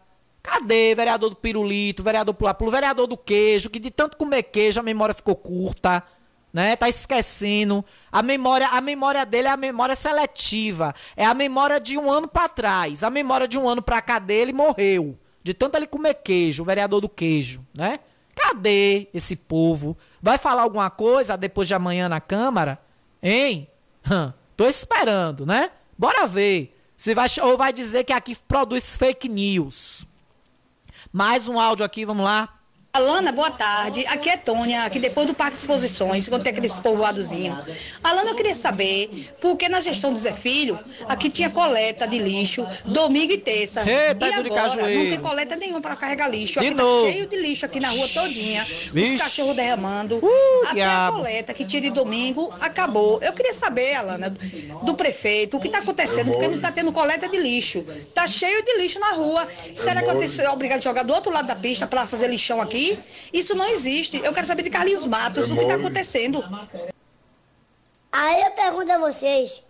Cadê 0.43 0.93
o 0.93 0.97
vereador 0.97 1.31
do 1.31 1.37
Pirulito, 1.37 2.03
o 2.03 2.05
vereador 2.05 2.33
Pula-Pula, 2.33 2.69
o 2.69 2.73
vereador 2.73 3.07
do 3.09 3.17
queijo, 3.17 3.69
que 3.69 3.81
de 3.81 3.91
tanto 3.91 4.17
comer 4.17 4.45
queijo 4.45 4.79
a 4.79 4.83
memória 4.83 5.13
ficou 5.13 5.35
curta, 5.35 6.05
né? 6.53 6.77
Tá 6.77 6.89
esquecendo. 6.89 7.85
A 8.13 8.23
memória, 8.23 8.69
a 8.69 8.81
memória 8.81 9.27
dele 9.27 9.49
é 9.49 9.51
a 9.51 9.57
memória 9.57 9.97
seletiva. 9.97 10.95
É 11.17 11.27
a 11.27 11.35
memória 11.35 11.81
de 11.81 11.99
um 11.99 12.09
ano 12.09 12.29
para 12.29 12.49
trás. 12.49 13.03
A 13.03 13.11
memória 13.11 13.49
de 13.49 13.59
um 13.59 13.69
ano 13.69 13.83
pra 13.83 14.01
cá 14.01 14.21
dele 14.21 14.53
morreu. 14.53 15.19
De 15.43 15.53
tanto 15.53 15.77
ele 15.77 15.87
comer 15.87 16.15
queijo, 16.15 16.63
o 16.63 16.67
vereador 16.67 17.01
do 17.01 17.09
queijo, 17.09 17.67
né? 17.75 17.99
Cadê 18.37 19.09
esse 19.13 19.35
povo? 19.35 19.97
Vai 20.23 20.39
falar 20.39 20.63
alguma 20.63 20.91
coisa 20.91 21.37
depois 21.37 21.67
de 21.67 21.75
amanhã 21.75 22.09
na 22.09 22.21
Câmara? 22.21 22.79
Hein? 23.23 23.69
Hum, 24.09 24.33
tô 24.57 24.65
esperando, 24.65 25.45
né? 25.45 25.71
Bora 25.99 26.27
ver. 26.27 26.75
Se 26.97 27.15
vai, 27.15 27.29
ou 27.43 27.57
vai 27.59 27.73
dizer 27.73 28.05
que 28.05 28.13
aqui 28.13 28.35
produz 28.49 28.97
fake 28.97 29.29
news. 29.29 30.07
Mais 31.13 31.47
um 31.49 31.61
áudio 31.61 31.85
aqui, 31.85 32.05
vamos 32.05 32.25
lá. 32.25 32.56
Alana, 32.97 33.31
boa 33.31 33.51
tarde. 33.51 34.07
Aqui 34.07 34.31
é 34.31 34.39
Tônia, 34.39 34.85
aqui 34.85 34.99
depois 34.99 35.27
do 35.27 35.35
Parque 35.35 35.53
de 35.53 35.59
Exposições, 35.59 36.31
quando 36.31 36.43
tem 36.43 36.51
aqueles 36.51 36.81
povoadozinhos. 36.81 37.59
Alana, 38.03 38.31
eu 38.31 38.35
queria 38.35 38.55
saber 38.55 39.35
por 39.39 39.55
que 39.55 39.69
na 39.69 39.81
gestão 39.81 40.11
do 40.15 40.19
Zé 40.19 40.33
Filho, 40.33 40.79
aqui 41.07 41.29
tinha 41.29 41.51
coleta 41.51 42.09
de 42.09 42.19
lixo 42.19 42.67
domingo 42.87 43.33
e 43.35 43.37
terça. 43.37 43.81
Eita, 43.81 44.27
e 44.27 44.33
agora 44.33 44.77
não 44.77 45.11
tem 45.11 45.21
coleta 45.21 45.57
nenhuma 45.57 45.83
para 45.83 45.95
carregar 45.95 46.29
lixo. 46.31 46.59
De 46.59 46.69
Aqui 46.69 46.75
novo. 46.75 47.05
tá 47.07 47.13
cheio 47.13 47.27
de 47.27 47.37
lixo 47.37 47.67
aqui 47.67 47.81
na 47.81 47.91
rua 47.91 48.09
todinha. 48.09 48.65
Vixe. 48.65 49.17
Os 49.17 49.21
cachorros 49.21 49.55
derramando. 49.55 50.19
Até 50.65 50.77
diabo. 50.77 51.19
a 51.19 51.21
coleta 51.21 51.53
que 51.53 51.67
tinha 51.67 51.83
de 51.83 51.91
domingo 51.91 52.51
acabou. 52.63 53.19
Eu 53.21 53.35
queria 53.35 53.53
saber, 53.53 53.95
Alana, 53.95 54.35
do 54.85 54.95
prefeito, 54.95 55.59
o 55.59 55.61
que 55.61 55.67
está 55.67 55.81
acontecendo, 55.81 56.33
porque 56.33 56.49
não 56.49 56.57
está 56.57 56.73
tendo 56.73 56.91
coleta 56.93 57.29
de 57.29 57.37
lixo. 57.37 57.85
Tá 58.15 58.27
cheio 58.27 58.65
de 58.65 58.79
lixo 58.79 58.99
na 59.01 59.11
rua. 59.11 59.47
Será 59.75 60.01
que 60.01 60.09
eu 60.09 60.17
tenho 60.17 60.31
que 60.31 60.35
ser 60.35 60.49
obrigado 60.49 60.79
a 60.79 60.83
jogar 60.83 61.03
do 61.03 61.13
outro 61.13 61.31
lado 61.31 61.47
da 61.47 61.57
pista 61.57 61.87
para 61.87 62.07
fazer 62.07 62.29
lixão 62.29 62.59
aqui? 62.59 62.86
Isso 63.33 63.55
não 63.55 63.67
existe. 63.69 64.23
Eu 64.25 64.33
quero 64.33 64.47
saber 64.47 64.63
de 64.63 64.71
Carlinhos 64.71 65.07
Matos, 65.07 65.51
o 65.51 65.57
que 65.57 65.63
está 65.63 65.75
acontecendo. 65.75 66.43
Aí 68.13 68.43
eu 68.43 68.51
pergunto 68.53 68.93
a 68.93 68.99
vocês: 68.99 69.63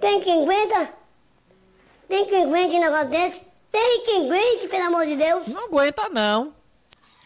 tem 0.00 0.20
quem 0.20 0.42
aguenta? 0.42 0.92
Tem 2.08 2.26
quem 2.26 2.44
aguente 2.44 2.76
um 2.76 2.80
negócio 2.80 3.08
desse? 3.08 3.42
Tem 3.70 4.02
quem 4.04 4.26
aguente, 4.26 4.68
pelo 4.68 4.84
amor 4.84 5.06
de 5.06 5.16
Deus? 5.16 5.48
Não 5.48 5.64
aguenta, 5.64 6.08
não. 6.08 6.54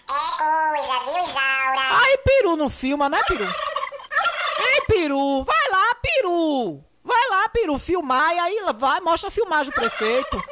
É 0.09 0.39
coisa, 0.39 1.01
viu, 1.05 1.19
Isaura? 1.23 2.03
Aí, 2.03 2.19
Peru 2.25 2.57
não 2.57 2.71
filma, 2.71 3.09
né, 3.09 3.21
Peru? 3.29 3.45
Ei, 4.75 4.81
Peru, 4.87 5.45
vai 5.45 5.71
lá, 5.71 5.95
Peru. 5.97 6.85
Vai 7.05 7.29
lá, 7.29 7.49
Peru, 7.49 7.79
filmar 7.79 8.35
e 8.35 8.39
aí 8.39 8.61
vai, 8.77 9.01
mostra 9.01 9.29
a 9.29 9.33
filmagem 9.33 9.73
do 9.73 9.75
prefeito. 9.75 10.43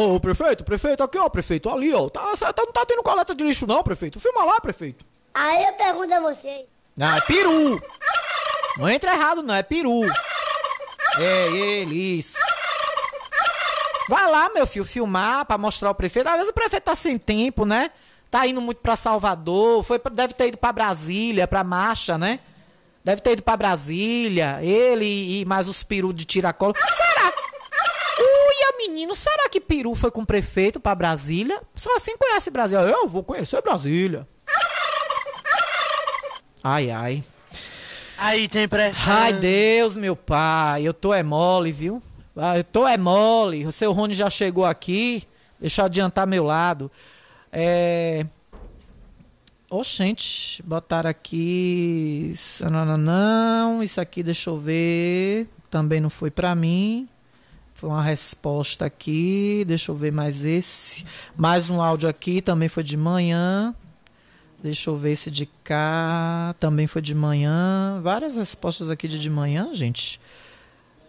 Ô, 0.00 0.20
prefeito, 0.20 0.62
prefeito, 0.62 1.02
aqui, 1.02 1.18
ó, 1.18 1.28
prefeito, 1.28 1.68
ali, 1.68 1.92
ó. 1.92 2.08
Tá, 2.08 2.20
tá- 2.36 2.62
não 2.64 2.72
tá 2.72 2.86
tendo 2.86 3.02
coleta 3.02 3.34
de 3.34 3.42
lixo, 3.42 3.66
não, 3.66 3.82
prefeito. 3.82 4.20
Filma 4.20 4.44
lá, 4.44 4.60
prefeito. 4.60 5.04
Aí 5.34 5.64
eu 5.64 5.72
pergunto 5.72 6.14
a 6.14 6.20
vocês: 6.20 6.66
Não, 6.96 7.16
é 7.16 7.20
peru. 7.22 7.82
Não 8.76 8.88
entra 8.88 9.12
errado, 9.12 9.42
não, 9.42 9.54
é 9.54 9.62
peru. 9.62 10.02
É 11.18 11.48
ele, 11.48 12.18
isso. 12.18 12.38
Vai 14.08 14.30
lá, 14.30 14.48
meu 14.54 14.66
filho, 14.66 14.84
filmar 14.84 15.44
pra 15.44 15.58
mostrar 15.58 15.90
o 15.90 15.94
prefeito. 15.94 16.28
Às 16.28 16.34
vezes 16.34 16.48
o 16.48 16.54
prefeito 16.54 16.84
tá 16.84 16.94
sem 16.94 17.18
tempo, 17.18 17.64
né? 17.66 17.90
Tá 18.30 18.46
indo 18.46 18.60
muito 18.60 18.78
pra 18.78 18.94
Salvador, 18.94 19.82
foi, 19.82 20.00
deve 20.12 20.34
ter 20.34 20.48
ido 20.48 20.58
pra 20.58 20.72
Brasília, 20.72 21.48
pra 21.48 21.64
marcha, 21.64 22.16
né? 22.16 22.38
Deve 23.04 23.20
ter 23.22 23.32
ido 23.32 23.42
pra 23.42 23.56
Brasília, 23.56 24.58
ele 24.62 25.40
e 25.40 25.44
mais 25.44 25.66
os 25.68 25.82
peru 25.82 26.12
de 26.12 26.24
tiracolo. 26.24 26.74
Menino, 28.78 29.14
será 29.14 29.48
que 29.48 29.60
peru 29.60 29.94
foi 29.96 30.10
com 30.10 30.22
o 30.22 30.26
prefeito 30.26 30.78
pra 30.78 30.94
Brasília? 30.94 31.60
Só 31.74 31.96
assim 31.96 32.16
conhece 32.16 32.50
Brasília. 32.50 32.84
Eu 32.84 33.08
vou 33.08 33.24
conhecer 33.24 33.60
Brasília. 33.60 34.26
Ai, 36.62 36.90
ai. 36.90 37.24
Aí 38.16 38.48
tem 38.48 38.68
pressão. 38.68 39.12
Ai, 39.12 39.32
Deus, 39.32 39.96
meu 39.96 40.16
pai, 40.16 40.82
eu 40.82 40.94
tô 40.94 41.12
é 41.12 41.22
mole, 41.22 41.72
viu? 41.72 42.02
Ah, 42.36 42.56
eu 42.56 42.64
tô 42.64 42.86
é 42.86 42.96
mole. 42.96 43.66
O 43.66 43.72
seu 43.72 43.92
Rony 43.92 44.14
já 44.14 44.30
chegou 44.30 44.64
aqui. 44.64 45.24
Deixa 45.60 45.82
eu 45.82 45.86
adiantar 45.86 46.26
meu 46.26 46.44
lado. 46.44 46.90
É. 47.52 48.24
Oxente, 49.70 50.62
botaram 50.62 51.10
aqui. 51.10 52.32
Não, 52.70 52.84
não, 52.84 52.96
não. 52.96 53.82
Isso 53.82 54.00
aqui, 54.00 54.22
deixa 54.22 54.50
eu 54.50 54.58
ver. 54.58 55.48
Também 55.68 56.00
não 56.00 56.10
foi 56.10 56.30
pra 56.30 56.54
mim. 56.54 57.08
Foi 57.78 57.88
uma 57.90 58.02
resposta 58.02 58.86
aqui. 58.86 59.64
Deixa 59.64 59.92
eu 59.92 59.94
ver 59.94 60.10
mais 60.10 60.44
esse. 60.44 61.04
Mais 61.36 61.70
um 61.70 61.80
áudio 61.80 62.08
aqui, 62.08 62.42
também 62.42 62.68
foi 62.68 62.82
de 62.82 62.96
manhã. 62.96 63.72
Deixa 64.60 64.90
eu 64.90 64.96
ver 64.96 65.12
esse 65.12 65.30
de 65.30 65.46
cá. 65.62 66.56
Também 66.58 66.88
foi 66.88 67.00
de 67.00 67.14
manhã. 67.14 68.00
Várias 68.02 68.34
respostas 68.34 68.90
aqui 68.90 69.06
de 69.06 69.20
de 69.20 69.30
manhã, 69.30 69.72
gente. 69.72 70.20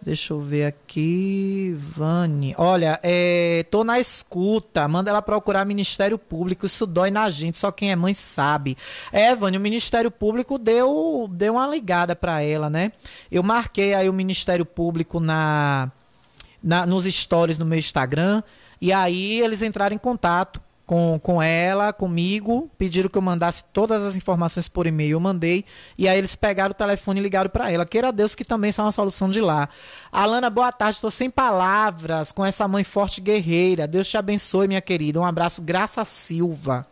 Deixa 0.00 0.32
eu 0.32 0.40
ver 0.40 0.66
aqui. 0.66 1.74
Vani. 1.76 2.54
Olha, 2.56 3.00
é, 3.02 3.66
tô 3.68 3.82
na 3.82 3.98
escuta. 3.98 4.86
Manda 4.86 5.10
ela 5.10 5.20
procurar 5.20 5.64
Ministério 5.66 6.20
Público. 6.20 6.66
Isso 6.66 6.86
dói 6.86 7.10
na 7.10 7.28
gente. 7.30 7.58
Só 7.58 7.72
quem 7.72 7.90
é 7.90 7.96
mãe 7.96 8.14
sabe. 8.14 8.78
É, 9.10 9.34
Vani, 9.34 9.56
o 9.56 9.60
Ministério 9.60 10.08
Público 10.08 10.56
deu, 10.56 11.28
deu 11.32 11.54
uma 11.54 11.66
ligada 11.66 12.14
pra 12.14 12.42
ela, 12.42 12.70
né? 12.70 12.92
Eu 13.28 13.42
marquei 13.42 13.92
aí 13.92 14.08
o 14.08 14.12
Ministério 14.12 14.64
Público 14.64 15.18
na, 15.18 15.90
na, 16.62 16.86
nos 16.86 17.04
stories 17.04 17.58
no 17.58 17.64
meu 17.64 17.78
Instagram. 17.78 18.42
E 18.80 18.92
aí 18.92 19.40
eles 19.40 19.62
entraram 19.62 19.94
em 19.94 19.98
contato 19.98 20.60
com, 20.90 21.20
com 21.22 21.40
ela, 21.40 21.92
comigo, 21.92 22.68
pediram 22.76 23.08
que 23.08 23.16
eu 23.16 23.22
mandasse 23.22 23.62
todas 23.72 24.02
as 24.02 24.16
informações 24.16 24.68
por 24.68 24.88
e-mail, 24.88 25.12
eu 25.12 25.20
mandei, 25.20 25.64
e 25.96 26.08
aí 26.08 26.18
eles 26.18 26.34
pegaram 26.34 26.72
o 26.72 26.74
telefone 26.74 27.20
e 27.20 27.22
ligaram 27.22 27.48
para 27.48 27.70
ela. 27.70 27.86
Queira 27.86 28.10
Deus 28.10 28.34
que 28.34 28.44
também 28.44 28.72
são 28.72 28.86
uma 28.86 28.90
solução 28.90 29.28
de 29.28 29.40
lá. 29.40 29.68
Alana, 30.10 30.50
boa 30.50 30.72
tarde, 30.72 30.96
estou 30.96 31.08
sem 31.08 31.30
palavras 31.30 32.32
com 32.32 32.44
essa 32.44 32.66
mãe 32.66 32.82
forte 32.82 33.20
guerreira. 33.20 33.86
Deus 33.86 34.08
te 34.08 34.16
abençoe, 34.16 34.66
minha 34.66 34.80
querida. 34.80 35.20
Um 35.20 35.24
abraço, 35.24 35.62
Graça 35.62 36.04
Silva. 36.04 36.84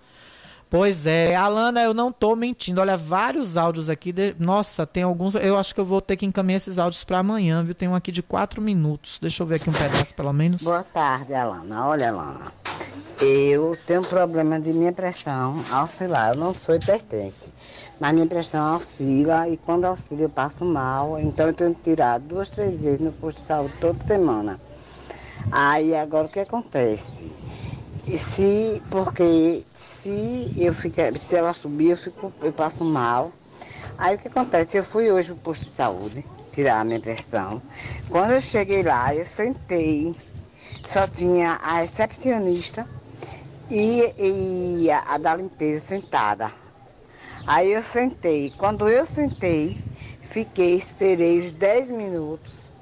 Pois 0.71 1.07
é, 1.07 1.35
Alana, 1.35 1.81
eu 1.83 1.95
não 1.95 2.13
tô 2.13 2.37
mentindo. 2.37 2.81
Olha, 2.81 2.97
vários 2.97 3.57
áudios 3.57 3.89
aqui. 3.89 4.13
de- 4.13 4.35
Nossa, 4.39 4.87
tem 4.87 5.03
alguns. 5.03 5.35
Eu 5.35 5.57
acho 5.57 5.75
que 5.75 5.81
eu 5.81 5.85
vou 5.85 6.01
ter 6.01 6.17
que 6.17 6.27
encaminhar 6.27 6.59
esses 6.59 6.79
áudios 6.79 7.05
para 7.05 7.19
amanhã, 7.19 7.65
viu? 7.65 7.75
Tem 7.75 7.89
um 7.89 7.95
aqui 7.95 8.13
de 8.13 8.23
quatro 8.23 8.61
minutos. 8.61 9.19
Deixa 9.21 9.43
eu 9.43 9.47
ver 9.47 9.55
aqui 9.57 9.71
um 9.71 9.73
pedaço, 9.73 10.15
pelo 10.15 10.33
menos. 10.33 10.63
Boa 10.63 10.83
tarde, 10.85 11.33
Alana. 11.35 11.87
Olha, 11.87 12.11
Alana. 12.11 12.53
Eu 13.21 13.77
tenho 13.87 14.01
um 14.03 14.05
problema 14.05 14.61
de 14.61 14.73
minha 14.73 14.93
pressão 14.93 15.57
oscilar. 15.83 16.35
Eu 16.35 16.37
não 16.37 16.55
sou 16.55 16.75
hipertense, 16.77 17.49
mas 17.99 18.13
minha 18.13 18.27
pressão 18.27 18.77
oscila 18.77 19.49
e 19.49 19.57
quando 19.57 19.87
oscila 19.87 20.21
eu 20.23 20.29
passo 20.29 20.65
mal. 20.67 21.19
Então 21.19 21.47
eu 21.47 21.55
tenho 21.55 21.75
que 21.75 21.83
tirar 21.83 22.19
duas, 22.21 22.49
três 22.51 22.79
vezes 22.79 23.01
no 23.01 23.11
posto 23.11 23.41
de 23.41 23.47
saúde 23.47 23.75
toda 23.81 24.05
semana. 24.07 24.61
Aí 25.51 25.97
agora 25.97 26.27
o 26.27 26.31
que 26.31 26.41
acontece? 26.41 27.33
E 28.07 28.17
se, 28.17 28.81
porque 28.91 29.65
se 30.09 30.55
eu 30.57 30.73
ficar, 30.73 31.17
se 31.19 31.37
ela 31.37 31.53
subir, 31.53 31.91
eu, 31.91 31.97
fico, 31.97 32.33
eu 32.41 32.53
passo 32.53 32.85
mal. 32.85 33.31
Aí 33.99 34.17
o 34.17 34.19
que 34.19 34.29
acontece? 34.29 34.79
Eu 34.79 34.85
fui 34.85 35.11
hoje 35.11 35.29
pro 35.29 35.37
posto 35.37 35.69
de 35.69 35.77
saúde 35.77 36.25
tirar 36.53 36.81
a 36.81 36.85
minha 36.85 37.01
pressão. 37.01 37.61
Quando 38.09 38.33
eu 38.33 38.41
cheguei 38.41 38.83
lá, 38.83 39.15
eu 39.15 39.25
sentei, 39.25 40.17
só 40.87 41.07
tinha 41.07 41.53
a 41.63 41.81
recepcionista 41.81 42.89
e, 43.71 44.15
e 44.19 44.91
a, 44.91 45.15
a 45.15 45.19
da 45.19 45.37
limpeza 45.37 45.81
sentada. 45.81 46.51
Aí 47.47 47.73
eu 47.73 47.83
sentei. 47.83 48.53
Quando 48.57 48.89
eu 48.89 49.05
sentei, 49.05 49.83
fiquei, 50.23 50.77
esperei 50.77 51.47
os 51.47 51.53
10 51.53 51.89
minutos. 51.89 52.75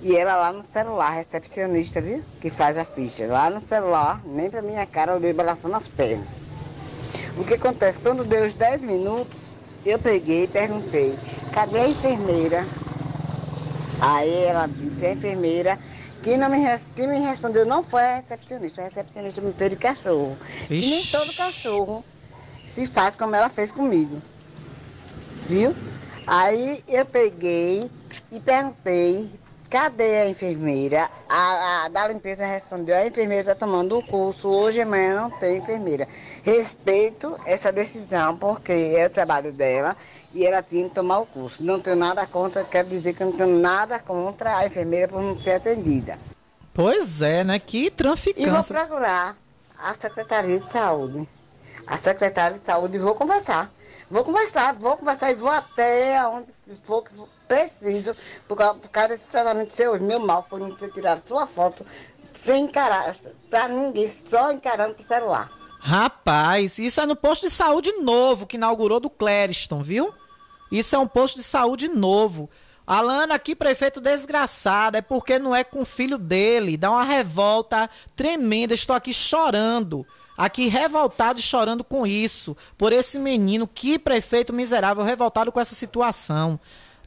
E 0.00 0.16
ela 0.16 0.36
lá 0.36 0.52
no 0.52 0.62
celular, 0.62 1.10
recepcionista, 1.10 2.00
viu? 2.00 2.22
Que 2.40 2.50
faz 2.50 2.76
a 2.76 2.84
ficha. 2.84 3.26
Lá 3.26 3.48
no 3.48 3.60
celular, 3.60 4.20
nem 4.24 4.50
pra 4.50 4.60
minha 4.60 4.84
cara, 4.84 5.14
olhei 5.14 5.32
balançando 5.32 5.76
as 5.76 5.88
pernas. 5.88 6.43
O 7.36 7.44
que 7.44 7.54
acontece? 7.54 7.98
Quando 7.98 8.24
deu 8.24 8.44
os 8.44 8.54
10 8.54 8.82
minutos, 8.82 9.58
eu 9.84 9.98
peguei 9.98 10.44
e 10.44 10.48
perguntei, 10.48 11.18
cadê 11.52 11.80
a 11.80 11.88
enfermeira? 11.88 12.64
Aí 14.00 14.44
ela 14.44 14.66
disse, 14.66 15.04
a 15.04 15.12
enfermeira, 15.12 15.78
quem, 16.22 16.36
não 16.36 16.48
me, 16.48 16.58
quem 16.94 17.08
me 17.08 17.18
respondeu 17.18 17.66
não 17.66 17.82
foi 17.82 18.02
a 18.02 18.16
recepcionista, 18.16 18.82
a 18.82 18.84
recepcionista 18.84 19.40
me 19.40 19.52
fez 19.52 19.70
de 19.70 19.76
cachorro. 19.76 20.36
E 20.70 20.80
nem 20.80 21.02
todo 21.06 21.36
cachorro 21.36 22.04
se 22.68 22.86
faz 22.86 23.16
como 23.16 23.34
ela 23.34 23.48
fez 23.48 23.72
comigo. 23.72 24.22
Viu? 25.48 25.74
Aí 26.26 26.82
eu 26.88 27.04
peguei 27.04 27.90
e 28.30 28.40
perguntei, 28.40 29.30
cadê 29.68 30.18
a 30.18 30.28
enfermeira? 30.28 31.10
A, 31.28 31.84
a 31.84 31.88
da 31.88 32.08
limpeza 32.08 32.46
respondeu, 32.46 32.96
a 32.96 33.06
enfermeira 33.06 33.52
está 33.52 33.54
tomando 33.54 33.98
o 33.98 34.04
curso, 34.04 34.48
hoje 34.48 34.78
e 34.78 34.82
amanhã 34.82 35.22
não 35.22 35.30
tem 35.30 35.58
enfermeira. 35.58 36.08
Respeito 36.42 37.36
essa 37.46 37.72
decisão, 37.72 38.36
porque 38.36 38.72
é 38.72 39.06
o 39.06 39.10
trabalho 39.10 39.52
dela 39.52 39.96
e 40.32 40.44
ela 40.46 40.62
tinha 40.62 40.88
que 40.88 40.94
tomar 40.94 41.18
o 41.18 41.26
curso. 41.26 41.62
Não 41.62 41.80
tenho 41.80 41.96
nada 41.96 42.26
contra, 42.26 42.64
quero 42.64 42.88
dizer 42.88 43.14
que 43.14 43.24
não 43.24 43.32
tenho 43.32 43.58
nada 43.58 43.98
contra 43.98 44.56
a 44.56 44.66
enfermeira 44.66 45.08
por 45.08 45.22
não 45.22 45.40
ser 45.40 45.52
atendida. 45.52 46.18
Pois 46.72 47.22
é, 47.22 47.44
né? 47.44 47.58
Que 47.58 47.90
E 48.36 48.50
vou 48.50 48.64
procurar 48.64 49.36
a 49.78 49.94
Secretaria 49.94 50.58
de 50.58 50.72
Saúde. 50.72 51.28
A 51.86 51.96
Secretaria 51.96 52.58
de 52.58 52.66
Saúde 52.66 52.98
vou 52.98 53.14
conversar. 53.14 53.70
Vou 54.10 54.24
conversar, 54.24 54.74
vou 54.74 54.96
conversar 54.96 55.30
e 55.30 55.34
vou 55.34 55.50
até 55.50 56.24
onde 56.26 56.52
for 56.84 57.02
que 57.02 57.12
for 57.56 57.78
preciso, 57.78 58.16
por 58.48 58.56
causa, 58.56 58.74
por 58.74 58.88
causa 58.88 59.08
desse 59.10 59.28
tratamento 59.28 59.74
seu. 59.74 60.00
Meu 60.00 60.20
mal 60.20 60.42
foi 60.48 60.60
não 60.60 60.74
ter 60.74 60.92
tirado 60.92 61.26
sua 61.26 61.46
foto 61.46 61.84
sem 62.32 62.64
encarar, 62.64 63.14
pra 63.48 63.68
ninguém, 63.68 64.08
só 64.28 64.52
encarando 64.52 64.94
pro 64.94 65.06
celular. 65.06 65.50
Rapaz, 65.80 66.78
isso 66.78 67.00
é 67.00 67.06
no 67.06 67.14
posto 67.14 67.46
de 67.46 67.50
saúde 67.50 67.92
novo 68.00 68.46
que 68.46 68.56
inaugurou 68.56 68.98
do 68.98 69.10
Clériston, 69.10 69.80
viu? 69.80 70.12
Isso 70.72 70.96
é 70.96 70.98
um 70.98 71.06
posto 71.06 71.36
de 71.36 71.44
saúde 71.44 71.88
novo. 71.88 72.50
Alana, 72.86 73.34
aqui, 73.34 73.54
prefeito 73.54 74.00
desgraçado, 74.00 74.96
é 74.96 75.02
porque 75.02 75.38
não 75.38 75.54
é 75.54 75.62
com 75.64 75.82
o 75.82 75.86
filho 75.86 76.18
dele. 76.18 76.76
Dá 76.76 76.90
uma 76.90 77.04
revolta 77.04 77.88
tremenda. 78.14 78.74
Estou 78.74 78.94
aqui 78.94 79.12
chorando. 79.12 80.04
Aqui 80.36 80.66
revoltado 80.66 81.38
e 81.38 81.42
chorando 81.42 81.84
com 81.84 82.06
isso. 82.06 82.56
Por 82.76 82.92
esse 82.92 83.18
menino. 83.18 83.66
Que 83.66 83.98
prefeito 83.98 84.52
miserável, 84.52 85.04
revoltado 85.04 85.52
com 85.52 85.60
essa 85.60 85.74
situação. 85.74 86.58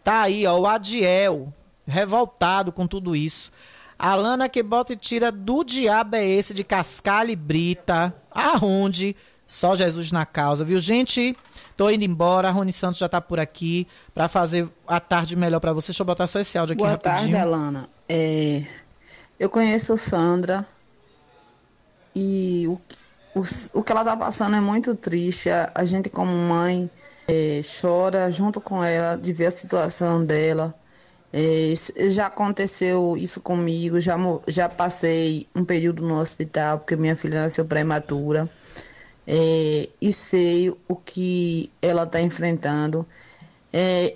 Tá 0.08 0.22
aí, 0.22 0.48
ó, 0.48 0.58
o 0.58 0.66
Adiel. 0.66 1.52
Revoltado 1.86 2.72
com 2.72 2.88
tudo 2.88 3.14
isso. 3.14 3.52
Alana 4.00 4.48
que 4.48 4.64
bota 4.64 4.94
e 4.94 4.96
tira 4.96 5.30
do 5.30 5.66
diabo 5.66 6.16
é 6.16 6.26
esse 6.26 6.54
de 6.54 6.64
cascalho 6.64 7.30
e 7.30 7.36
brita. 7.36 8.16
Aonde? 8.32 9.18
Só 9.46 9.76
Jesus 9.76 10.14
na 10.14 10.26
causa, 10.26 10.64
viu, 10.64 10.80
gente? 10.80 11.36
Tô 11.76 11.90
indo 11.90 12.06
embora, 12.06 12.48
a 12.48 12.52
Rony 12.52 12.72
Santos 12.72 13.00
já 13.00 13.10
tá 13.10 13.20
por 13.20 13.38
aqui 13.38 13.86
para 14.14 14.30
fazer 14.30 14.70
a 14.88 14.98
tarde 15.02 15.36
melhor 15.36 15.60
para 15.60 15.74
você. 15.74 15.88
Deixa 15.88 16.04
eu 16.04 16.08
botar 16.08 16.26
só 16.26 16.40
esse 16.40 16.58
áudio 16.58 16.76
aqui 16.76 16.84
Boa 16.84 16.92
rapidinho. 16.92 17.20
tarde, 17.20 17.36
Alana. 17.36 17.90
É, 18.08 18.64
eu 19.38 19.50
conheço 19.50 19.98
Sandra 19.98 20.66
e 22.16 22.66
o, 22.66 22.80
o, 23.36 23.42
o 23.74 23.84
que 23.84 23.92
ela 23.92 24.06
tá 24.06 24.16
passando 24.16 24.56
é 24.56 24.62
muito 24.62 24.96
triste. 24.96 25.50
A, 25.50 25.70
a 25.76 25.84
gente, 25.84 26.10
como 26.10 26.32
mãe, 26.32 26.90
é, 27.28 27.62
chora 27.82 28.30
junto 28.32 28.62
com 28.62 28.84
ela 28.84 29.16
de 29.18 29.34
ver 29.34 29.48
a 29.48 29.52
situação 29.52 30.26
dela. 30.26 30.74
É, 31.34 31.74
já 32.10 32.28
aconteceu 32.28 33.18
isso 33.18 33.42
comigo, 33.42 34.00
já, 34.00 34.16
já 34.48 34.70
passei 34.70 35.48
um 35.56 35.66
período 35.66 36.04
no 36.08 36.20
hospital 36.20 36.80
porque 36.80 36.96
minha 36.96 37.16
filha 37.16 37.44
nasceu 37.44 37.66
prematura. 37.66 38.50
É, 39.28 39.90
e 40.02 40.14
sei 40.14 40.72
o 40.88 40.96
que 40.96 41.72
ela 41.82 42.04
está 42.04 42.22
enfrentando. 42.22 43.06
É, 43.74 44.16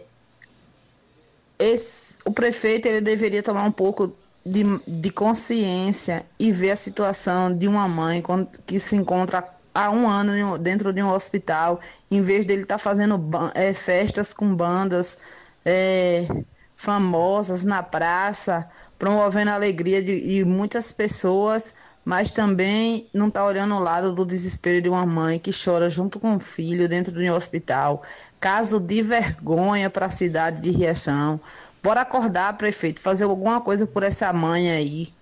esse- 1.59 2.19
o 2.25 2.31
prefeito 2.31 2.87
ele 2.87 3.01
deveria 3.01 3.43
tomar 3.43 3.63
um 3.65 3.71
pouco 3.71 4.13
de, 4.45 4.63
de 4.87 5.11
consciência 5.11 6.25
e 6.39 6.51
ver 6.51 6.71
a 6.71 6.75
situação 6.75 7.55
de 7.55 7.67
uma 7.67 7.87
mãe 7.87 8.23
que 8.65 8.79
se 8.79 8.95
encontra 8.95 9.41
há 9.73 9.89
um 9.89 10.07
ano 10.07 10.57
dentro 10.57 10.93
de 10.93 11.01
um 11.01 11.11
hospital, 11.11 11.79
em 12.09 12.21
vez 12.21 12.45
dele 12.45 12.63
estar 12.63 12.77
fazendo 12.77 13.17
ba- 13.17 13.51
eh, 13.55 13.73
festas 13.73 14.33
com 14.33 14.55
bandas 14.55 15.17
eh, 15.65 16.27
famosas 16.75 17.63
na 17.63 17.83
praça, 17.83 18.67
promovendo 18.97 19.51
a 19.51 19.55
alegria 19.55 20.01
de, 20.01 20.19
de 20.39 20.45
muitas 20.45 20.91
pessoas, 20.91 21.75
mas 22.03 22.31
também 22.31 23.07
não 23.13 23.27
está 23.27 23.45
olhando 23.45 23.75
o 23.75 23.79
lado 23.79 24.11
do 24.13 24.25
desespero 24.25 24.81
de 24.81 24.89
uma 24.89 25.05
mãe 25.05 25.37
que 25.37 25.51
chora 25.51 25.89
junto 25.89 26.19
com 26.19 26.35
o 26.35 26.39
filho 26.39 26.89
dentro 26.89 27.11
de 27.13 27.29
um 27.29 27.35
hospital. 27.35 28.01
Caso 28.39 28.79
de 28.79 29.01
vergonha 29.03 29.89
para 29.89 30.07
a 30.07 30.09
cidade 30.09 30.61
de 30.61 30.71
Riachão. 30.71 31.39
Bora 31.83 32.01
acordar, 32.01 32.57
prefeito, 32.57 32.99
fazer 32.99 33.25
alguma 33.25 33.61
coisa 33.61 33.85
por 33.85 34.03
essa 34.03 34.31
mãe 34.33 34.71
aí. 34.71 35.13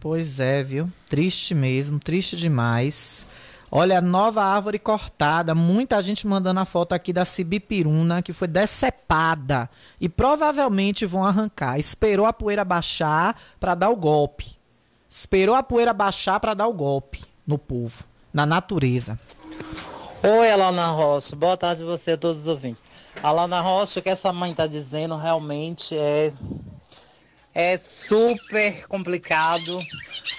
Pois 0.00 0.40
é, 0.40 0.62
viu? 0.62 0.90
Triste 1.10 1.54
mesmo, 1.54 2.00
triste 2.00 2.34
demais. 2.34 3.26
Olha, 3.70 3.98
a 3.98 4.00
nova 4.00 4.42
árvore 4.42 4.78
cortada. 4.78 5.54
Muita 5.54 6.00
gente 6.00 6.26
mandando 6.26 6.58
a 6.58 6.64
foto 6.64 6.94
aqui 6.94 7.12
da 7.12 7.26
Cibipiruna, 7.26 8.22
que 8.22 8.32
foi 8.32 8.48
decepada. 8.48 9.68
E 10.00 10.08
provavelmente 10.08 11.04
vão 11.04 11.24
arrancar. 11.24 11.78
Esperou 11.78 12.24
a 12.24 12.32
poeira 12.32 12.64
baixar 12.64 13.38
para 13.60 13.74
dar 13.74 13.90
o 13.90 13.96
golpe. 13.96 14.58
Esperou 15.08 15.54
a 15.54 15.62
poeira 15.62 15.92
baixar 15.92 16.40
para 16.40 16.54
dar 16.54 16.66
o 16.66 16.72
golpe 16.72 17.22
no 17.46 17.58
povo, 17.58 18.04
na 18.32 18.46
natureza. 18.46 19.18
Oi, 20.22 20.50
Alana 20.50 20.88
Rocha. 20.88 21.36
Boa 21.36 21.56
tarde 21.56 21.82
a 21.82 21.86
você 21.86 22.12
e 22.12 22.14
a 22.14 22.16
todos 22.16 22.42
os 22.42 22.48
ouvintes. 22.48 22.84
Alana 23.22 23.60
Rocha, 23.60 24.00
o 24.00 24.02
que 24.02 24.08
essa 24.08 24.32
mãe 24.32 24.50
está 24.50 24.66
dizendo 24.66 25.16
realmente 25.16 25.96
é, 25.96 26.32
é 27.54 27.76
super 27.76 28.86
complicado, 28.86 29.78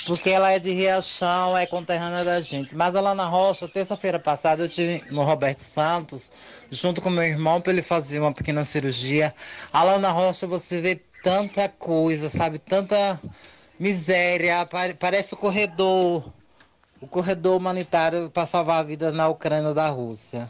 porque 0.05 0.29
ela 0.29 0.51
é 0.51 0.59
de 0.59 0.71
Riachão, 0.71 1.57
é 1.57 1.65
conterrânea 1.65 2.23
da 2.23 2.41
gente. 2.41 2.75
Mas, 2.75 2.95
Alana 2.95 3.25
Rocha, 3.25 3.67
terça-feira 3.67 4.19
passada 4.19 4.63
eu 4.63 4.67
estive 4.67 5.03
no 5.11 5.23
Roberto 5.23 5.59
Santos, 5.59 6.31
junto 6.69 7.01
com 7.01 7.09
meu 7.09 7.23
irmão, 7.23 7.59
para 7.59 7.73
ele 7.73 7.81
fazer 7.81 8.19
uma 8.19 8.33
pequena 8.33 8.63
cirurgia. 8.63 9.33
Alana 9.73 10.09
Rocha, 10.11 10.47
você 10.47 10.79
vê 10.81 10.95
tanta 11.23 11.67
coisa, 11.69 12.29
sabe? 12.29 12.59
Tanta 12.59 13.19
miséria, 13.79 14.65
pare- 14.65 14.93
parece 14.93 15.33
o 15.33 15.37
corredor 15.37 16.31
o 17.01 17.07
corredor 17.07 17.57
humanitário 17.57 18.29
para 18.29 18.45
salvar 18.45 18.77
a 18.77 18.83
vida 18.83 19.11
na 19.11 19.27
Ucrânia 19.27 19.73
da 19.73 19.87
Rússia. 19.87 20.47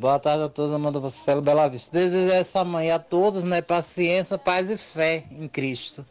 Boa 0.00 0.18
tarde 0.18 0.44
a 0.44 0.48
todos, 0.48 0.72
Amanda 0.72 0.98
Vocelo 0.98 1.42
Bela 1.42 1.68
Vista. 1.68 1.92
Desejo 1.92 2.32
essa 2.32 2.64
manhã 2.64 2.94
a 2.94 2.98
todos, 2.98 3.44
né, 3.44 3.60
paciência, 3.60 4.38
paz 4.38 4.70
e 4.70 4.78
fé 4.78 5.24
em 5.30 5.46
Cristo. 5.46 6.06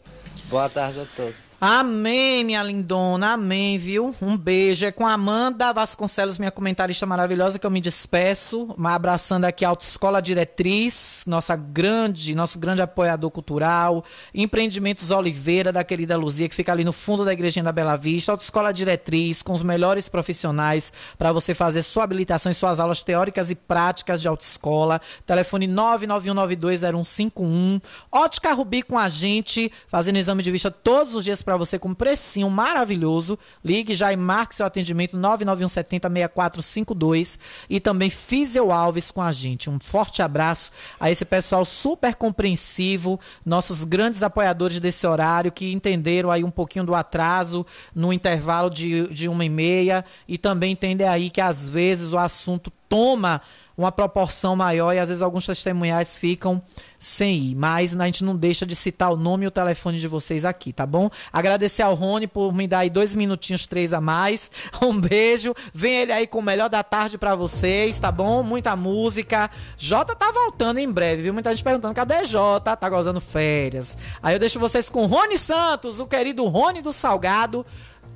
Boa 0.47 0.69
tarde 0.69 0.99
a 0.99 1.07
todos. 1.15 1.48
Amém, 1.61 2.45
minha 2.45 2.63
lindona, 2.63 3.33
amém, 3.33 3.77
viu? 3.77 4.15
Um 4.21 4.37
beijo. 4.37 4.85
É 4.85 4.93
com 4.93 5.05
a 5.05 5.11
Amanda 5.11 5.73
Vasconcelos, 5.73 6.39
minha 6.39 6.51
comentarista 6.51 7.05
maravilhosa, 7.05 7.59
que 7.59 7.65
eu 7.65 7.69
me 7.69 7.81
despeço. 7.81 8.73
Abraçando 8.81 9.43
aqui 9.43 9.65
a 9.65 9.69
Autoescola 9.69 10.21
Diretriz, 10.21 11.25
nossa 11.27 11.57
grande, 11.57 12.33
nosso 12.33 12.57
grande 12.57 12.81
apoiador 12.81 13.29
cultural. 13.29 14.05
Empreendimentos 14.33 15.11
Oliveira, 15.11 15.73
da 15.73 15.83
querida 15.83 16.15
Luzia, 16.15 16.47
que 16.47 16.55
fica 16.55 16.71
ali 16.71 16.85
no 16.85 16.93
fundo 16.93 17.25
da 17.25 17.33
Igrejinha 17.33 17.65
da 17.65 17.73
Bela 17.73 17.97
Vista. 17.97 18.31
Autoescola 18.31 18.71
Diretriz, 18.71 19.41
com 19.41 19.51
os 19.51 19.61
melhores 19.61 20.07
profissionais 20.07 20.93
para 21.17 21.33
você 21.33 21.53
fazer 21.53 21.81
sua 21.81 22.05
habilitação 22.05 22.49
e 22.49 22.55
suas 22.55 22.79
aulas 22.79 23.03
teóricas 23.03 23.51
e 23.51 23.55
práticas 23.55 24.21
de 24.21 24.29
autoescola. 24.29 25.01
Telefone 25.25 25.67
991920151. 25.67 27.81
Ótica 28.09 28.53
Rubi 28.53 28.81
com 28.81 28.97
a 28.97 29.09
gente, 29.09 29.69
fazendo 29.89 30.15
exame 30.15 30.41
de 30.41 30.51
vista 30.51 30.71
todos 30.71 31.15
os 31.15 31.25
dias 31.25 31.43
para 31.49 31.57
você 31.57 31.79
com 31.79 31.89
um 31.89 31.95
precinho 31.95 32.47
maravilhoso. 32.47 33.39
Ligue 33.65 33.95
já 33.95 34.13
e 34.13 34.15
marque 34.15 34.53
seu 34.53 34.67
atendimento 34.67 35.17
991706452 35.17 37.39
e 37.67 37.79
também 37.79 38.11
Físio 38.11 38.71
Alves 38.71 39.09
com 39.09 39.19
a 39.19 39.31
gente. 39.31 39.67
Um 39.67 39.79
forte 39.79 40.21
abraço 40.21 40.71
a 40.99 41.09
esse 41.09 41.25
pessoal 41.25 41.65
super 41.65 42.13
compreensivo, 42.13 43.19
nossos 43.43 43.83
grandes 43.83 44.21
apoiadores 44.21 44.79
desse 44.79 45.07
horário 45.07 45.51
que 45.51 45.73
entenderam 45.73 46.29
aí 46.29 46.43
um 46.43 46.51
pouquinho 46.51 46.85
do 46.85 46.93
atraso 46.93 47.65
no 47.95 48.13
intervalo 48.13 48.69
de, 48.69 49.11
de 49.11 49.27
uma 49.27 49.43
e 49.43 49.49
meia 49.49 50.05
e 50.27 50.37
também 50.37 50.73
entendem 50.73 51.07
aí 51.07 51.31
que 51.31 51.41
às 51.41 51.67
vezes 51.67 52.13
o 52.13 52.19
assunto 52.19 52.71
toma 52.87 53.41
uma 53.79 53.93
proporção 53.93 54.57
maior 54.57 54.93
e 54.93 54.99
às 54.99 55.07
vezes 55.07 55.21
alguns 55.21 55.45
testemunhais 55.45 56.17
ficam 56.17 56.61
sem 56.99 57.35
ir. 57.35 57.55
Mas 57.55 57.95
a 57.97 58.05
gente 58.05 58.25
não 58.25 58.35
deixa 58.35 58.65
de 58.65 58.75
citar 58.75 59.09
o 59.09 59.15
nome 59.15 59.45
e 59.45 59.47
o 59.47 59.51
telefone 59.51 59.97
de 59.97 60.07
vocês 60.07 60.43
aqui, 60.43 60.73
tá 60.73 60.85
bom? 60.85 61.09
Agradecer 61.31 61.81
ao 61.81 61.95
Rony 61.95 62.27
por 62.27 62.53
me 62.53 62.67
dar 62.67 62.79
aí 62.79 62.89
dois 62.89 63.15
minutinhos, 63.15 63.65
três 63.65 63.93
a 63.93 64.01
mais. 64.01 64.51
Um 64.81 64.99
beijo. 64.99 65.53
Vem 65.73 65.93
ele 65.93 66.11
aí 66.11 66.27
com 66.27 66.39
o 66.39 66.41
melhor 66.41 66.69
da 66.69 66.83
tarde 66.83 67.17
pra 67.17 67.35
vocês, 67.35 67.99
tá 67.99 68.11
bom? 68.11 68.43
Muita 68.43 68.75
música. 68.75 69.49
Jota 69.77 70.15
tá 70.15 70.31
voltando 70.31 70.79
em 70.79 70.91
breve, 70.91 71.21
viu? 71.21 71.33
Muita 71.33 71.51
gente 71.51 71.63
perguntando, 71.63 71.93
cadê 71.93 72.25
Jota? 72.25 72.75
Tá 72.75 72.89
gozando 72.89 73.21
férias. 73.21 73.97
Aí 74.21 74.35
eu 74.35 74.39
deixo 74.39 74.59
vocês 74.59 74.89
com 74.89 75.05
Rony 75.05 75.37
Santos, 75.37 75.99
o 75.99 76.07
querido 76.07 76.45
Rony 76.45 76.81
do 76.81 76.91
Salgado. 76.91 77.65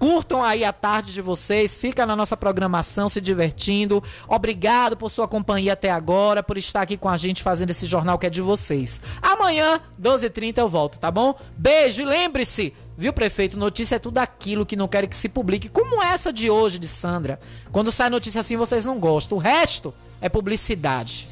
Curtam 0.03 0.43
aí 0.43 0.65
a 0.65 0.73
tarde 0.73 1.13
de 1.13 1.21
vocês, 1.21 1.79
fica 1.79 2.05
na 2.05 2.13
nossa 2.13 2.35
programação 2.35 3.07
se 3.07 3.21
divertindo. 3.21 4.03
Obrigado 4.27 4.97
por 4.97 5.09
sua 5.09 5.29
companhia 5.29 5.71
até 5.71 5.89
agora, 5.89 6.43
por 6.43 6.57
estar 6.57 6.81
aqui 6.81 6.97
com 6.97 7.07
a 7.07 7.15
gente 7.15 7.41
fazendo 7.41 7.69
esse 7.69 7.85
jornal 7.85 8.17
que 8.17 8.25
é 8.25 8.29
de 8.29 8.41
vocês. 8.41 8.99
Amanhã, 9.21 9.79
12h30 9.97 10.57
eu 10.57 10.67
volto, 10.67 10.99
tá 10.99 11.09
bom? 11.09 11.33
Beijo 11.55 12.01
e 12.01 12.05
lembre-se, 12.05 12.73
viu, 12.97 13.13
prefeito? 13.13 13.57
Notícia 13.57 13.95
é 13.95 13.99
tudo 13.99 14.17
aquilo 14.17 14.65
que 14.65 14.75
não 14.75 14.89
querem 14.89 15.09
que 15.09 15.15
se 15.15 15.29
publique, 15.29 15.69
como 15.69 16.03
essa 16.03 16.33
de 16.33 16.49
hoje 16.49 16.79
de 16.79 16.87
Sandra. 16.89 17.39
Quando 17.71 17.89
sai 17.89 18.09
notícia 18.09 18.41
assim, 18.41 18.57
vocês 18.57 18.83
não 18.83 18.99
gostam. 18.99 19.37
O 19.37 19.41
resto 19.41 19.93
é 20.19 20.27
publicidade. 20.27 21.29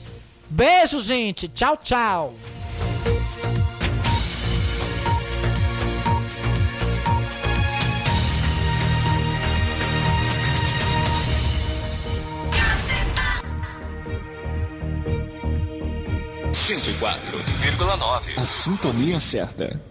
Beijo, 0.49 1.02
gente. 1.02 1.49
Tchau, 1.49 1.76
tchau. 1.76 2.34
Cento 16.62 16.92
e 16.92 16.94
quatro 17.00 17.40
vírgula 17.58 17.98
nove. 17.98 18.34
A 18.38 18.46
sintonia 18.46 19.20
certa. 19.20 19.91